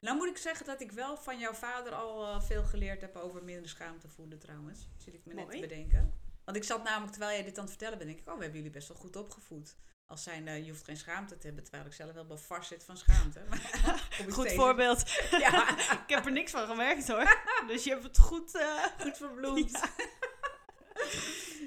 Nou 0.00 0.16
moet 0.16 0.28
ik 0.28 0.36
zeggen 0.36 0.66
dat 0.66 0.80
ik 0.80 0.92
wel 0.92 1.16
van 1.16 1.38
jouw 1.38 1.52
vader 1.52 1.92
al 1.94 2.26
eh, 2.26 2.42
veel 2.42 2.64
geleerd 2.64 3.00
heb 3.00 3.16
over 3.16 3.44
minder 3.44 3.68
schaamte 3.68 4.08
voelen 4.08 4.38
trouwens. 4.38 4.88
Zit 4.96 5.14
ik 5.14 5.24
me 5.24 5.34
net 5.34 5.50
te 5.50 5.60
bedenken. 5.60 6.14
Want 6.44 6.56
ik 6.56 6.64
zat 6.64 6.82
namelijk, 6.84 7.10
terwijl 7.12 7.32
jij 7.34 7.44
dit 7.44 7.56
aan 7.56 7.62
het 7.64 7.70
vertellen 7.72 7.98
bent, 7.98 8.10
denk 8.10 8.22
ik, 8.22 8.28
oh, 8.28 8.34
we 8.36 8.40
hebben 8.42 8.58
jullie 8.58 8.74
best 8.74 8.88
wel 8.88 8.96
goed 8.96 9.16
opgevoed. 9.16 9.76
Als 10.06 10.22
zijn, 10.22 10.48
eh, 10.48 10.64
je 10.64 10.70
hoeft 10.70 10.84
geen 10.84 10.96
schaamte 10.96 11.38
te 11.38 11.46
hebben, 11.46 11.64
terwijl 11.64 11.86
ik 11.86 11.92
zelf 11.92 12.12
wel 12.12 12.36
vast 12.38 12.68
zit 12.68 12.84
van 12.84 12.96
schaamte. 12.96 13.40
Goed 14.30 14.52
voorbeeld. 14.52 15.02
Ja, 15.30 15.78
ik 16.02 16.08
heb 16.08 16.24
er 16.26 16.32
niks 16.32 16.50
van 16.50 16.66
gemerkt 16.66 17.08
hoor. 17.08 17.42
dus 17.66 17.84
je 17.84 17.90
hebt 17.90 18.02
het 18.02 18.18
goed... 18.18 18.54
eh, 18.54 18.84
goed 19.00 19.16
verbloemd. 19.16 19.70
Ja. 19.70 19.88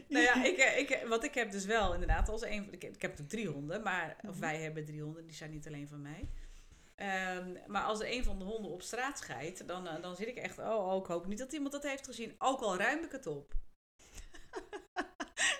nou 0.08 0.24
ja, 0.24 0.44
ik, 0.44 0.58
ik, 0.90 1.08
want 1.08 1.24
ik 1.24 1.34
heb 1.34 1.52
dus 1.52 1.66
wel 1.66 1.94
inderdaad 1.94 2.30
als 2.30 2.42
een 2.42 2.64
van... 2.64 2.74
Ik 2.74 2.82
heb, 2.82 2.96
ik 2.96 3.02
heb 3.02 3.12
natuurlijk 3.12 3.30
drie 3.30 3.48
honden, 3.48 3.84
maar... 3.84 4.16
Of 4.22 4.30
Mhm. 4.30 4.40
wij 4.40 4.62
hebben 4.62 4.86
drie 4.86 5.02
honden, 5.02 5.26
die 5.26 5.36
zijn 5.36 5.52
niet 5.52 5.68
alleen 5.68 5.88
van 5.88 6.02
mij. 6.02 6.30
Ehm, 6.96 7.58
maar 7.68 7.84
als 7.84 8.00
er 8.00 8.12
een 8.12 8.24
van 8.24 8.40
de 8.40 8.46
honden 8.46 8.72
op 8.72 8.82
straat 8.82 9.18
scheidt, 9.18 9.68
dan, 9.68 9.88
eh, 9.88 10.02
dan 10.02 10.16
zit 10.16 10.28
ik 10.28 10.38
echt... 10.38 10.60
Oh, 10.60 10.88
oh, 10.88 11.02
ik 11.02 11.06
hoop 11.06 11.26
niet 11.26 11.38
dat 11.38 11.54
iemand 11.54 11.72
dat 11.72 11.84
heeft 11.84 12.06
gezien. 12.06 12.36
Ook 12.38 12.62
al 12.62 12.78
ruim 12.78 13.04
ik 13.04 13.12
het 13.12 13.28
op. 13.28 13.54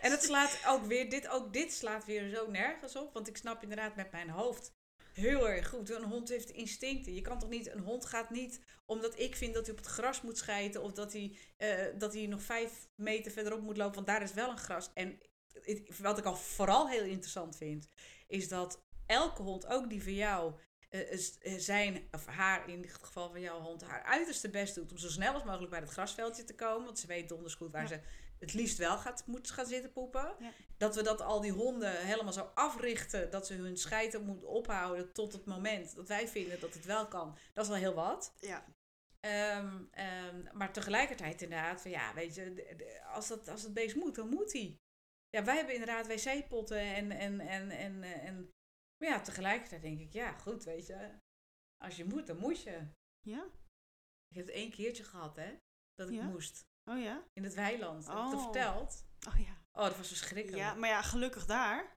en 0.02 0.12
het 0.12 0.24
slaat 0.30 0.60
ook 0.68 0.86
weer... 0.86 1.10
Dit, 1.10 1.28
ook 1.28 1.54
dit 1.54 1.74
slaat 1.74 2.06
weer 2.06 2.30
zo 2.30 2.50
nergens 2.50 2.96
op. 2.96 3.14
Want 3.14 3.28
ik 3.28 3.38
snap 3.38 3.62
inderdaad 3.62 3.96
met 3.96 4.12
mijn 4.12 4.30
hoofd 4.30 4.74
heel 5.14 5.50
erg 5.50 5.70
goed. 5.70 5.90
Een 5.90 6.04
hond 6.04 6.30
heeft 6.30 6.50
instincten. 6.50 7.14
Je 7.14 7.22
kan 7.22 7.40
toch 7.40 7.50
niet... 7.50 7.70
Een 7.70 7.84
hond 7.84 8.06
gaat 8.06 8.30
niet 8.30 8.62
omdat 8.86 9.20
ik 9.20 9.36
vind 9.36 9.54
dat 9.54 9.66
hij 9.66 9.76
op 9.76 9.84
het 9.84 9.92
gras 9.92 10.22
moet 10.22 10.38
schijten. 10.38 10.82
Of 10.82 10.92
dat 10.92 11.14
hij, 11.14 11.38
eh, 11.58 11.86
dat 11.98 12.14
hij 12.14 12.28
nog 12.28 12.42
vijf 12.42 12.88
meter 12.96 13.32
verderop 13.32 13.62
moet 13.62 13.78
lopen. 13.78 13.96
Want 13.96 14.08
daar 14.08 14.22
is 14.22 14.34
wel 14.34 14.50
een 14.50 14.58
gras. 14.58 14.92
En 14.94 15.20
wat 16.02 16.18
ik 16.18 16.26
al 16.26 16.36
vooral 16.36 16.90
heel 16.90 17.04
interessant 17.04 17.58
vind. 17.58 17.88
Is 18.28 18.48
dat 18.48 18.84
elke 19.06 19.42
hond, 19.42 19.66
ook 19.66 19.90
die 19.90 20.04
van 20.04 20.14
jou... 20.14 20.54
eh, 20.94 21.12
is- 21.12 21.38
eh, 21.40 21.54
zijn, 21.58 22.08
of 22.12 22.26
haar, 22.26 22.70
in 22.70 22.82
het 22.82 22.94
geval 23.02 23.30
van 23.32 23.42
jouw 23.42 23.60
hond, 23.60 23.84
haar 23.84 24.04
uiterste 24.04 24.50
best 24.50 24.76
doet 24.76 24.92
om 24.92 24.98
zo 24.98 25.10
snel 25.10 25.34
als 25.34 25.44
mogelijk 25.44 25.70
bij 25.70 25.80
het 25.80 25.90
grasveldje 25.90 26.44
te 26.44 26.56
komen. 26.56 26.86
Want 26.86 27.00
ze 27.00 27.08
weet 27.08 27.30
donders 27.30 27.56
goed 27.56 27.72
waar 27.72 27.82
Ja. 27.82 27.88
ze 27.88 28.00
het 28.40 28.54
liefst 28.54 28.78
wel 28.78 28.98
gaat, 28.98 29.24
moet 29.26 29.52
gaan 29.52 29.66
zitten 29.66 29.92
poepen. 29.92 30.36
Ja. 30.40 30.52
Dat 30.78 30.96
we 30.96 31.04
dat 31.04 31.22
al 31.22 31.42
die 31.42 31.52
honden 31.52 32.06
helemaal 32.06 32.34
zo 32.34 32.52
africhten 32.54 33.30
dat 33.32 33.48
ze 33.48 33.54
hun 33.54 33.78
scheiden 33.78 34.26
moeten 34.26 34.48
ophouden 34.48 35.12
tot 35.14 35.34
het 35.34 35.46
moment 35.46 35.96
dat 35.96 36.08
wij 36.08 36.28
vinden 36.28 36.60
dat 36.60 36.74
het 36.74 36.86
wel 36.86 37.08
kan. 37.08 37.38
Dat 37.54 37.66
is 37.66 37.72
al 37.72 37.78
heel 37.78 37.94
wat. 37.94 38.34
ja. 38.40 38.66
Ehm, 39.20 39.82
ehm, 39.92 40.44
maar 40.52 40.74
tegelijkertijd 40.74 41.42
inderdaad, 41.42 41.82
van 41.82 41.92
ja, 41.92 42.14
weet 42.14 42.36
je, 42.36 43.02
als, 43.14 43.28
dat, 43.28 43.48
als 43.48 43.62
het 43.64 43.74
beest 43.74 43.96
moet, 43.96 44.16
dan 44.16 44.30
moet 44.30 44.54
hij. 44.54 44.78
Ja, 45.30 45.44
wij 45.44 45.56
hebben 45.56 45.74
inderdaad 45.74 46.08
wc-potten 46.08 46.80
en, 46.80 47.12
en, 47.12 47.40
en, 47.40 47.70
en, 47.72 48.04
eh, 48.04 48.24
en... 48.26 48.50
Maar 49.04 49.12
ja, 49.12 49.22
tegelijkertijd 49.22 49.82
denk 49.82 50.00
ik, 50.00 50.14
ja, 50.14 50.32
goed, 50.32 50.64
weet 50.64 50.88
je. 50.88 51.12
Als 51.84 51.96
je 51.96 52.06
moet, 52.06 52.28
dan 52.28 52.38
moet 52.38 52.62
je. 52.62 52.88
Ja? 53.20 53.44
Ik 54.28 54.36
heb 54.36 54.46
het 54.46 54.56
één 54.56 54.72
keertje 54.72 55.04
gehad, 55.04 55.36
hè. 55.36 55.58
Dat 55.96 56.10
ik 56.10 56.16
Ja? 56.16 56.24
moest. 56.24 56.66
Oh 56.90 57.02
ja? 57.02 57.24
In 57.34 57.44
het 57.44 57.54
weiland. 57.54 58.08
Heb 58.08 58.16
ik 58.18 58.24
het 58.24 58.34
Oh. 58.34 58.42
verteld? 58.44 59.06
Oh 59.28 59.40
ja. 59.40 59.62
Oh, 59.72 59.84
dat 59.84 59.98
was 59.98 60.08
verschrikkelijk. 60.08 60.62
Ja, 60.64 60.74
maar 60.74 60.90
ja, 60.90 61.02
gelukkig 61.02 61.46
daar. 61.46 61.96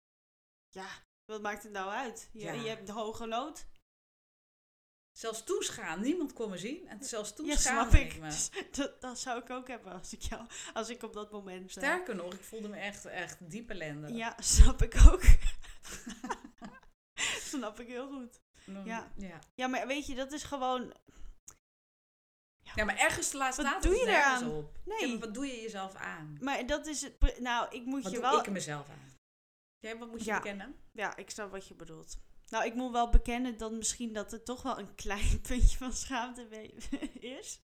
Ja, 0.68 0.88
wat 1.24 1.42
maakt 1.42 1.62
het 1.62 1.72
nou 1.72 1.90
uit? 1.90 2.28
Je, 2.32 2.40
Ja. 2.40 2.52
je 2.52 2.68
hebt 2.68 2.86
de 2.86 2.92
hoge 2.92 3.26
lood. 3.28 3.66
Zelfs 5.18 5.44
toesgaan. 5.44 6.00
Niemand 6.00 6.32
kon 6.32 6.50
me 6.50 6.58
zien. 6.58 6.88
En 6.88 7.04
zelfs 7.04 7.28
Ja, 7.30 7.34
toesgaan. 7.36 7.90
snap 7.90 8.00
ik. 8.00 8.20
Dus 8.20 8.50
dat, 8.70 9.00
dat 9.00 9.18
zou 9.18 9.42
ik 9.42 9.50
ook 9.50 9.68
hebben 9.68 9.92
als 9.92 10.12
ik, 10.12 10.20
jou, 10.22 10.46
als 10.74 10.88
ik 10.88 11.02
op 11.02 11.12
dat 11.12 11.30
moment... 11.32 11.64
eh, 11.64 11.70
Sterker 11.70 12.14
nog, 12.14 12.32
ik 12.34 12.42
voelde 12.44 12.68
me 12.68 12.76
echt, 12.76 13.04
echt 13.04 13.50
diep 13.50 13.70
ellende. 13.70 14.12
Ja, 14.14 14.36
snap 14.56 14.82
ik 14.82 14.94
ook. 15.10 15.22
snap 17.54 17.80
ik 17.80 17.86
heel 17.86 18.08
goed. 18.08 18.40
Ja. 18.84 19.12
ja. 19.16 19.38
Ja, 19.54 19.66
maar 19.66 19.86
weet 19.86 20.06
je, 20.06 20.14
dat 20.14 20.32
is 20.32 20.42
gewoon... 20.42 20.94
Ja, 22.74 22.84
maar 22.84 22.96
ergens 22.96 23.32
laat 23.32 23.56
Wat 23.56 23.66
staat 23.66 23.82
doe 23.82 23.94
je 23.94 24.06
eraan? 24.06 24.50
op. 24.50 24.78
Nee. 24.84 25.08
Ja, 25.12 25.18
wat 25.18 25.34
doe 25.34 25.46
je 25.46 25.60
jezelf 25.60 25.94
aan? 25.94 26.36
Maar 26.40 26.66
dat 26.66 26.86
is 26.86 27.02
het... 27.02 27.38
Nou, 27.40 27.74
ik 27.76 27.84
moet 27.84 28.02
Wat 28.02 28.12
je 28.12 28.18
doe 28.18 28.28
wel... 28.30 28.38
ik 28.38 28.46
er 28.46 28.52
mezelf 28.52 28.88
aan? 28.88 29.14
Jij, 29.78 29.98
wat 29.98 30.08
moet 30.08 30.20
je 30.20 30.30
Ja. 30.30 30.36
bekennen? 30.36 30.76
Ja, 30.92 31.16
ik 31.16 31.30
snap 31.30 31.50
wat 31.50 31.68
je 31.68 31.74
bedoelt. 31.74 32.18
Nou, 32.48 32.64
ik 32.64 32.74
moet 32.74 32.92
wel 32.92 33.10
bekennen 33.10 33.56
dat 33.58 33.72
misschien 33.72 34.12
dat 34.12 34.32
er 34.32 34.42
toch 34.42 34.62
wel 34.62 34.78
een 34.78 34.94
klein 35.04 35.40
puntje 35.40 35.76
van 35.78 35.92
schaamte 35.92 36.48
is. 37.40 37.60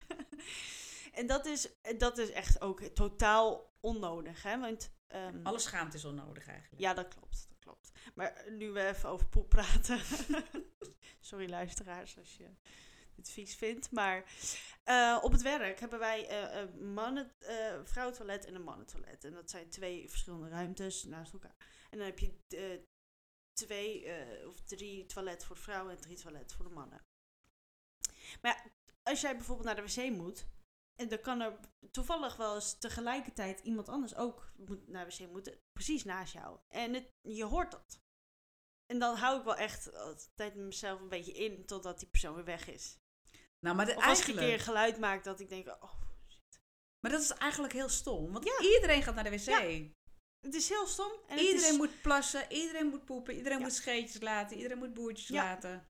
en 1.14 1.28
dat 1.28 1.46
is, 1.46 1.70
dat 1.98 2.18
is 2.18 2.32
echt 2.32 2.62
ook 2.62 2.82
totaal 2.82 3.74
onnodig, 3.80 4.44
hè? 4.44 4.60
Want, 4.60 4.92
ehm, 5.08 5.40
Alle 5.44 5.60
schaamte 5.60 5.98
is 5.98 6.06
onnodig 6.06 6.48
eigenlijk. 6.48 6.82
Ja, 6.82 6.94
dat 6.94 7.08
klopt, 7.08 7.48
Maar 8.16 8.46
nu 8.50 8.72
we 8.72 8.88
even 8.88 9.10
over 9.10 9.28
poep 9.28 9.50
praten. 9.50 10.00
Sorry 11.20 11.50
luisteraars 11.50 12.18
als 12.18 12.38
je 12.38 12.50
het 13.16 13.30
vies 13.30 13.56
vindt. 13.56 13.92
Maar 13.92 14.24
eh, 14.84 15.20
op 15.22 15.32
het 15.32 15.42
werk 15.42 15.80
hebben 15.80 16.00
wij 16.00 16.28
eh, 16.28 16.60
een 16.62 16.94
mannen, 16.94 17.32
eh 17.40 17.80
vrouwentoilet 17.84 18.46
en 18.46 18.56
een 18.56 18.64
mannentoilet. 18.64 19.24
En 19.24 19.34
dat 19.34 19.50
zijn 19.50 19.70
twee 19.70 20.10
verschillende 20.10 20.50
ruimtes 20.50 21.04
naast 21.04 21.34
elkaar. 21.34 21.56
En 21.90 21.98
dan 21.98 22.08
heb 22.08 22.20
je 22.20 22.40
twee 23.54 24.12
of 24.48 24.62
drie 24.62 25.06
toiletten 25.06 25.48
voor 25.48 25.58
vrouwen 25.58 25.96
en 25.96 26.02
drie 26.02 26.18
toiletten 26.18 26.58
voor 26.58 26.68
de 26.68 26.74
mannen. 26.74 27.06
Maar 28.42 28.64
ja, 28.64 28.72
als 29.04 29.22
jij 29.22 29.36
bijvoorbeeld 29.36 29.68
naar 29.68 29.86
de 29.86 29.94
wc 29.94 30.10
moet, 30.12 30.46
en 30.98 31.08
dan 31.10 31.22
kan 31.22 31.42
er 31.42 31.60
toevallig 31.92 32.36
wel 32.36 32.56
eens 32.56 32.78
tegelijkertijd 32.78 33.60
iemand 33.60 33.90
anders 33.90 34.16
ook 34.16 34.52
moet, 34.56 34.88
naar 34.88 35.10
de 35.10 35.16
wc 35.18 35.32
moeten, 35.32 35.60
precies 35.74 36.04
naast 36.04 36.34
jou. 36.34 36.60
En 36.70 36.94
het, 36.94 37.12
je 37.22 37.44
hoort 37.44 37.72
dat. 37.72 38.02
En 38.86 39.00
dan 39.00 39.16
hou 39.16 39.38
ik 39.40 39.44
wel 39.46 39.56
echt 39.56 39.94
altijd 39.94 40.56
mezelf 40.56 41.00
een 41.02 41.10
beetje 41.10 41.32
in 41.34 41.66
totdat 41.66 42.00
die 42.00 42.08
persoon 42.10 42.36
weer 42.36 42.44
weg 42.46 42.68
is. 42.68 42.98
Nou, 43.60 43.76
maar, 43.76 43.86
de, 43.86 43.96
Of 43.96 44.06
als 44.06 44.22
ik 44.22 44.28
een 44.28 44.36
keer 44.36 44.60
geluid 44.60 45.00
maak 45.00 45.24
dat 45.24 45.40
ik 45.40 45.50
denk, 45.50 45.68
oh, 45.68 46.02
maar 47.00 47.12
dat 47.12 47.22
is 47.22 47.32
eigenlijk 47.32 47.74
heel 47.74 47.90
stom. 47.90 48.32
Want 48.32 48.46
Ja. 48.46 48.60
iedereen 48.62 49.04
gaat 49.04 49.16
naar 49.16 49.24
de 49.24 49.30
wc. 49.30 49.40
Ja. 49.40 49.60
het 50.40 50.54
is 50.56 50.70
heel 50.70 50.88
stom. 50.88 51.12
En 51.28 51.38
iedereen 51.40 51.72
is, 51.72 51.78
moet 51.78 52.02
plassen, 52.02 52.52
iedereen 52.54 52.88
moet 52.88 53.06
poepen, 53.06 53.36
iedereen 53.36 53.58
Ja. 53.58 53.64
moet 53.64 53.74
scheetjes 53.74 54.22
laten, 54.22 54.58
iedereen 54.58 54.78
moet 54.78 54.94
boertjes 54.94 55.30
laten. 55.30 55.88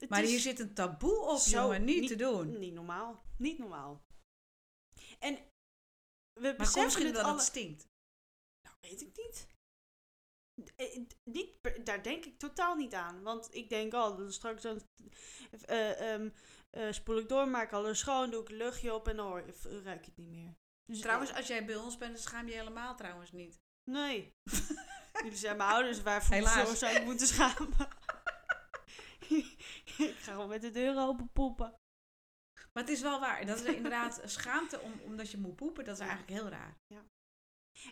het 0.00 0.08
Maar 0.10 0.22
hier 0.22 0.40
zit 0.40 0.58
een 0.60 0.74
taboe 0.74 1.18
op, 1.20 1.38
zo 1.38 1.60
jongen. 1.60 1.84
Niet, 1.84 2.00
niet- 2.00 2.08
te 2.08 2.16
doen. 2.16 2.58
niet 2.58 2.74
normaal. 2.74 3.22
Niet 3.38 3.58
normaal. 3.58 4.06
En 5.18 5.34
we 5.34 6.40
Maar 6.40 6.56
beseffen 6.56 6.82
misschien 6.82 7.06
het 7.06 7.14
dat 7.14 7.24
alle... 7.24 7.34
het 7.34 7.42
stinkt. 7.42 7.86
Nou, 8.62 8.76
weet 8.80 9.00
ik 9.00 9.16
niet. 9.16 9.46
Eh, 10.76 11.04
niet 11.24 11.58
daar 11.84 12.02
denk 12.02 12.24
ik 12.24 12.38
totaal 12.38 12.74
niet 12.74 12.94
aan. 12.94 13.22
Want 13.22 13.54
ik 13.54 13.68
denk 13.68 13.94
al, 13.94 14.16
dan 14.16 14.32
straks 14.32 14.62
dan, 14.62 14.80
eh, 15.66 16.12
ehm, 16.12 16.30
eh, 16.70 16.92
spoel 16.92 17.18
ik 17.18 17.28
door, 17.28 17.48
maak 17.48 17.72
alles 17.72 17.98
schoon, 17.98 18.30
doe 18.30 18.42
ik 18.42 18.48
een 18.48 18.56
luchtje 18.56 18.94
op 18.94 19.08
en 19.08 19.16
dan 19.16 19.26
hoor, 19.26 19.44
ruik 19.62 20.04
je 20.04 20.10
het 20.10 20.16
niet 20.16 20.28
meer. 20.28 20.56
Dus, 20.84 21.00
Trouwens, 21.00 21.32
als 21.32 21.46
jij 21.46 21.64
bij 21.64 21.76
ons 21.76 21.96
bent, 21.98 22.12
dan 22.12 22.22
schaam 22.22 22.46
je 22.46 22.54
helemaal 22.54 22.96
trouwens 22.96 23.32
niet. 23.32 23.60
nee. 23.90 24.32
Jullie 25.22 25.36
zijn 25.36 25.56
mijn 25.56 25.70
ouders, 25.70 26.02
waarvoor 26.02 26.76
zou 26.76 26.96
ik 26.96 27.04
moeten 27.04 27.26
schamen? 27.26 27.68
ik 29.28 30.14
ga 30.18 30.32
gewoon 30.32 30.48
met 30.48 30.60
de 30.60 30.70
deur 30.70 30.98
open 30.98 31.30
poepen. 31.32 31.74
Maar 32.72 32.82
het 32.82 32.92
is 32.92 33.00
wel 33.00 33.20
waar. 33.20 33.46
Dat 33.46 33.60
is 33.60 33.74
inderdaad 33.74 34.22
schaamte 34.24 34.80
om, 34.80 34.92
omdat 35.04 35.30
je 35.30 35.38
moet 35.38 35.56
poepen. 35.56 35.84
Dat 35.84 35.94
is 35.98 36.04
Ja. 36.04 36.08
eigenlijk 36.08 36.40
heel 36.40 36.50
raar. 36.50 36.76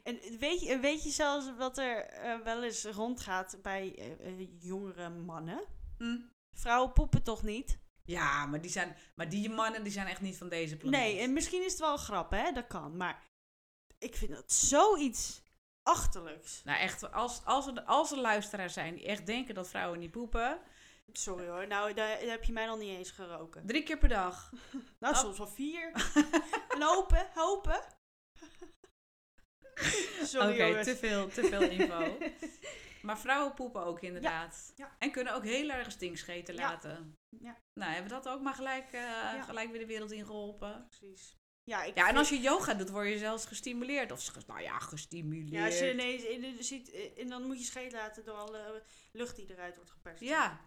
En 0.03 0.39
weet 0.39 0.61
je, 0.61 0.79
weet 0.79 1.03
je 1.03 1.11
zelfs 1.11 1.57
wat 1.57 1.79
er 1.79 2.05
eh, 2.05 2.41
wel 2.41 2.63
eens 2.63 2.85
rondgaat 2.85 3.59
bij 3.63 3.95
eh, 3.99 4.27
eh, 4.27 4.49
jongere 4.59 5.09
mannen? 5.09 5.65
Hm? 5.99 6.19
Vrouwen 6.53 6.93
poepen 6.93 7.23
toch 7.23 7.43
niet? 7.43 7.79
Ja, 8.05 8.47
maar 8.47 8.61
die, 8.61 8.71
zijn, 8.71 8.97
maar 9.15 9.29
die 9.29 9.51
mannen 9.51 9.83
die 9.83 9.93
zijn 9.93 10.07
echt 10.07 10.21
niet 10.21 10.37
van 10.37 10.49
deze 10.49 10.77
planeet. 10.77 11.01
Nee, 11.01 11.19
en 11.21 11.33
misschien 11.33 11.65
is 11.65 11.71
het 11.71 11.81
wel 11.81 11.93
een 11.93 11.99
grap, 11.99 12.31
hè? 12.31 12.53
Dat 12.53 12.67
kan. 12.67 12.97
Maar 12.97 13.23
ik 13.99 14.17
vind 14.17 14.31
dat 14.31 14.53
zoiets 14.53 15.43
achterlijks. 15.83 16.63
Nou 16.65 16.79
echt, 16.79 17.13
als, 17.13 17.45
als, 17.45 17.67
er, 17.67 17.83
als 17.83 18.13
er 18.13 18.19
luisteraars 18.19 18.73
zijn 18.73 18.95
die 18.95 19.07
echt 19.07 19.27
denken 19.27 19.55
dat 19.55 19.69
vrouwen 19.69 19.99
niet 19.99 20.11
poepen... 20.11 20.61
Sorry 21.13 21.47
hoor, 21.49 21.67
nou 21.67 21.93
daar, 21.95 22.19
daar 22.21 22.29
heb 22.31 22.45
je 22.45 22.53
mij 22.53 22.67
nog 22.67 22.79
niet 22.79 22.97
eens 22.97 23.11
geroken. 23.11 23.67
Drie 23.67 23.83
keer 23.83 23.99
per 23.99 24.09
dag. 24.09 24.53
Nou, 25.01 25.15
Oh. 25.15 25.21
soms 25.21 25.39
wel 25.39 25.47
vier. 25.49 25.93
en 26.75 26.83
hopen, 26.83 27.31
hopen. 27.35 27.81
Sorry 30.23 30.53
Oké, 30.53 30.65
jongens. 30.65 30.87
te 30.87 30.97
veel, 30.97 31.29
te 31.29 31.45
veel 31.45 31.61
info. 31.71 32.19
maar 33.03 33.19
vrouwen 33.19 33.55
poepen 33.55 33.85
ook 33.85 34.01
inderdaad. 34.01 34.73
Ja. 34.77 34.97
En 34.99 35.11
kunnen 35.11 35.35
ook 35.35 35.45
heel 35.45 35.69
erg 35.71 35.91
stinkscheten 35.91 36.55
Ja. 36.55 36.61
laten. 36.61 37.15
Ja. 37.39 37.57
Nou, 37.81 37.93
hebben 37.93 38.11
we 38.11 38.17
dat 38.23 38.29
ook 38.35 38.41
maar 38.41 38.55
gelijk, 38.55 38.93
eh, 38.93 39.45
gelijk 39.45 39.71
weer 39.71 39.81
de 39.81 39.87
wereld 39.87 40.11
ingeholpen. 40.13 40.87
Precies. 40.89 41.37
Ja, 41.65 41.83
ik 41.85 41.95
Ja, 41.95 42.01
en 42.01 42.07
vind- 42.07 42.19
als 42.19 42.29
je 42.29 42.41
yoga 42.41 42.75
doet, 42.75 42.91
word 42.91 43.09
je 43.09 43.19
zelf 43.19 43.45
gestimuleerd. 43.45 44.13
Of, 44.13 44.27
ge- 44.27 44.41
nou 44.47 44.61
ja, 44.61 44.79
gestimuleerd. 44.79 45.51
Ja, 45.51 45.65
als 45.65 45.79
je 45.79 45.93
ineens 45.93 46.23
in 46.23 46.41
de, 46.41 46.63
ziet, 46.63 46.91
eh, 46.91 47.19
en 47.19 47.29
dan 47.29 47.43
moet 47.43 47.59
je 47.59 47.65
scheet 47.65 47.93
laten 47.93 48.25
door 48.25 48.35
alle 48.37 48.83
lucht 49.13 49.37
die 49.37 49.51
eruit 49.51 49.77
wordt 49.77 49.91
geperst. 49.91 50.23
Ja. 50.23 50.61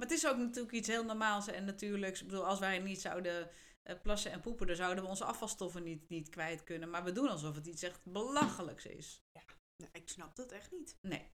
Maar 0.00 0.08
het 0.08 0.18
is 0.18 0.26
ook 0.26 0.36
natuurlijk 0.36 0.74
iets 0.74 0.88
heel 0.88 1.04
normaals 1.04 1.46
en 1.46 1.64
natuurlijks. 1.64 2.20
Ik 2.20 2.26
bedoel, 2.26 2.46
als 2.46 2.58
wij 2.58 2.78
niet 2.78 3.00
zouden 3.00 3.50
eh, 3.82 3.96
plassen 4.02 4.32
en 4.32 4.40
poepen, 4.40 4.66
dan 4.66 4.76
zouden 4.76 5.04
we 5.04 5.10
onze 5.10 5.24
afvalstoffen 5.24 5.82
niet, 5.82 6.08
niet 6.08 6.28
kwijt 6.28 6.64
kunnen. 6.64 6.90
Maar 6.90 7.04
we 7.04 7.12
doen 7.12 7.28
alsof 7.28 7.54
het 7.54 7.66
iets 7.66 7.82
echt 7.82 8.00
belachelijks 8.04 8.86
is. 8.86 9.22
Nou, 9.76 9.92
ik 9.92 10.08
snap 10.08 10.36
dat 10.36 10.52
echt 10.52 10.70
niet. 10.70 10.96
Nee. 11.00 11.30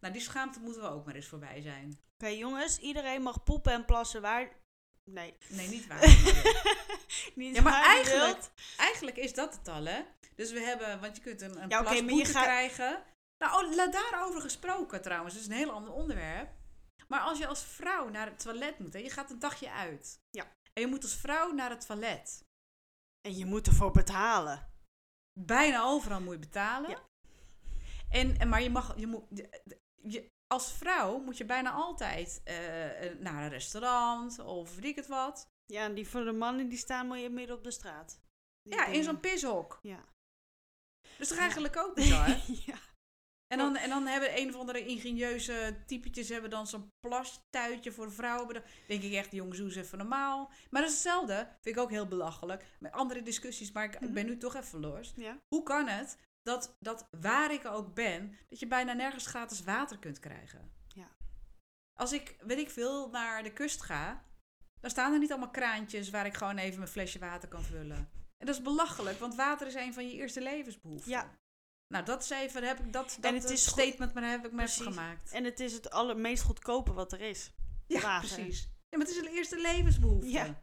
Nou, 0.00 0.12
die 0.12 0.22
schaamte 0.22 0.60
moeten 0.60 0.82
we 0.82 0.88
ook 0.88 1.04
maar 1.04 1.14
eens 1.14 1.26
voorbij 1.26 1.60
zijn. 1.60 2.00
Oké, 2.18 2.26
jongens, 2.32 2.78
iedereen 2.78 3.22
mag 3.22 3.42
poepen 3.42 3.72
en 3.72 3.84
plassen 3.84 4.22
waar. 4.22 4.52
Nee. 5.10 5.36
Nee, 5.48 5.68
niet 5.68 5.86
waar. 5.86 6.00
niet 7.34 7.56
Ja, 7.56 7.62
maar 7.62 7.72
waar 7.72 7.84
eigenlijk-. 7.84 8.50
Eigenlijk 8.76 9.16
is 9.16 9.34
dat 9.34 9.54
het 9.54 9.68
al, 9.68 9.84
hè? 9.84 10.02
Dus 10.34 10.52
we 10.52 10.60
hebben, 10.60 11.00
want 11.00 11.16
je 11.16 11.22
kunt 11.22 11.40
een, 11.40 11.62
een 11.62 11.68
Ja, 11.68 11.82
krijgen. 12.24 13.02
Nou, 13.38 13.64
oh, 13.66 13.74
la- 13.74 13.86
daarover 13.86 14.40
gesproken 14.40 15.02
trouwens, 15.02 15.34
dat 15.34 15.42
is 15.42 15.48
een 15.48 15.56
heel 15.56 15.72
ander 15.72 15.92
onderwerp. 15.92 16.62
Maar 17.14 17.22
als 17.22 17.38
je 17.38 17.46
als 17.46 17.64
vrouw 17.64 18.08
naar 18.08 18.26
het 18.26 18.38
toilet 18.38 18.78
moet, 18.78 18.92
hè, 18.92 18.98
je 18.98 19.10
gaat 19.10 19.30
een 19.30 19.38
dagje 19.38 19.70
uit. 19.70 20.20
Ja. 20.30 20.56
En 20.72 20.82
je 20.82 20.86
moet 20.86 21.02
als 21.02 21.16
vrouw 21.16 21.52
naar 21.52 21.70
het 21.70 21.86
toilet. 21.86 22.44
En 23.20 23.36
je 23.36 23.46
moet 23.46 23.66
ervoor 23.66 23.90
betalen. 23.90 24.72
Bijna 25.40 25.82
overal 25.82 26.20
moet 26.20 26.32
je 26.32 26.38
betalen. 26.38 26.90
Ja. 26.90 27.08
En, 28.08 28.38
en, 28.38 28.48
maar 28.48 28.62
je 28.62 28.70
mag, 28.70 28.96
je 28.98 29.06
moet, 29.06 29.24
je, 30.02 30.30
als 30.46 30.72
vrouw 30.72 31.18
moet 31.18 31.36
je 31.36 31.44
bijna 31.44 31.70
altijd 31.70 32.40
eh, 32.44 33.06
eh, 33.06 33.18
naar 33.18 33.42
een 33.42 33.48
restaurant 33.48 34.38
of 34.38 34.74
weet 34.74 34.84
ik 34.84 34.96
het 34.96 35.06
wat. 35.06 35.48
Ja, 35.66 35.84
en 35.84 35.94
die 35.94 36.08
voor 36.08 36.24
de 36.24 36.32
mannen 36.32 36.68
die 36.68 36.78
staan 36.78 37.06
maar 37.06 37.30
midden 37.30 37.56
op 37.56 37.64
de 37.64 37.70
straat. 37.70 38.20
Die 38.62 38.74
Ja, 38.74 38.86
in 38.86 39.02
zo'n 39.04 39.20
pishok. 39.20 39.78
Ja. 39.82 40.04
Dus 41.18 41.28
toch 41.28 41.36
Ja. 41.36 41.42
eigenlijk 41.42 41.76
ook 41.76 41.94
bizar. 41.94 42.28
ja. 42.70 42.78
En 43.58 43.72
dan, 43.72 43.76
en 43.76 43.88
dan 43.88 44.06
hebben 44.06 44.38
een 44.38 44.48
of 44.48 44.60
andere 44.60 44.86
ingenieuze 44.86 45.76
typetjes 45.86 46.28
hebben 46.28 46.50
dan 46.50 46.66
zo'n 46.66 46.92
plastuitje 47.00 47.92
voor 47.92 48.12
vrouwen. 48.12 48.46
bedacht. 48.46 48.66
denk 48.86 49.02
ik 49.02 49.12
echt, 49.12 49.32
jongens, 49.32 49.58
doe 49.58 49.66
eens 49.66 49.76
even 49.76 49.98
normaal. 49.98 50.50
Maar 50.70 50.80
dat 50.80 50.90
is 50.90 50.96
hetzelfde, 50.96 51.48
vind 51.60 51.76
ik 51.76 51.82
ook 51.82 51.90
heel 51.90 52.06
belachelijk. 52.06 52.64
Met 52.78 52.92
andere 52.92 53.22
discussies, 53.22 53.72
maar 53.72 53.84
ik, 53.84 54.12
ben 54.12 54.26
nu 54.26 54.36
toch 54.36 54.54
even 54.54 54.80
los. 54.80 55.12
ja. 55.16 55.38
Hoe 55.48 55.62
kan 55.62 55.88
het 55.88 56.16
dat, 56.42 56.76
dat 56.80 57.08
waar 57.20 57.52
ik 57.52 57.64
ook 57.64 57.94
ben, 57.94 58.36
dat 58.48 58.58
je 58.58 58.66
bijna 58.66 58.92
nergens 58.92 59.26
gratis 59.26 59.64
water 59.64 59.98
kunt 59.98 60.18
krijgen? 60.18 60.72
Ja. 60.88 61.08
Als 61.98 62.12
ik, 62.12 62.36
weet 62.40 62.58
ik 62.58 62.70
veel, 62.70 63.08
naar 63.10 63.42
de 63.42 63.52
kust 63.52 63.82
ga, 63.82 64.24
dan 64.80 64.90
staan 64.90 65.12
er 65.12 65.18
niet 65.18 65.30
allemaal 65.30 65.50
kraantjes 65.50 66.10
waar 66.10 66.26
ik 66.26 66.34
gewoon 66.34 66.58
even 66.58 66.78
mijn 66.78 66.90
flesje 66.90 67.18
water 67.18 67.48
kan 67.48 67.62
vullen. 67.62 68.08
En 68.36 68.46
dat 68.46 68.54
is 68.54 68.62
belachelijk, 68.62 69.18
want 69.18 69.34
water 69.34 69.66
is 69.66 69.74
een 69.74 69.94
van 69.94 70.08
je 70.08 70.14
eerste 70.14 70.42
levensbehoeften. 70.42 71.10
Ja. 71.10 71.38
Nou, 71.88 72.04
dat 72.04 72.22
is 72.22 72.30
even, 72.30 72.62
heb 72.62 72.78
ik 72.78 72.92
dat, 72.92 73.16
dat 73.20 73.32
het 73.32 73.42
het 73.42 73.52
is 73.52 73.66
statement 73.66 74.14
maar 74.14 74.30
heb 74.30 74.44
ik 74.46 74.52
maar 74.52 74.64
Precies. 74.64 74.82
gemaakt. 74.84 75.32
En 75.32 75.44
het 75.44 75.60
is 75.60 75.72
het 75.72 75.90
allermeest 75.90 76.42
goedkope 76.42 76.92
wat 76.92 77.12
er 77.12 77.20
is. 77.20 77.52
ja, 77.86 78.18
precies. 78.18 78.62
Ja, 78.62 78.98
maar 78.98 79.06
het 79.06 79.16
is 79.16 79.22
een 79.22 79.32
eerste 79.32 79.60
levensbehoefte. 79.60 80.30
Ja. 80.30 80.62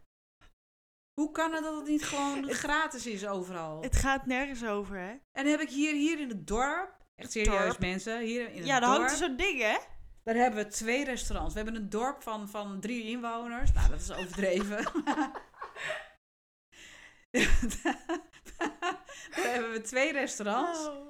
Hoe 1.14 1.32
kan 1.32 1.54
het 1.54 1.64
dat 1.64 1.76
het 1.76 1.88
niet 1.88 2.04
gewoon 2.04 2.50
gratis 2.64 3.06
is 3.08 3.28
overal? 3.28 3.82
Het 3.82 3.96
gaat 3.96 4.26
nergens 4.26 4.66
over, 4.66 4.98
hè? 4.98 5.16
En 5.32 5.46
heb 5.46 5.60
ik 5.60 5.70
hier, 5.70 5.94
hier 5.94 6.20
in 6.20 6.30
het 6.30 6.48
dorp, 6.48 6.98
echt 7.16 7.32
serieus 7.32 7.66
Dorp. 7.66 7.80
mensen, 7.80 8.20
hier 8.22 8.50
in 8.50 8.58
het 8.58 8.66
Ja, 8.66 8.80
daar 8.80 8.90
dorp, 8.90 9.02
hangt 9.08 9.18
zo'n 9.18 9.36
ding, 9.36 9.62
hè? 9.62 9.78
daar 10.24 10.36
hebben 10.36 10.64
we 10.64 10.70
twee 10.70 11.06
restaurants. 11.06 11.54
We 11.54 11.62
hebben 11.62 11.82
een 11.82 11.90
dorp 11.90 12.24
van, 12.24 12.50
van 12.50 12.80
drie 12.80 13.04
inwoners. 13.04 13.72
Nou, 13.72 13.90
dat 13.90 14.02
is 14.02 14.12
overdreven. 14.12 14.92
daar 19.36 19.52
hebben 19.52 19.72
we 19.72 19.82
twee 19.82 20.12
restaurants 20.12 20.80
Oh. 20.88 21.08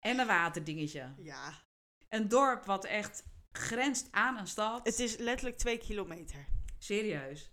en 0.00 0.18
een 0.18 0.26
waterdingetje. 0.26 1.14
Ja. 1.18 1.62
Een 2.08 2.28
dorp 2.28 2.64
wat 2.64 2.84
echt 2.84 3.24
grenst 3.52 4.08
aan 4.10 4.36
een 4.38 4.46
stad. 4.46 4.86
Het 4.86 4.98
is 4.98 5.16
letterlijk 5.16 5.58
twee 5.58 5.78
kilometer. 5.78 6.46
Serieus. 6.78 7.52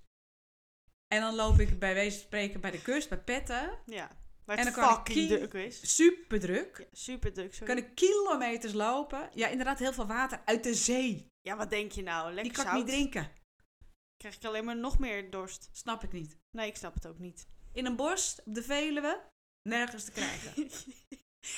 En 1.07 1.21
dan 1.21 1.35
loop 1.35 1.59
ik 1.59 1.79
bij 1.79 1.93
wijze 1.93 2.17
van 2.17 2.25
spreken 2.25 2.61
bij 2.61 2.71
de 2.71 2.81
kust, 2.81 3.09
bij 3.09 3.21
Petten. 3.23 3.79
Ja. 3.85 4.19
Maar 4.45 4.57
En 4.57 4.63
dan 4.63 4.73
kan 4.73 4.95
fucking 4.95 5.27
druk 5.27 5.53
is. 5.53 5.95
Super 5.95 6.39
druk. 6.39 6.77
Ja, 6.77 6.85
super 6.91 7.33
druk, 7.33 7.53
sorry. 7.53 7.73
Kan 7.75 7.83
ik 7.83 7.95
kilometers 7.95 8.73
lopen. 8.73 9.29
Ja, 9.33 9.47
inderdaad, 9.47 9.79
heel 9.79 9.93
veel 9.93 10.07
water 10.07 10.41
uit 10.45 10.63
de 10.63 10.73
zee. 10.73 11.27
Ja, 11.41 11.57
wat 11.57 11.69
denk 11.69 11.91
je 11.91 12.01
nou? 12.03 12.25
Lekker 12.33 12.43
Die 12.43 12.51
kan 12.51 12.63
zout. 12.65 12.77
ik 12.79 12.83
niet 12.85 12.93
drinken. 12.93 13.31
Krijg 14.17 14.35
ik 14.35 14.45
alleen 14.45 14.65
maar 14.65 14.77
nog 14.77 14.99
meer 14.99 15.31
dorst. 15.31 15.69
Snap 15.71 16.03
ik 16.03 16.11
niet. 16.11 16.37
Nee, 16.51 16.67
ik 16.67 16.75
snap 16.75 16.93
het 16.93 17.07
ook 17.07 17.19
niet. 17.19 17.47
In 17.73 17.85
een 17.85 17.95
bos 17.95 18.39
op 18.45 18.53
de 18.53 18.63
Veluwe, 18.63 19.21
nergens 19.69 20.03
te 20.03 20.11
krijgen. 20.11 20.69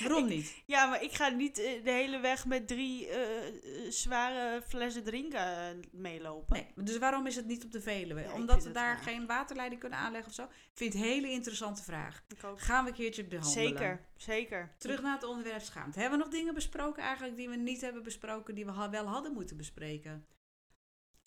Waarom 0.00 0.26
niet? 0.28 0.62
ja, 0.66 0.86
maar 0.86 1.02
ik 1.02 1.12
ga 1.12 1.28
niet 1.28 1.58
eh, 1.58 1.84
de 1.84 1.90
hele 1.90 2.18
weg 2.20 2.46
met 2.46 2.68
drie 2.68 3.08
eh, 3.08 3.46
eh, 3.48 3.90
zware 3.90 4.62
flessen 4.62 5.04
drinken 5.04 5.82
meelopen. 5.92 6.56
Nee, 6.56 6.84
dus 6.84 6.98
waarom 6.98 7.26
is 7.26 7.36
het 7.36 7.46
niet 7.46 7.64
op 7.64 7.72
de 7.72 7.80
Veluwe? 7.80 8.20
Ja, 8.20 8.32
Omdat 8.32 8.64
we 8.64 8.70
daar 8.70 8.94
raar. 8.94 9.02
geen 9.02 9.26
waterleiding 9.26 9.80
kunnen 9.80 9.98
aanleggen 9.98 10.28
of 10.28 10.34
zo? 10.34 10.42
Ik 10.42 10.50
vind 10.74 10.92
het 10.92 11.02
een 11.02 11.08
hele 11.08 11.30
interessante 11.30 11.82
vraag. 11.82 12.24
Ik 12.28 12.44
ook. 12.44 12.60
Gaan 12.60 12.84
we 12.84 12.90
een 12.90 12.96
keertje 12.96 13.24
behandelen. 13.24 13.68
Zeker, 13.68 14.08
zeker. 14.16 14.74
Terug 14.78 15.02
naar 15.02 15.14
het 15.14 15.24
onderwerp 15.24 15.62
schaamte. 15.62 16.00
Hebben 16.00 16.18
we 16.18 16.24
nog 16.24 16.34
dingen 16.34 16.54
besproken 16.54 17.02
eigenlijk 17.02 17.36
die 17.36 17.48
we 17.48 17.56
niet 17.56 17.80
hebben 17.80 18.02
besproken, 18.02 18.54
die 18.54 18.66
we 18.66 18.88
wel 18.90 19.06
hadden 19.06 19.32
moeten 19.32 19.56
bespreken? 19.56 20.26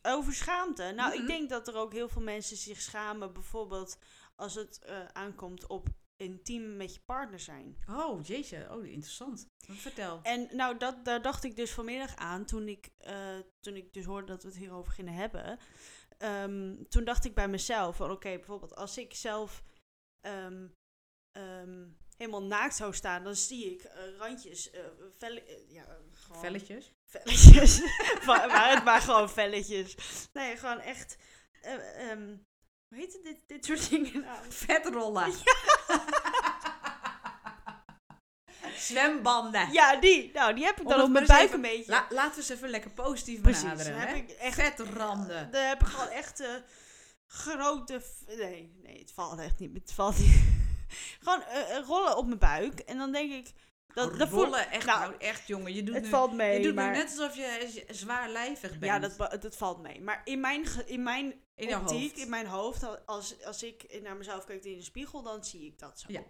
Over 0.03 0.33
schaamte. 0.33 0.91
Nou, 0.95 1.11
Mhm. 1.13 1.21
ik 1.21 1.27
denk 1.27 1.49
dat 1.49 1.67
er 1.67 1.75
ook 1.75 1.93
heel 1.93 2.09
veel 2.09 2.21
mensen 2.21 2.57
zich 2.57 2.81
schamen, 2.81 3.33
bijvoorbeeld 3.33 3.97
als 4.39 4.55
het 4.55 4.79
eh, 4.79 5.05
aankomt 5.05 5.67
op 5.67 5.87
intiem 6.17 6.77
met 6.77 6.93
je 6.93 6.99
partner 7.05 7.39
zijn. 7.39 7.77
Oh, 7.89 8.25
jeetje. 8.25 8.67
Oh, 8.71 8.85
interessant. 8.85 9.47
Vertel. 9.57 10.19
En 10.23 10.47
nou, 10.51 10.77
dat, 10.77 11.05
daar 11.05 11.21
dacht 11.21 11.43
ik 11.43 11.55
dus 11.55 11.71
vanmiddag 11.71 12.15
aan 12.15 12.45
toen 12.45 12.67
ik, 12.67 12.89
eh, 12.97 13.37
toen 13.59 13.75
ik 13.75 13.93
dus 13.93 14.05
hoorde 14.05 14.27
dat 14.27 14.43
we 14.43 14.49
het 14.49 14.57
hierover 14.57 14.93
gingen 14.93 15.13
hebben. 15.13 15.59
Ehm, 16.17 16.83
toen 16.89 17.03
dacht 17.03 17.25
ik 17.25 17.33
bij 17.35 17.47
mezelf 17.47 17.95
van 17.95 18.11
oké, 18.11 18.29
bijvoorbeeld 18.29 18.75
als 18.75 18.97
ik 18.97 19.13
zelf 19.13 19.63
ehm, 20.21 20.67
ehm, 21.31 21.87
helemaal 22.17 22.43
naakt 22.43 22.75
zou 22.75 22.93
staan, 22.93 23.23
dan 23.23 23.35
zie 23.35 23.71
ik 23.71 23.83
eh, 23.83 24.17
randjes, 24.17 24.69
eh 24.69 24.81
velle, 25.17 25.63
ja, 25.67 25.97
gewoon 26.11 26.41
Velletjes. 26.41 26.93
velletjes. 27.05 27.79
maar, 28.27 28.47
maar 28.47 28.73
het 28.75 28.83
maar 28.83 29.01
gewoon 29.01 29.29
velletjes. 29.29 29.95
Nee, 30.33 30.57
gewoon 30.57 30.79
echt. 30.79 31.17
Hoe 32.89 32.97
heet 32.97 33.13
het, 33.13 33.23
dit, 33.23 33.37
dit 33.47 33.65
soort 33.65 33.89
dingen 33.89 34.21
nou? 34.21 34.37
Vetrollen. 34.49 35.33
Zwembanden. 38.77 39.71
Ja, 39.71 39.95
die. 39.95 40.31
Nou, 40.33 40.53
die 40.53 40.63
heb 40.65 40.81
ik 40.81 40.87
dan 40.87 41.01
op 41.01 41.09
mijn 41.09 41.25
buik 41.25 41.41
even- 41.43 41.55
een 41.55 41.61
beetje. 41.61 41.91
La- 41.91 42.07
laten 42.09 42.31
we 42.31 42.37
eens 42.37 42.49
even 42.49 42.69
lekker 42.69 42.91
positief 42.91 43.41
Precies, 43.41 43.61
benaderen. 43.63 43.99
heb 43.99 44.09
hè? 44.09 44.15
ik 44.15 44.29
echt- 44.29 44.55
Vetranden. 44.55 45.51
Daar 45.51 45.67
heb 45.67 45.81
ik 45.81 45.87
gewoon 45.87 46.07
echt 46.09 46.39
eh, 46.39 46.49
grote. 47.27 48.01
Nee, 48.27 48.71
nee, 48.83 48.99
het 48.99 49.11
valt 49.13 49.39
echt 49.39 49.59
niet. 49.59 49.73
Het 49.73 49.91
valt 49.93 50.17
niet. 50.17 50.41
gewoon 51.23 51.41
eh, 51.43 51.77
eh, 51.77 51.85
rollen 51.85 52.17
op 52.17 52.25
mijn 52.27 52.39
buik. 52.39 52.79
En 52.79 52.97
dan 52.97 53.11
denk 53.11 53.31
ik. 53.31 53.53
Dat, 53.93 54.11
Oh, 54.11 54.17
dat 54.19 54.29
rollen, 54.29 54.69
echt, 54.71 54.85
nou, 54.85 54.99
nou, 54.99 55.15
echt 55.17 55.47
jongen. 55.47 55.73
Je 55.73 55.83
doet, 55.83 55.95
het 55.95 56.03
nu, 56.03 56.09
valt 56.09 56.33
mee. 56.33 56.57
je 56.57 56.63
doet 56.65 56.75
maar, 56.75 56.91
nu 56.91 56.97
net 56.97 57.09
alsof 57.17 57.35
je 57.35 57.83
zwaarlijvig 57.89 58.69
bent. 58.69 58.83
ja, 58.83 58.99
dat, 58.99 59.41
dat 59.41 59.55
valt 59.57 59.81
mee. 59.81 60.01
Maar 60.01 60.21
in 60.23 60.39
mijn, 60.39 60.65
in 60.85 61.03
mijn 61.03 61.33
in 61.57 61.75
optiek, 61.77 62.15
in 62.17 62.29
mijn 62.29 62.45
hoofd, 62.47 63.05
als, 63.05 63.43
als 63.43 63.63
ik 63.63 64.01
naar 64.01 64.17
mezelf 64.17 64.45
kijk 64.45 64.63
in 64.63 64.77
de 64.77 64.83
spiegel, 64.83 65.23
dan 65.23 65.45
zie 65.45 65.65
ik 65.65 65.79
dat 65.79 65.99
zo. 65.99 66.11
Ja. 66.11 66.23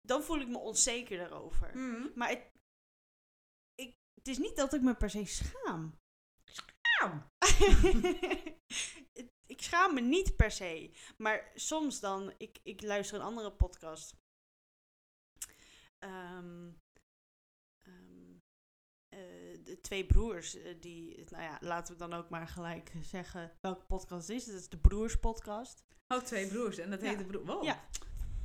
Dan 0.00 0.22
voel 0.22 0.40
ik 0.40 0.48
me 0.48 0.58
onzeker 0.58 1.18
daarover. 1.18 1.76
Mhm. 1.76 2.08
Maar 2.14 2.28
het, 2.28 2.50
ik, 3.74 3.94
het 4.14 4.28
is 4.28 4.38
niet 4.38 4.56
dat 4.56 4.74
ik 4.74 4.82
me 4.82 4.94
per 4.94 5.10
se 5.10 5.24
schaam. 5.24 5.98
Ik 9.46 9.62
schaam 9.62 9.94
me 9.94 10.00
niet 10.00 10.36
per 10.36 10.50
se. 10.50 10.94
Maar 11.16 11.50
soms 11.54 12.00
dan, 12.00 12.34
ik, 12.38 12.58
ik 12.62 12.82
luister 12.82 13.16
een 13.16 13.24
andere 13.26 13.52
podcast. 13.52 14.16
eh, 15.98 16.66
de 19.64 19.78
twee 19.82 20.06
broers, 20.06 20.54
eh, 20.62 20.74
die, 20.80 21.24
nou 21.30 21.42
ja, 21.42 21.58
laten 21.60 21.92
we 21.92 21.98
dan 21.98 22.12
ook 22.14 22.28
maar 22.28 22.48
gelijk 22.48 22.92
zeggen 23.02 23.52
welke 23.60 23.84
podcast 23.84 24.28
het 24.28 24.36
is. 24.36 24.44
Dat 24.44 24.54
is 24.54 24.68
de 24.68 24.78
Broers 24.78 25.16
Podcast. 25.18 25.84
Oh, 26.08 26.18
twee 26.18 26.46
broers. 26.46 26.78
En 26.78 26.90
dat 26.90 27.00
Ja. 27.00 27.08
heet 27.08 27.18
de 27.18 27.24
broer. 27.24 27.44
Wow. 27.44 27.64
Ja. 27.64 27.84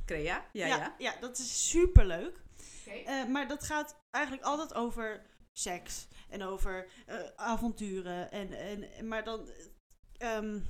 Crea? 0.04 0.48
Ja, 0.52 0.66
ja. 0.66 0.94
ja. 0.98 1.16
dat 1.20 1.38
is 1.38 1.68
super 1.70 2.06
leuk. 2.06 2.42
Oké. 2.88 3.26
maar 3.26 3.48
dat 3.48 3.64
gaat 3.64 3.96
eigenlijk 4.10 4.44
altijd 4.46 4.74
over 4.74 5.26
seks 5.52 6.08
en 6.28 6.42
over 6.42 6.88
eh, 7.06 7.16
avonturen. 7.36 8.30
En, 8.30 8.52
en, 8.52 9.08
maar 9.08 9.24
dan, 9.24 9.48
eh, 9.48 10.36
ehm, 10.36 10.60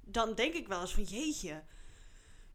dan 0.00 0.34
denk 0.34 0.54
ik 0.54 0.68
wel 0.68 0.80
eens 0.80 0.94
van 0.94 1.02
jeetje. 1.02 1.62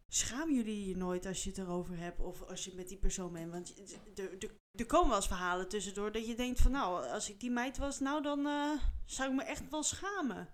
Schaam 0.08 0.52
jullie 0.52 0.88
je 0.88 0.96
nooit 0.96 1.26
als 1.26 1.44
je 1.44 1.50
het 1.50 1.58
erover 1.58 1.98
hebt 1.98 2.20
of 2.20 2.42
als 2.42 2.64
je 2.64 2.74
met 2.74 2.88
die 2.88 2.98
persoon 2.98 3.32
bent? 3.32 3.52
Want 3.52 3.68
je- 3.68 4.22
er- 4.22 4.56
er- 4.80 4.86
komen 4.86 5.08
wel 5.08 5.16
eens 5.16 5.26
verhalen 5.26 5.68
tussendoor 5.68 6.12
dat 6.12 6.26
je 6.26 6.34
denkt 6.34 6.60
van 6.60 6.70
nou, 6.70 7.06
als 7.08 7.30
ik 7.30 7.40
die 7.40 7.50
meid 7.50 7.78
was, 7.78 7.98
nou 7.98 8.22
dan 8.22 8.46
eh, 8.46 8.72
zou 9.04 9.30
ik 9.30 9.36
me 9.36 9.42
echt 9.42 9.68
wel 9.68 9.82
schamen. 9.82 10.48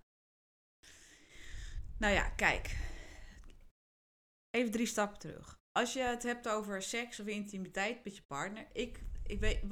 Nou 1.98 2.12
ja, 2.12 2.28
kijk. 2.28 2.76
Even 4.50 4.72
drie 4.72 4.86
stappen 4.86 5.18
terug. 5.18 5.58
Als 5.72 5.92
je 5.92 6.00
het 6.00 6.22
hebt 6.22 6.48
over 6.48 6.82
seks 6.82 7.20
of 7.20 7.26
intimiteit 7.26 8.04
met 8.04 8.16
je 8.16 8.22
partner. 8.22 8.66
Ik, 8.72 9.00
ik 9.22 9.40
weet, 9.40 9.62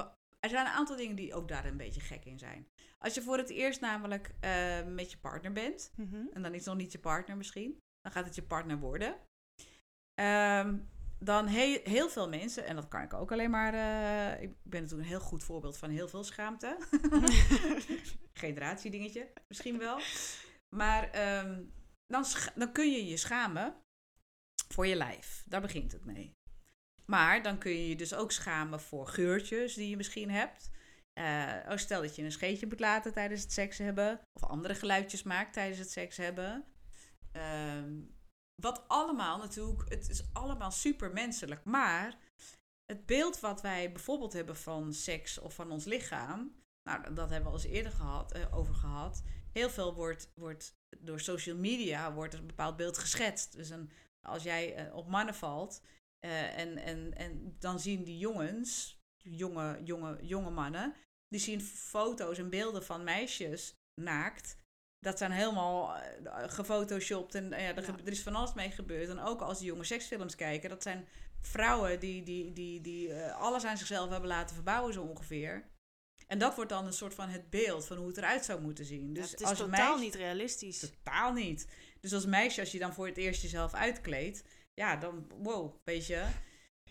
er 0.40 0.48
zijn 0.48 0.66
een 0.66 0.72
aantal 0.72 0.96
dingen 0.96 1.16
die 1.16 1.34
ook 1.34 1.48
daar 1.48 1.64
een 1.64 1.76
beetje 1.76 2.00
gek 2.00 2.24
in 2.24 2.38
zijn. 2.38 2.68
Als 2.98 3.14
je 3.14 3.22
voor 3.22 3.36
het 3.36 3.50
eerst 3.50 3.80
namelijk 3.80 4.34
eh, 4.40 4.84
met 4.86 5.10
je 5.10 5.18
partner 5.18 5.52
bent. 5.52 5.92
En 6.32 6.42
dan 6.42 6.52
is 6.52 6.58
het 6.58 6.66
nog 6.66 6.76
niet 6.76 6.92
je 6.92 6.98
partner 6.98 7.36
misschien. 7.36 7.78
Dan 8.00 8.12
gaat 8.12 8.24
het 8.24 8.34
je 8.34 8.42
partner 8.42 8.78
worden. 8.78 9.16
Ehm, 10.14 10.78
dan 11.24 11.48
he- 11.48 11.80
heel 11.84 12.08
veel 12.08 12.28
mensen, 12.28 12.66
en 12.66 12.76
dat 12.76 12.88
kan 12.88 13.02
ik 13.02 13.14
ook 13.14 13.32
alleen 13.32 13.50
maar. 13.50 13.74
eh, 13.74 14.42
ik 14.42 14.50
ben 14.62 14.80
natuurlijk 14.82 15.08
een 15.08 15.16
heel 15.16 15.26
goed 15.26 15.44
voorbeeld 15.44 15.78
van 15.78 15.90
heel 15.90 16.08
veel 16.08 16.24
schaamte. 16.24 16.76
Generatiedingetje, 18.32 19.32
misschien 19.48 19.78
wel. 19.78 20.00
Maar 20.76 21.10
ehm, 21.10 21.62
dan, 22.06 22.24
dan 22.54 22.72
kun 22.72 22.92
je 22.92 23.06
je 23.06 23.16
schamen 23.16 23.74
voor 24.68 24.86
je 24.86 24.96
lijf. 24.96 25.42
Daar 25.46 25.60
begint 25.60 25.92
het 25.92 26.04
mee. 26.04 26.32
Maar 27.06 27.42
dan 27.42 27.58
kun 27.58 27.70
je 27.70 27.88
je 27.88 27.96
dus 27.96 28.14
ook 28.14 28.32
schamen 28.32 28.80
voor 28.80 29.06
geurtjes 29.06 29.74
die 29.74 29.88
je 29.88 29.96
misschien 29.96 30.30
hebt. 30.30 30.70
Eh, 31.12 31.56
oh, 31.68 31.76
stel 31.76 32.00
dat 32.02 32.16
je 32.16 32.22
een 32.22 32.32
scheetje 32.32 32.66
moet 32.66 32.80
laten 32.80 33.12
tijdens 33.12 33.42
het 33.42 33.52
seks 33.52 33.78
hebben. 33.78 34.20
Of 34.32 34.42
andere 34.48 34.74
geluidjes 34.74 35.22
maakt 35.22 35.52
tijdens 35.52 35.78
het 35.78 35.90
seks 35.90 36.16
hebben. 36.16 36.64
Ehm, 37.32 38.00
wat 38.62 38.84
allemaal 38.88 39.38
natuurlijk, 39.38 39.88
het 39.88 40.08
is 40.08 40.22
allemaal 40.32 40.70
super 40.70 41.12
menselijk. 41.12 41.64
Maar 41.64 42.18
het 42.84 43.06
beeld 43.06 43.40
wat 43.40 43.60
wij 43.60 43.92
bijvoorbeeld 43.92 44.32
hebben 44.32 44.56
van 44.56 44.92
seks 44.92 45.38
of 45.38 45.54
van 45.54 45.70
ons 45.70 45.84
lichaam. 45.84 46.54
Nou, 46.82 47.14
dat 47.14 47.30
hebben 47.30 47.50
we 47.50 47.56
al 47.56 47.62
eens 47.64 47.72
eerder 47.72 47.92
gehad, 47.92 48.32
eh, 48.32 48.56
over 48.56 48.74
gehad. 48.74 49.22
Heel 49.52 49.70
veel 49.70 49.94
wordt, 49.94 50.32
wordt 50.34 50.76
door 50.98 51.20
social 51.20 51.56
media 51.56 52.12
wordt 52.12 52.34
een 52.34 52.46
bepaald 52.46 52.76
beeld 52.76 52.98
geschetst. 52.98 53.52
Dus 53.52 53.70
een, 53.70 53.90
als 54.26 54.42
jij 54.42 54.74
eh, 54.74 54.94
op 54.94 55.08
mannen 55.08 55.34
valt 55.34 55.82
eh, 56.18 56.58
en, 56.58 56.78
en, 56.78 57.14
en 57.14 57.56
dan 57.58 57.80
zien 57.80 58.04
die 58.04 58.18
jongens, 58.18 59.00
jonge, 59.16 59.80
jonge, 59.84 60.18
jonge 60.20 60.50
mannen, 60.50 60.94
die 61.28 61.40
zien 61.40 61.60
foto's 61.60 62.38
en 62.38 62.50
beelden 62.50 62.84
van 62.84 63.04
meisjes 63.04 63.74
naakt. 64.00 64.56
Dat 65.02 65.18
zijn 65.18 65.30
helemaal 65.30 65.94
eh, 65.96 66.02
gefotoshopt 66.46 67.34
en 67.34 67.52
eh, 67.52 67.62
ja, 67.62 67.74
er, 67.76 67.82
Ja. 67.82 67.94
er 68.04 68.10
is 68.12 68.22
van 68.22 68.34
alles 68.34 68.52
mee 68.54 68.70
gebeurd. 68.70 69.08
En 69.08 69.20
ook 69.20 69.40
als 69.40 69.58
die 69.58 69.66
jonge 69.66 69.84
seksfilms 69.84 70.34
kijken, 70.34 70.70
dat 70.70 70.82
zijn 70.82 71.08
vrouwen 71.40 72.00
die, 72.00 72.22
die, 72.22 72.52
die, 72.52 72.80
die 72.80 73.12
eh, 73.14 73.36
alles 73.40 73.64
aan 73.64 73.76
zichzelf 73.76 74.10
hebben 74.10 74.28
laten 74.28 74.54
verbouwen 74.54 74.92
zo 74.92 75.02
ongeveer. 75.02 75.70
En 76.26 76.38
dat 76.38 76.54
wordt 76.54 76.70
dan 76.70 76.86
een 76.86 76.92
soort 76.92 77.14
van 77.14 77.28
het 77.28 77.50
beeld 77.50 77.86
van 77.86 77.96
hoe 77.96 78.06
het 78.08 78.16
eruit 78.16 78.44
zou 78.44 78.60
moeten 78.60 78.84
zien. 78.84 79.12
Dus 79.12 79.30
het 79.30 79.40
is 79.40 79.46
als 79.46 79.58
totaal 79.58 79.88
meisje- 79.88 80.04
niet 80.04 80.14
realistisch. 80.14 80.78
Totaal 80.78 81.32
niet. 81.32 81.66
Dus 82.00 82.14
als 82.14 82.26
meisje, 82.26 82.60
als 82.60 82.72
je 82.72 82.78
dan 82.78 82.92
voor 82.94 83.06
het 83.06 83.16
eerst 83.16 83.42
jezelf 83.42 83.74
uitkleedt, 83.74 84.42
ja, 84.74 84.96
dan, 84.96 85.26
wow, 85.38 85.74
weet 85.84 86.06
je. 86.06 86.24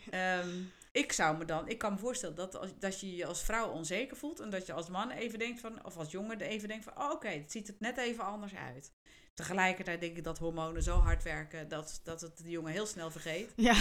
Ehm, 0.09 0.49
ik 0.91 1.11
zou 1.11 1.37
me 1.37 1.45
dan, 1.45 1.67
ik 1.69 1.77
kan 1.77 1.93
me 1.93 1.99
voorstellen 1.99 2.35
dat, 2.35 2.55
als, 2.57 2.69
dat 2.79 2.99
je 2.99 3.15
je 3.15 3.25
als 3.25 3.43
vrouw 3.43 3.69
onzeker 3.69 4.17
voelt 4.17 4.39
en 4.39 4.49
dat 4.49 4.65
je 4.65 4.73
als 4.73 4.89
man 4.89 5.09
even 5.09 5.39
denkt 5.39 5.59
van, 5.59 5.85
of 5.85 5.97
als 5.97 6.11
jongen 6.11 6.39
er 6.41 6.47
even 6.47 6.67
denkt 6.67 6.83
van, 6.83 6.97
oh, 6.97 7.11
oké, 7.11 7.27
het 7.27 7.51
ziet 7.51 7.67
er 7.67 7.75
net 7.79 7.97
even 7.97 8.23
anders 8.23 8.55
uit. 8.55 8.91
Tegelijkertijd 9.33 10.01
denk 10.01 10.17
ik 10.17 10.23
dat 10.23 10.37
hormonen 10.37 10.83
zo 10.83 10.97
hard 10.97 11.23
werken 11.23 11.67
dat, 11.67 11.99
dat 12.03 12.21
het 12.21 12.37
de 12.37 12.49
jongen 12.49 12.71
heel 12.71 12.85
snel 12.85 13.11
vergeet. 13.11 13.53
Ja. 13.55 13.75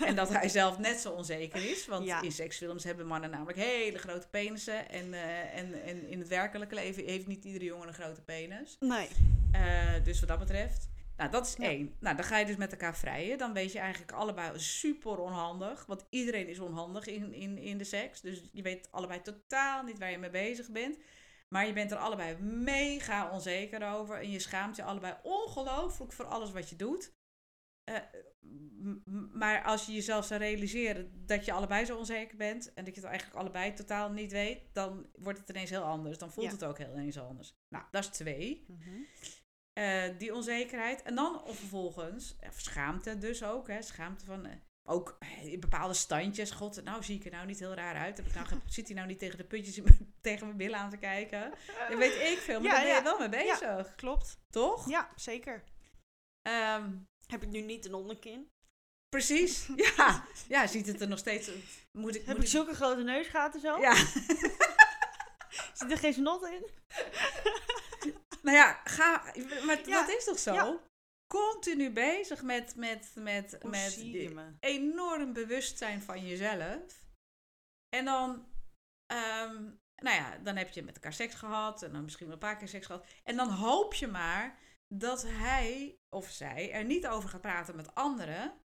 En 0.00 0.14
dat 0.16 0.28
hij 0.28 0.48
zelf 0.48 0.78
net 0.78 1.00
zo 1.00 1.10
onzeker 1.12 1.70
is. 1.70 1.86
Want 1.86 2.04
Ja. 2.06 2.22
in 2.22 2.32
seksfilms 2.32 2.84
hebben 2.84 3.06
mannen 3.06 3.30
namelijk 3.30 3.58
hele 3.58 3.98
grote 3.98 4.28
penissen. 4.28 4.88
En, 4.88 5.14
eh, 5.14 5.58
en, 5.58 5.82
en 5.82 6.08
in 6.08 6.18
het 6.18 6.28
werkelijke 6.28 6.74
leven 6.74 7.04
heeft 7.04 7.26
niet 7.26 7.44
iedere 7.44 7.64
jongen 7.64 7.88
een 7.88 7.94
grote 7.94 8.20
penis. 8.20 8.76
nee. 8.80 9.08
Eh, 9.52 10.04
dus 10.04 10.18
wat 10.20 10.28
dat 10.28 10.38
betreft. 10.38 10.88
Nou, 11.16 11.30
dat 11.30 11.46
is 11.46 11.54
Ja. 11.58 11.64
één. 11.64 11.96
Nou, 12.00 12.16
dan 12.16 12.24
ga 12.24 12.38
je 12.38 12.46
dus 12.46 12.56
met 12.56 12.72
elkaar 12.72 12.96
vrijen. 12.96 13.38
Dan 13.38 13.52
weet 13.52 13.72
je 13.72 13.78
eigenlijk 13.78 14.12
allebei 14.12 14.58
super 14.58 15.18
onhandig. 15.18 15.86
Want 15.86 16.06
iedereen 16.10 16.48
is 16.48 16.58
onhandig 16.58 17.06
in, 17.06 17.32
in, 17.32 17.58
in 17.58 17.78
de 17.78 17.84
seks. 17.84 18.20
Dus 18.20 18.48
je 18.52 18.62
weet 18.62 18.88
allebei 18.92 19.22
totaal 19.22 19.82
niet 19.82 19.98
waar 19.98 20.10
je 20.10 20.18
mee 20.18 20.30
bezig 20.30 20.70
bent. 20.70 20.98
Maar 21.48 21.66
je 21.66 21.72
bent 21.72 21.90
er 21.90 21.96
allebei 21.98 22.36
mega 22.42 23.30
onzeker 23.30 23.88
over. 23.92 24.16
En 24.20 24.30
je 24.30 24.38
schaamt 24.38 24.76
je 24.76 24.82
allebei 24.82 25.14
ongelooflijk 25.22 26.12
voor 26.12 26.24
alles 26.24 26.52
wat 26.52 26.68
je 26.68 26.76
doet. 26.76 27.14
Eh, 27.84 27.96
maar 29.32 29.64
als 29.64 29.86
je 29.86 29.92
jezelf 29.92 30.24
zou 30.26 30.40
realiseren 30.40 31.26
dat 31.26 31.44
je 31.44 31.52
allebei 31.52 31.84
zo 31.84 31.96
onzeker 31.98 32.36
bent. 32.36 32.72
En 32.74 32.84
dat 32.84 32.94
je 32.94 33.00
het 33.00 33.10
eigenlijk 33.10 33.38
allebei 33.40 33.72
totaal 33.72 34.10
niet 34.10 34.32
weet. 34.32 34.60
Dan 34.72 35.06
wordt 35.14 35.38
het 35.38 35.48
ineens 35.48 35.70
heel 35.70 35.82
anders. 35.82 36.18
Dan 36.18 36.30
voelt 36.32 36.46
Ja. 36.46 36.52
het 36.52 36.64
ook 36.64 36.78
heel 36.78 36.92
ineens 36.92 37.18
anders. 37.18 37.54
Nou, 37.68 37.84
dat 37.90 38.02
is 38.04 38.10
twee. 38.10 38.64
Mhm. 38.68 39.00
Eh, 39.76 40.18
die 40.18 40.34
onzekerheid. 40.34 41.02
En 41.02 41.14
dan 41.14 41.42
of 41.42 41.58
vervolgens, 41.58 42.36
of 42.48 42.60
schaamte 42.60 43.18
dus 43.18 43.42
ook. 43.42 43.68
Hè, 43.68 43.82
schaamte 43.82 44.24
van, 44.24 44.46
eh, 44.46 44.56
ook 44.88 45.16
eh, 45.18 45.44
in 45.52 45.60
bepaalde 45.60 45.94
standjes. 45.94 46.50
God, 46.50 46.84
nou 46.84 47.02
zie 47.02 47.16
ik 47.18 47.24
er 47.24 47.30
nou 47.30 47.46
niet 47.46 47.58
heel 47.58 47.74
raar 47.74 47.94
uit. 47.94 48.16
Heb 48.16 48.26
ik 48.26 48.34
nou, 48.34 48.46
ge- 48.46 48.60
zit 48.66 48.86
hij 48.86 48.96
nou 48.96 49.08
niet 49.08 49.18
tegen 49.18 49.38
de 49.38 49.46
mijn- 49.82 50.14
tegen 50.20 50.46
mijn 50.46 50.58
billen 50.58 50.78
aan 50.78 50.90
te 50.90 50.96
kijken? 50.96 51.52
Dat 51.88 51.98
weet 51.98 52.14
ik 52.32 52.38
veel, 52.38 52.60
maar 52.60 52.68
Ja, 52.70 52.74
daar 52.74 52.82
ben 52.82 52.88
je 52.90 52.96
ja. 52.96 53.02
wel 53.02 53.18
mee 53.18 53.28
bezig. 53.28 53.94
Klopt. 53.94 54.38
Toch? 54.52 54.88
Ja, 54.88 55.08
zeker. 55.16 55.64
Ehm, 56.42 56.90
Heb 57.26 57.42
ik 57.42 57.48
nu 57.48 57.60
niet 57.60 57.84
een 57.84 57.94
onderkin? 57.94 58.48
precies. 59.08 59.68
ja. 59.96 60.24
ja, 60.48 60.66
ziet 60.66 60.86
het 60.86 61.00
er 61.00 61.08
nog 61.08 61.18
steeds... 61.18 61.50
Moet 61.98 62.14
ik, 62.14 62.26
Heb 62.26 62.34
moet 62.36 62.44
ik 62.44 62.50
zulke 62.50 62.74
grote 62.74 63.02
neusgaten 63.02 63.60
zo? 63.60 63.80
Ja, 63.80 63.94
Zit 65.78 65.90
er 65.90 65.98
geen 65.98 66.12
snot 66.12 66.42
in? 66.46 66.66
Nou 68.46 68.58
ja, 68.58 68.80
ga, 68.84 69.32
maar 69.66 69.88
Ja, 69.88 70.06
dat 70.06 70.16
is 70.16 70.24
toch 70.24 70.38
zo? 70.38 70.54
ja. 70.54 70.80
Continu 71.26 71.90
bezig 71.90 72.42
met, 72.42 72.76
met, 72.76 73.12
met, 73.14 73.56
Hoe 73.60 73.70
met 73.70 73.96
enorm 74.60 75.32
bewustzijn 75.32 76.02
van 76.02 76.26
jezelf. 76.26 77.04
En 77.96 78.04
dan, 78.04 78.48
ehm, 79.06 79.62
nou 80.02 80.16
ja, 80.16 80.38
dan 80.38 80.56
heb 80.56 80.68
je 80.68 80.82
met 80.82 80.94
elkaar 80.94 81.12
seks 81.12 81.34
gehad. 81.34 81.82
En 81.82 81.92
dan 81.92 82.02
misschien 82.02 82.26
wel 82.26 82.34
een 82.34 82.40
paar 82.40 82.56
keer 82.56 82.68
seks 82.68 82.86
gehad. 82.86 83.06
En 83.22 83.36
dan 83.36 83.48
hoop 83.48 83.94
je 83.94 84.06
maar 84.06 84.58
dat 84.94 85.22
hij 85.22 85.98
of 86.16 86.30
zij 86.30 86.72
er 86.72 86.84
niet 86.84 87.06
over 87.06 87.28
gaat 87.28 87.40
praten 87.40 87.76
met 87.76 87.94
anderen. 87.94 88.60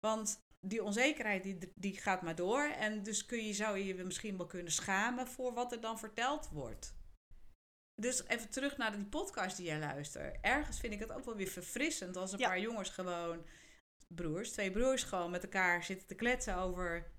Want 0.00 0.44
die 0.60 0.84
onzekerheid 0.84 1.42
die, 1.42 1.72
die 1.74 1.96
gaat 1.96 2.22
maar 2.22 2.34
door. 2.34 2.62
En 2.62 3.02
dus 3.02 3.26
kun 3.26 3.46
je, 3.46 3.52
zou 3.52 3.78
je 3.78 3.84
je 3.84 4.04
misschien 4.04 4.36
wel 4.36 4.46
kunnen 4.46 4.72
schamen 4.72 5.26
voor 5.26 5.54
wat 5.54 5.72
er 5.72 5.80
dan 5.80 5.98
verteld 5.98 6.48
wordt. 6.48 6.95
Dus 7.96 8.26
even 8.26 8.50
terug 8.50 8.76
naar 8.76 8.92
die 8.96 9.04
podcast 9.04 9.56
die 9.56 9.66
jij 9.66 9.78
luistert. 9.78 10.38
Ergens 10.40 10.78
vind 10.80 10.92
ik 10.92 10.98
het 10.98 11.12
ook 11.12 11.24
wel 11.24 11.36
weer 11.36 11.48
verfrissend 11.48 12.16
als 12.16 12.32
een 12.32 12.38
Ja. 12.38 12.48
paar 12.48 12.60
jongens 12.60 12.88
gewoon 12.88 13.46
broers, 14.08 14.50
twee 14.52 14.70
broers 14.70 15.02
gewoon 15.02 15.30
met 15.30 15.42
elkaar 15.42 15.84
zitten 15.84 16.06
te 16.06 16.14
kletsen 16.14 16.56
over, 16.56 17.10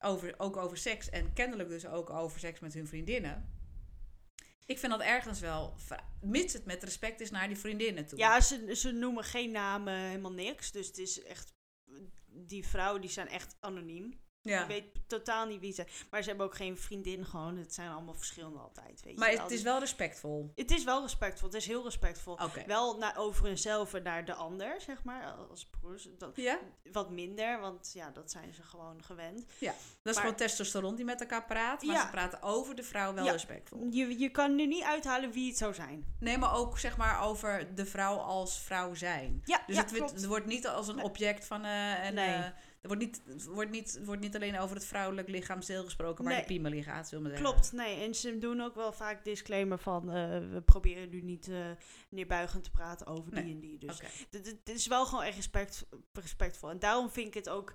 over, 0.00 0.34
ook 0.38 0.56
over 0.56 0.76
seks. 0.76 1.10
En 1.10 1.32
kennelijk 1.32 1.68
dus 1.68 1.86
ook 1.86 2.10
over 2.10 2.40
seks 2.40 2.60
met 2.60 2.74
hun 2.74 2.86
vriendinnen. 2.88 3.54
Ik 4.66 4.78
vind 4.78 4.92
dat 4.92 5.00
ergens 5.00 5.40
wel, 5.40 5.76
mits 6.20 6.52
het 6.52 6.64
met 6.64 6.82
respect 6.82 7.20
is 7.20 7.30
naar 7.30 7.48
die 7.48 7.56
vriendinnen 7.58 8.06
toe. 8.06 8.18
Ja, 8.18 8.40
ze, 8.40 8.74
ze 8.76 8.92
noemen 8.92 9.24
geen 9.24 9.50
namen, 9.50 9.94
helemaal 9.94 10.32
niks. 10.32 10.72
Dus 10.72 10.86
het 10.86 10.98
is 10.98 11.22
echt... 11.22 11.54
Die 12.26 12.66
vrouwen 12.66 13.00
die 13.00 13.10
zijn 13.10 13.28
echt 13.28 13.56
anoniem. 13.60 14.20
Ja. 14.46 14.60
Je 14.60 14.66
weet 14.66 14.84
totaal 15.06 15.46
niet 15.46 15.60
wie 15.60 15.72
ze 15.72 15.84
Maar 16.10 16.22
ze 16.22 16.28
hebben 16.28 16.46
ook 16.46 16.54
geen 16.54 16.78
vriendin 16.78 17.24
gewoon. 17.24 17.56
Het 17.56 17.74
zijn 17.74 17.90
allemaal 17.90 18.14
verschillende 18.14 18.58
altijd, 18.58 19.02
weet 19.04 19.18
Maar 19.18 19.28
je 19.30 19.34
wel. 19.34 19.42
het 19.44 19.52
is 19.52 19.58
Dus- 19.62 19.70
wel 19.70 19.78
respectvol. 19.80 20.52
Het 20.54 20.70
is 20.70 20.84
wel 20.84 21.02
respectvol. 21.02 21.48
Het 21.48 21.56
is 21.58 21.66
heel 21.66 21.82
respectvol. 21.84 22.38
Wel 22.66 22.98
naar, 22.98 23.16
over 23.16 23.44
hunzelf 23.46 23.94
en 23.94 24.02
naar 24.02 24.24
de 24.24 24.34
ander, 24.34 24.80
zeg 24.80 25.02
maar. 25.04 25.32
Als 25.50 25.66
broers. 25.80 26.08
Dat, 26.18 26.36
Ja? 26.36 26.58
wat 26.92 27.10
minder, 27.10 27.60
want 27.60 27.90
ja, 27.94 28.10
dat 28.10 28.30
zijn 28.30 28.54
ze 28.54 28.62
gewoon 28.62 29.02
gewend. 29.04 29.38
Dat 29.38 29.48
is 29.60 29.70
Maar- 30.04 30.14
gewoon 30.14 30.34
testosteron 30.34 30.94
die 30.94 31.04
met 31.04 31.20
elkaar 31.20 31.44
praat. 31.44 31.82
Maar 31.82 31.94
Ja. 31.96 32.02
ze 32.02 32.10
praten 32.10 32.42
over 32.42 32.74
de 32.74 32.82
vrouw 32.82 33.14
wel 33.14 33.24
Ja. 33.24 33.32
respectvol. 33.32 33.86
Je, 33.90 34.18
je 34.18 34.28
kan 34.30 34.58
er 34.58 34.66
niet 34.66 34.82
uithalen 34.84 35.30
wie 35.32 35.48
het 35.48 35.58
zou 35.58 35.74
zijn. 35.74 36.14
Nee, 36.20 36.38
maar 36.38 36.54
ook 36.54 36.78
zeg 36.78 36.96
maar 36.96 37.22
over 37.22 37.74
de 37.74 37.86
vrouw 37.86 38.16
als 38.16 38.60
vrouw 38.60 38.94
zijn. 38.94 39.42
Ja, 39.44 39.62
Dus 39.66 39.76
ja, 39.76 39.82
het, 39.82 39.90
wordt- 39.90 40.04
klopt. 40.04 40.20
het 40.20 40.26
wordt 40.30 40.46
niet 40.46 40.66
als 40.66 40.88
een 40.88 41.02
object 41.02 41.44
van... 41.46 41.64
eh 41.64 42.04
en, 42.06 42.14
Nee. 42.14 42.34
eh, 42.34 42.44
wordt 42.86 43.02
niet, 43.02 43.22
wordt 43.48 43.70
niet, 43.70 44.00
wordt 44.04 44.20
niet 44.20 44.34
alleen 44.34 44.58
over 44.58 44.76
het 44.76 44.84
vrouwelijk 44.84 45.28
lichaamsdeel 45.28 45.84
gesproken, 45.84 46.24
waar 46.24 46.32
Nee. 46.32 46.42
de 46.42 46.46
piemel 46.48 46.82
gaat, 46.82 47.08
zullen 47.08 47.24
we 47.24 47.30
maar. 47.30 47.40
Klopt, 47.40 47.72
nee. 47.72 48.04
En 48.04 48.14
ze 48.14 48.38
doen 48.38 48.60
ook 48.60 48.74
wel 48.74 48.92
vaak 48.92 49.24
disclaimer 49.24 49.78
van... 49.78 50.10
eh, 50.10 50.38
we 50.52 50.62
proberen 50.64 51.08
nu 51.10 51.20
niet 51.20 51.48
eh 51.48 51.70
neerbuigend 52.10 52.64
te 52.64 52.70
praten 52.70 53.06
over 53.06 53.30
die 53.34 53.54
en 53.54 53.60
die. 53.60 53.78
Dus 53.78 54.00
dit 54.30 54.60
is 54.64 54.86
wel 54.86 55.06
gewoon 55.06 55.24
echt 55.24 55.36
respect, 55.36 55.86
respectvol. 56.12 56.70
En 56.70 56.78
daarom 56.78 57.10
vind 57.10 57.26
ik 57.26 57.34
het 57.34 57.48
ook 57.48 57.74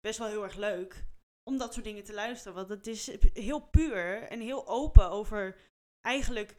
best 0.00 0.18
wel 0.18 0.28
heel 0.28 0.42
erg 0.42 0.56
leuk 0.56 1.04
om 1.42 1.58
dat 1.58 1.72
soort 1.72 1.84
dingen 1.84 2.04
te 2.04 2.14
luisteren. 2.14 2.54
Want 2.54 2.68
het 2.68 2.86
is 2.86 3.10
heel 3.32 3.60
puur 3.60 4.22
en 4.22 4.40
heel 4.40 4.66
open 4.68 5.10
over 5.10 5.56
eigenlijk 6.00 6.54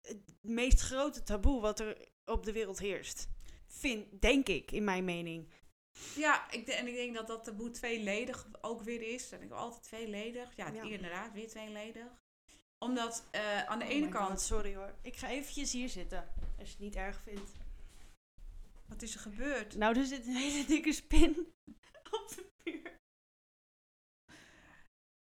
het 0.00 0.34
meest 0.40 0.80
grote 0.80 1.22
taboe 1.22 1.60
wat 1.60 1.80
er 1.80 2.08
op 2.24 2.44
de 2.44 2.52
wereld 2.52 2.78
heerst. 2.78 3.28
Vind, 3.66 4.20
denk 4.20 4.48
ik, 4.48 4.70
in 4.72 4.84
mijn 4.84 5.04
mening. 5.04 5.48
Ja, 6.16 6.50
ik, 6.50 6.66
de- 6.66 6.72
en 6.74 6.86
ik 6.86 6.94
denk 6.94 7.14
dat 7.14 7.26
dat 7.26 7.44
taboe 7.44 7.70
tweeledig 7.70 8.46
ook 8.60 8.82
weer 8.82 9.02
is. 9.02 9.28
Dat 9.28 9.40
ik 9.40 9.50
altijd 9.50 9.82
tweeledig. 9.82 10.56
Ja, 10.56 10.68
Ja. 10.68 10.82
inderdaad, 10.82 11.32
weer 11.32 11.48
tweeledig. 11.48 12.06
Omdat 12.84 13.28
eh, 13.30 13.64
aan 13.64 13.78
de 13.78 13.84
Oh 13.84 13.90
ene 13.90 14.08
kant... 14.08 14.28
God, 14.30 14.40
sorry 14.40 14.74
hoor. 14.74 14.94
Ik 15.02 15.16
ga 15.16 15.28
eventjes 15.28 15.72
hier 15.72 15.88
zitten. 15.88 16.28
Als 16.58 16.68
je 16.68 16.74
het 16.74 16.78
niet 16.84 16.96
erg 16.96 17.20
vindt. 17.20 17.50
Wat 18.86 19.02
is 19.02 19.14
er 19.14 19.20
gebeurd? 19.20 19.76
Nou, 19.76 19.98
er 19.98 20.04
zit 20.06 20.26
een 20.26 20.36
hele 20.36 20.64
dikke 20.66 20.92
spin 20.92 21.36
op 22.20 22.28
de 22.34 22.46
muur. 22.64 22.96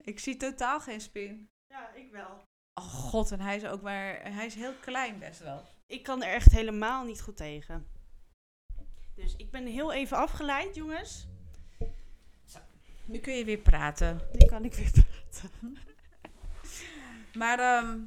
Ik 0.03 0.19
zie 0.19 0.37
totaal 0.37 0.79
geen 0.79 1.01
spin. 1.01 1.49
Ja, 1.73 1.93
ik 1.93 2.11
wel. 2.11 2.43
Oh 2.73 2.85
god, 2.85 3.31
en 3.31 3.39
hij 3.39 3.55
is 3.55 3.65
ook 3.65 3.81
maar... 3.81 4.31
Hij 4.33 4.45
is 4.45 4.55
heel 4.55 4.73
klein 4.73 5.19
best 5.19 5.39
wel. 5.39 5.63
Ik 5.85 6.03
kan 6.03 6.23
er 6.23 6.33
echt 6.33 6.51
helemaal 6.51 7.03
niet 7.03 7.21
goed 7.21 7.37
tegen. 7.37 7.87
Dus 9.18 9.35
ik 9.35 9.52
ben 9.52 9.65
heel 9.65 9.94
even 9.94 10.18
afgeleid, 10.18 10.76
jongens. 10.76 11.27
Nu 13.06 13.19
kun 13.19 13.34
je 13.34 13.45
weer 13.45 13.57
praten. 13.57 14.22
Nu 14.34 14.45
kan 14.45 14.65
ik 14.65 14.73
weer 14.73 14.91
praten. 15.02 15.77
Maar 17.34 17.60
ehm, 17.60 17.99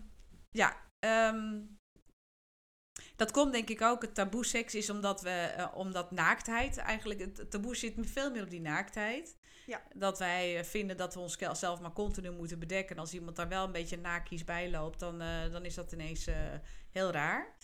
ja, 0.51 0.77
ehm, 0.99 1.61
dat 3.17 3.31
komt 3.31 3.53
denk 3.53 3.69
ik 3.69 3.83
ook. 3.83 4.03
Het 4.03 4.15
taboe 4.15 4.45
seks 4.45 4.75
is 4.75 4.91
omdat 4.91 5.21
we, 5.23 5.31
eh, 5.31 5.69
omdat 5.75 6.11
naaktheid 6.11 6.77
eigenlijk, 6.77 7.21
het 7.21 7.51
taboe 7.51 7.77
zit 7.77 7.95
veel 8.01 8.31
meer 8.31 8.43
op 8.43 8.51
die 8.51 8.61
naaktheid. 8.61 9.39
Ja. 9.67 9.83
Dat 9.95 10.19
wij 10.19 10.59
eh, 10.59 10.65
vinden 10.65 10.97
dat 10.97 11.15
we 11.15 11.21
onszelf 11.21 11.81
maar 11.81 11.93
continu 11.93 12.31
moeten 12.31 12.59
bedekken. 12.59 12.97
En 12.97 13.01
als 13.01 13.15
iemand 13.15 13.37
daar 13.37 13.49
wel 13.49 13.65
een 13.65 13.73
beetje 13.73 13.99
naakies 13.99 14.45
bij 14.45 14.71
loopt, 14.71 15.01
dan, 15.01 15.21
eh, 15.21 15.51
dan 15.51 15.65
is 15.65 15.75
dat 15.75 15.93
ineens 15.93 16.29
heel 16.91 17.11
raar. 17.11 17.57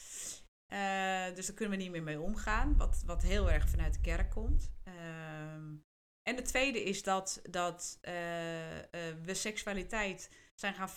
Eh, 0.67 1.35
dus 1.35 1.47
daar 1.47 1.57
kunnen 1.57 1.77
we 1.79 1.83
niet 1.83 1.93
meer 1.93 2.03
mee 2.03 2.21
omgaan. 2.21 2.77
Wat, 2.77 3.03
wat 3.07 3.23
heel 3.23 3.51
erg 3.51 3.69
vanuit 3.69 3.95
de 3.95 4.01
kerk 4.01 4.31
komt. 4.31 4.73
Ehm, 4.85 5.75
en 6.23 6.37
het 6.37 6.45
tweede 6.45 6.83
is 6.83 7.03
dat, 7.03 7.41
dat 7.51 7.99
eh, 8.01 8.79
eh, 8.79 9.17
we 9.23 9.35
seksualiteit 9.35 10.31
zijn 10.55 10.75
gaan, 10.75 10.91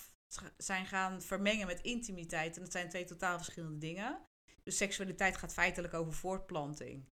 zijn 0.58 0.86
gaan 0.86 1.22
vermengen 1.22 1.68
met 1.68 1.82
intimiteit. 1.82 2.56
En 2.56 2.62
dat 2.62 2.72
zijn 2.72 2.90
twee 2.90 3.06
totaal 3.06 3.38
verschillende 3.38 3.78
dingen. 3.78 4.20
Dus 4.64 4.78
seksualiteit 4.78 5.38
gaat 5.38 5.54
feitelijk 5.54 5.94
over 5.94 6.14
voortplanting. 6.14 7.10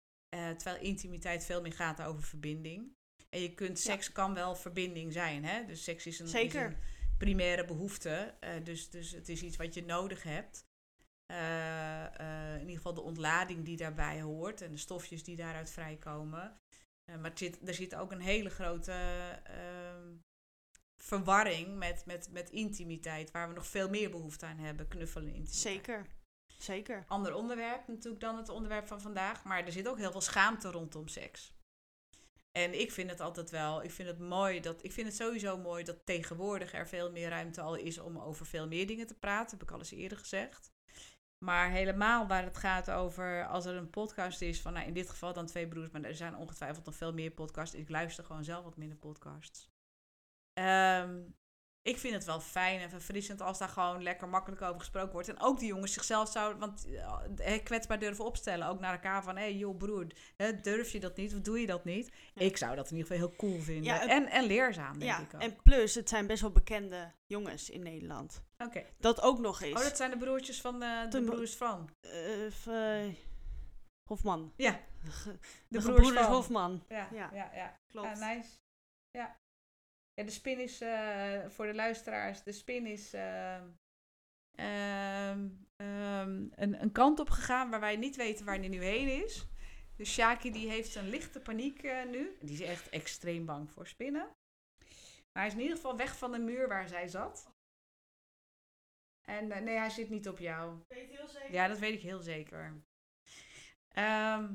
Terwijl 0.57 0.83
intimiteit 0.83 1.45
veel 1.45 1.61
meer 1.61 1.73
gaat 1.73 2.03
over 2.03 2.23
verbinding. 2.23 2.97
En 3.31 3.41
je 3.41 3.55
kunt, 3.55 3.83
Ja. 3.83 3.91
seks 3.91 4.13
kan 4.13 4.35
wel 4.35 4.57
verbinding 4.57 5.13
zijn. 5.13 5.45
Hè? 5.45 5.65
Dus 5.67 5.85
seks 5.85 6.07
is 6.07 6.19
een, 6.19 6.27
is 6.27 6.55
een 6.55 6.77
primaire 7.19 7.65
behoefte. 7.65 8.35
Eh, 8.41 8.51
dus, 8.65 8.91
dus 8.91 9.11
het 9.11 9.29
is 9.29 9.43
iets 9.43 9.57
wat 9.57 9.75
je 9.75 9.85
nodig 9.85 10.23
hebt. 10.23 10.67
Eh, 11.33 12.05
eh, 12.21 12.55
in 12.55 12.61
ieder 12.61 12.77
geval 12.77 12.95
de 12.95 13.01
ontlading 13.01 13.65
die 13.65 13.77
daarbij 13.77 14.21
hoort 14.21 14.61
en 14.61 14.71
de 14.71 14.79
stofjes 14.79 15.25
die 15.25 15.37
daaruit 15.37 15.71
vrijkomen. 15.71 16.61
Eh, 17.05 17.17
maar 17.17 17.31
het 17.31 17.39
zit, 17.39 17.69
er 17.69 17.75
zit 17.75 17.95
ook 17.95 18.13
een 18.13 18.21
hele 18.21 18.51
grote 18.51 18.93
ehm, 19.45 20.17
verwarring 20.97 21.79
met, 21.79 22.07
met, 22.07 22.29
met 22.31 22.51
intimiteit, 22.51 23.31
waar 23.31 23.49
we 23.49 23.55
nog 23.55 23.67
veel 23.67 23.89
meer 23.89 24.11
behoefte 24.11 24.47
aan 24.47 24.59
hebben, 24.59 24.89
knuffelen 24.89 25.29
en 25.29 25.35
intimiteit. 25.35 25.75
Zeker. 25.75 26.07
Zeker. 26.59 27.05
Ander 27.07 27.35
onderwerp 27.35 27.89
natuurlijk 27.89 28.23
dan 28.23 28.37
het 28.37 28.49
onderwerp 28.49 28.87
van 28.87 29.01
vandaag, 29.01 29.45
maar 29.45 29.65
er 29.65 29.73
zit 29.73 29.89
ook 29.89 29.99
heel 29.99 30.13
veel 30.13 30.21
schaamte 30.21 30.71
rondom 30.71 31.09
seks. 31.09 31.55
En 32.51 32.81
ik 32.81 32.93
vind 32.93 33.11
het 33.11 33.21
altijd 33.21 33.51
wel, 33.51 33.83
ik 33.83 33.91
vind 33.91 34.09
het 34.09 34.19
mooi 34.19 34.61
dat, 34.61 34.85
ik 34.85 34.93
vind 34.93 35.07
het 35.07 35.17
sowieso 35.17 35.59
mooi 35.59 35.85
dat 35.85 36.07
tegenwoordig 36.07 36.73
er 36.73 36.89
veel 36.89 37.11
meer 37.11 37.29
ruimte 37.29 37.61
al 37.61 37.75
is 37.75 37.99
om 37.99 38.19
over 38.19 38.47
veel 38.47 38.69
meer 38.69 38.87
dingen 38.87 39.07
te 39.07 39.19
praten, 39.19 39.59
heb 39.59 39.69
ik 39.69 39.75
al 39.75 39.79
eens 39.79 39.91
eerder 39.91 40.19
gezegd. 40.19 40.72
Maar 41.43 41.71
helemaal 41.71 42.27
waar 42.27 42.43
het 42.45 42.57
gaat 42.57 42.91
over, 42.91 43.47
als 43.47 43.65
er 43.65 43.75
een 43.77 43.91
podcast 43.91 44.41
is, 44.41 44.61
van 44.61 44.73
nou, 44.73 44.87
in 44.87 44.93
dit 44.93 45.11
geval 45.11 45.33
dan 45.33 45.47
twee 45.47 45.69
broers, 45.69 45.91
maar 45.91 46.03
er 46.03 46.15
zijn 46.15 46.37
ongetwijfeld 46.37 46.85
nog 46.85 46.95
veel 46.95 47.13
meer 47.13 47.31
podcasts. 47.31 47.75
Ik 47.75 47.89
luister 47.89 48.25
gewoon 48.25 48.45
zelf 48.45 48.65
wat 48.65 48.77
minder 48.77 48.99
podcasts. 48.99 49.71
Ehm, 50.53 51.21
ik 51.83 51.99
vind 51.99 52.15
het 52.15 52.25
wel 52.25 52.41
fijn 52.41 52.81
en 52.81 52.91
verfrissend 52.91 53.41
als 53.41 53.59
daar 53.59 53.69
gewoon 53.69 54.03
lekker 54.03 54.29
makkelijk 54.29 54.63
over 54.63 54.81
gesproken 54.81 55.13
wordt. 55.13 55.29
En 55.29 55.41
ook 55.41 55.59
die 55.59 55.69
jongens 55.69 55.93
zichzelf 55.93 56.31
zouden, 56.31 56.59
want 56.59 56.87
eh, 57.37 57.63
kwetsbaar 57.65 57.99
durven 57.99 58.25
opstellen. 58.25 58.67
Ook 58.67 58.81
naar 58.81 58.93
elkaar 58.93 59.23
van, 59.23 59.37
hé 59.37 59.43
hey, 59.43 59.55
joh 59.55 59.77
broer, 59.77 60.07
hè, 60.37 60.61
durf 60.61 60.93
je 60.93 61.01
dat 61.01 61.17
niet 61.17 61.35
of 61.35 61.41
doe 61.41 61.61
je 61.61 61.67
dat 61.67 61.85
niet? 61.85 62.13
Ja. 62.35 62.43
Ik 62.43 62.57
zou 62.57 62.77
dat 62.77 62.91
in 62.91 62.97
ieder 62.97 63.13
geval 63.13 63.29
heel 63.29 63.37
cool 63.37 63.61
vinden. 63.61 63.85
Ja, 63.85 64.09
en, 64.09 64.27
en 64.27 64.45
leerzaam, 64.45 64.99
denk 64.99 65.11
Ja, 65.11 65.21
ik 65.21 65.35
ook. 65.35 65.41
en 65.41 65.63
plus, 65.63 65.95
het 65.95 66.09
zijn 66.09 66.27
best 66.27 66.41
wel 66.41 66.53
bekende 66.53 67.13
jongens 67.27 67.71
in 67.71 67.83
Nederland. 67.83 68.43
Dat 68.99 69.21
ook 69.21 69.39
nog 69.39 69.61
eens. 69.63 69.79
Oh, 69.79 69.85
dat 69.85 69.97
zijn 69.97 70.11
de 70.11 70.17
broertjes 70.17 70.61
van 70.61 70.83
eh, 70.83 71.03
de 71.03 71.09
De 71.09 71.23
bro- 71.23 71.35
broers 71.35 71.57
van. 71.57 71.91
Eh, 72.01 72.67
eh, 73.07 73.15
Hofman. 74.11 74.53
Ja, 74.57 74.73
de, 75.23 75.39
de 75.69 75.81
broers 75.81 76.11
van. 76.11 76.25
Hofman. 76.33 76.85
Ja, 76.89 77.09
ja, 77.13 77.31
Ja. 77.33 77.51
ja. 77.55 77.77
Klopt. 77.93 78.19
Ja, 78.19 78.35
nice. 78.35 78.49
Ja. 79.11 79.37
ja, 80.15 80.25
de 80.25 80.31
spin 80.31 80.59
is 80.61 80.81
eh, 80.81 81.49
voor 81.49 81.67
de 81.67 81.75
luisteraars, 81.75 82.43
de 82.43 82.53
spin 82.53 82.87
is 82.87 83.13
ehm, 83.13 83.69
ehm, 84.59 85.49
ehm, 85.77 86.47
een, 86.55 86.83
een 86.83 86.93
kant 86.93 87.21
op 87.21 87.31
gegaan 87.31 87.71
waar 87.71 87.81
wij 87.81 87.97
niet 87.97 88.17
weten 88.17 88.45
waar 88.45 88.61
die 88.61 88.71
nu 88.71 88.83
heen 88.85 89.25
is. 89.25 89.47
Dus 89.97 90.13
Shaki 90.13 90.51
die 90.51 90.69
heeft 90.69 90.95
een 90.95 91.09
lichte 91.09 91.41
paniek 91.41 91.83
eh, 91.83 92.05
nu. 92.05 92.37
Die 92.41 92.53
is 92.53 92.61
echt 92.61 92.89
extreem 92.89 93.47
bang 93.47 93.71
voor 93.71 93.87
spinnen. 93.87 94.27
Maar 95.33 95.43
hij 95.43 95.47
is 95.47 95.53
in 95.53 95.61
ieder 95.61 95.77
geval 95.77 95.97
weg 95.97 96.17
van 96.19 96.33
de 96.33 96.39
muur 96.39 96.69
waar 96.69 96.89
zij 96.89 97.09
zat. 97.09 97.51
En 99.25 99.51
eh, 99.51 99.61
nee, 99.61 99.77
hij 99.77 99.91
zit 99.91 100.11
niet 100.11 100.29
op 100.29 100.39
jou. 100.39 100.81
Weet 100.89 101.11
je 101.11 101.17
heel 101.17 101.29
zeker? 101.29 101.53
Ja, 101.53 101.69
dat 101.69 101.79
weet 101.79 101.95
ik 101.95 102.03
heel 102.03 102.21
zeker. 102.21 102.83
Ehm, 103.89 104.55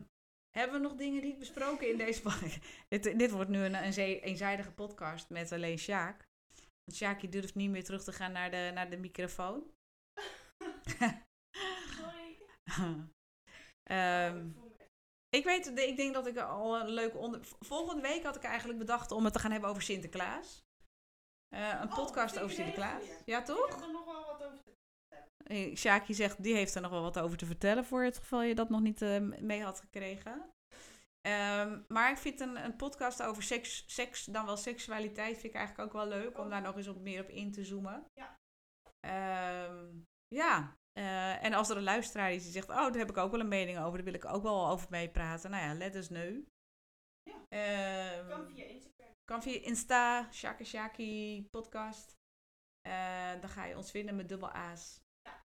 hebben 0.51 0.81
we 0.81 0.87
nog 0.87 0.95
dingen 0.95 1.23
niet 1.23 1.39
besproken 1.39 1.89
in 1.89 1.97
deze 1.97 2.21
podcast? 2.27 2.57
dit, 2.87 3.19
dit 3.19 3.31
wordt 3.31 3.49
nu 3.49 3.59
een, 3.59 3.75
een 3.75 3.93
eenzijdige 3.93 4.71
podcast 4.71 5.29
met 5.29 5.51
alleen 5.51 5.77
Sjaak. 5.77 6.27
Want 6.83 6.97
Sjaakje 6.97 7.29
durft 7.29 7.55
niet 7.55 7.69
meer 7.69 7.83
terug 7.83 8.03
te 8.03 8.11
gaan 8.11 8.31
naar 8.31 8.51
de, 8.51 8.71
naar 8.73 8.89
de 8.89 8.97
microfoon. 8.97 9.71
Sorry. 11.97 12.37
Ehm, 13.83 14.49
ik 15.29 15.43
weet, 15.43 15.67
ik 15.67 15.97
denk 15.97 16.13
dat 16.13 16.27
ik 16.27 16.37
al 16.37 16.79
een 16.79 16.89
leuke 16.89 17.17
onder... 17.17 17.39
Volgende 17.59 18.01
week 18.01 18.23
had 18.23 18.35
ik 18.35 18.43
eigenlijk 18.43 18.79
bedacht 18.79 19.11
om 19.11 19.23
het 19.23 19.33
te 19.33 19.39
gaan 19.39 19.51
hebben 19.51 19.69
over 19.69 19.81
Sinterklaas. 19.81 20.66
Eh, 21.49 21.79
een 21.81 21.87
Oh, 21.89 21.95
podcast 21.95 22.35
ik 22.35 22.41
over 22.43 22.55
Sinterklaas. 22.55 23.03
Ja, 23.25 23.39
Ik 23.39 23.45
toch? 23.45 23.69
heb 23.69 23.81
er 23.81 23.91
nog 23.91 24.05
wel 24.05 24.25
wat 24.25 24.43
over 24.43 24.59
te 24.63 24.75
Eh, 25.43 25.75
Sjaakje 25.75 26.13
zegt, 26.13 26.43
die 26.43 26.55
heeft 26.55 26.75
er 26.75 26.81
nog 26.81 26.91
wel 26.91 27.01
wat 27.01 27.19
over 27.19 27.37
te 27.37 27.45
vertellen 27.45 27.85
voor 27.85 28.03
het 28.03 28.17
geval 28.17 28.41
je 28.41 28.55
dat 28.55 28.69
nog 28.69 28.81
niet 28.81 29.01
eh, 29.01 29.19
mee 29.19 29.63
had 29.63 29.79
gekregen. 29.79 30.49
Ehm, 31.21 31.81
maar 31.87 32.11
ik 32.11 32.17
vind 32.17 32.39
een, 32.39 32.63
een 32.63 32.75
podcast 32.75 33.23
over 33.23 33.43
seks, 33.43 33.83
seks, 33.87 34.25
dan 34.25 34.45
wel 34.45 34.57
seksualiteit, 34.57 35.33
vind 35.37 35.53
ik 35.53 35.59
eigenlijk 35.59 35.87
ook 35.87 35.93
wel 36.01 36.07
leuk 36.07 36.37
om 36.37 36.49
daar 36.49 36.61
nog 36.61 36.75
eens 36.75 36.87
op 36.87 36.99
meer 37.01 37.21
op 37.21 37.29
in 37.29 37.51
te 37.51 37.63
zoomen. 37.65 38.05
Ja. 38.13 38.35
Ehm, 38.99 39.85
ja. 40.27 40.75
En 41.41 41.53
als 41.53 41.69
er 41.69 41.77
een 41.77 41.83
luisteraar 41.83 42.31
is 42.33 42.43
die 42.43 42.51
zegt, 42.51 42.69
oh, 42.69 42.75
daar 42.75 42.91
heb 42.97 43.09
ik 43.09 43.17
ook 43.17 43.31
wel 43.31 43.39
een 43.39 43.47
mening 43.47 43.77
over, 43.79 43.93
daar 43.95 44.03
wil 44.03 44.13
ik 44.13 44.25
ook 44.25 44.43
wel 44.43 44.67
over 44.69 44.87
meepraten. 44.89 45.51
Nou 45.51 45.63
ja, 45.63 45.73
let 45.73 45.95
us 45.95 46.07
know. 46.07 46.41
Ja. 47.23 47.35
Ehm, 47.49 48.27
Kan 48.29 48.45
via 48.47 48.63
Instagram. 48.63 48.96
Kan 49.27 49.41
via 49.41 49.61
Insta, 49.61 50.27
Shaki 50.31 50.65
Shaki 50.65 51.47
podcast. 51.49 52.15
Eh, 52.81 53.41
dan 53.41 53.49
ga 53.49 53.65
je 53.65 53.77
ons 53.77 53.91
vinden 53.91 54.15
met 54.15 54.29
dubbel 54.29 54.51
A's. 54.51 55.01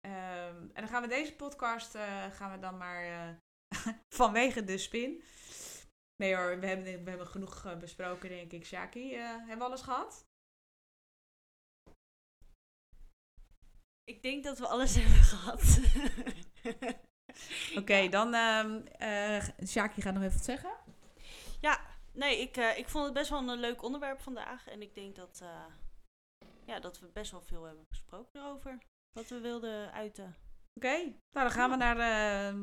Ehm, 0.01 0.57
en 0.57 0.75
dan 0.75 0.89
gaan 0.89 1.03
we 1.03 1.09
deze 1.09 1.37
podcast 1.37 1.95
eh, 1.95 2.31
gaan 2.31 2.53
we 2.53 2.59
dan 2.59 2.77
maar 2.77 3.05
eh, 3.05 3.37
vanwege 4.21 4.65
de 4.65 4.79
spin. 4.79 5.23
Nee 6.17 6.37
hoor, 6.37 6.61
we 6.61 6.67
hebben, 6.67 7.05
we 7.05 7.11
hebben 7.11 7.27
genoeg 7.27 7.79
besproken, 7.79 8.29
denk 8.29 8.53
ik. 8.53 8.67
Shaki, 8.67 9.15
hebben 9.15 9.59
we 9.59 9.65
alles 9.65 9.83
gehad? 9.83 10.25
Ik 14.05 14.23
denk 14.23 14.45
dat 14.45 14.59
we 14.59 14.67
alles 14.67 14.95
hebben 15.01 15.23
gehad. 15.23 15.81
Oké, 17.77 18.09
dan 18.09 18.35
eh 18.35 19.49
Shaki 19.67 20.03
gaat 20.03 20.15
nog 20.15 20.23
even 20.23 20.37
wat 20.37 20.45
zeggen. 20.45 20.73
Nee, 22.13 22.41
ik, 22.41 22.57
eh, 22.57 22.79
ik 22.79 22.89
vond 22.89 23.05
het 23.05 23.15
best 23.15 23.31
wel 23.31 23.49
een 23.49 23.61
leuk 23.61 23.83
onderwerp 23.83 24.21
vandaag. 24.21 24.69
En 24.69 24.83
ik 24.83 24.95
denk 24.95 25.17
dat, 25.17 25.41
eh, 25.43 25.65
ja, 26.67 26.81
dat 26.81 26.99
we 26.99 27.07
best 27.07 27.31
wel 27.31 27.43
veel 27.43 27.65
hebben 27.65 27.87
besproken 27.89 28.41
erover. 28.41 28.79
Wat 29.13 29.29
we 29.29 29.41
wilden 29.41 29.93
uiten. 29.93 30.37
Oké, 30.75 30.97
nou 30.97 31.15
dan 31.33 31.51
gaan 31.51 31.71
we 31.71 31.77
naar 31.77 31.99
eh, 31.99 32.55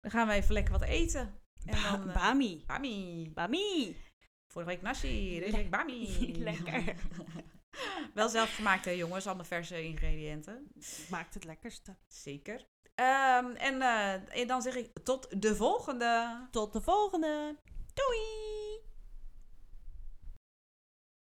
dan 0.00 0.10
gaan 0.10 0.26
we 0.26 0.32
even 0.32 0.52
lekker 0.52 0.72
wat 0.72 0.82
eten. 0.82 1.40
En 1.64 1.82
dan, 1.82 2.08
eh, 2.08 2.14
Bami. 2.14 2.64
Bami. 2.66 3.30
Bami. 3.34 3.96
Vorige 4.52 4.70
week 4.70 4.82
nasi, 4.82 5.40
deze 5.40 5.56
week 5.56 5.70
bami. 5.70 6.32
Lekker. 6.50 6.96
Wel 8.14 8.28
zelfgemaakte 8.28 8.96
jongens, 8.96 9.26
allemaal 9.26 9.44
verse 9.44 9.82
ingrediënten. 9.82 10.72
Maakt 11.10 11.34
het 11.34 11.44
lekkerste. 11.44 11.96
Zeker. 12.06 12.66
Ehm, 12.94 13.50
en, 13.50 13.82
en 14.30 14.46
dan 14.46 14.62
zeg 14.62 14.74
ik 14.74 14.98
tot 15.04 15.42
de 15.42 15.56
volgende. 15.56 16.46
Tot 16.50 16.72
de 16.72 16.80
volgende. 16.80 17.56
Doink! 18.00 18.69